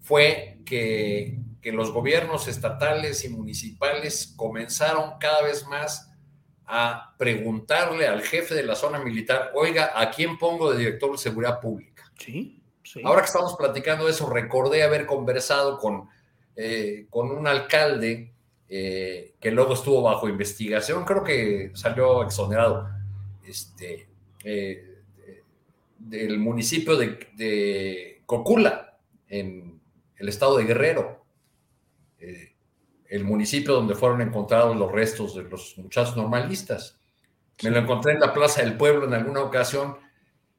fue 0.00 0.60
que, 0.66 1.38
que 1.62 1.72
los 1.72 1.92
gobiernos 1.92 2.46
estatales 2.46 3.24
y 3.24 3.30
municipales 3.30 4.34
comenzaron 4.36 5.18
cada 5.18 5.42
vez 5.42 5.66
más 5.66 6.12
a 6.66 7.14
preguntarle 7.16 8.06
al 8.06 8.20
jefe 8.20 8.54
de 8.54 8.64
la 8.64 8.74
zona 8.74 8.98
militar, 8.98 9.52
oiga, 9.54 9.92
¿a 9.94 10.10
quién 10.10 10.36
pongo 10.36 10.70
de 10.72 10.78
director 10.78 11.12
de 11.12 11.18
seguridad 11.18 11.58
pública? 11.58 12.12
Sí, 12.18 12.62
Ahora 13.02 13.22
que 13.22 13.26
estamos 13.26 13.56
platicando 13.56 14.04
de 14.04 14.10
eso, 14.10 14.28
recordé 14.28 14.82
haber 14.82 15.06
conversado 15.06 15.78
con, 15.78 16.08
eh, 16.54 17.06
con 17.08 17.30
un 17.30 17.46
alcalde 17.46 18.35
eh, 18.68 19.34
que 19.40 19.50
luego 19.50 19.74
estuvo 19.74 20.02
bajo 20.02 20.28
investigación, 20.28 21.04
creo 21.04 21.22
que 21.22 21.70
salió 21.74 22.22
exonerado, 22.22 22.88
este, 23.44 24.08
eh, 24.44 25.00
del 25.98 26.38
municipio 26.38 26.96
de, 26.96 27.28
de, 27.36 28.22
Cocula, 28.26 28.98
en 29.28 29.80
el 30.16 30.28
estado 30.28 30.58
de 30.58 30.64
Guerrero 30.64 31.24
el 33.08 33.24
municipio 33.24 33.74
donde 33.74 33.94
fueron 33.94 34.20
encontrados 34.20 34.76
los 34.76 34.90
restos 34.90 35.34
de 35.34 35.44
los 35.44 35.76
muchachos 35.78 36.16
normalistas. 36.16 36.98
Me 37.62 37.70
lo 37.70 37.78
encontré 37.78 38.12
en 38.12 38.20
la 38.20 38.34
Plaza 38.34 38.62
del 38.62 38.76
Pueblo 38.76 39.06
en 39.06 39.14
alguna 39.14 39.42
ocasión 39.42 39.96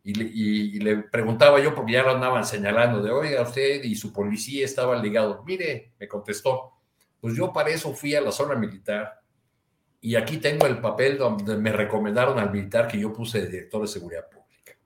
y 0.04 0.80
le, 0.80 0.98
preguntaba 0.98 1.60
yo, 1.60 1.76
porque 1.76 1.92
ya 1.92 2.04
lo 2.04 2.12
andaban 2.12 2.46
señalando, 2.46 3.04
de 3.04 3.12
oiga, 3.12 3.42
usted 3.42 3.84
y 3.84 3.94
su 3.96 4.14
policía 4.14 4.64
estaban 4.64 5.02
ligados. 5.02 5.44
Mire, 5.46 5.92
me 6.00 6.08
contestó, 6.08 6.77
pues 7.20 7.36
yo 7.36 7.52
para 7.52 7.70
eso 7.70 7.94
fui 7.94 8.16
a 8.16 8.22
la 8.22 8.32
zona 8.32 8.56
militar 8.56 9.22
y 10.00 10.16
aquí 10.16 10.38
tengo 10.38 10.66
el 10.68 10.80
papel 10.80 11.18
donde 11.18 11.58
me 11.58 11.72
recomendaron 11.72 12.38
al 12.40 12.52
militar 12.52 12.88
que 12.88 13.00
yo 13.00 13.12
puse 13.12 13.42
de 13.42 13.48
director 13.48 13.82
de 13.82 13.88
seguridad 13.88 14.30
pública. 14.30 14.78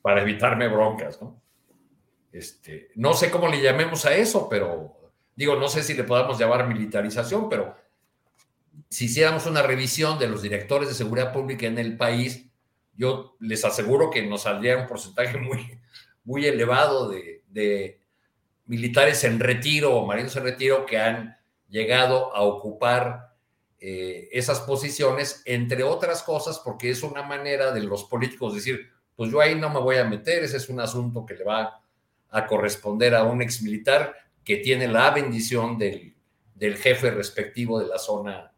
para 0.00 0.20
evitarme 0.20 0.68
broncas, 0.68 1.20
¿no? 1.20 1.40
Este, 2.30 2.90
no 2.96 3.14
sé 3.14 3.30
cómo 3.30 3.48
le 3.48 3.62
llamemos 3.62 4.04
a 4.04 4.14
eso, 4.14 4.48
pero 4.48 5.12
digo, 5.36 5.56
no 5.56 5.68
sé 5.68 5.82
si 5.82 5.94
le 5.94 6.04
podamos 6.04 6.38
llamar 6.38 6.68
militarización, 6.68 7.48
pero 7.48 7.76
si 8.90 9.06
hiciéramos 9.06 9.46
una 9.46 9.62
revisión 9.62 10.18
de 10.18 10.28
los 10.28 10.42
directores 10.42 10.88
de 10.88 10.94
seguridad 10.94 11.32
pública 11.32 11.66
en 11.66 11.78
el 11.78 11.96
país, 11.96 12.46
yo 12.96 13.36
les 13.40 13.64
aseguro 13.64 14.10
que 14.10 14.26
nos 14.26 14.42
saldría 14.42 14.76
un 14.76 14.86
porcentaje 14.86 15.38
muy, 15.38 15.80
muy 16.24 16.46
elevado 16.46 17.08
de, 17.08 17.42
de 17.48 18.00
militares 18.66 19.24
en 19.24 19.40
retiro 19.40 19.94
o 19.94 20.06
marinos 20.06 20.36
en 20.36 20.44
retiro 20.44 20.86
que 20.86 20.98
han 20.98 21.36
llegado 21.68 22.34
a 22.34 22.42
ocupar 22.42 23.34
eh, 23.78 24.28
esas 24.32 24.60
posiciones, 24.60 25.42
entre 25.44 25.82
otras 25.82 26.22
cosas, 26.22 26.60
porque 26.64 26.90
es 26.90 27.02
una 27.02 27.22
manera 27.22 27.72
de 27.72 27.82
los 27.82 28.04
políticos 28.04 28.54
decir, 28.54 28.88
pues 29.16 29.30
yo 29.30 29.40
ahí 29.40 29.54
no 29.54 29.70
me 29.70 29.80
voy 29.80 29.96
a 29.96 30.04
meter, 30.04 30.42
ese 30.42 30.56
es 30.56 30.68
un 30.68 30.80
asunto 30.80 31.26
que 31.26 31.34
le 31.34 31.44
va 31.44 31.82
a 32.30 32.46
corresponder 32.46 33.14
a 33.14 33.24
un 33.24 33.42
exmilitar 33.42 34.14
que 34.42 34.56
tiene 34.56 34.88
la 34.88 35.10
bendición 35.10 35.78
del, 35.78 36.14
del 36.54 36.76
jefe 36.76 37.10
respectivo 37.10 37.80
de 37.80 37.88
la 37.88 37.98
zona 37.98 38.50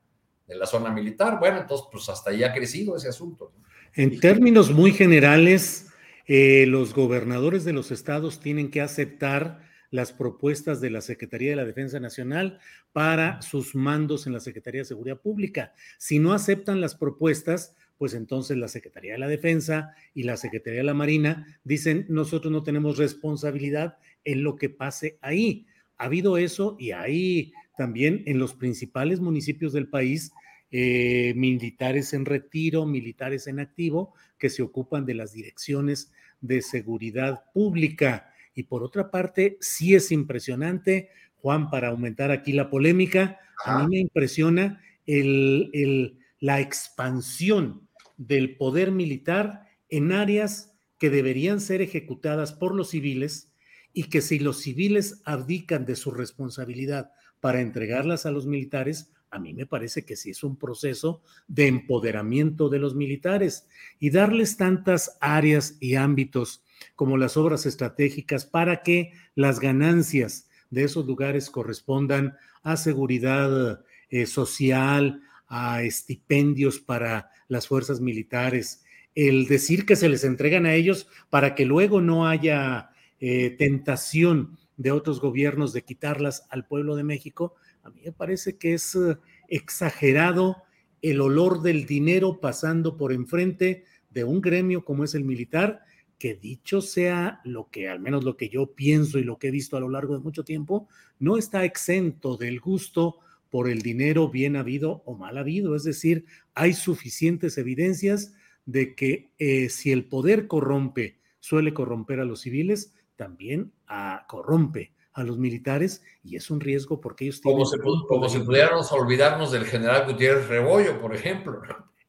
de 0.46 0.54
la 0.54 0.66
zona 0.66 0.90
militar. 0.90 1.38
Bueno, 1.38 1.58
entonces, 1.60 1.86
pues 1.90 2.08
hasta 2.08 2.30
ahí 2.30 2.44
ha 2.44 2.52
crecido 2.52 2.96
ese 2.96 3.08
asunto. 3.08 3.52
En 3.94 4.20
términos 4.20 4.70
muy 4.70 4.92
generales, 4.92 5.88
eh, 6.26 6.66
los 6.66 6.94
gobernadores 6.94 7.64
de 7.64 7.72
los 7.72 7.90
estados 7.90 8.40
tienen 8.40 8.70
que 8.70 8.80
aceptar 8.80 9.65
las 9.90 10.12
propuestas 10.12 10.80
de 10.80 10.90
la 10.90 11.00
Secretaría 11.00 11.50
de 11.50 11.56
la 11.56 11.64
Defensa 11.64 12.00
Nacional 12.00 12.58
para 12.92 13.42
sus 13.42 13.74
mandos 13.74 14.26
en 14.26 14.32
la 14.32 14.40
Secretaría 14.40 14.82
de 14.82 14.86
Seguridad 14.86 15.20
Pública. 15.20 15.72
Si 15.98 16.18
no 16.18 16.32
aceptan 16.32 16.80
las 16.80 16.94
propuestas, 16.94 17.74
pues 17.98 18.14
entonces 18.14 18.56
la 18.56 18.68
Secretaría 18.68 19.12
de 19.12 19.18
la 19.18 19.28
Defensa 19.28 19.94
y 20.14 20.24
la 20.24 20.36
Secretaría 20.36 20.80
de 20.80 20.86
la 20.86 20.94
Marina 20.94 21.58
dicen, 21.64 22.06
nosotros 22.08 22.52
no 22.52 22.62
tenemos 22.62 22.98
responsabilidad 22.98 23.98
en 24.24 24.42
lo 24.42 24.56
que 24.56 24.68
pase 24.68 25.18
ahí. 25.22 25.66
Ha 25.96 26.04
habido 26.04 26.36
eso 26.36 26.76
y 26.78 26.90
hay 26.90 27.52
también 27.76 28.22
en 28.26 28.38
los 28.38 28.54
principales 28.54 29.20
municipios 29.20 29.72
del 29.72 29.88
país 29.88 30.32
eh, 30.70 31.32
militares 31.36 32.12
en 32.12 32.24
retiro, 32.24 32.86
militares 32.86 33.46
en 33.46 33.60
activo, 33.60 34.14
que 34.38 34.50
se 34.50 34.62
ocupan 34.62 35.06
de 35.06 35.14
las 35.14 35.32
direcciones 35.32 36.12
de 36.40 36.60
seguridad 36.60 37.44
pública. 37.54 38.32
Y 38.56 38.64
por 38.64 38.82
otra 38.82 39.10
parte, 39.10 39.58
sí 39.60 39.94
es 39.94 40.10
impresionante, 40.10 41.10
Juan, 41.36 41.70
para 41.70 41.88
aumentar 41.88 42.30
aquí 42.30 42.52
la 42.52 42.70
polémica, 42.70 43.38
a 43.64 43.78
mí 43.78 43.96
me 43.96 44.00
impresiona 44.00 44.82
el, 45.04 46.18
la 46.40 46.60
expansión 46.60 47.86
del 48.16 48.56
poder 48.56 48.90
militar 48.92 49.68
en 49.90 50.10
áreas 50.10 50.74
que 50.98 51.10
deberían 51.10 51.60
ser 51.60 51.82
ejecutadas 51.82 52.54
por 52.54 52.74
los 52.74 52.90
civiles 52.90 53.52
y 53.92 54.04
que 54.04 54.22
si 54.22 54.38
los 54.38 54.60
civiles 54.60 55.20
abdican 55.26 55.84
de 55.84 55.96
su 55.96 56.10
responsabilidad 56.10 57.12
para 57.40 57.60
entregarlas 57.60 58.24
a 58.24 58.30
los 58.30 58.46
militares, 58.46 59.12
a 59.30 59.38
mí 59.38 59.52
me 59.52 59.66
parece 59.66 60.06
que 60.06 60.16
sí 60.16 60.30
es 60.30 60.42
un 60.42 60.56
proceso 60.56 61.22
de 61.46 61.66
empoderamiento 61.66 62.70
de 62.70 62.78
los 62.78 62.94
militares. 62.94 63.68
Y 63.98 64.08
darles 64.08 64.56
tantas 64.56 65.18
áreas 65.20 65.76
y 65.78 65.96
ámbitos 65.96 66.64
como 66.94 67.16
las 67.16 67.36
obras 67.36 67.66
estratégicas 67.66 68.46
para 68.46 68.82
que 68.82 69.12
las 69.34 69.60
ganancias 69.60 70.48
de 70.70 70.84
esos 70.84 71.06
lugares 71.06 71.50
correspondan 71.50 72.36
a 72.62 72.76
seguridad 72.76 73.84
eh, 74.10 74.26
social, 74.26 75.22
a 75.48 75.82
estipendios 75.82 76.80
para 76.80 77.30
las 77.48 77.68
fuerzas 77.68 78.00
militares, 78.00 78.84
el 79.14 79.46
decir 79.46 79.86
que 79.86 79.96
se 79.96 80.08
les 80.08 80.24
entregan 80.24 80.66
a 80.66 80.74
ellos 80.74 81.08
para 81.30 81.54
que 81.54 81.64
luego 81.64 82.00
no 82.00 82.26
haya 82.26 82.90
eh, 83.20 83.50
tentación 83.58 84.58
de 84.76 84.90
otros 84.90 85.20
gobiernos 85.20 85.72
de 85.72 85.82
quitarlas 85.82 86.46
al 86.50 86.66
pueblo 86.66 86.96
de 86.96 87.04
México, 87.04 87.54
a 87.82 87.90
mí 87.90 88.02
me 88.04 88.12
parece 88.12 88.58
que 88.58 88.74
es 88.74 88.94
eh, 88.94 89.16
exagerado 89.48 90.64
el 91.00 91.20
olor 91.20 91.62
del 91.62 91.86
dinero 91.86 92.40
pasando 92.40 92.96
por 92.96 93.12
enfrente 93.12 93.84
de 94.10 94.24
un 94.24 94.40
gremio 94.40 94.84
como 94.84 95.04
es 95.04 95.14
el 95.14 95.24
militar 95.24 95.85
que 96.18 96.34
dicho 96.34 96.80
sea 96.80 97.40
lo 97.44 97.68
que, 97.70 97.88
al 97.88 98.00
menos 98.00 98.24
lo 98.24 98.36
que 98.36 98.48
yo 98.48 98.72
pienso 98.74 99.18
y 99.18 99.24
lo 99.24 99.38
que 99.38 99.48
he 99.48 99.50
visto 99.50 99.76
a 99.76 99.80
lo 99.80 99.88
largo 99.88 100.14
de 100.14 100.22
mucho 100.22 100.44
tiempo, 100.44 100.88
no 101.18 101.36
está 101.36 101.64
exento 101.64 102.36
del 102.36 102.60
gusto 102.60 103.18
por 103.50 103.68
el 103.68 103.82
dinero 103.82 104.28
bien 104.28 104.56
habido 104.56 105.02
o 105.04 105.14
mal 105.14 105.38
habido. 105.38 105.76
Es 105.76 105.84
decir, 105.84 106.24
hay 106.54 106.72
suficientes 106.72 107.58
evidencias 107.58 108.34
de 108.64 108.94
que 108.94 109.30
eh, 109.38 109.68
si 109.68 109.92
el 109.92 110.04
poder 110.04 110.46
corrompe, 110.46 111.18
suele 111.40 111.72
corromper 111.72 112.20
a 112.20 112.24
los 112.24 112.40
civiles, 112.40 112.92
también 113.14 113.72
a, 113.86 114.26
corrompe 114.28 114.92
a 115.12 115.22
los 115.22 115.38
militares 115.38 116.02
y 116.22 116.36
es 116.36 116.50
un 116.50 116.60
riesgo 116.60 117.00
porque 117.00 117.24
ellos 117.24 117.40
tienen... 117.40 117.58
Como, 117.58 117.66
se, 117.66 117.78
como 117.78 118.28
si 118.28 118.38
pudiéramos 118.40 118.90
olvidarnos 118.92 119.52
del 119.52 119.64
general 119.64 120.06
Gutiérrez 120.10 120.48
Rebollo, 120.48 121.00
por 121.00 121.14
ejemplo 121.14 121.62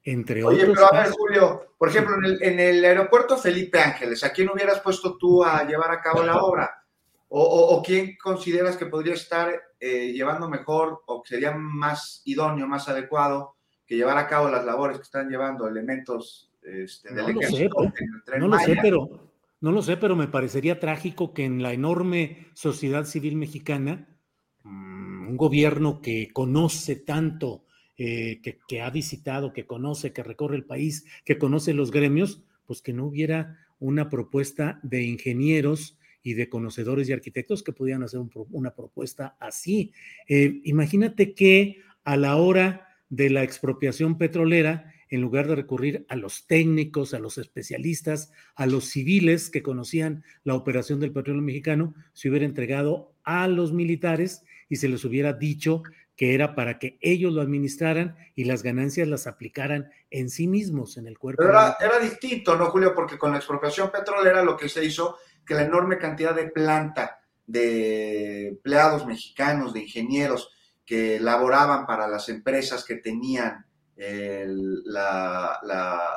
entre 0.07 0.41
Oye, 0.41 0.65
pero 0.65 0.85
a 0.85 1.03
ver, 1.03 1.09
Julio, 1.11 1.73
por 1.77 1.89
ejemplo, 1.89 2.15
en 2.23 2.59
el, 2.61 2.85
aeropuerto 2.85 3.35
Felipe 3.35 3.77
Ángeles, 3.77 4.23
¿a 4.23 4.31
quién 4.31 4.49
hubieras 4.49 4.79
puesto 4.79 5.17
tú 5.17 5.43
a 5.43 5.67
llevar 5.67 5.91
a 5.91 5.99
cabo 5.99 6.23
la 6.23 6.37
obra? 6.37 6.81
¿O, 7.27 7.83
quién 7.85 8.15
consideras 8.15 8.77
que 8.77 8.85
podría 8.85 9.15
estar 9.15 9.53
eh, 9.81 10.13
llevando 10.13 10.49
mejor 10.49 11.01
o 11.07 11.21
que 11.21 11.35
sería 11.35 11.51
más 11.51 12.21
idóneo, 12.23 12.67
más 12.67 12.87
adecuado 12.87 13.55
que 13.85 13.97
llevar 13.97 14.17
a 14.17 14.27
cabo 14.27 14.47
las 14.47 14.63
labores 14.63 14.95
que 14.95 15.03
están 15.03 15.29
llevando 15.29 15.67
elementos 15.67 16.53
este, 16.63 17.13
del 17.13 17.33
no 17.33 17.41
ejército 17.41 17.91
No 18.39 18.47
lo 18.47 18.59
sé, 18.59 18.77
pero 18.81 19.09
no 19.59 19.71
lo 19.73 19.81
sé, 19.81 19.97
pero 19.97 20.15
me 20.15 20.29
parecería 20.29 20.79
trágico 20.79 21.33
que 21.33 21.43
en 21.43 21.61
la 21.61 21.73
enorme 21.73 22.47
sociedad 22.53 23.03
civil 23.03 23.35
mexicana, 23.35 24.07
mm, 24.63 25.27
un 25.27 25.35
gobierno 25.35 26.01
que 26.01 26.29
conoce 26.31 26.95
tanto 26.95 27.65
eh, 27.99 28.41
que, 28.67 28.81
ha 28.81 28.89
visitado, 28.91 29.53
que 29.53 29.65
conoce, 29.65 30.13
que 30.13 30.21
recorre 30.21 30.55
el 30.55 30.65
país, 30.65 31.05
que 31.25 31.39
conoce 31.39 31.73
los 31.73 31.89
gremios, 31.89 32.43
pues 32.67 32.83
que 32.83 32.93
no 32.93 33.05
hubiera 33.05 33.57
una 33.79 34.07
propuesta 34.07 34.79
de 34.83 35.01
ingenieros 35.03 35.97
y 36.21 36.33
de 36.33 36.47
conocedores 36.47 37.09
y 37.09 37.13
arquitectos 37.13 37.63
que 37.63 37.71
pudieran 37.71 38.03
hacer 38.03 38.19
una 38.51 38.75
propuesta 38.75 39.35
así. 39.39 39.93
Eh, 40.27 40.61
imagínate 40.65 41.33
que 41.33 41.77
a 42.03 42.17
la 42.17 42.35
hora 42.35 42.87
de 43.09 43.31
la 43.31 43.43
expropiación 43.43 44.19
petrolera, 44.19 44.93
en 45.09 45.21
lugar 45.21 45.47
de 45.47 45.55
recurrir 45.55 46.05
a 46.09 46.15
los 46.17 46.45
técnicos, 46.45 47.13
a 47.13 47.19
los 47.19 47.37
especialistas, 47.37 48.31
a 48.55 48.67
los 48.67 48.85
civiles 48.85 49.49
que 49.49 49.63
conocían 49.63 50.23
la 50.43 50.53
operación 50.53 50.99
del 50.99 51.13
petróleo 51.13 51.41
mexicano, 51.41 51.95
se 52.13 52.29
hubiera 52.29 52.45
entregado 52.45 53.13
a 53.23 53.47
los 53.47 53.73
militares 53.73 54.43
y 54.69 54.75
se 54.75 54.89
les 54.89 55.03
hubiera 55.05 55.33
dicho 55.33 55.83
que 56.17 56.33
era 56.33 56.55
para 56.55 56.79
que 56.79 56.97
ellos 56.99 57.31
lo 57.31 57.41
administraran 57.41 58.17
y 58.35 58.45
las 58.45 58.63
ganancias 58.63 59.07
las 59.07 59.27
aplicaran 59.27 59.91
en 60.09 60.29
sí 60.29 60.47
mismos, 60.47 60.97
en 60.97 61.07
el 61.07 61.19
cuerpo. 61.19 61.43
Pero 61.43 61.57
era, 61.79 61.99
distinto, 61.99 62.57
¿no, 62.57 62.65
Julio? 62.65 62.95
Porque 62.95 63.19
con 63.19 63.31
la 63.31 63.37
expropiación 63.37 63.91
petrolera 63.91 64.43
lo 64.43 64.57
que 64.57 64.67
se 64.67 64.83
hizo, 64.83 65.19
que 65.45 65.53
la 65.53 65.61
enorme 65.61 65.99
cantidad 65.99 66.33
de 66.33 66.49
planta 66.49 67.21
de 67.45 68.47
empleados 68.47 69.05
mexicanos, 69.05 69.73
de 69.73 69.81
ingenieros 69.81 70.51
que 70.83 71.19
laboraban 71.19 71.85
para 71.85 72.07
las 72.07 72.27
empresas 72.29 72.83
que 72.83 72.95
tenían 72.95 73.65
la, 73.95 75.59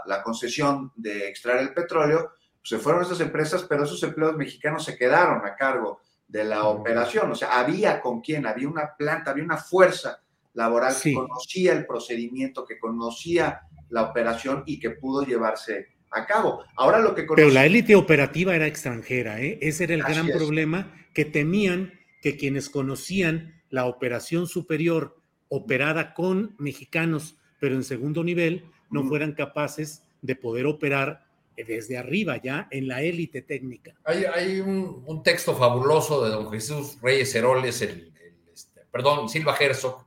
la, 0.06 0.22
concesión 0.22 0.92
de 0.96 1.28
extraer 1.28 1.60
el 1.60 1.74
petróleo, 1.74 2.32
pues 2.60 2.68
se 2.68 2.78
fueron 2.78 3.02
esas 3.02 3.20
empresas, 3.20 3.64
pero 3.68 3.84
esos 3.84 4.02
empleados 4.02 4.36
mexicanos 4.36 4.84
se 4.84 4.96
quedaron 4.96 5.44
a 5.46 5.56
cargo 5.56 6.00
de 6.30 6.44
la 6.44 6.64
operación. 6.64 7.30
O 7.32 7.34
sea, 7.34 7.58
había 7.58 8.00
con 8.00 8.20
quién, 8.20 8.46
había 8.46 8.68
una 8.68 8.94
planta, 8.96 9.32
había 9.32 9.44
una 9.44 9.56
fuerza 9.56 10.22
laboral 10.54 10.94
que 11.00 11.12
conocía 11.12 11.72
el 11.72 11.86
procedimiento, 11.86 12.64
que 12.64 12.78
conocía 12.78 13.62
la 13.88 14.02
operación 14.02 14.62
y 14.66 14.78
que 14.78 14.90
pudo 14.90 15.24
llevarse 15.24 15.88
a 16.12 16.26
cabo. 16.26 16.64
Ahora 16.76 16.98
lo 16.98 17.14
que 17.14 17.24
Pero 17.34 17.50
la 17.50 17.66
élite 17.66 17.94
operativa 17.94 18.54
era 18.54 18.66
extranjera, 18.66 19.40
¿eh? 19.40 19.58
Ese 19.60 19.84
era 19.84 19.94
el 19.94 20.02
gran 20.02 20.28
problema, 20.28 20.92
que 21.14 21.24
temían 21.24 21.92
que 22.22 22.36
quienes 22.36 22.68
conocían 22.68 23.62
la 23.70 23.86
operación 23.86 24.46
superior 24.46 25.20
operada 25.48 26.14
con 26.14 26.54
mexicanos, 26.58 27.36
pero 27.58 27.74
en 27.74 27.84
segundo 27.84 28.22
nivel, 28.22 28.64
no 28.90 29.04
fueran 29.04 29.32
capaces 29.32 30.02
de 30.22 30.36
poder 30.36 30.66
operar 30.66 31.24
desde 31.64 31.98
arriba, 31.98 32.36
ya 32.36 32.68
en 32.70 32.88
la 32.88 33.02
élite 33.02 33.42
técnica. 33.42 33.94
Hay, 34.04 34.60
un, 34.60 35.22
texto 35.22 35.54
fabuloso 35.54 36.24
de 36.24 36.30
don 36.30 36.50
Jesús 36.50 36.98
Reyes 37.02 37.34
Heroles, 37.34 37.82
el, 37.82 38.12
este, 38.52 38.82
perdón, 38.90 39.28
Silva 39.28 39.56
Herzog, 39.58 40.06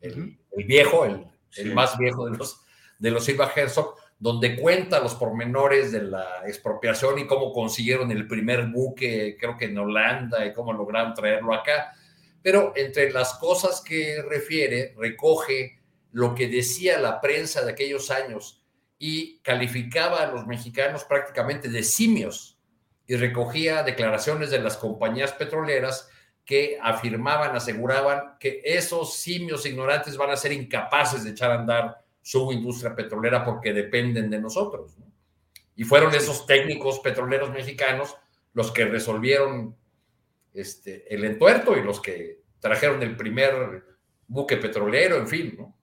el, 0.00 0.38
viejo, 0.66 1.04
el, 1.04 1.74
más 1.74 1.96
viejo 1.98 2.28
de 2.28 2.36
los, 2.36 2.60
de 2.98 3.10
los 3.10 3.24
Silva 3.24 3.50
Herzog, 3.54 3.96
donde 4.18 4.56
cuenta 4.56 5.00
los 5.00 5.14
pormenores 5.14 5.92
de 5.92 6.02
la 6.02 6.42
expropiación 6.46 7.18
y 7.18 7.26
cómo 7.26 7.52
consiguieron 7.52 8.10
el 8.10 8.26
primer 8.26 8.68
buque, 8.68 9.36
creo 9.38 9.56
que 9.56 9.66
en 9.66 9.78
Holanda, 9.78 10.46
y 10.46 10.52
cómo 10.52 10.72
lograron 10.72 11.14
traerlo 11.14 11.52
acá. 11.52 11.92
Pero 12.42 12.72
entre 12.76 13.10
las 13.10 13.34
cosas 13.34 13.80
que 13.80 14.22
refiere, 14.22 14.94
recoge 14.96 15.80
lo 16.12 16.34
que 16.34 16.48
decía 16.48 16.98
la 16.98 17.20
prensa 17.20 17.64
de 17.64 17.72
aquellos 17.72 18.10
años 18.10 18.63
y 19.06 19.38
calificaba 19.40 20.22
a 20.22 20.32
los 20.32 20.46
mexicanos 20.46 21.04
prácticamente 21.04 21.68
de 21.68 21.82
simios 21.82 22.58
y 23.06 23.16
recogía 23.16 23.82
declaraciones 23.82 24.50
de 24.50 24.60
las 24.60 24.78
compañías 24.78 25.32
petroleras 25.32 26.08
que 26.42 26.78
afirmaban, 26.82 27.54
aseguraban 27.54 28.38
que 28.40 28.62
esos 28.64 29.16
simios 29.18 29.66
ignorantes 29.66 30.16
van 30.16 30.30
a 30.30 30.38
ser 30.38 30.52
incapaces 30.52 31.22
de 31.22 31.32
echar 31.32 31.50
a 31.50 31.60
andar 31.60 32.02
su 32.22 32.50
industria 32.50 32.96
petrolera 32.96 33.44
porque 33.44 33.74
dependen 33.74 34.30
de 34.30 34.40
nosotros. 34.40 34.96
Y 35.76 35.84
fueron 35.84 36.14
esos 36.14 36.46
técnicos 36.46 37.00
petroleros 37.00 37.50
mexicanos 37.50 38.16
los 38.54 38.70
que 38.70 38.86
resolvieron 38.86 39.76
este, 40.54 41.14
el 41.14 41.26
entuerto 41.26 41.76
y 41.76 41.82
los 41.82 42.00
que 42.00 42.40
trajeron 42.58 43.02
el 43.02 43.18
primer 43.18 43.84
buque 44.26 44.56
petrolero, 44.56 45.18
en 45.18 45.28
fin. 45.28 45.54
¿no? 45.58 45.76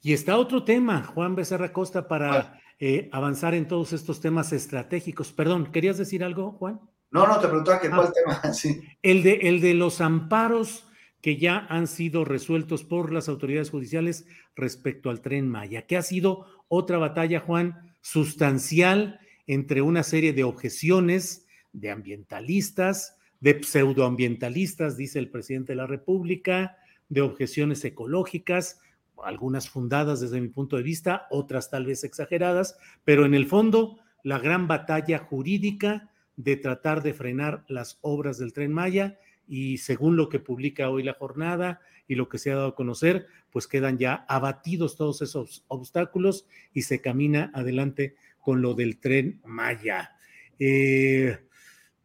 Y 0.00 0.14
está 0.14 0.38
otro 0.38 0.64
tema, 0.64 1.04
Juan 1.04 1.36
Becerra 1.36 1.70
Costa, 1.70 2.08
para 2.08 2.61
eh, 2.84 3.08
avanzar 3.12 3.54
en 3.54 3.68
todos 3.68 3.92
estos 3.92 4.20
temas 4.20 4.52
estratégicos. 4.52 5.30
Perdón, 5.30 5.70
¿querías 5.70 5.98
decir 5.98 6.24
algo, 6.24 6.50
Juan? 6.50 6.80
No, 7.12 7.28
no, 7.28 7.38
te 7.38 7.46
preguntaba 7.46 7.80
que 7.80 7.88
cuál 7.88 8.08
ah. 8.08 8.12
tema. 8.12 8.52
Sí. 8.54 8.82
El, 9.02 9.22
de, 9.22 9.34
el 9.42 9.60
de 9.60 9.74
los 9.74 10.00
amparos 10.00 10.84
que 11.20 11.36
ya 11.36 11.64
han 11.70 11.86
sido 11.86 12.24
resueltos 12.24 12.82
por 12.82 13.12
las 13.12 13.28
autoridades 13.28 13.70
judiciales 13.70 14.26
respecto 14.56 15.10
al 15.10 15.20
tren 15.20 15.48
Maya, 15.48 15.86
que 15.86 15.96
ha 15.96 16.02
sido 16.02 16.44
otra 16.66 16.98
batalla, 16.98 17.38
Juan, 17.38 17.94
sustancial 18.00 19.20
entre 19.46 19.80
una 19.80 20.02
serie 20.02 20.32
de 20.32 20.42
objeciones 20.42 21.46
de 21.72 21.92
ambientalistas, 21.92 23.16
de 23.38 23.62
pseudoambientalistas, 23.62 24.96
dice 24.96 25.20
el 25.20 25.30
presidente 25.30 25.70
de 25.70 25.76
la 25.76 25.86
República, 25.86 26.78
de 27.08 27.20
objeciones 27.20 27.84
ecológicas, 27.84 28.80
algunas 29.24 29.68
fundadas 29.68 30.20
desde 30.20 30.40
mi 30.40 30.48
punto 30.48 30.76
de 30.76 30.82
vista, 30.82 31.26
otras 31.30 31.70
tal 31.70 31.86
vez 31.86 32.04
exageradas, 32.04 32.76
pero 33.04 33.24
en 33.24 33.34
el 33.34 33.46
fondo 33.46 33.98
la 34.22 34.38
gran 34.38 34.68
batalla 34.68 35.18
jurídica 35.18 36.10
de 36.36 36.56
tratar 36.56 37.02
de 37.02 37.14
frenar 37.14 37.64
las 37.68 37.98
obras 38.00 38.38
del 38.38 38.52
tren 38.52 38.72
Maya 38.72 39.18
y 39.46 39.78
según 39.78 40.16
lo 40.16 40.28
que 40.28 40.38
publica 40.38 40.88
hoy 40.88 41.02
la 41.02 41.14
jornada 41.14 41.80
y 42.08 42.14
lo 42.14 42.28
que 42.28 42.38
se 42.38 42.50
ha 42.50 42.56
dado 42.56 42.68
a 42.68 42.74
conocer, 42.74 43.26
pues 43.50 43.66
quedan 43.66 43.98
ya 43.98 44.24
abatidos 44.28 44.96
todos 44.96 45.22
esos 45.22 45.64
obstáculos 45.68 46.46
y 46.72 46.82
se 46.82 47.00
camina 47.00 47.50
adelante 47.54 48.16
con 48.40 48.62
lo 48.62 48.74
del 48.74 48.98
tren 48.98 49.40
Maya. 49.44 50.12
Eh, 50.58 51.38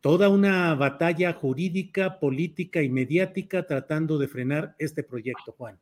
toda 0.02 0.30
una 0.30 0.76
batalla 0.76 1.34
jurídica, 1.34 2.20
política 2.20 2.82
y 2.82 2.90
mediática 2.90 3.66
tratando 3.66 4.18
de 4.18 4.28
frenar 4.28 4.76
este 4.78 5.04
proyecto, 5.04 5.54
Juan. 5.58 5.80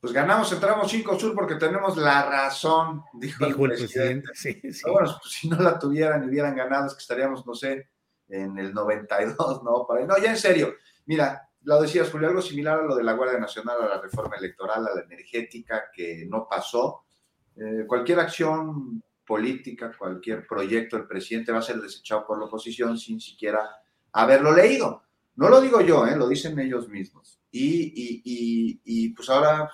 Pues 0.00 0.12
ganamos, 0.12 0.52
entramos 0.52 0.90
5 0.90 1.18
sur 1.18 1.34
porque 1.34 1.56
tenemos 1.56 1.96
la 1.96 2.24
razón, 2.24 3.02
dijo, 3.14 3.46
el 3.46 3.54
presidente. 3.56 4.30
Bueno, 4.84 5.16
pues, 5.20 5.34
si 5.34 5.48
no 5.48 5.58
la 5.58 5.78
tuvieran 5.78 6.22
y 6.24 6.28
hubieran 6.28 6.54
ganado, 6.54 6.86
es 6.86 6.94
que 6.94 7.00
estaríamos, 7.00 7.44
no 7.44 7.54
sé, 7.54 7.88
en 8.28 8.56
el 8.58 8.72
92, 8.72 9.62
¿no? 9.64 9.86
No, 10.06 10.18
ya 10.18 10.30
en 10.30 10.36
serio. 10.36 10.74
Mira, 11.06 11.48
lo 11.62 11.82
decías, 11.82 12.10
Julio, 12.10 12.28
algo 12.28 12.42
similar 12.42 12.78
a 12.78 12.82
lo 12.82 12.94
de 12.94 13.02
la 13.02 13.14
Guardia 13.14 13.40
Nacional, 13.40 13.82
a 13.82 13.88
la 13.88 14.00
reforma 14.00 14.36
electoral, 14.36 14.86
a 14.86 14.94
la 14.94 15.02
energética, 15.02 15.90
que 15.92 16.26
no 16.28 16.46
pasó. 16.48 17.04
Eh, 17.56 17.84
cualquier 17.86 18.20
acción 18.20 19.02
política, 19.26 19.92
cualquier 19.98 20.46
proyecto 20.46 20.96
del 20.96 21.08
presidente 21.08 21.52
va 21.52 21.58
a 21.58 21.62
ser 21.62 21.80
desechado 21.80 22.24
por 22.24 22.38
la 22.38 22.44
oposición 22.44 22.96
sin 22.96 23.20
siquiera 23.20 23.68
haberlo 24.12 24.52
leído. 24.52 25.02
No 25.34 25.48
lo 25.48 25.60
digo 25.60 25.80
yo, 25.80 26.06
¿eh? 26.06 26.16
lo 26.16 26.28
dicen 26.28 26.58
ellos 26.58 26.88
mismos. 26.88 27.40
Y, 27.50 27.92
y, 27.94 28.22
y, 28.24 28.80
y, 28.84 29.08
pues 29.10 29.28
ahora 29.28 29.70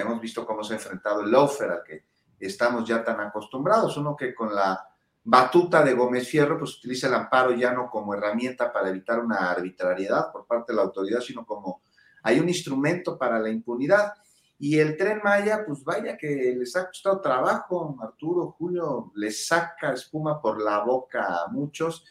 hemos 0.00 0.20
visto 0.20 0.46
cómo 0.46 0.62
se 0.62 0.74
ha 0.74 0.76
enfrentado 0.76 1.22
el 1.22 1.30
lawfare 1.30 1.72
al 1.72 1.82
que 1.82 2.04
estamos 2.38 2.86
ya 2.88 3.02
tan 3.02 3.20
acostumbrados. 3.20 3.96
Uno 3.96 4.16
que 4.16 4.34
con 4.34 4.54
la 4.54 4.86
batuta 5.24 5.82
de 5.82 5.94
Gómez 5.94 6.28
Fierro 6.28 6.58
pues 6.58 6.78
utiliza 6.78 7.08
el 7.08 7.14
amparo 7.14 7.52
ya 7.52 7.72
no 7.72 7.90
como 7.90 8.14
herramienta 8.14 8.72
para 8.72 8.90
evitar 8.90 9.18
una 9.18 9.50
arbitrariedad 9.50 10.30
por 10.30 10.46
parte 10.46 10.72
de 10.72 10.76
la 10.76 10.82
autoridad, 10.82 11.20
sino 11.20 11.44
como 11.44 11.82
hay 12.22 12.38
un 12.38 12.48
instrumento 12.48 13.18
para 13.18 13.38
la 13.38 13.50
impunidad. 13.50 14.12
Y 14.58 14.78
el 14.78 14.96
tren 14.96 15.20
Maya, 15.22 15.64
pues 15.66 15.84
vaya 15.84 16.16
que 16.16 16.54
les 16.58 16.74
ha 16.76 16.86
costado 16.86 17.20
trabajo, 17.20 17.96
Arturo, 18.00 18.52
Julio, 18.58 19.12
les 19.16 19.46
saca 19.46 19.92
espuma 19.92 20.40
por 20.40 20.62
la 20.62 20.78
boca 20.78 21.44
a 21.44 21.48
muchos 21.48 22.04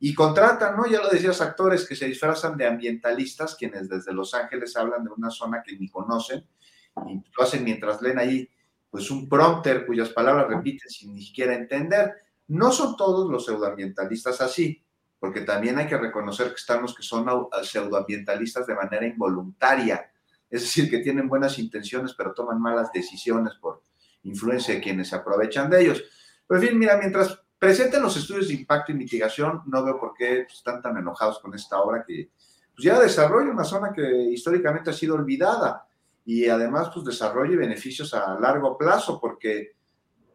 y 0.00 0.14
contratan, 0.14 0.76
¿no? 0.76 0.86
Ya 0.86 1.02
lo 1.02 1.08
decías, 1.08 1.40
actores 1.40 1.86
que 1.86 1.96
se 1.96 2.06
disfrazan 2.06 2.56
de 2.56 2.66
ambientalistas, 2.66 3.56
quienes 3.56 3.88
desde 3.88 4.12
Los 4.12 4.32
Ángeles 4.32 4.76
hablan 4.76 5.04
de 5.04 5.10
una 5.10 5.30
zona 5.30 5.62
que 5.62 5.76
ni 5.76 5.88
conocen 5.88 6.46
lo 7.06 7.44
hacen 7.44 7.64
mientras 7.64 8.00
leen 8.02 8.18
ahí, 8.18 8.48
pues 8.90 9.10
un 9.10 9.28
prompter 9.28 9.86
cuyas 9.86 10.10
palabras 10.10 10.48
repiten 10.48 10.88
sin 10.88 11.14
ni 11.14 11.22
siquiera 11.22 11.54
entender. 11.54 12.12
No 12.48 12.72
son 12.72 12.96
todos 12.96 13.30
los 13.30 13.44
pseudoambientalistas 13.44 14.40
así, 14.40 14.82
porque 15.18 15.42
también 15.42 15.78
hay 15.78 15.86
que 15.86 15.98
reconocer 15.98 16.48
que 16.48 16.54
están 16.54 16.82
los 16.82 16.94
que 16.94 17.02
son 17.02 17.26
pseudoambientalistas 17.62 18.66
de 18.66 18.74
manera 18.74 19.06
involuntaria 19.06 20.10
es 20.50 20.62
decir, 20.62 20.90
que 20.90 20.98
tienen 20.98 21.28
buenas 21.28 21.58
intenciones, 21.58 22.14
pero 22.14 22.32
toman 22.32 22.60
malas 22.60 22.90
decisiones 22.92 23.54
por 23.54 23.82
influencia 24.22 24.74
de 24.74 24.80
quienes 24.80 25.08
se 25.08 25.16
aprovechan 25.16 25.68
de 25.68 25.82
ellos. 25.82 26.02
Pero 26.46 26.60
en 26.60 26.68
fin, 26.68 26.78
mira, 26.78 26.96
mientras 26.96 27.38
presenten 27.58 28.02
los 28.02 28.16
estudios 28.16 28.48
de 28.48 28.54
impacto 28.54 28.92
y 28.92 28.94
mitigación, 28.94 29.62
no 29.66 29.84
veo 29.84 29.98
por 29.98 30.14
qué 30.14 30.40
están 30.40 30.80
tan 30.80 30.96
enojados 30.96 31.38
con 31.40 31.54
esta 31.54 31.78
obra 31.80 32.04
que 32.06 32.30
pues, 32.74 32.84
ya 32.84 32.98
desarrolla 32.98 33.50
una 33.50 33.64
zona 33.64 33.92
que 33.92 34.02
históricamente 34.02 34.90
ha 34.90 34.94
sido 34.94 35.16
olvidada 35.16 35.86
y 36.28 36.46
además 36.46 36.90
pues 36.92 37.06
desarrolla 37.06 37.56
beneficios 37.56 38.12
a 38.12 38.38
largo 38.38 38.76
plazo 38.76 39.18
porque 39.18 39.76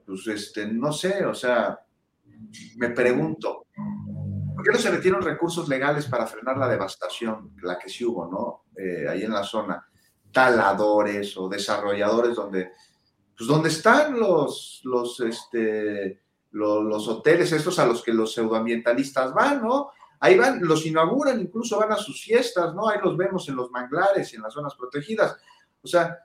pues 0.03 0.25
este 0.25 0.65
no 0.65 0.91
sé, 0.91 1.23
o 1.23 1.35
sea, 1.35 1.79
me 2.77 2.89
pregunto, 2.89 3.67
¿por 4.55 4.63
qué 4.63 4.71
no 4.71 4.79
se 4.79 4.89
metieron 4.89 5.21
recursos 5.21 5.69
legales 5.69 6.07
para 6.07 6.25
frenar 6.25 6.57
la 6.57 6.67
devastación, 6.67 7.51
la 7.61 7.77
que 7.77 7.89
sí 7.89 8.03
hubo, 8.03 8.25
¿no? 8.25 8.63
Eh, 8.75 9.07
ahí 9.07 9.21
en 9.21 9.33
la 9.33 9.43
zona 9.43 9.87
taladores 10.31 11.37
o 11.37 11.47
desarrolladores 11.47 12.37
donde, 12.37 12.71
pues 13.37 13.47
donde 13.47 13.69
están 13.69 14.19
los, 14.19 14.81
los, 14.85 15.19
este, 15.19 16.23
los, 16.53 17.07
hoteles 17.07 17.51
estos 17.51 17.77
a 17.77 17.85
los 17.85 18.01
que 18.01 18.13
los 18.13 18.33
pseudoambientalistas 18.33 19.31
van, 19.31 19.61
¿no? 19.61 19.91
Ahí 20.19 20.39
van, 20.39 20.59
los 20.63 20.87
inauguran, 20.87 21.39
incluso 21.39 21.77
van 21.77 21.91
a 21.91 21.97
sus 21.97 22.23
fiestas, 22.23 22.73
¿no? 22.73 22.89
Ahí 22.89 22.97
los 23.03 23.15
vemos 23.15 23.47
en 23.47 23.57
los 23.57 23.69
manglares 23.69 24.33
y 24.33 24.37
en 24.37 24.41
las 24.41 24.53
zonas 24.53 24.73
protegidas. 24.73 25.37
O 25.83 25.87
sea, 25.87 26.19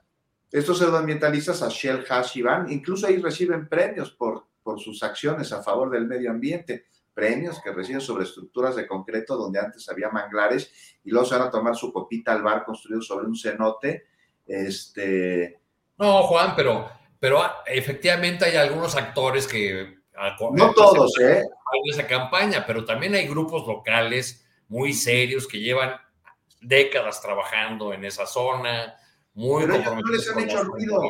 estos 0.51 0.79
pseudoambientalistas 0.79 1.61
a 1.61 1.69
Shell 1.69 2.05
Hash 2.09 2.41
van, 2.41 2.71
incluso 2.71 3.05
ahí 3.05 3.17
reciben 3.17 3.67
premios 3.67 4.11
por, 4.11 4.47
por 4.63 4.79
sus 4.79 5.03
acciones 5.03 5.51
a 5.51 5.61
favor 5.61 5.89
del 5.89 6.07
medio 6.07 6.31
ambiente 6.31 6.87
premios 7.19 7.61
que 7.61 7.73
reciben 7.73 7.99
sobre 7.99 8.23
estructuras 8.23 8.77
de 8.77 8.87
concreto 8.87 9.35
donde 9.35 9.59
antes 9.59 9.89
había 9.89 10.09
manglares 10.09 10.71
y 11.03 11.11
luego 11.11 11.25
se 11.25 11.35
van 11.35 11.49
a 11.49 11.51
tomar 11.51 11.75
su 11.75 11.91
copita 11.91 12.31
al 12.31 12.41
bar 12.41 12.63
construido 12.63 13.01
sobre 13.01 13.25
un 13.25 13.35
cenote. 13.35 14.05
Este... 14.47 15.59
No, 15.97 16.23
Juan, 16.23 16.53
pero, 16.55 16.89
pero 17.19 17.41
efectivamente 17.65 18.45
hay 18.45 18.55
algunos 18.55 18.95
actores 18.95 19.47
que... 19.47 19.99
No 20.53 20.73
todos, 20.73 21.17
¿eh? 21.19 21.43
Esa 21.89 22.07
campaña, 22.07 22.65
pero 22.65 22.83
también 22.83 23.15
hay 23.15 23.27
grupos 23.27 23.67
locales 23.67 24.45
muy 24.67 24.93
serios 24.93 25.47
que 25.47 25.59
llevan 25.59 25.95
décadas 26.61 27.21
trabajando 27.21 27.93
en 27.93 28.03
esa 28.03 28.25
zona, 28.25 28.95
muy 29.39 29.65
comprometidos 29.65 30.03
no 30.03 30.11
les 30.11 30.29
han 30.29 30.39
hecho 30.39 30.63
ruido. 30.63 31.01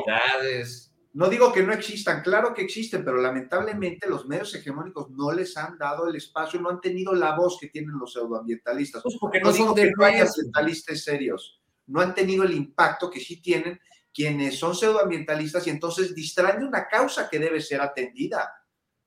No 1.12 1.28
digo 1.28 1.52
que 1.52 1.64
no 1.64 1.72
existan, 1.72 2.22
claro 2.22 2.54
que 2.54 2.62
existen, 2.62 3.04
pero 3.04 3.16
lamentablemente 3.16 4.08
los 4.08 4.26
medios 4.26 4.54
hegemónicos 4.54 5.10
no 5.10 5.32
les 5.32 5.56
han 5.56 5.76
dado 5.76 6.06
el 6.06 6.14
espacio, 6.14 6.60
no 6.60 6.70
han 6.70 6.80
tenido 6.80 7.12
la 7.12 7.34
voz 7.34 7.58
que 7.60 7.66
tienen 7.66 7.98
los 7.98 8.12
pseudoambientalistas. 8.12 9.02
Pues 9.02 9.16
porque 9.20 9.40
no, 9.40 9.52
digo 9.52 9.74
que 9.74 9.90
no 9.90 10.04
hay 10.04 10.20
ambientalistas 10.20 11.02
serios, 11.02 11.60
no 11.86 12.00
han 12.00 12.14
tenido 12.14 12.44
el 12.44 12.54
impacto 12.54 13.10
que 13.10 13.18
sí 13.18 13.42
tienen 13.42 13.80
quienes 14.14 14.56
son 14.56 14.76
pseudoambientalistas 14.76 15.66
y 15.66 15.70
entonces 15.70 16.14
distraen 16.14 16.60
de 16.60 16.66
una 16.66 16.86
causa 16.86 17.28
que 17.28 17.40
debe 17.40 17.60
ser 17.60 17.80
atendida, 17.80 18.48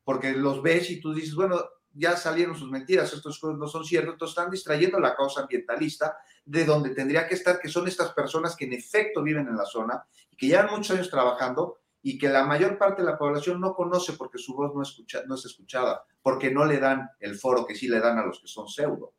porque 0.04 0.34
los 0.34 0.62
ves 0.62 0.90
y 0.90 1.00
tú 1.00 1.14
dices, 1.14 1.36
bueno, 1.36 1.62
ya 1.94 2.18
salieron 2.18 2.58
sus 2.58 2.70
mentiras, 2.70 3.14
estos 3.14 3.42
no 3.44 3.68
son 3.68 3.86
ciertos, 3.86 4.14
entonces 4.14 4.38
están 4.38 4.52
distrayendo 4.52 5.00
la 5.00 5.16
causa 5.16 5.42
ambientalista 5.42 6.18
de 6.46 6.66
donde 6.66 6.90
tendría 6.92 7.28
que 7.28 7.36
estar, 7.36 7.60
que 7.60 7.70
son 7.70 7.88
estas 7.88 8.14
personas 8.14 8.56
que 8.56 8.66
en 8.66 8.74
efecto 8.74 9.22
viven 9.22 9.48
en 9.48 9.56
la 9.56 9.66
zona 9.66 10.04
y 10.30 10.36
que 10.36 10.48
llevan 10.48 10.72
muchos 10.72 10.92
años 10.92 11.10
trabajando 11.10 11.78
y 12.02 12.18
que 12.18 12.28
la 12.28 12.46
mayor 12.46 12.78
parte 12.78 13.02
de 13.02 13.10
la 13.10 13.18
población 13.18 13.62
no 13.62 13.74
conoce 13.74 14.14
porque 14.14 14.38
su 14.38 14.54
voz 14.56 14.76
no, 14.76 14.82
escucha, 14.82 15.22
no 15.28 15.36
es 15.36 15.46
escuchada, 15.46 16.04
porque 16.22 16.52
no 16.52 16.66
le 16.66 16.80
dan 16.80 17.10
el 17.20 17.36
foro 17.36 17.66
que 17.66 17.76
sí 17.76 17.88
le 17.88 18.00
dan 18.00 18.18
a 18.18 18.26
los 18.26 18.40
que 18.40 18.48
son 18.48 18.68
pseudo. 18.68 19.14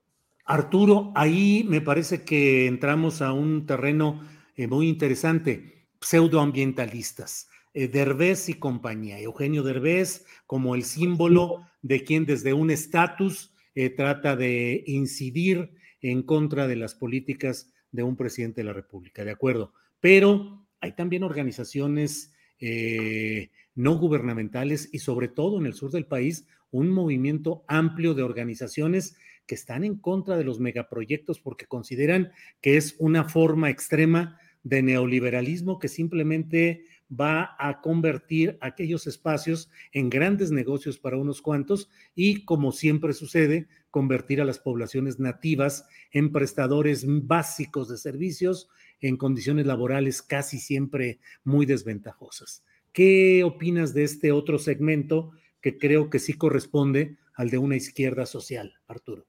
Arturo, 0.44 1.10
ahí 1.14 1.64
me 1.66 1.80
parece 1.80 2.24
que 2.24 2.66
entramos 2.66 3.22
a 3.22 3.32
un 3.32 3.64
terreno 3.64 4.28
eh, 4.56 4.66
muy 4.66 4.88
interesante, 4.88 5.88
pseudoambientalistas. 6.00 7.48
Eh, 7.74 7.88
Derbez 7.88 8.48
y 8.48 8.54
compañía, 8.54 9.18
Eugenio 9.18 9.64
Derbez 9.64 10.24
como 10.46 10.76
el 10.76 10.84
símbolo 10.84 11.66
de 11.82 12.04
quien 12.04 12.24
desde 12.24 12.52
un 12.52 12.70
estatus 12.70 13.52
eh, 13.74 13.90
trata 13.90 14.36
de 14.36 14.84
incidir 14.86 15.72
en 16.00 16.22
contra 16.22 16.68
de 16.68 16.76
las 16.76 16.94
políticas 16.94 17.72
de 17.90 18.04
un 18.04 18.16
presidente 18.16 18.60
de 18.60 18.66
la 18.66 18.72
República, 18.72 19.24
de 19.24 19.32
acuerdo. 19.32 19.72
Pero 20.00 20.64
hay 20.80 20.92
también 20.92 21.24
organizaciones 21.24 22.32
eh, 22.60 23.50
no 23.74 23.98
gubernamentales 23.98 24.88
y 24.92 25.00
sobre 25.00 25.26
todo 25.26 25.58
en 25.58 25.66
el 25.66 25.74
sur 25.74 25.90
del 25.90 26.06
país, 26.06 26.46
un 26.70 26.90
movimiento 26.90 27.64
amplio 27.66 28.14
de 28.14 28.22
organizaciones 28.22 29.16
que 29.46 29.56
están 29.56 29.82
en 29.82 29.96
contra 29.96 30.36
de 30.36 30.44
los 30.44 30.60
megaproyectos 30.60 31.40
porque 31.40 31.66
consideran 31.66 32.30
que 32.60 32.76
es 32.76 32.94
una 32.98 33.24
forma 33.24 33.68
extrema 33.68 34.38
de 34.62 34.82
neoliberalismo 34.82 35.78
que 35.78 35.88
simplemente 35.88 36.84
va 37.10 37.56
a 37.58 37.80
convertir 37.80 38.58
aquellos 38.60 39.06
espacios 39.06 39.70
en 39.92 40.10
grandes 40.10 40.50
negocios 40.50 40.98
para 40.98 41.16
unos 41.16 41.42
cuantos 41.42 41.88
y, 42.14 42.44
como 42.44 42.72
siempre 42.72 43.12
sucede, 43.12 43.68
convertir 43.90 44.40
a 44.40 44.44
las 44.44 44.58
poblaciones 44.58 45.20
nativas 45.20 45.86
en 46.10 46.32
prestadores 46.32 47.04
básicos 47.06 47.88
de 47.88 47.96
servicios 47.96 48.68
en 49.00 49.16
condiciones 49.16 49.66
laborales 49.66 50.22
casi 50.22 50.58
siempre 50.58 51.20
muy 51.44 51.66
desventajosas. 51.66 52.64
¿Qué 52.92 53.44
opinas 53.44 53.92
de 53.92 54.04
este 54.04 54.32
otro 54.32 54.58
segmento 54.58 55.32
que 55.60 55.78
creo 55.78 56.10
que 56.10 56.18
sí 56.18 56.34
corresponde 56.34 57.18
al 57.34 57.50
de 57.50 57.58
una 57.58 57.76
izquierda 57.76 58.26
social, 58.26 58.74
Arturo? 58.86 59.26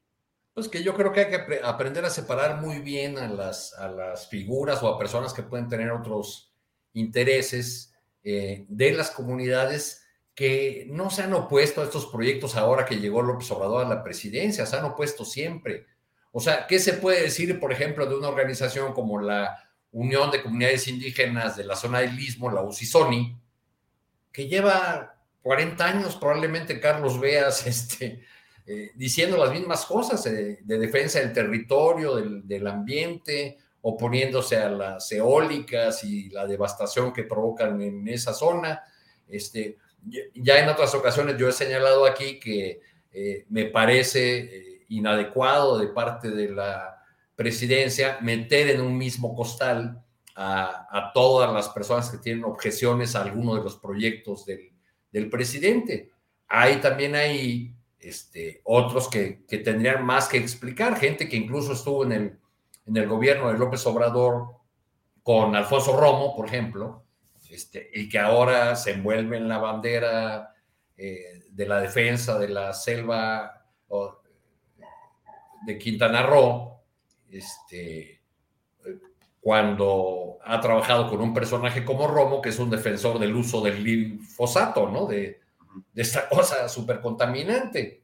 Pues 0.53 0.69
que 0.69 0.83
yo 0.83 0.95
creo 0.95 1.11
que 1.11 1.21
hay 1.21 1.29
que 1.29 1.59
aprender 1.63 2.05
a 2.05 2.09
separar 2.09 2.61
muy 2.61 2.79
bien 2.79 3.17
a 3.17 3.27
las, 3.27 3.73
a 3.73 3.89
las 3.91 4.29
figuras 4.29 4.81
o 4.81 4.87
a 4.87 4.97
personas 4.97 5.33
que 5.33 5.43
pueden 5.43 5.67
tener 5.67 5.91
otros 5.91 6.54
intereses 6.95 7.93
eh, 8.23 8.65
de 8.67 8.91
las 8.91 9.11
comunidades 9.11 10.03
que 10.33 10.87
no 10.89 11.09
se 11.09 11.21
han 11.21 11.33
opuesto 11.33 11.81
a 11.81 11.85
estos 11.85 12.07
proyectos 12.07 12.55
ahora 12.55 12.85
que 12.85 12.97
llegó 12.97 13.21
López 13.21 13.49
Obrador 13.51 13.85
a 13.85 13.89
la 13.89 14.03
presidencia, 14.03 14.65
se 14.65 14.75
han 14.75 14.85
opuesto 14.85 15.23
siempre. 15.23 15.85
O 16.31 16.41
sea, 16.41 16.67
¿qué 16.67 16.79
se 16.79 16.93
puede 16.93 17.21
decir, 17.21 17.57
por 17.59 17.71
ejemplo, 17.71 18.05
de 18.05 18.15
una 18.15 18.27
organización 18.27 18.93
como 18.93 19.21
la 19.21 19.57
Unión 19.91 20.29
de 20.31 20.41
Comunidades 20.41 20.89
Indígenas 20.89 21.55
de 21.55 21.63
la 21.63 21.77
zona 21.77 21.99
del 21.99 22.19
Istmo, 22.19 22.51
la 22.51 22.63
UCISONI, 22.63 23.39
que 24.33 24.47
lleva 24.49 25.15
40 25.41 25.85
años, 25.85 26.17
probablemente 26.17 26.81
Carlos 26.81 27.17
Veas, 27.19 27.65
este, 27.67 28.25
eh, 28.67 28.91
diciendo 28.95 29.37
las 29.37 29.51
mismas 29.51 29.85
cosas 29.85 30.25
eh, 30.25 30.59
de 30.61 30.77
defensa 30.77 31.19
del 31.19 31.31
territorio, 31.31 32.15
del, 32.15 32.67
ambiente, 32.67 33.59
oponiéndose 33.87 34.57
a 34.57 34.67
las 34.67 35.11
eólicas 35.11 36.03
y 36.03 36.29
la 36.29 36.47
devastación 36.47 37.13
que 37.13 37.23
provocan 37.23 37.79
en 37.83 38.07
esa 38.07 38.33
zona. 38.33 38.81
Este, 39.27 39.77
ya 40.33 40.57
en 40.59 40.69
otras 40.69 40.95
ocasiones 40.95 41.37
yo 41.37 41.47
he 41.47 41.51
señalado 41.51 42.07
aquí 42.07 42.39
que 42.39 42.81
eh, 43.11 43.45
me 43.49 43.65
parece 43.65 44.85
inadecuado 44.89 45.77
de 45.77 45.89
parte 45.89 46.31
de 46.31 46.49
la 46.49 46.99
presidencia 47.35 48.17
meter 48.21 48.71
en 48.71 48.81
un 48.81 48.97
mismo 48.97 49.35
costal 49.35 50.03
a, 50.35 51.11
todas 51.13 51.53
las 51.53 51.69
personas 51.69 52.09
que 52.09 52.17
tienen 52.17 52.43
objeciones 52.43 53.15
a 53.15 53.21
alguno 53.21 53.53
de 53.55 53.63
los 53.63 53.77
proyectos 53.77 54.47
del, 54.47 55.29
presidente. 55.29 56.09
Hay 56.47 56.77
también 56.77 57.13
este, 57.99 58.61
otros 58.63 59.07
que, 59.09 59.45
tendrían 59.63 60.03
más 60.03 60.27
que 60.27 60.37
explicar, 60.37 60.99
gente 60.99 61.29
que 61.29 61.37
incluso 61.37 61.73
estuvo 61.73 62.03
en 62.03 62.11
el, 62.11 62.39
en 62.85 62.97
el 62.97 63.07
gobierno 63.07 63.51
de 63.51 63.57
López 63.57 63.85
Obrador 63.87 64.47
con 65.23 65.55
Alfonso 65.55 65.97
Romo, 65.99 66.35
por 66.35 66.47
ejemplo, 66.47 67.03
este, 67.49 67.89
y 67.93 68.09
que 68.09 68.19
ahora 68.19 68.75
se 68.75 68.91
envuelve 68.91 69.37
en 69.37 69.47
la 69.47 69.57
bandera 69.57 70.53
eh, 70.97 71.43
de 71.49 71.67
la 71.67 71.79
defensa 71.79 72.37
de 72.37 72.49
la 72.49 72.73
selva 72.73 73.65
de 75.65 75.77
Quintana 75.77 76.23
Roo, 76.23 76.81
este, 77.29 78.21
cuando 79.39 80.37
ha 80.43 80.59
trabajado 80.59 81.09
con 81.09 81.21
un 81.21 81.33
personaje 81.33 81.83
como 81.83 82.07
Romo, 82.07 82.41
que 82.41 82.49
es 82.49 82.59
un 82.59 82.69
defensor 82.69 83.19
del 83.19 83.35
uso 83.35 83.61
del 83.61 83.77
glifosato, 83.83 84.89
¿no? 84.89 85.05
De, 85.05 85.41
de 85.93 86.01
esta 86.01 86.27
cosa 86.29 86.67
súper 86.69 86.99
contaminante. 86.99 88.03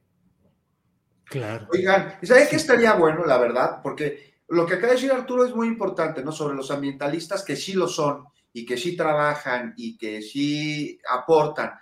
Claro. 1.24 1.66
Oigan, 1.72 2.18
¿y 2.20 2.26
sabes 2.26 2.48
qué 2.48 2.56
estaría 2.56 2.94
bueno, 2.94 3.24
la 3.24 3.38
verdad? 3.38 3.80
Porque 3.82 4.31
lo 4.52 4.66
que 4.66 4.74
acaba 4.74 4.88
de 4.88 4.96
decir 4.96 5.10
Arturo 5.10 5.46
es 5.46 5.54
muy 5.54 5.66
importante, 5.66 6.22
¿no? 6.22 6.30
Sobre 6.30 6.54
los 6.54 6.70
ambientalistas 6.70 7.42
que 7.42 7.56
sí 7.56 7.72
lo 7.72 7.88
son 7.88 8.26
y 8.52 8.66
que 8.66 8.76
sí 8.76 8.94
trabajan 8.94 9.72
y 9.78 9.96
que 9.96 10.20
sí 10.20 10.98
aportan. 11.08 11.72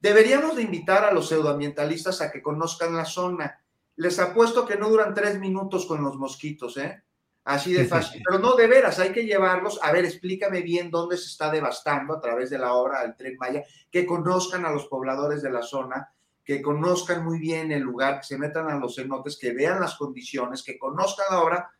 Deberíamos 0.00 0.54
de 0.54 0.62
invitar 0.62 1.04
a 1.04 1.12
los 1.12 1.28
pseudoambientalistas 1.28 2.20
a 2.20 2.30
que 2.30 2.40
conozcan 2.40 2.96
la 2.96 3.04
zona. 3.04 3.58
Les 3.96 4.18
apuesto 4.20 4.64
que 4.64 4.76
no 4.76 4.88
duran 4.88 5.12
tres 5.12 5.40
minutos 5.40 5.86
con 5.86 6.04
los 6.04 6.16
mosquitos, 6.16 6.76
¿eh? 6.76 7.02
Así 7.42 7.72
de 7.72 7.84
fácil. 7.84 8.22
Pero 8.24 8.38
no, 8.38 8.54
de 8.54 8.68
veras, 8.68 9.00
hay 9.00 9.10
que 9.10 9.26
llevarlos. 9.26 9.80
A 9.82 9.90
ver, 9.90 10.04
explícame 10.04 10.62
bien 10.62 10.92
dónde 10.92 11.16
se 11.16 11.26
está 11.26 11.50
devastando 11.50 12.14
a 12.14 12.20
través 12.20 12.48
de 12.48 12.58
la 12.58 12.74
obra 12.74 13.02
del 13.02 13.16
Tren 13.16 13.36
Maya, 13.38 13.64
que 13.90 14.06
conozcan 14.06 14.64
a 14.64 14.70
los 14.70 14.86
pobladores 14.86 15.42
de 15.42 15.50
la 15.50 15.62
zona, 15.62 16.08
que 16.44 16.62
conozcan 16.62 17.24
muy 17.24 17.40
bien 17.40 17.72
el 17.72 17.82
lugar, 17.82 18.20
que 18.20 18.26
se 18.26 18.38
metan 18.38 18.70
a 18.70 18.78
los 18.78 18.94
cenotes, 18.94 19.36
que 19.36 19.52
vean 19.52 19.80
las 19.80 19.96
condiciones, 19.96 20.62
que 20.62 20.78
conozcan 20.78 21.26
la 21.30 21.42
obra. 21.42 21.70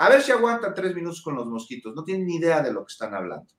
A 0.00 0.08
ver 0.08 0.22
si 0.22 0.32
aguantan 0.32 0.72
tres 0.72 0.94
minutos 0.94 1.20
con 1.20 1.34
los 1.34 1.46
mosquitos. 1.46 1.94
No 1.94 2.02
tienen 2.02 2.26
ni 2.26 2.36
idea 2.36 2.62
de 2.62 2.72
lo 2.72 2.86
que 2.86 2.92
están 2.92 3.12
hablando. 3.12 3.52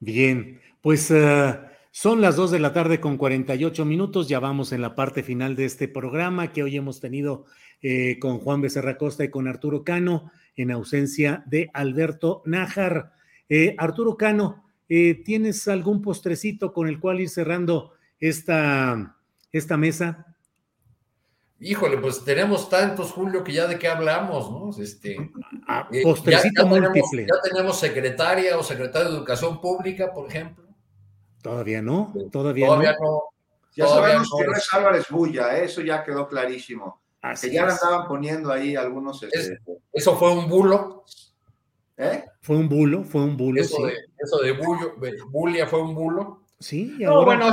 Bien, 0.00 0.58
pues 0.80 1.10
uh, 1.10 1.58
son 1.90 2.22
las 2.22 2.36
dos 2.36 2.50
de 2.50 2.60
la 2.60 2.72
tarde 2.72 2.98
con 2.98 3.18
48 3.18 3.84
minutos. 3.84 4.26
Ya 4.26 4.40
vamos 4.40 4.72
en 4.72 4.80
la 4.80 4.94
parte 4.94 5.22
final 5.22 5.54
de 5.54 5.66
este 5.66 5.86
programa 5.86 6.50
que 6.50 6.62
hoy 6.62 6.78
hemos 6.78 6.98
tenido 6.98 7.44
eh, 7.82 8.18
con 8.20 8.38
Juan 8.38 8.62
Becerra 8.62 8.96
Costa 8.96 9.22
y 9.22 9.28
con 9.28 9.46
Arturo 9.46 9.84
Cano 9.84 10.32
en 10.56 10.70
ausencia 10.70 11.44
de 11.44 11.68
Alberto 11.74 12.40
Nájar. 12.46 13.12
Eh, 13.50 13.74
Arturo 13.76 14.16
Cano, 14.16 14.64
eh, 14.88 15.22
¿tienes 15.26 15.68
algún 15.68 16.00
postrecito 16.00 16.72
con 16.72 16.88
el 16.88 16.98
cual 16.98 17.20
ir 17.20 17.28
cerrando 17.28 17.92
esta, 18.18 19.18
esta 19.52 19.76
mesa? 19.76 20.33
Híjole, 21.64 21.98
pues 21.98 22.24
tenemos 22.24 22.68
tantos, 22.68 23.12
Julio, 23.12 23.42
que 23.42 23.52
ya 23.52 23.66
de 23.66 23.78
qué 23.78 23.88
hablamos, 23.88 24.50
¿no? 24.50 24.70
Este, 24.82 25.12
eh, 25.12 26.04
ya 26.26 26.42
tenemos 27.42 27.78
secretaria 27.78 28.58
o 28.58 28.62
secretario 28.62 29.10
de 29.10 29.16
Educación 29.16 29.60
Pública, 29.60 30.12
por 30.12 30.28
ejemplo. 30.28 30.64
Todavía 31.42 31.80
no, 31.80 32.12
todavía, 32.30 32.66
no. 32.68 33.22
Ya 33.74 33.86
sabemos 33.86 34.30
que 34.38 34.46
no 34.46 34.52
es 34.52 34.72
Álvarez 34.72 35.06
Bulla, 35.10 35.58
eso 35.58 35.80
ya 35.80 36.04
quedó 36.04 36.28
clarísimo 36.28 37.04
que 37.40 37.50
ya 37.50 37.64
la 37.64 37.72
estaban 37.72 38.06
poniendo 38.06 38.52
ahí 38.52 38.76
algunos. 38.76 39.22
Este, 39.22 39.58
eso 39.92 40.16
fue 40.16 40.32
un 40.32 40.48
bulo. 40.48 41.04
¿Eh? 41.96 42.24
Fue 42.40 42.56
un 42.56 42.68
bulo, 42.68 43.04
fue 43.04 43.22
un 43.22 43.36
bulo. 43.36 43.60
Eso, 43.60 43.86
de, 43.86 43.94
eso 44.18 44.38
de 44.38 44.52
bulia 45.30 45.66
fue 45.66 45.80
un 45.80 45.94
bulo. 45.94 46.42
Sí, 46.58 46.96
no, 46.98 47.24
bueno, 47.24 47.50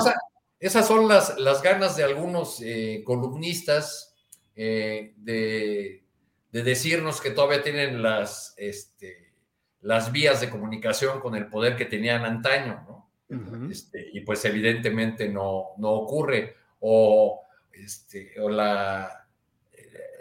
esas 0.62 0.88
son 0.88 1.08
las, 1.08 1.40
las 1.40 1.64
ganas 1.64 1.98
de 1.98 2.04
algunos 2.04 2.62
eh, 2.62 3.02
columnistas 3.04 4.16
eh, 4.56 5.16
de, 5.18 6.04
de, 6.52 6.64
decirnos 6.64 7.20
que 7.20 7.32
todavía 7.32 7.64
tienen 7.64 8.04
las, 8.04 8.54
este, 8.58 9.34
las 9.82 10.12
vías 10.12 10.40
de 10.40 10.52
comunicación 10.52 11.20
con 11.20 11.36
el 11.36 11.48
poder 11.48 11.76
que 11.76 11.86
tenían 11.86 12.24
antaño, 12.26 12.86
¿no? 12.88 13.02
este, 13.72 14.10
y 14.14 14.22
pues 14.22 14.46
evidentemente 14.46 15.28
no, 15.30 15.70
no 15.78 15.90
ocurre. 15.90 16.56
O, 16.82 17.42
este, 17.72 18.40
o 18.40 18.50
la, 18.50 19.28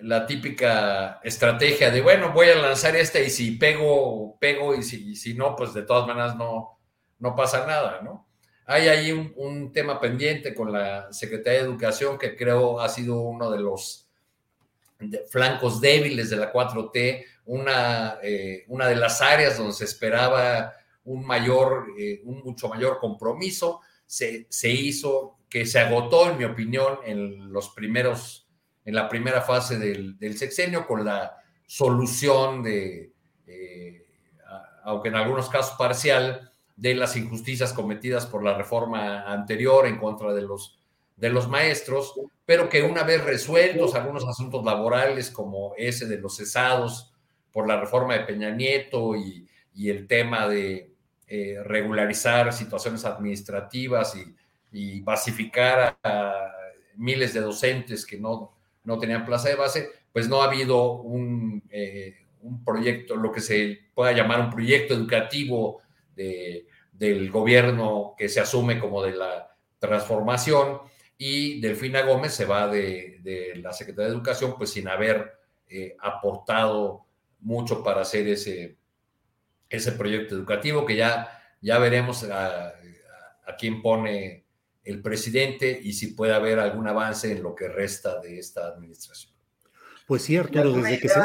la 0.00 0.26
típica 0.26 1.20
estrategia 1.22 1.90
de, 1.90 2.00
bueno, 2.00 2.32
voy 2.32 2.48
a 2.48 2.54
lanzar 2.54 2.96
este 2.96 3.24
y 3.26 3.30
si 3.30 3.52
pego, 3.52 4.38
pego 4.38 4.74
y 4.74 4.82
si, 4.82 5.14
si 5.16 5.34
no, 5.34 5.54
pues 5.54 5.74
de 5.74 5.82
todas 5.82 6.06
maneras 6.06 6.36
no, 6.36 6.78
no 7.18 7.36
pasa 7.36 7.66
nada, 7.66 8.00
¿no? 8.02 8.29
Hay 8.72 8.86
ahí 8.86 9.10
un, 9.10 9.72
tema 9.72 10.00
pendiente 10.00 10.54
con 10.54 10.70
la 10.70 11.12
Secretaría 11.12 11.58
de 11.58 11.64
Educación 11.66 12.16
que 12.16 12.36
creo 12.36 12.80
ha 12.80 12.88
sido 12.88 13.18
uno 13.20 13.50
de 13.50 13.58
los 13.58 14.08
flancos 15.28 15.80
débiles 15.80 16.30
de 16.30 16.36
la 16.36 16.52
4T, 16.52 17.24
una, 17.46 18.18
eh, 18.22 18.64
una 18.68 18.86
de 18.86 18.94
las 18.94 19.20
áreas 19.22 19.58
donde 19.58 19.72
se 19.72 19.86
esperaba 19.86 20.72
un 21.02 21.26
mayor, 21.26 21.88
eh, 21.98 22.20
un 22.22 22.44
mucho 22.44 22.68
mayor 22.68 23.00
compromiso, 23.00 23.80
se, 24.06 24.46
se 24.48 24.70
hizo, 24.70 25.38
que 25.48 25.66
se 25.66 25.80
agotó, 25.80 26.30
en 26.30 26.38
mi 26.38 26.44
opinión, 26.44 27.00
en 27.04 27.52
los 27.52 27.70
primeros 27.70 28.46
en 28.84 28.94
la 28.94 29.08
primera 29.08 29.42
fase 29.42 29.78
del, 29.78 30.38
sexenio 30.38 30.86
con 30.86 31.04
la 31.04 31.36
solución 31.66 32.62
de, 32.62 33.12
eh, 33.48 34.06
aunque 34.84 35.08
en 35.08 35.16
algunos 35.16 35.48
casos 35.48 35.76
parcial, 35.76 36.49
de 36.80 36.94
las 36.94 37.14
injusticias 37.14 37.74
cometidas 37.74 38.24
por 38.24 38.42
la 38.42 38.56
reforma 38.56 39.30
anterior 39.30 39.86
en 39.86 39.98
contra 39.98 40.32
de 40.32 40.40
los, 40.40 40.78
de 41.14 41.28
los 41.28 41.46
maestros, 41.46 42.14
pero 42.46 42.70
que 42.70 42.82
una 42.82 43.02
vez 43.02 43.22
resueltos 43.22 43.94
algunos 43.94 44.26
asuntos 44.26 44.64
laborales 44.64 45.30
como 45.30 45.74
ese 45.76 46.06
de 46.06 46.18
los 46.18 46.38
cesados 46.38 47.12
por 47.52 47.68
la 47.68 47.78
reforma 47.78 48.14
de 48.14 48.24
Peña 48.24 48.50
Nieto 48.50 49.14
y, 49.14 49.46
el 49.82 50.06
tema 50.06 50.46
de 50.46 50.92
eh, 51.26 51.56
regularizar 51.64 52.52
situaciones 52.52 53.06
administrativas 53.06 54.14
y, 54.14 54.34
y 54.72 55.00
basificar 55.00 55.96
a 56.02 56.52
miles 56.96 57.32
de 57.32 57.40
docentes 57.40 58.04
que 58.04 58.18
no, 58.18 58.52
no 58.84 58.98
tenían 58.98 59.24
plaza 59.24 59.48
de 59.48 59.54
base, 59.54 59.88
pues 60.12 60.28
no 60.28 60.42
ha 60.42 60.46
habido 60.46 60.92
un, 61.00 61.62
eh, 61.70 62.26
un 62.42 62.62
proyecto, 62.62 63.16
lo 63.16 63.32
que 63.32 63.40
se 63.40 63.78
pueda 63.94 64.12
llamar 64.12 64.40
un 64.40 64.50
proyecto 64.50 64.92
educativo 64.92 65.80
de, 66.14 66.66
del 67.00 67.30
gobierno 67.30 68.14
que 68.16 68.28
se 68.28 68.40
asume 68.40 68.78
como 68.78 69.02
de 69.02 69.12
la 69.12 69.56
transformación. 69.78 70.80
y 71.16 71.60
Delfina 71.60 72.02
Gómez 72.02 72.34
se 72.34 72.44
va 72.44 72.68
de, 72.68 73.52
la 73.56 73.72
Secretaría 73.72 74.08
de 74.10 74.14
Educación, 74.14 74.54
pues 74.56 74.70
sin 74.70 74.86
haber 74.86 75.32
eh, 75.66 75.96
aportado 75.98 77.06
mucho 77.40 77.82
para 77.82 78.02
hacer 78.02 78.28
ese, 78.28 78.76
ese 79.68 79.92
proyecto 79.92 80.34
educativo, 80.34 80.84
que 80.84 80.96
ya, 80.96 81.42
ya 81.62 81.78
veremos 81.78 82.24
a, 82.24 82.68
a 82.68 83.56
quién 83.58 83.80
pone 83.80 84.44
el 84.84 85.00
presidente 85.00 85.78
y 85.82 85.94
si 85.94 86.08
puede 86.08 86.34
haber 86.34 86.58
algún 86.58 86.86
avance 86.86 87.32
en 87.32 87.42
lo 87.42 87.54
que 87.54 87.68
resta 87.68 88.20
de 88.20 88.38
esta 88.38 88.66
administración. 88.66 89.32
Pues 90.06 90.22
sí, 90.22 90.36
Arturo, 90.36 90.72
desde 90.72 90.98
que 90.98 91.08
se... 91.08 91.20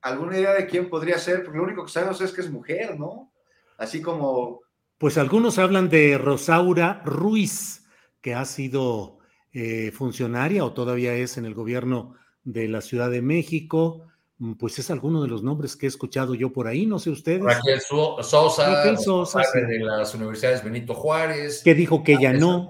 ¿Alguna 0.00 0.38
idea 0.38 0.54
de 0.54 0.66
quién 0.66 0.88
podría 0.88 1.18
ser? 1.18 1.42
Porque 1.42 1.58
lo 1.58 1.64
único 1.64 1.84
que 1.84 1.92
sabemos 1.92 2.20
es 2.20 2.32
que 2.32 2.40
es 2.40 2.50
mujer, 2.50 2.98
¿no? 2.98 3.30
Así 3.76 4.00
como... 4.00 4.62
Pues 4.98 5.16
algunos 5.16 5.58
hablan 5.58 5.88
de 5.88 6.18
Rosaura 6.18 7.02
Ruiz, 7.04 7.86
que 8.20 8.34
ha 8.34 8.44
sido 8.44 9.18
eh, 9.52 9.92
funcionaria 9.92 10.64
o 10.64 10.72
todavía 10.72 11.14
es 11.14 11.38
en 11.38 11.44
el 11.44 11.54
gobierno 11.54 12.14
de 12.44 12.68
la 12.68 12.80
Ciudad 12.80 13.10
de 13.10 13.22
México. 13.22 14.08
Mm, 14.38 14.54
pues 14.54 14.78
es 14.78 14.90
alguno 14.90 15.22
de 15.22 15.28
los 15.28 15.42
nombres 15.42 15.76
que 15.76 15.86
he 15.86 15.88
escuchado 15.88 16.34
yo 16.34 16.52
por 16.52 16.66
ahí, 16.66 16.84
no 16.84 16.98
sé 16.98 17.10
ustedes. 17.10 17.42
Raquel 17.42 17.80
Sosa, 17.80 18.74
Raquel 18.74 18.98
Sosa 18.98 19.42
de 19.54 19.78
las 19.78 20.14
universidades 20.14 20.62
Benito 20.62 20.94
Juárez. 20.94 21.62
Que 21.62 21.74
dijo 21.74 22.02
que 22.02 22.18
ya 22.20 22.32
no. 22.32 22.68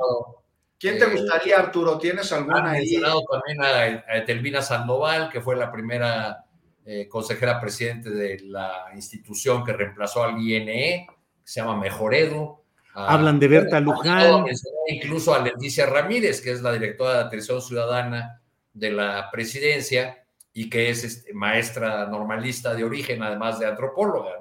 ¿Quién 0.78 0.98
te 0.98 1.06
eh, 1.06 1.12
gustaría, 1.12 1.58
Arturo? 1.58 1.98
¿Tienes 1.98 2.30
alguna 2.32 2.70
ahí? 2.70 3.00
también 3.00 3.62
a, 3.62 4.04
a 4.16 4.24
Telvina 4.24 4.62
Sandoval, 4.62 5.28
que 5.28 5.40
fue 5.40 5.56
la 5.56 5.72
primera 5.72 6.44
eh, 6.90 7.06
consejera 7.06 7.60
presidente 7.60 8.08
de 8.08 8.40
la 8.44 8.86
institución 8.94 9.62
que 9.62 9.74
reemplazó 9.74 10.24
al 10.24 10.40
INE, 10.40 11.06
que 11.48 11.52
se 11.52 11.60
llama 11.60 11.80
Mejoredo. 11.80 12.62
Hablan 12.92 13.40
de 13.40 13.48
Berta 13.48 13.80
Luján. 13.80 14.44
Incluso 14.86 15.34
a 15.34 15.42
Leticia 15.42 15.86
Ramírez, 15.86 16.42
que 16.42 16.50
es 16.50 16.60
la 16.60 16.72
directora 16.72 17.14
de 17.14 17.20
Atención 17.20 17.62
Ciudadana 17.62 18.42
de 18.74 18.90
la 18.90 19.30
presidencia 19.32 20.24
y 20.52 20.68
que 20.68 20.90
es 20.90 21.04
este, 21.04 21.32
maestra 21.32 22.06
normalista 22.06 22.74
de 22.74 22.84
origen, 22.84 23.22
además 23.22 23.58
de 23.58 23.66
antropóloga. 23.66 24.32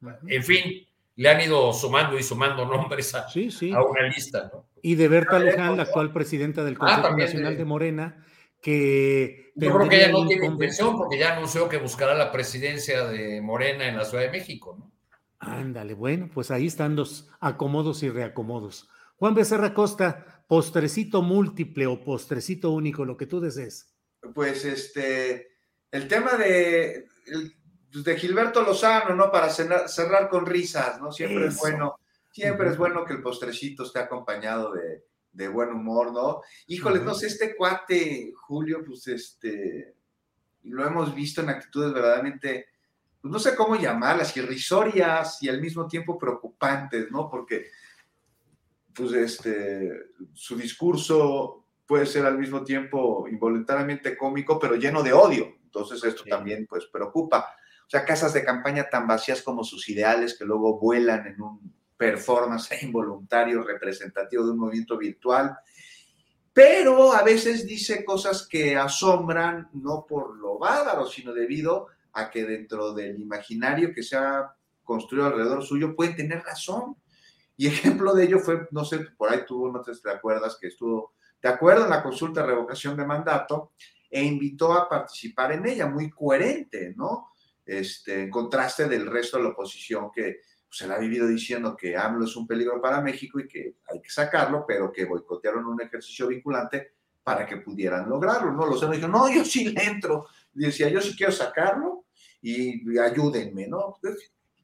¿no? 0.00 0.18
En 0.26 0.42
fin, 0.42 0.84
le 1.14 1.28
han 1.28 1.40
ido 1.42 1.72
sumando 1.72 2.18
y 2.18 2.24
sumando 2.24 2.66
nombres 2.66 3.14
a, 3.14 3.24
una 3.88 4.02
lista. 4.08 4.50
¿no? 4.52 4.66
Y 4.82 4.96
de 4.96 5.06
Berta 5.06 5.38
Luján, 5.38 5.76
la 5.76 5.84
actual 5.84 6.12
presidenta 6.12 6.64
del 6.64 6.76
ah, 6.80 7.02
Consejo 7.02 7.16
Nacional 7.16 7.56
de 7.56 7.64
Morena, 7.64 8.26
que... 8.60 9.52
Yo 9.54 9.72
creo 9.76 9.88
que 9.88 9.96
ella 9.96 10.10
no 10.10 10.26
tiene 10.26 10.46
intención 10.46 10.96
porque 10.96 11.18
ya 11.18 11.36
anunció 11.36 11.68
que 11.68 11.76
buscará 11.76 12.14
la 12.14 12.32
presidencia 12.32 13.04
de 13.04 13.40
Morena 13.40 13.86
en 13.86 13.96
la 13.96 14.04
Ciudad 14.04 14.24
de 14.24 14.30
México, 14.30 14.76
¿no? 14.76 14.91
Ándale, 15.42 15.94
bueno, 15.94 16.30
pues 16.32 16.52
ahí 16.52 16.68
están 16.68 16.94
los 16.94 17.28
acomodos 17.40 18.04
y 18.04 18.10
reacomodos. 18.10 18.88
Juan 19.16 19.34
Becerra 19.34 19.74
Costa, 19.74 20.44
postrecito 20.46 21.20
múltiple 21.20 21.86
o 21.86 22.00
postrecito 22.04 22.70
único, 22.70 23.04
lo 23.04 23.16
que 23.16 23.26
tú 23.26 23.40
desees. 23.40 23.92
Pues 24.34 24.64
este, 24.64 25.48
el 25.90 26.06
tema 26.06 26.36
de, 26.36 27.08
pues, 27.92 28.04
de 28.04 28.16
Gilberto 28.16 28.62
Lozano, 28.62 29.16
¿no? 29.16 29.32
Para 29.32 29.50
cerrar, 29.50 30.28
con 30.28 30.46
risas, 30.46 31.00
¿no? 31.00 31.10
Siempre 31.10 31.46
es 31.46 31.56
bueno, 31.58 31.96
siempre 32.30 32.68
es 32.68 32.76
bueno 32.76 33.04
que 33.04 33.14
el 33.14 33.22
postrecito 33.22 33.82
esté 33.82 33.98
acompañado 33.98 34.72
de, 34.72 35.48
buen 35.48 35.70
humor, 35.70 36.12
¿no? 36.12 36.40
Híjole, 36.68 37.00
no 37.00 37.14
sé, 37.14 37.26
este 37.26 37.56
cuate, 37.56 38.32
Julio, 38.36 38.84
pues 38.86 39.08
este, 39.08 39.96
lo 40.62 40.86
hemos 40.86 41.12
visto 41.16 41.40
en 41.40 41.48
actitudes 41.48 41.92
verdaderamente 41.92 42.66
pues 43.22 43.32
no 43.32 43.38
sé 43.38 43.54
cómo 43.54 43.76
llamarlas, 43.76 44.36
irrisorias 44.36 45.40
y 45.42 45.48
al 45.48 45.60
mismo 45.60 45.86
tiempo 45.86 46.18
preocupantes, 46.18 47.08
¿no? 47.10 47.30
Porque, 47.30 47.70
pues, 48.92 49.12
este, 49.12 49.92
su 50.34 50.56
discurso 50.56 51.66
puede 51.86 52.04
ser 52.04 52.26
al 52.26 52.36
mismo 52.36 52.64
tiempo 52.64 53.28
involuntariamente 53.28 54.16
cómico, 54.16 54.58
pero 54.58 54.74
lleno 54.74 55.04
de 55.04 55.12
odio. 55.12 55.54
Entonces, 55.62 56.02
esto 56.02 56.24
también, 56.24 56.66
pues, 56.66 56.86
preocupa. 56.86 57.54
O 57.86 57.90
sea, 57.90 58.04
casas 58.04 58.32
de 58.32 58.44
campaña 58.44 58.88
tan 58.90 59.06
vacías 59.06 59.40
como 59.40 59.62
sus 59.62 59.88
ideales 59.88 60.36
que 60.36 60.44
luego 60.44 60.80
vuelan 60.80 61.26
en 61.28 61.40
un 61.40 61.72
performance 61.96 62.70
involuntario 62.82 63.62
representativo 63.62 64.44
de 64.44 64.50
un 64.50 64.58
movimiento 64.58 64.98
virtual 64.98 65.56
pero 66.52 67.12
a 67.12 67.22
veces 67.22 67.66
dice 67.66 68.04
cosas 68.04 68.46
que 68.46 68.76
asombran 68.76 69.70
no 69.72 70.04
por 70.06 70.36
lo 70.36 70.58
bárbaro, 70.58 71.06
sino 71.06 71.32
debido 71.32 71.86
a 71.86 72.01
que 72.30 72.44
dentro 72.44 72.92
del 72.92 73.20
imaginario 73.20 73.92
que 73.94 74.02
se 74.02 74.16
ha 74.16 74.54
construido 74.82 75.26
alrededor 75.26 75.62
suyo 75.62 75.94
pueden 75.94 76.16
tener 76.16 76.42
razón. 76.42 76.96
Y 77.56 77.66
ejemplo 77.66 78.14
de 78.14 78.24
ello 78.24 78.38
fue, 78.38 78.68
no 78.70 78.84
sé, 78.84 78.98
por 79.16 79.30
ahí 79.30 79.44
tuvo, 79.46 79.70
no 79.70 79.82
te 79.82 80.10
acuerdas, 80.10 80.56
que 80.60 80.68
estuvo 80.68 81.14
de 81.40 81.48
acuerdo 81.48 81.84
en 81.84 81.90
la 81.90 82.02
consulta 82.02 82.40
de 82.40 82.48
revocación 82.48 82.96
de 82.96 83.04
mandato 83.04 83.72
e 84.10 84.22
invitó 84.22 84.72
a 84.72 84.88
participar 84.88 85.52
en 85.52 85.66
ella, 85.66 85.86
muy 85.86 86.10
coherente, 86.10 86.94
¿no? 86.96 87.30
Este, 87.64 88.22
en 88.24 88.30
contraste 88.30 88.88
del 88.88 89.06
resto 89.06 89.36
de 89.36 89.44
la 89.44 89.48
oposición 89.50 90.10
que 90.12 90.40
pues, 90.68 90.78
se 90.78 90.86
la 90.86 90.96
ha 90.96 90.98
vivido 90.98 91.26
diciendo 91.26 91.76
que 91.76 91.96
AMLO 91.96 92.24
es 92.24 92.36
un 92.36 92.46
peligro 92.46 92.80
para 92.80 93.00
México 93.00 93.40
y 93.40 93.48
que 93.48 93.76
hay 93.88 94.00
que 94.00 94.10
sacarlo, 94.10 94.64
pero 94.66 94.92
que 94.92 95.04
boicotearon 95.04 95.66
un 95.66 95.80
ejercicio 95.80 96.28
vinculante 96.28 96.94
para 97.22 97.46
que 97.46 97.58
pudieran 97.58 98.08
lograrlo, 98.08 98.52
¿no? 98.52 98.66
Los 98.66 98.80
dijeron, 98.80 99.12
no, 99.12 99.32
yo 99.32 99.44
sí 99.44 99.70
le 99.70 99.82
entro. 99.82 100.26
Decía, 100.52 100.88
yo 100.88 101.00
sí 101.00 101.16
quiero 101.16 101.32
sacarlo, 101.32 102.04
y, 102.40 102.98
ayúdenme, 102.98 103.68
¿no? 103.68 103.98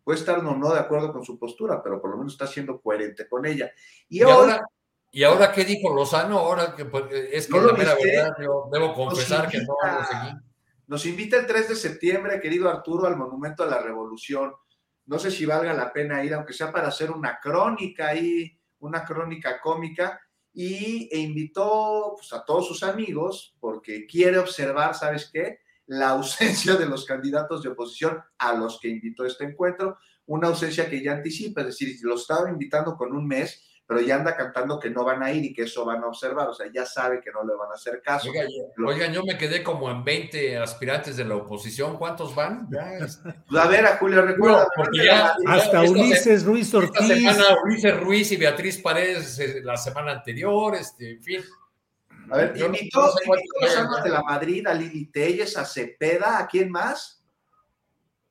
Puede 0.04 0.18
estar 0.18 0.42
no, 0.42 0.56
no 0.56 0.72
de 0.72 0.80
acuerdo 0.80 1.12
con 1.12 1.24
su 1.24 1.38
postura, 1.38 1.82
pero 1.82 2.00
por 2.00 2.10
lo 2.10 2.16
menos 2.16 2.32
está 2.32 2.46
siendo 2.46 2.80
coherente 2.80 3.28
con 3.28 3.46
ella. 3.46 3.70
Y, 4.08 4.22
ahora, 4.22 4.64
¿Y 5.10 5.22
ahora 5.24 5.52
qué 5.52 5.64
dijo 5.64 5.94
Lozano? 5.94 6.38
Ahora 6.38 6.74
que 6.74 6.84
pues, 6.84 7.04
es 7.10 7.46
que 7.46 7.60
la 7.60 7.72
mera 7.72 7.94
verdad, 7.94 8.36
yo 8.40 8.68
debo 8.70 8.94
confesar 8.94 9.48
que 9.48 9.58
no 9.58 9.74
lo 9.82 10.04
seguí. 10.04 10.36
Nos 10.86 11.06
invita 11.06 11.36
el 11.38 11.46
3 11.46 11.68
de 11.68 11.76
septiembre, 11.76 12.40
querido 12.40 12.68
Arturo, 12.68 13.06
al 13.06 13.16
Monumento 13.16 13.62
a 13.62 13.66
la 13.66 13.80
Revolución. 13.80 14.52
No 15.06 15.18
sé 15.18 15.30
si 15.30 15.46
valga 15.46 15.72
la 15.72 15.92
pena 15.92 16.24
ir, 16.24 16.34
aunque 16.34 16.52
sea 16.52 16.72
para 16.72 16.88
hacer 16.88 17.10
una 17.10 17.38
crónica 17.40 18.08
ahí, 18.08 18.58
una 18.80 19.04
crónica 19.04 19.60
cómica, 19.60 20.20
y 20.52 21.08
e 21.12 21.18
invitó 21.18 22.14
pues, 22.16 22.32
a 22.32 22.44
todos 22.44 22.66
sus 22.66 22.82
amigos 22.82 23.54
porque 23.60 24.06
quiere 24.06 24.38
observar, 24.38 24.94
¿sabes 24.94 25.30
qué? 25.32 25.60
La 25.88 26.10
ausencia 26.10 26.76
de 26.76 26.86
los 26.86 27.04
candidatos 27.04 27.62
de 27.62 27.70
oposición 27.70 28.22
a 28.38 28.52
los 28.52 28.78
que 28.80 28.88
invitó 28.88 29.24
este 29.24 29.44
encuentro, 29.44 29.98
una 30.26 30.48
ausencia 30.48 30.88
que 30.88 31.02
ya 31.02 31.12
anticipa, 31.12 31.62
es 31.62 31.68
decir, 31.68 31.96
lo 32.02 32.14
estaba 32.14 32.50
invitando 32.50 32.96
con 32.96 33.12
un 33.12 33.26
mes, 33.26 33.64
pero 33.86 34.02
ya 34.02 34.16
anda 34.16 34.36
cantando 34.36 34.78
que 34.78 34.90
no 34.90 35.02
van 35.02 35.22
a 35.22 35.32
ir 35.32 35.46
y 35.46 35.54
que 35.54 35.62
eso 35.62 35.86
van 35.86 36.04
a 36.04 36.08
observar, 36.08 36.46
o 36.48 36.52
sea, 36.52 36.66
ya 36.70 36.84
sabe 36.84 37.22
que 37.22 37.30
no 37.32 37.42
le 37.42 37.54
van 37.54 37.70
a 37.70 37.74
hacer 37.74 38.02
caso. 38.02 38.28
Oigan, 38.86 39.14
yo 39.14 39.22
me 39.24 39.38
quedé 39.38 39.62
como 39.62 39.90
en 39.90 40.04
20 40.04 40.58
aspirantes 40.58 41.16
de 41.16 41.24
la 41.24 41.36
oposición, 41.36 41.96
¿cuántos 41.96 42.34
van? 42.34 42.68
Este. 43.00 43.32
Pues, 43.48 43.64
a 43.64 43.66
ver, 43.66 43.86
a 43.86 43.96
Julio, 43.96 44.20
recuerda. 44.20 44.68
hasta 45.46 45.82
Ulises 45.84 46.44
Ruiz 46.44 46.72
Ortiz. 46.74 47.00
Esta 47.00 47.14
semana 47.14 47.44
Ulises 47.64 47.98
Ruiz 47.98 48.30
y 48.30 48.36
Beatriz 48.36 48.76
Paredes 48.76 49.38
eh, 49.38 49.62
la 49.64 49.78
semana 49.78 50.12
anterior, 50.12 50.74
este, 50.74 51.12
en 51.12 51.22
fin. 51.22 51.40
A 52.30 52.36
ver, 52.36 52.56
invitó, 52.56 53.02
a 53.04 53.06
los 53.06 54.04
de 54.04 54.10
la 54.10 54.22
Madrid, 54.22 54.66
a 54.66 54.74
Lili 54.74 55.06
Telles, 55.06 55.56
a 55.56 55.64
Cepeda, 55.64 56.38
¿a 56.38 56.46
quién 56.46 56.70
más? 56.70 57.22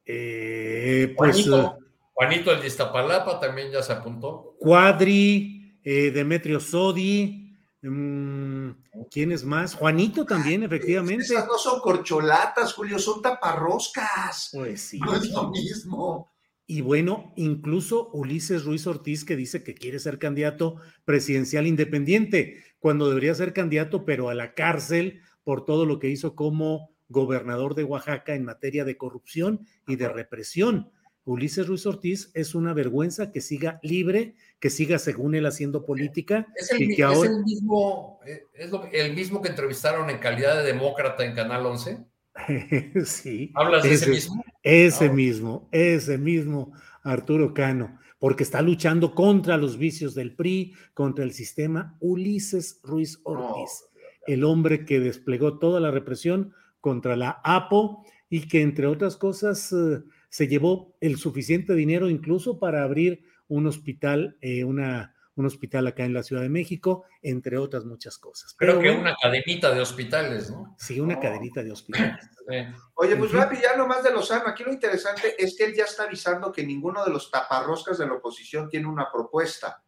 Eh, 0.06 1.14
pues, 1.18 1.36
Juanito, 1.44 1.78
eh, 1.80 1.86
Juanito 2.14 2.52
el 2.52 2.62
de 2.62 2.68
Iztapalapa 2.68 3.40
también 3.40 3.72
ya 3.72 3.84
se 3.84 3.94
apuntó. 3.94 4.56
Cuadri, 4.60 5.80
eh, 5.84 6.12
Demetrio 6.12 6.60
Sodi, 6.60 7.54
mm, 7.82 8.70
¿quién 9.12 9.32
es 9.32 9.44
más? 9.44 9.74
Juanito 9.74 10.26
también, 10.26 10.64
efectivamente. 10.64 11.24
Esas 11.24 11.48
no 11.48 11.58
son 11.58 11.80
corcholatas, 11.82 12.74
Julio, 12.74 13.00
son 13.00 13.22
taparroscas. 13.22 14.50
Pues 14.54 14.82
sí. 14.82 15.00
No 15.00 15.16
es 15.16 15.30
lo 15.30 15.50
mismo. 15.50 16.30
Y 16.70 16.82
bueno, 16.82 17.32
incluso 17.38 18.10
Ulises 18.12 18.66
Ruiz 18.66 18.86
Ortiz 18.88 19.24
que 19.24 19.38
dice 19.38 19.64
que 19.64 19.74
quiere 19.74 20.00
ser 20.00 20.20
candidato 20.20 20.76
presidencial 21.06 21.66
independiente, 21.66 22.58
cuando 22.80 23.08
debería 23.08 23.34
ser 23.34 23.54
candidato, 23.54 24.04
pero 24.04 24.28
a 24.28 24.36
la 24.36 24.54
cárcel 24.54 25.22
por 25.46 25.64
todo 25.64 25.86
lo 25.86 25.98
que 25.98 26.10
hizo 26.10 26.36
como 26.36 26.92
gobernador 27.08 27.74
de 27.74 27.86
Oaxaca 27.86 28.36
en 28.36 28.44
materia 28.44 28.84
de 28.84 28.98
corrupción 28.98 29.66
y 29.88 29.96
de 29.96 30.10
represión. 30.10 30.92
Ulises 31.24 31.68
Ruiz 31.68 31.86
Ortiz 31.86 32.32
es 32.34 32.54
una 32.54 32.74
vergüenza 32.74 33.32
que 33.32 33.40
siga 33.40 33.80
libre, 33.82 34.36
que 34.60 34.70
siga 34.70 35.00
según 35.00 35.36
él 35.36 35.46
haciendo 35.46 35.86
política. 35.86 36.48
Es 36.54 36.72
el, 36.72 36.94
que 36.94 37.04
ahora... 37.04 37.30
el 37.30 37.44
mismo, 37.44 38.20
eh, 38.26 38.44
es 38.54 38.72
el 38.92 39.14
mismo 39.14 39.42
que 39.42 39.50
entrevistaron 39.50 40.10
en 40.10 40.18
calidad 40.20 40.58
de 40.58 40.64
demócrata 40.64 41.26
en 41.26 41.34
Canal 41.34 41.66
11. 41.66 41.98
sí. 43.06 43.52
¿Hablas 43.56 43.84
de 43.84 43.94
ese, 43.94 44.10
mismo? 44.10 44.46
Ese 44.64 45.06
ah, 45.06 45.14
mismo, 45.14 45.70
ese 45.72 46.18
mismo 46.18 46.74
Arturo 47.04 47.54
Cano, 47.54 47.98
porque 48.20 48.44
está 48.44 48.62
luchando 48.62 49.14
contra 49.16 49.58
los 49.58 49.78
vicios 49.78 50.16
del 50.16 50.36
PRI, 50.36 50.74
contra 50.94 51.24
el 51.24 51.34
sistema. 51.34 51.96
Ulises 52.00 52.80
Ruiz 52.84 53.20
Ortiz, 53.24 53.86
el 54.26 54.44
hombre 54.44 54.86
que 54.86 55.00
desplegó 55.00 55.58
toda 55.60 55.80
la 55.80 55.92
represión 55.92 56.54
contra 56.82 57.16
la 57.16 57.42
APO 57.44 58.04
y 58.30 58.48
que, 58.48 58.62
entre 58.62 58.88
otras 58.88 59.18
cosas, 59.18 59.72
eh, 59.72 60.04
se 60.30 60.48
llevó 60.48 60.96
el 61.00 61.18
suficiente 61.18 61.74
dinero 61.74 62.10
incluso 62.10 62.60
para 62.60 62.84
abrir 62.84 63.24
un 63.48 63.68
hospital, 63.68 64.38
eh, 64.42 64.64
una 64.64 65.16
un 65.38 65.46
hospital 65.46 65.88
acá 65.88 66.04
en 66.04 66.14
la 66.14 66.24
Ciudad 66.24 66.42
de 66.42 66.50
México, 66.50 67.06
entre 67.22 67.58
otras 67.58 67.86
muchas 67.86 68.18
cosas. 68.18 68.56
Creo 68.58 68.80
que 68.80 68.90
una 68.90 69.16
cadenita 69.22 69.74
de 69.74 69.82
hospitales, 69.82 70.50
¿no? 70.50 70.76
Sí, 70.78 71.00
una 71.00 71.20
cadenita 71.20 71.64
de 71.64 71.72
hospitales. 71.72 72.30
Oye, 72.96 73.16
pues 73.16 73.32
rápido, 73.32 73.62
ya 73.62 73.76
nomás 73.76 74.04
de 74.04 74.12
Lozano, 74.12 74.48
aquí 74.48 74.64
lo 74.64 74.74
interesante 74.74 75.36
es 75.38 75.56
que 75.56 75.66
él 75.66 75.76
ya 75.76 75.84
está 75.84 76.04
avisando 76.04 76.52
que 76.52 76.66
ninguno 76.66 77.06
de 77.06 77.12
los 77.12 77.30
taparroscas 77.30 78.00
de 78.00 78.08
la 78.08 78.14
oposición 78.14 78.68
tiene 78.68 78.88
una 78.88 79.12
propuesta. 79.12 79.84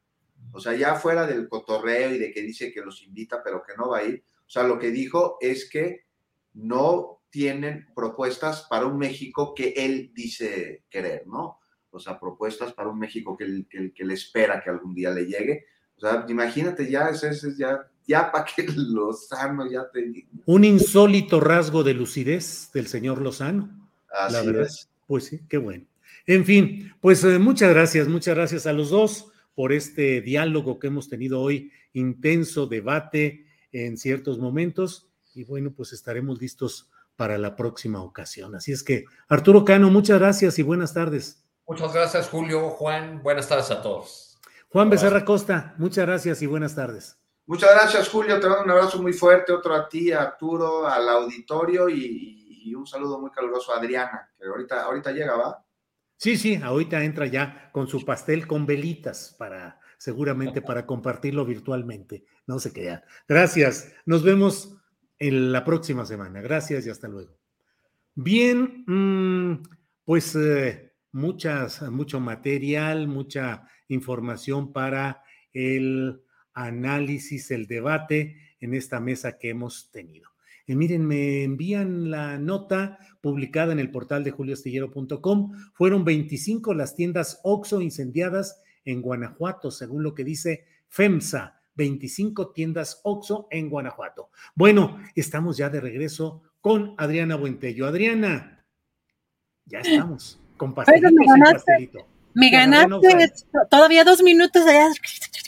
O 0.52 0.60
sea, 0.60 0.74
ya 0.74 0.96
fuera 0.96 1.26
del 1.26 1.50
cotorreo 1.50 2.14
y 2.14 2.20
de 2.20 2.32
que 2.32 2.42
dice 2.42 2.72
que 2.72 2.82
los 2.82 3.02
invita, 3.02 3.42
pero 3.44 3.64
que 3.64 3.76
no 3.76 3.90
va 3.90 4.00
a 4.00 4.04
ir. 4.04 4.24
O 4.46 4.50
sea, 4.50 4.64
lo 4.64 4.78
que 4.78 4.92
dijo 4.92 5.38
es 5.42 5.70
que 5.70 6.06
no 6.54 7.22
tienen 7.30 7.88
propuestas 7.96 8.68
para 8.70 8.86
un 8.86 8.98
México 8.98 9.54
que 9.54 9.74
él 9.76 10.12
dice 10.14 10.86
querer, 10.90 11.28
¿no? 11.28 11.59
O 11.92 12.00
sea, 12.00 12.20
propuestas 12.20 12.74
para 12.74 12.90
un 12.90 13.00
México 13.00 13.36
que, 13.36 13.66
que, 13.94 14.06
le 14.06 14.14
espera 14.14 14.62
que 14.64 14.70
algún 14.70 14.94
día 14.94 15.12
le 15.12 15.26
llegue. 15.26 15.66
O 15.98 16.00
sea, 16.00 16.26
imagínate 16.30 16.90
ya, 16.90 17.10
ese 17.10 17.30
es 17.30 17.58
ya, 17.58 17.90
ya 18.08 18.32
para 18.32 18.46
que 18.46 18.68
Lozano 18.76 19.70
ya 19.70 19.90
te... 19.92 20.28
Un 20.46 20.64
insólito 20.64 21.40
rasgo 21.40 21.84
de 21.84 21.94
lucidez 21.94 22.72
del 22.74 22.88
señor 22.88 23.22
Lozano. 23.22 23.90
Así 24.12 24.34
la 24.34 24.42
verdad. 24.44 24.68
Es. 24.68 24.90
Pues 25.08 25.26
sí, 25.26 25.42
qué 25.50 25.58
bueno. 25.58 25.86
En 26.26 26.46
fin, 26.46 26.94
pues 27.02 27.24
eh, 27.24 27.40
muchas 27.40 27.72
gracias, 27.72 28.08
muchas 28.08 28.36
gracias 28.36 28.68
a 28.68 28.74
los 28.74 28.92
dos 28.92 29.32
por 29.56 29.74
este 29.74 30.22
diálogo 30.22 30.80
que 30.80 30.88
hemos 30.88 31.10
tenido 31.10 31.42
hoy, 31.42 31.72
intenso 31.94 32.68
debate 32.68 33.46
en 33.72 33.98
ciertos 33.98 34.38
momentos. 34.38 35.10
Y 35.34 35.44
bueno, 35.44 35.72
pues 35.76 35.92
estaremos 35.92 36.40
listos 36.40 36.90
para 37.16 37.38
la 37.38 37.56
próxima 37.56 38.02
ocasión. 38.02 38.56
Así 38.56 38.72
es 38.72 38.84
que, 38.84 39.06
Arturo 39.28 39.66
Cano, 39.66 39.90
muchas 39.90 40.20
gracias 40.20 40.60
y 40.60 40.62
buenas 40.62 40.94
tardes. 40.94 41.44
Muchas 41.70 41.94
gracias, 41.94 42.28
Julio, 42.30 42.72
Juan. 42.72 43.22
Buenas 43.22 43.48
tardes 43.48 43.70
a 43.70 43.80
todos. 43.80 44.40
Juan 44.70 44.90
Becerra 44.90 45.24
Costa, 45.24 45.76
muchas 45.78 46.04
gracias 46.04 46.42
y 46.42 46.48
buenas 46.48 46.74
tardes. 46.74 47.16
Muchas 47.46 47.70
gracias, 47.72 48.10
Julio. 48.10 48.40
Te 48.40 48.50
mando 48.50 48.64
un 48.64 48.72
abrazo 48.72 49.00
muy 49.00 49.14
fuerte, 49.14 49.54
otro 49.54 49.76
a 49.76 49.88
ti, 49.88 50.12
a 50.12 50.24
Arturo, 50.24 50.88
al 50.88 51.08
auditorio 51.08 51.88
y, 51.88 52.64
y 52.64 52.74
un 52.74 52.88
saludo 52.88 53.20
muy 53.20 53.30
caluroso 53.30 53.72
a 53.72 53.78
Adriana, 53.78 54.32
que 54.36 54.48
ahorita, 54.48 54.82
ahorita 54.82 55.12
llega, 55.12 55.36
¿va? 55.36 55.64
Sí, 56.18 56.38
sí, 56.38 56.56
ahorita 56.56 57.04
entra 57.04 57.28
ya 57.28 57.70
con 57.72 57.88
su 57.88 58.04
pastel 58.04 58.48
con 58.48 58.66
velitas 58.66 59.36
para, 59.38 59.80
seguramente 60.00 60.64
para 60.64 60.88
compartirlo 60.88 61.46
virtualmente. 61.46 62.26
No 62.48 62.58
se 62.58 62.74
qué. 62.74 63.00
Gracias. 63.28 63.94
Nos 64.08 64.24
vemos 64.24 64.76
en 65.20 65.52
la 65.52 65.64
próxima 65.64 66.04
semana. 66.04 66.42
Gracias 66.42 66.88
y 66.88 66.90
hasta 66.90 67.08
luego. 67.08 67.38
Bien, 68.16 68.84
mm, 68.88 69.64
pues 70.04 70.36
eh, 70.36 70.89
muchas, 71.12 71.82
mucho 71.92 72.20
material, 72.20 73.08
mucha 73.08 73.68
información 73.88 74.74
para 74.74 75.24
el 75.54 76.22
análisis, 76.54 77.52
el 77.52 77.68
debate 77.68 78.38
en 78.60 78.74
esta 78.74 79.00
mesa 79.00 79.38
que 79.38 79.50
hemos 79.50 79.90
tenido. 79.92 80.30
Y 80.66 80.76
miren, 80.76 81.06
me 81.06 81.44
envían 81.44 82.12
la 82.12 82.38
nota 82.38 83.00
publicada 83.22 83.72
en 83.72 83.80
el 83.80 83.90
portal 83.90 84.24
de 84.24 84.32
julioastillero.com. 84.32 85.52
Fueron 85.74 86.06
25 86.06 86.76
las 86.76 86.96
tiendas 86.96 87.40
OXO 87.44 87.82
incendiadas 87.82 88.62
en 88.86 89.02
Guanajuato, 89.02 89.72
según 89.72 90.04
lo 90.04 90.14
que 90.14 90.24
dice 90.24 90.66
FEMSA. 90.88 91.56
25 91.76 92.52
tiendas 92.52 93.00
OXO 93.04 93.48
en 93.50 93.70
Guanajuato. 93.70 94.30
Bueno, 94.54 95.00
estamos 95.16 95.56
ya 95.56 95.70
de 95.70 95.80
regreso 95.80 96.44
con 96.60 96.94
Adriana 96.98 97.36
Buentello. 97.36 97.88
Adriana, 97.88 98.66
ya 99.66 99.80
estamos. 99.84 100.40
Con 100.60 100.76
pastelito 100.76 101.10
me 101.14 101.26
ganaste, 101.26 101.90
me 102.34 102.50
ganaste 102.50 103.32
todavía 103.70 104.04
dos 104.04 104.22
minutos 104.22 104.68
allá. 104.68 104.90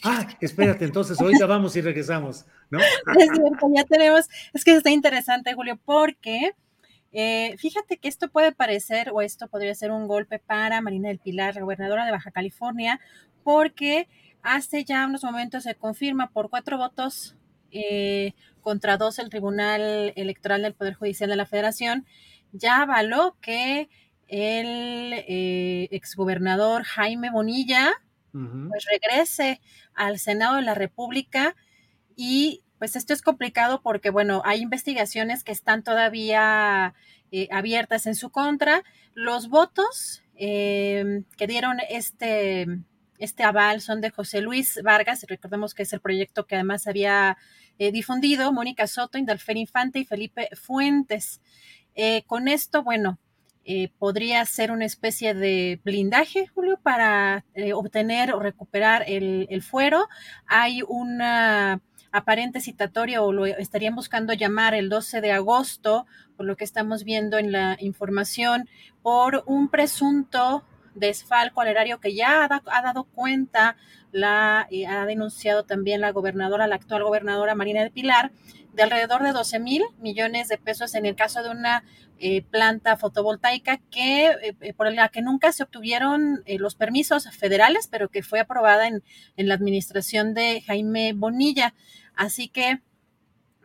Ah, 0.04 0.26
espérate, 0.40 0.86
entonces 0.86 1.20
ahorita 1.20 1.46
vamos 1.46 1.76
y 1.76 1.82
regresamos, 1.82 2.46
¿no? 2.70 2.80
Es 3.20 3.30
cierto, 3.36 3.68
ya 3.76 3.84
tenemos, 3.84 4.28
es 4.54 4.64
que 4.64 4.74
está 4.74 4.90
interesante, 4.90 5.54
Julio, 5.54 5.78
porque 5.84 6.54
eh, 7.12 7.56
fíjate 7.58 7.98
que 7.98 8.08
esto 8.08 8.30
puede 8.30 8.54
parecer, 8.54 9.12
o 9.14 9.22
esto 9.22 9.50
podría 9.50 9.76
ser 9.76 9.92
un 9.92 10.08
golpe 10.08 10.40
para 10.40 10.80
Marina 10.80 11.10
del 11.10 11.20
Pilar, 11.20 11.60
gobernadora 11.60 12.06
de 12.06 12.12
Baja 12.12 12.32
California, 12.32 13.02
porque 13.44 14.08
hace 14.44 14.86
ya 14.86 15.06
unos 15.06 15.26
momentos 15.26 15.64
se 15.64 15.76
confirma 15.76 16.30
por 16.30 16.50
cuatro 16.50 16.78
votos 16.78 17.36
eh, 17.72 18.34
contra 18.62 18.96
dos 18.96 19.20
el 19.20 19.30
Tribunal 19.30 20.14
Electoral 20.16 20.62
del 20.62 20.74
Poder 20.74 20.94
Judicial 20.94 21.30
de 21.30 21.36
la 21.36 21.46
Federación, 21.46 22.06
ya 22.54 22.82
avaló 22.82 23.36
que 23.42 23.90
el 24.32 25.14
eh, 25.28 25.90
exgobernador 25.92 26.84
Jaime 26.84 27.30
Bonilla 27.30 27.92
pues 28.32 28.86
regrese 28.90 29.60
al 29.94 30.18
Senado 30.18 30.56
de 30.56 30.62
la 30.62 30.74
República 30.74 31.54
y 32.16 32.64
pues 32.80 32.96
esto 32.96 33.12
es 33.12 33.22
complicado 33.22 33.82
porque 33.82 34.10
bueno, 34.10 34.42
hay 34.46 34.62
investigaciones 34.62 35.44
que 35.44 35.52
están 35.52 35.84
todavía 35.84 36.94
eh, 37.34 37.50
abiertas 37.52 38.08
en 38.08 38.16
su 38.16 38.30
contra. 38.30 38.84
Los 39.14 39.50
votos 39.50 40.24
que 40.38 41.46
dieron 41.48 41.80
este 41.90 42.66
este 43.20 43.44
aval 43.44 43.82
son 43.82 44.00
de 44.00 44.12
José 44.12 44.42
Luis 44.42 44.80
Vargas, 44.82 45.26
recordemos 45.28 45.76
que 45.76 45.84
es 45.84 45.92
el 45.92 46.00
proyecto 46.00 46.48
que 46.48 46.56
además 46.56 46.88
había 46.88 47.38
eh, 47.78 47.92
difundido, 47.92 48.52
Mónica 48.54 48.88
Soto, 48.88 49.18
Indalfer 49.18 49.58
Infante 49.58 50.00
y 50.00 50.06
Felipe 50.06 50.48
Fuentes. 50.56 51.42
Con 52.26 52.48
esto, 52.48 52.82
bueno, 52.82 53.20
eh, 53.64 53.92
podría 54.00 54.44
ser 54.46 54.72
una 54.72 54.86
especie 54.86 55.34
de 55.34 55.80
blindaje, 55.84 56.48
Julio, 56.48 56.80
para 56.82 57.46
obtener 57.76 58.34
o 58.34 58.40
recuperar 58.40 59.04
el, 59.08 59.62
fuero. 59.62 60.08
Hay 60.48 60.82
una 60.88 61.82
aparente 62.12 62.60
citatoria 62.60 63.22
o 63.22 63.32
lo 63.32 63.46
estarían 63.46 63.96
buscando 63.96 64.34
llamar 64.34 64.74
el 64.74 64.90
12 64.90 65.22
de 65.22 65.32
agosto, 65.32 66.06
por 66.36 66.46
lo 66.46 66.58
que 66.58 66.64
estamos 66.64 67.04
viendo 67.04 67.38
en 67.38 67.52
la 67.52 67.78
información, 67.80 68.68
por 69.02 69.44
un 69.46 69.70
presunto 69.70 70.64
desfalco 70.96 71.62
al 71.62 71.70
erario 71.70 72.00
que 72.00 72.14
ya 72.14 72.44
ha, 72.44 72.82
dado 72.82 73.04
cuenta, 73.06 73.78
la, 74.12 74.68
y 74.70 74.86
ha 74.86 75.06
denunciado 75.06 75.64
también 75.64 76.02
la 76.02 76.12
gobernadora, 76.12 76.68
la 76.68 76.76
actual 76.76 77.04
gobernadora 77.04 77.56
Marina 77.56 77.84
de 77.84 77.92
Pilar, 77.92 78.32
de 78.74 78.84
alrededor 78.84 79.24
de 79.24 79.32
12 79.32 79.60
mil 79.60 79.84
millones 80.00 80.48
de 80.48 80.58
pesos 80.58 80.96
en 80.96 81.06
el 81.06 81.16
caso 81.16 81.44
de 81.44 81.50
una 81.50 81.84
eh, 82.20 82.44
planta 82.44 82.98
fotovoltaica 82.98 83.80
que 83.90 84.28
eh, 84.28 84.56
eh, 84.62 84.74
por 84.74 84.92
la 84.94 85.10
que 85.10 85.22
nunca 85.22 85.52
se 85.52 85.64
obtuvieron 85.64 86.44
los 86.46 86.76
permisos 86.76 87.30
federales, 87.36 87.88
pero 87.88 88.10
que 88.10 88.24
fue 88.24 88.40
aprobada 88.40 88.88
en, 88.88 89.04
en 89.38 89.48
la 89.48 89.56
administración 89.56 90.34
de 90.34 90.62
Jaime 90.62 91.14
Bonilla. 91.14 91.74
Así 92.16 92.48
que, 92.48 92.82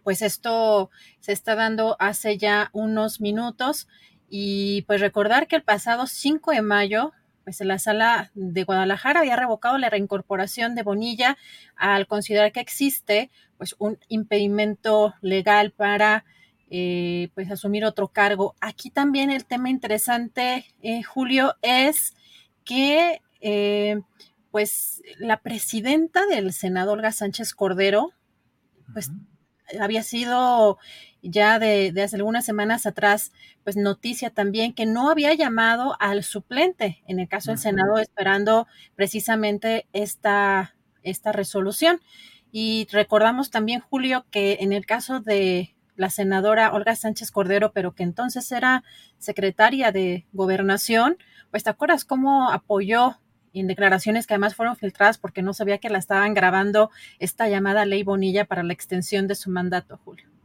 pues 0.02 0.22
esto 0.22 0.90
se 1.20 1.32
está 1.32 1.54
dando 1.54 1.96
hace 1.98 2.38
ya 2.38 2.70
unos 2.72 3.20
minutos 3.20 3.88
y 4.28 4.82
pues 4.82 5.00
recordar 5.00 5.46
que 5.46 5.56
el 5.56 5.62
pasado 5.62 6.06
5 6.06 6.52
de 6.52 6.62
mayo, 6.62 7.12
pues 7.46 7.60
la 7.60 7.78
sala 7.78 8.32
de 8.34 8.64
Guadalajara 8.64 9.20
había 9.20 9.36
revocado 9.36 9.78
la 9.78 9.88
reincorporación 9.88 10.74
de 10.74 10.82
Bonilla 10.82 11.38
al 11.76 12.08
considerar 12.08 12.50
que 12.50 12.58
existe 12.58 13.30
pues 13.56 13.76
un 13.78 14.00
impedimento 14.08 15.14
legal 15.20 15.70
para 15.70 16.24
eh, 16.70 17.28
pues 17.36 17.48
asumir 17.48 17.84
otro 17.84 18.08
cargo. 18.08 18.56
Aquí 18.60 18.90
también 18.90 19.30
el 19.30 19.44
tema 19.44 19.70
interesante, 19.70 20.66
eh, 20.82 21.04
Julio, 21.04 21.54
es 21.62 22.16
que 22.64 23.22
eh, 23.40 24.00
pues 24.50 25.00
la 25.20 25.36
presidenta 25.36 26.26
del 26.26 26.52
Senado, 26.52 26.94
Olga 26.94 27.12
Sánchez 27.12 27.54
Cordero, 27.54 28.10
pues 28.92 29.12
había 29.78 30.02
sido 30.02 30.78
ya 31.28 31.58
de, 31.58 31.92
hace 32.02 32.16
algunas 32.16 32.44
semanas 32.44 32.86
atrás, 32.86 33.32
pues 33.64 33.76
noticia 33.76 34.30
también 34.30 34.72
que 34.72 34.86
no 34.86 35.10
había 35.10 35.34
llamado 35.34 35.96
al 36.00 36.22
suplente, 36.22 37.02
en 37.06 37.18
el 37.20 37.28
caso 37.28 37.50
del 37.50 37.58
Senado, 37.58 37.98
esperando 37.98 38.66
precisamente 38.94 39.86
esta, 39.92 40.74
esta 41.02 41.32
resolución. 41.32 42.00
Y 42.52 42.86
recordamos 42.90 43.50
también, 43.50 43.80
Julio, 43.80 44.24
que 44.30 44.58
en 44.60 44.72
el 44.72 44.86
caso 44.86 45.20
de 45.20 45.74
la 45.96 46.10
senadora 46.10 46.72
Olga 46.72 46.94
Sánchez 46.94 47.30
Cordero, 47.30 47.72
pero 47.72 47.94
que 47.94 48.02
entonces 48.02 48.50
era 48.52 48.84
secretaria 49.18 49.92
de 49.92 50.26
gobernación, 50.32 51.16
pues 51.50 51.64
te 51.64 51.70
acuerdas 51.70 52.04
cómo 52.04 52.50
apoyó 52.50 53.18
en 53.52 53.66
declaraciones 53.66 54.26
que 54.26 54.34
además 54.34 54.54
fueron 54.54 54.76
filtradas 54.76 55.18
porque 55.18 55.42
no 55.42 55.54
sabía 55.54 55.78
que 55.78 55.88
la 55.88 55.98
estaban 55.98 56.34
grabando 56.34 56.90
esta 57.18 57.48
llamada 57.48 57.86
ley 57.86 58.02
Bonilla 58.02 58.44
para 58.44 58.62
la 58.62 58.74
extensión 58.74 59.26
de 59.26 59.34
su 59.34 59.50
mandato, 59.50 59.98
Julio. 60.04 60.35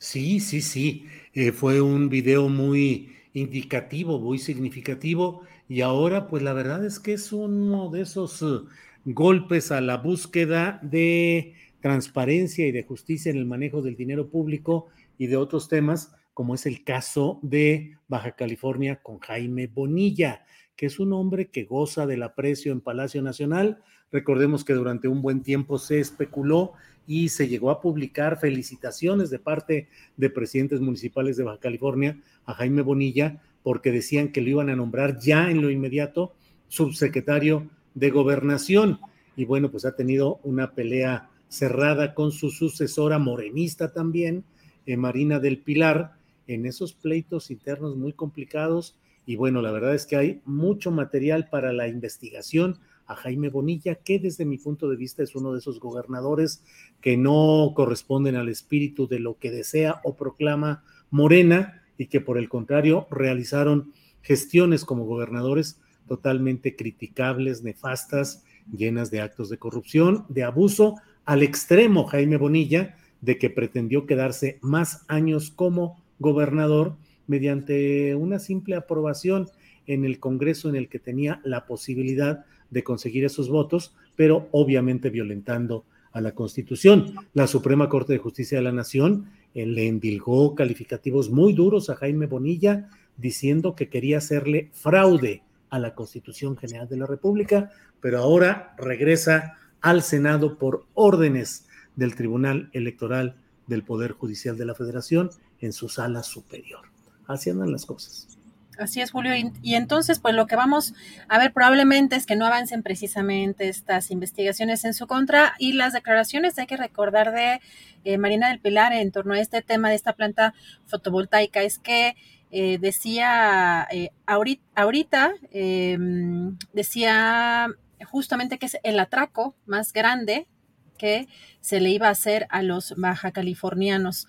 Sí, 0.00 0.40
sí, 0.40 0.62
sí. 0.62 1.04
Eh, 1.34 1.52
fue 1.52 1.82
un 1.82 2.08
video 2.08 2.48
muy 2.48 3.12
indicativo, 3.34 4.18
muy 4.18 4.38
significativo. 4.38 5.42
Y 5.68 5.82
ahora, 5.82 6.26
pues 6.26 6.42
la 6.42 6.54
verdad 6.54 6.86
es 6.86 6.98
que 6.98 7.12
es 7.12 7.34
uno 7.34 7.90
de 7.90 8.00
esos 8.00 8.40
uh, 8.40 8.66
golpes 9.04 9.70
a 9.70 9.82
la 9.82 9.98
búsqueda 9.98 10.80
de 10.82 11.52
transparencia 11.82 12.66
y 12.66 12.72
de 12.72 12.82
justicia 12.82 13.30
en 13.30 13.36
el 13.36 13.44
manejo 13.44 13.82
del 13.82 13.94
dinero 13.94 14.30
público 14.30 14.86
y 15.18 15.26
de 15.26 15.36
otros 15.36 15.68
temas, 15.68 16.14
como 16.32 16.54
es 16.54 16.64
el 16.64 16.82
caso 16.82 17.38
de 17.42 17.98
Baja 18.08 18.32
California 18.32 19.02
con 19.02 19.18
Jaime 19.18 19.66
Bonilla, 19.66 20.46
que 20.76 20.86
es 20.86 20.98
un 20.98 21.12
hombre 21.12 21.50
que 21.50 21.64
goza 21.64 22.06
del 22.06 22.22
aprecio 22.22 22.72
en 22.72 22.80
Palacio 22.80 23.20
Nacional. 23.20 23.82
Recordemos 24.10 24.64
que 24.64 24.72
durante 24.72 25.08
un 25.08 25.20
buen 25.20 25.42
tiempo 25.42 25.78
se 25.78 26.00
especuló 26.00 26.72
y 27.10 27.28
se 27.28 27.48
llegó 27.48 27.72
a 27.72 27.80
publicar 27.80 28.38
felicitaciones 28.38 29.30
de 29.30 29.40
parte 29.40 29.88
de 30.16 30.30
presidentes 30.30 30.80
municipales 30.80 31.36
de 31.36 31.42
Baja 31.42 31.58
California 31.58 32.16
a 32.44 32.54
Jaime 32.54 32.82
Bonilla 32.82 33.42
porque 33.64 33.90
decían 33.90 34.30
que 34.30 34.40
lo 34.40 34.50
iban 34.50 34.70
a 34.70 34.76
nombrar 34.76 35.18
ya 35.18 35.50
en 35.50 35.60
lo 35.60 35.70
inmediato 35.70 36.36
subsecretario 36.68 37.68
de 37.94 38.10
gobernación. 38.10 39.00
Y 39.34 39.44
bueno, 39.44 39.72
pues 39.72 39.84
ha 39.86 39.96
tenido 39.96 40.38
una 40.44 40.70
pelea 40.70 41.28
cerrada 41.48 42.14
con 42.14 42.30
su 42.30 42.50
sucesora 42.50 43.18
morenista 43.18 43.92
también, 43.92 44.44
eh, 44.86 44.96
Marina 44.96 45.40
del 45.40 45.58
Pilar, 45.58 46.12
en 46.46 46.64
esos 46.64 46.92
pleitos 46.92 47.50
internos 47.50 47.96
muy 47.96 48.12
complicados. 48.12 48.96
Y 49.26 49.34
bueno, 49.34 49.62
la 49.62 49.72
verdad 49.72 49.96
es 49.96 50.06
que 50.06 50.14
hay 50.14 50.42
mucho 50.44 50.92
material 50.92 51.48
para 51.50 51.72
la 51.72 51.88
investigación 51.88 52.78
a 53.10 53.16
Jaime 53.16 53.48
Bonilla, 53.48 53.96
que 53.96 54.20
desde 54.20 54.44
mi 54.44 54.56
punto 54.56 54.88
de 54.88 54.96
vista 54.96 55.24
es 55.24 55.34
uno 55.34 55.52
de 55.52 55.58
esos 55.58 55.80
gobernadores 55.80 56.62
que 57.00 57.16
no 57.16 57.72
corresponden 57.74 58.36
al 58.36 58.48
espíritu 58.48 59.08
de 59.08 59.18
lo 59.18 59.36
que 59.36 59.50
desea 59.50 60.00
o 60.04 60.16
proclama 60.16 60.84
Morena 61.10 61.82
y 61.98 62.06
que 62.06 62.20
por 62.20 62.38
el 62.38 62.48
contrario 62.48 63.08
realizaron 63.10 63.92
gestiones 64.22 64.84
como 64.84 65.06
gobernadores 65.06 65.80
totalmente 66.06 66.76
criticables, 66.76 67.64
nefastas, 67.64 68.44
llenas 68.72 69.10
de 69.10 69.20
actos 69.20 69.48
de 69.50 69.58
corrupción, 69.58 70.24
de 70.28 70.44
abuso, 70.44 70.94
al 71.24 71.42
extremo 71.42 72.04
Jaime 72.04 72.36
Bonilla, 72.36 72.96
de 73.20 73.38
que 73.38 73.50
pretendió 73.50 74.06
quedarse 74.06 74.58
más 74.62 75.04
años 75.08 75.50
como 75.50 76.00
gobernador 76.20 76.96
mediante 77.26 78.14
una 78.14 78.38
simple 78.38 78.76
aprobación 78.76 79.48
en 79.86 80.04
el 80.04 80.20
Congreso 80.20 80.68
en 80.68 80.76
el 80.76 80.88
que 80.88 81.00
tenía 81.00 81.40
la 81.42 81.66
posibilidad 81.66 82.44
de 82.70 82.84
conseguir 82.84 83.24
esos 83.24 83.48
votos, 83.48 83.94
pero 84.16 84.48
obviamente 84.52 85.10
violentando 85.10 85.84
a 86.12 86.20
la 86.20 86.32
Constitución. 86.34 87.14
La 87.34 87.46
Suprema 87.46 87.88
Corte 87.88 88.12
de 88.12 88.18
Justicia 88.18 88.58
de 88.58 88.64
la 88.64 88.72
Nación 88.72 89.30
eh, 89.54 89.66
le 89.66 89.86
endilgó 89.86 90.54
calificativos 90.54 91.30
muy 91.30 91.52
duros 91.52 91.90
a 91.90 91.96
Jaime 91.96 92.26
Bonilla, 92.26 92.88
diciendo 93.16 93.74
que 93.74 93.88
quería 93.88 94.18
hacerle 94.18 94.70
fraude 94.72 95.42
a 95.68 95.78
la 95.78 95.94
Constitución 95.94 96.56
General 96.56 96.88
de 96.88 96.96
la 96.96 97.06
República, 97.06 97.70
pero 98.00 98.18
ahora 98.18 98.74
regresa 98.78 99.56
al 99.80 100.02
Senado 100.02 100.58
por 100.58 100.86
órdenes 100.94 101.66
del 101.96 102.14
Tribunal 102.14 102.70
Electoral 102.72 103.36
del 103.66 103.84
Poder 103.84 104.12
Judicial 104.12 104.56
de 104.56 104.64
la 104.64 104.74
Federación 104.74 105.30
en 105.60 105.72
su 105.72 105.88
sala 105.88 106.22
superior. 106.22 106.86
Así 107.26 107.50
andan 107.50 107.70
las 107.70 107.86
cosas. 107.86 108.39
Así 108.80 109.02
es, 109.02 109.10
Julio. 109.10 109.32
Y, 109.62 109.74
entonces, 109.74 110.20
pues 110.20 110.34
lo 110.34 110.46
que 110.46 110.56
vamos 110.56 110.94
a 111.28 111.38
ver 111.38 111.52
probablemente 111.52 112.16
es 112.16 112.24
que 112.24 112.34
no 112.34 112.46
avancen 112.46 112.82
precisamente 112.82 113.68
estas 113.68 114.10
investigaciones 114.10 114.86
en 114.86 114.94
su 114.94 115.06
contra 115.06 115.54
y 115.58 115.74
las 115.74 115.92
declaraciones, 115.92 116.58
hay 116.58 116.66
que 116.66 116.78
recordar 116.78 117.30
de 117.32 117.60
eh, 118.04 118.16
Marina 118.16 118.48
del 118.48 118.58
Pilar 118.58 118.94
en 118.94 119.12
torno 119.12 119.34
a 119.34 119.40
este 119.40 119.60
tema 119.60 119.90
de 119.90 119.96
esta 119.96 120.14
planta 120.14 120.54
fotovoltaica, 120.86 121.62
es 121.62 121.78
que 121.78 122.16
eh, 122.50 122.78
decía 122.78 123.86
eh, 123.90 124.10
ahorita, 124.26 125.34
em, 125.52 126.56
decía 126.72 127.68
justamente 128.06 128.58
que 128.58 128.66
es 128.66 128.78
el 128.82 128.98
atraco 128.98 129.54
más 129.66 129.92
grande 129.92 130.48
que 130.96 131.28
se 131.60 131.80
le 131.80 131.90
iba 131.90 132.08
a 132.08 132.12
hacer 132.12 132.46
a 132.48 132.62
los 132.62 132.94
baja 132.96 133.30
californianos 133.30 134.26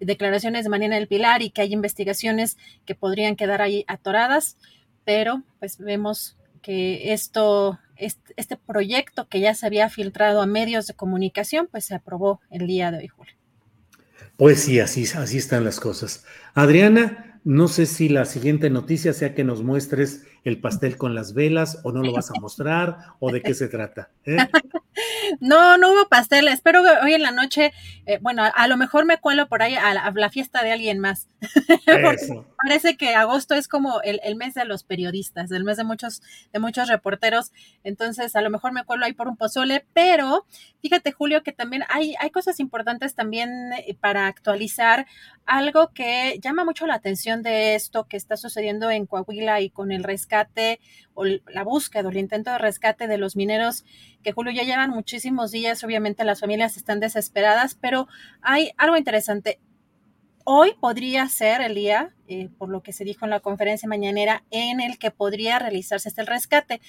declaraciones 0.00 0.64
de 0.64 0.70
Mariana 0.70 0.96
del 0.96 1.08
Pilar 1.08 1.42
y 1.42 1.50
que 1.50 1.62
hay 1.62 1.72
investigaciones 1.72 2.56
que 2.84 2.94
podrían 2.94 3.36
quedar 3.36 3.62
ahí 3.62 3.84
atoradas, 3.86 4.56
pero 5.04 5.42
pues 5.58 5.78
vemos 5.78 6.36
que 6.62 7.12
esto, 7.12 7.78
este, 7.96 8.56
proyecto 8.56 9.28
que 9.28 9.40
ya 9.40 9.54
se 9.54 9.66
había 9.66 9.88
filtrado 9.88 10.40
a 10.40 10.46
medios 10.46 10.86
de 10.86 10.94
comunicación, 10.94 11.68
pues 11.70 11.84
se 11.84 11.94
aprobó 11.94 12.40
el 12.50 12.66
día 12.66 12.90
de 12.90 12.98
hoy, 12.98 13.08
Julio. 13.08 13.34
Pues 14.36 14.62
sí, 14.62 14.80
así, 14.80 15.04
así 15.14 15.38
están 15.38 15.64
las 15.64 15.78
cosas. 15.78 16.24
Adriana, 16.54 17.40
no 17.44 17.68
sé 17.68 17.86
si 17.86 18.08
la 18.08 18.24
siguiente 18.24 18.70
noticia 18.70 19.12
sea 19.12 19.34
que 19.34 19.44
nos 19.44 19.62
muestres 19.62 20.24
el 20.44 20.60
pastel 20.60 20.96
con 20.96 21.14
las 21.14 21.34
velas 21.34 21.80
o 21.82 21.92
no 21.92 22.02
lo 22.02 22.12
vas 22.12 22.30
a 22.30 22.40
mostrar 22.40 22.98
o 23.18 23.30
de 23.32 23.42
qué 23.42 23.54
se 23.54 23.68
trata. 23.68 24.10
¿eh? 24.24 24.36
No, 25.40 25.78
no 25.78 25.92
hubo 25.92 26.08
pastel. 26.08 26.48
Espero 26.48 26.82
que 26.82 26.90
hoy 27.04 27.14
en 27.14 27.22
la 27.22 27.30
noche, 27.30 27.72
eh, 28.06 28.18
bueno, 28.20 28.42
a, 28.54 28.68
lo 28.68 28.76
mejor 28.76 29.04
me 29.04 29.18
cuelo 29.18 29.48
por 29.48 29.62
ahí 29.62 29.74
a 29.74 29.94
la, 29.94 30.30
fiesta 30.30 30.62
de 30.62 30.72
alguien 30.72 30.98
más. 30.98 31.28
parece 32.62 32.96
que 32.96 33.14
agosto 33.14 33.54
es 33.54 33.68
como 33.68 34.00
el, 34.02 34.36
mes 34.36 34.54
de 34.54 34.64
los 34.64 34.84
periodistas, 34.84 35.50
el 35.50 35.64
mes 35.64 35.76
de 35.76 35.84
muchos, 35.84 36.22
de 36.52 36.58
muchos 36.58 36.88
reporteros. 36.88 37.52
Entonces, 37.84 38.36
a 38.36 38.40
lo 38.40 38.50
mejor 38.50 38.72
me 38.72 38.84
cuelo 38.84 39.04
ahí 39.04 39.12
por 39.12 39.28
un 39.28 39.36
pozole, 39.36 39.84
pero 39.92 40.46
fíjate, 40.80 41.12
Julio, 41.12 41.42
que 41.42 41.52
también 41.52 41.84
hay, 41.88 42.14
hay 42.20 42.30
cosas 42.30 42.60
importantes 42.60 43.14
también 43.14 43.72
eh, 43.72 43.96
para 44.00 44.26
actualizar. 44.26 45.06
Algo 45.44 45.92
que 45.92 46.38
llama 46.40 46.64
mucho 46.64 46.86
la 46.86 46.94
atención 46.94 47.42
de 47.42 47.74
esto 47.74 48.04
que 48.04 48.16
está 48.16 48.36
sucediendo 48.36 48.90
en 48.90 49.06
Coahuila 49.06 49.60
y 49.60 49.70
con 49.70 49.90
el 49.90 50.04
rescate 50.04 50.80
o 51.14 51.24
la 51.24 51.64
búsqueda 51.64 52.06
o 52.06 52.10
el 52.10 52.16
intento 52.16 52.50
de 52.50 52.58
rescate 52.58 53.08
de 53.08 53.18
los 53.18 53.36
mineros 53.36 53.84
que 54.22 54.32
Julio 54.32 54.52
ya 54.52 54.62
llevan 54.62 54.90
muchísimos 54.90 55.50
días, 55.50 55.82
obviamente 55.84 56.24
las 56.24 56.40
familias 56.40 56.76
están 56.76 57.00
desesperadas, 57.00 57.74
pero 57.74 58.06
hay 58.40 58.70
algo 58.76 58.96
interesante. 58.96 59.58
Hoy 60.44 60.74
podría 60.80 61.28
ser 61.28 61.60
el 61.60 61.74
día, 61.74 62.14
eh, 62.26 62.48
por 62.58 62.68
lo 62.68 62.82
que 62.82 62.92
se 62.92 63.04
dijo 63.04 63.24
en 63.24 63.30
la 63.30 63.40
conferencia 63.40 63.88
mañanera, 63.88 64.44
en 64.50 64.80
el 64.80 64.98
que 64.98 65.10
podría 65.10 65.58
realizarse 65.58 66.08
este 66.08 66.24
rescate, 66.24 66.80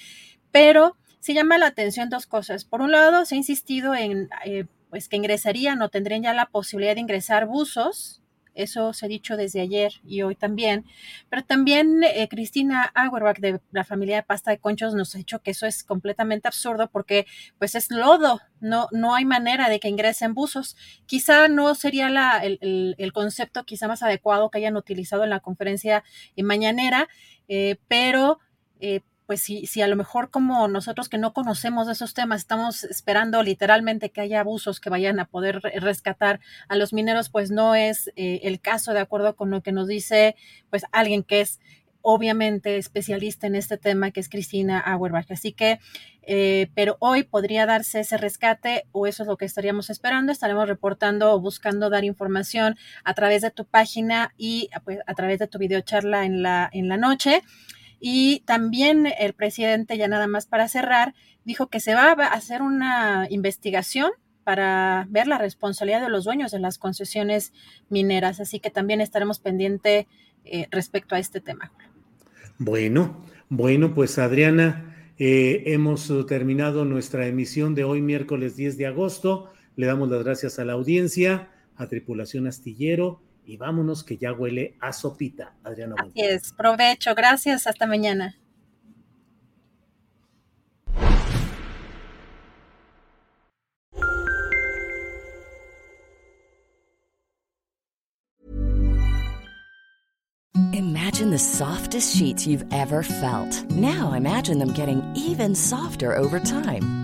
pero 0.50 0.96
se 1.20 1.34
llama 1.34 1.58
la 1.58 1.66
atención 1.66 2.10
dos 2.10 2.26
cosas. 2.26 2.64
Por 2.64 2.80
un 2.80 2.92
lado, 2.92 3.24
se 3.24 3.34
ha 3.34 3.38
insistido 3.38 3.94
en 3.94 4.28
eh, 4.44 4.66
pues 4.90 5.08
que 5.08 5.16
ingresarían 5.16 5.82
o 5.82 5.88
tendrían 5.88 6.22
ya 6.22 6.34
la 6.34 6.46
posibilidad 6.46 6.94
de 6.94 7.00
ingresar 7.00 7.46
buzos 7.46 8.23
eso 8.54 8.92
se 8.92 9.06
ha 9.06 9.08
dicho 9.08 9.36
desde 9.36 9.60
ayer 9.60 9.92
y 10.04 10.22
hoy 10.22 10.34
también. 10.34 10.84
Pero 11.28 11.44
también 11.44 12.02
eh, 12.04 12.28
Cristina 12.28 12.90
Auerbach 12.94 13.38
de 13.38 13.60
la 13.72 13.84
familia 13.84 14.16
de 14.16 14.22
pasta 14.22 14.50
de 14.50 14.58
conchos 14.58 14.94
nos 14.94 15.14
ha 15.14 15.18
dicho 15.18 15.40
que 15.40 15.50
eso 15.50 15.66
es 15.66 15.84
completamente 15.84 16.48
absurdo 16.48 16.88
porque 16.90 17.26
pues 17.58 17.74
es 17.74 17.90
lodo, 17.90 18.40
no, 18.60 18.88
no 18.92 19.14
hay 19.14 19.24
manera 19.24 19.68
de 19.68 19.80
que 19.80 19.88
ingresen 19.88 20.34
buzos. 20.34 20.76
Quizá 21.06 21.48
no 21.48 21.74
sería 21.74 22.10
la, 22.10 22.38
el, 22.38 22.94
el, 22.98 23.12
concepto 23.12 23.64
quizá 23.64 23.88
más 23.88 24.02
adecuado 24.02 24.50
que 24.50 24.58
hayan 24.58 24.76
utilizado 24.76 25.24
en 25.24 25.30
la 25.30 25.40
conferencia 25.40 26.04
mañanera, 26.36 27.08
eh, 27.48 27.76
pero 27.88 28.38
eh, 28.80 29.00
pues 29.26 29.40
si, 29.40 29.66
si 29.66 29.82
a 29.82 29.88
lo 29.88 29.96
mejor 29.96 30.30
como 30.30 30.68
nosotros 30.68 31.08
que 31.08 31.18
no 31.18 31.32
conocemos 31.32 31.88
esos 31.88 32.14
temas 32.14 32.42
estamos 32.42 32.84
esperando 32.84 33.42
literalmente 33.42 34.10
que 34.10 34.20
haya 34.20 34.40
abusos 34.40 34.80
que 34.80 34.90
vayan 34.90 35.18
a 35.20 35.26
poder 35.26 35.60
rescatar 35.60 36.40
a 36.68 36.76
los 36.76 36.92
mineros, 36.92 37.30
pues 37.30 37.50
no 37.50 37.74
es 37.74 38.08
eh, 38.16 38.40
el 38.44 38.60
caso 38.60 38.92
de 38.92 39.00
acuerdo 39.00 39.36
con 39.36 39.50
lo 39.50 39.62
que 39.62 39.72
nos 39.72 39.88
dice 39.88 40.36
pues 40.70 40.84
alguien 40.92 41.22
que 41.22 41.40
es 41.40 41.60
obviamente 42.06 42.76
especialista 42.76 43.46
en 43.46 43.54
este 43.54 43.78
tema, 43.78 44.10
que 44.10 44.20
es 44.20 44.28
Cristina 44.28 44.78
Auerbach. 44.78 45.30
Así 45.30 45.52
que, 45.52 45.80
eh, 46.20 46.68
pero 46.74 46.98
hoy 47.00 47.22
podría 47.22 47.64
darse 47.64 48.00
ese 48.00 48.18
rescate 48.18 48.84
o 48.92 49.06
eso 49.06 49.22
es 49.22 49.26
lo 49.26 49.38
que 49.38 49.46
estaríamos 49.46 49.88
esperando. 49.88 50.30
Estaremos 50.30 50.68
reportando 50.68 51.32
o 51.32 51.40
buscando 51.40 51.88
dar 51.88 52.04
información 52.04 52.76
a 53.04 53.14
través 53.14 53.40
de 53.40 53.50
tu 53.50 53.64
página 53.64 54.34
y 54.36 54.68
pues, 54.84 54.98
a 55.06 55.14
través 55.14 55.38
de 55.38 55.46
tu 55.46 55.58
videocharla 55.58 56.26
en 56.26 56.42
la, 56.42 56.68
en 56.74 56.88
la 56.88 56.98
noche. 56.98 57.42
Y 58.00 58.40
también 58.46 59.06
el 59.18 59.34
presidente, 59.34 59.96
ya 59.96 60.08
nada 60.08 60.26
más 60.26 60.46
para 60.46 60.68
cerrar, 60.68 61.14
dijo 61.44 61.68
que 61.68 61.80
se 61.80 61.94
va 61.94 62.12
a 62.12 62.26
hacer 62.26 62.62
una 62.62 63.26
investigación 63.30 64.10
para 64.44 65.06
ver 65.08 65.26
la 65.26 65.38
responsabilidad 65.38 66.02
de 66.02 66.10
los 66.10 66.24
dueños 66.24 66.52
de 66.52 66.58
las 66.58 66.78
concesiones 66.78 67.52
mineras. 67.88 68.40
Así 68.40 68.60
que 68.60 68.70
también 68.70 69.00
estaremos 69.00 69.38
pendientes 69.38 70.06
eh, 70.44 70.66
respecto 70.70 71.14
a 71.14 71.18
este 71.18 71.40
tema. 71.40 71.72
Bueno, 72.58 73.24
bueno, 73.48 73.94
pues 73.94 74.18
Adriana, 74.18 75.12
eh, 75.18 75.62
hemos 75.66 76.12
terminado 76.26 76.84
nuestra 76.84 77.26
emisión 77.26 77.74
de 77.74 77.84
hoy, 77.84 78.02
miércoles 78.02 78.56
10 78.56 78.76
de 78.76 78.86
agosto. 78.86 79.50
Le 79.76 79.86
damos 79.86 80.10
las 80.10 80.22
gracias 80.22 80.58
a 80.58 80.64
la 80.64 80.74
audiencia, 80.74 81.50
a 81.76 81.86
Tripulación 81.88 82.46
Astillero 82.46 83.22
y 83.46 83.56
vámonos 83.56 84.04
que 84.04 84.16
ya 84.16 84.32
huele 84.32 84.76
a 84.80 84.92
sopita, 84.92 85.54
Adriana. 85.62 85.94
Así 85.98 86.20
es, 86.20 86.52
provecho, 86.52 87.14
gracias, 87.14 87.66
hasta 87.66 87.86
mañana. 87.86 88.36
Imagine 100.72 101.30
the 101.30 101.38
softest 101.38 102.16
sheets 102.16 102.46
you've 102.46 102.64
ever 102.72 103.02
felt. 103.02 103.70
Now 103.70 104.12
imagine 104.12 104.58
them 104.58 104.72
getting 104.72 105.02
even 105.14 105.54
softer 105.54 106.16
over 106.16 106.40
time. 106.40 107.03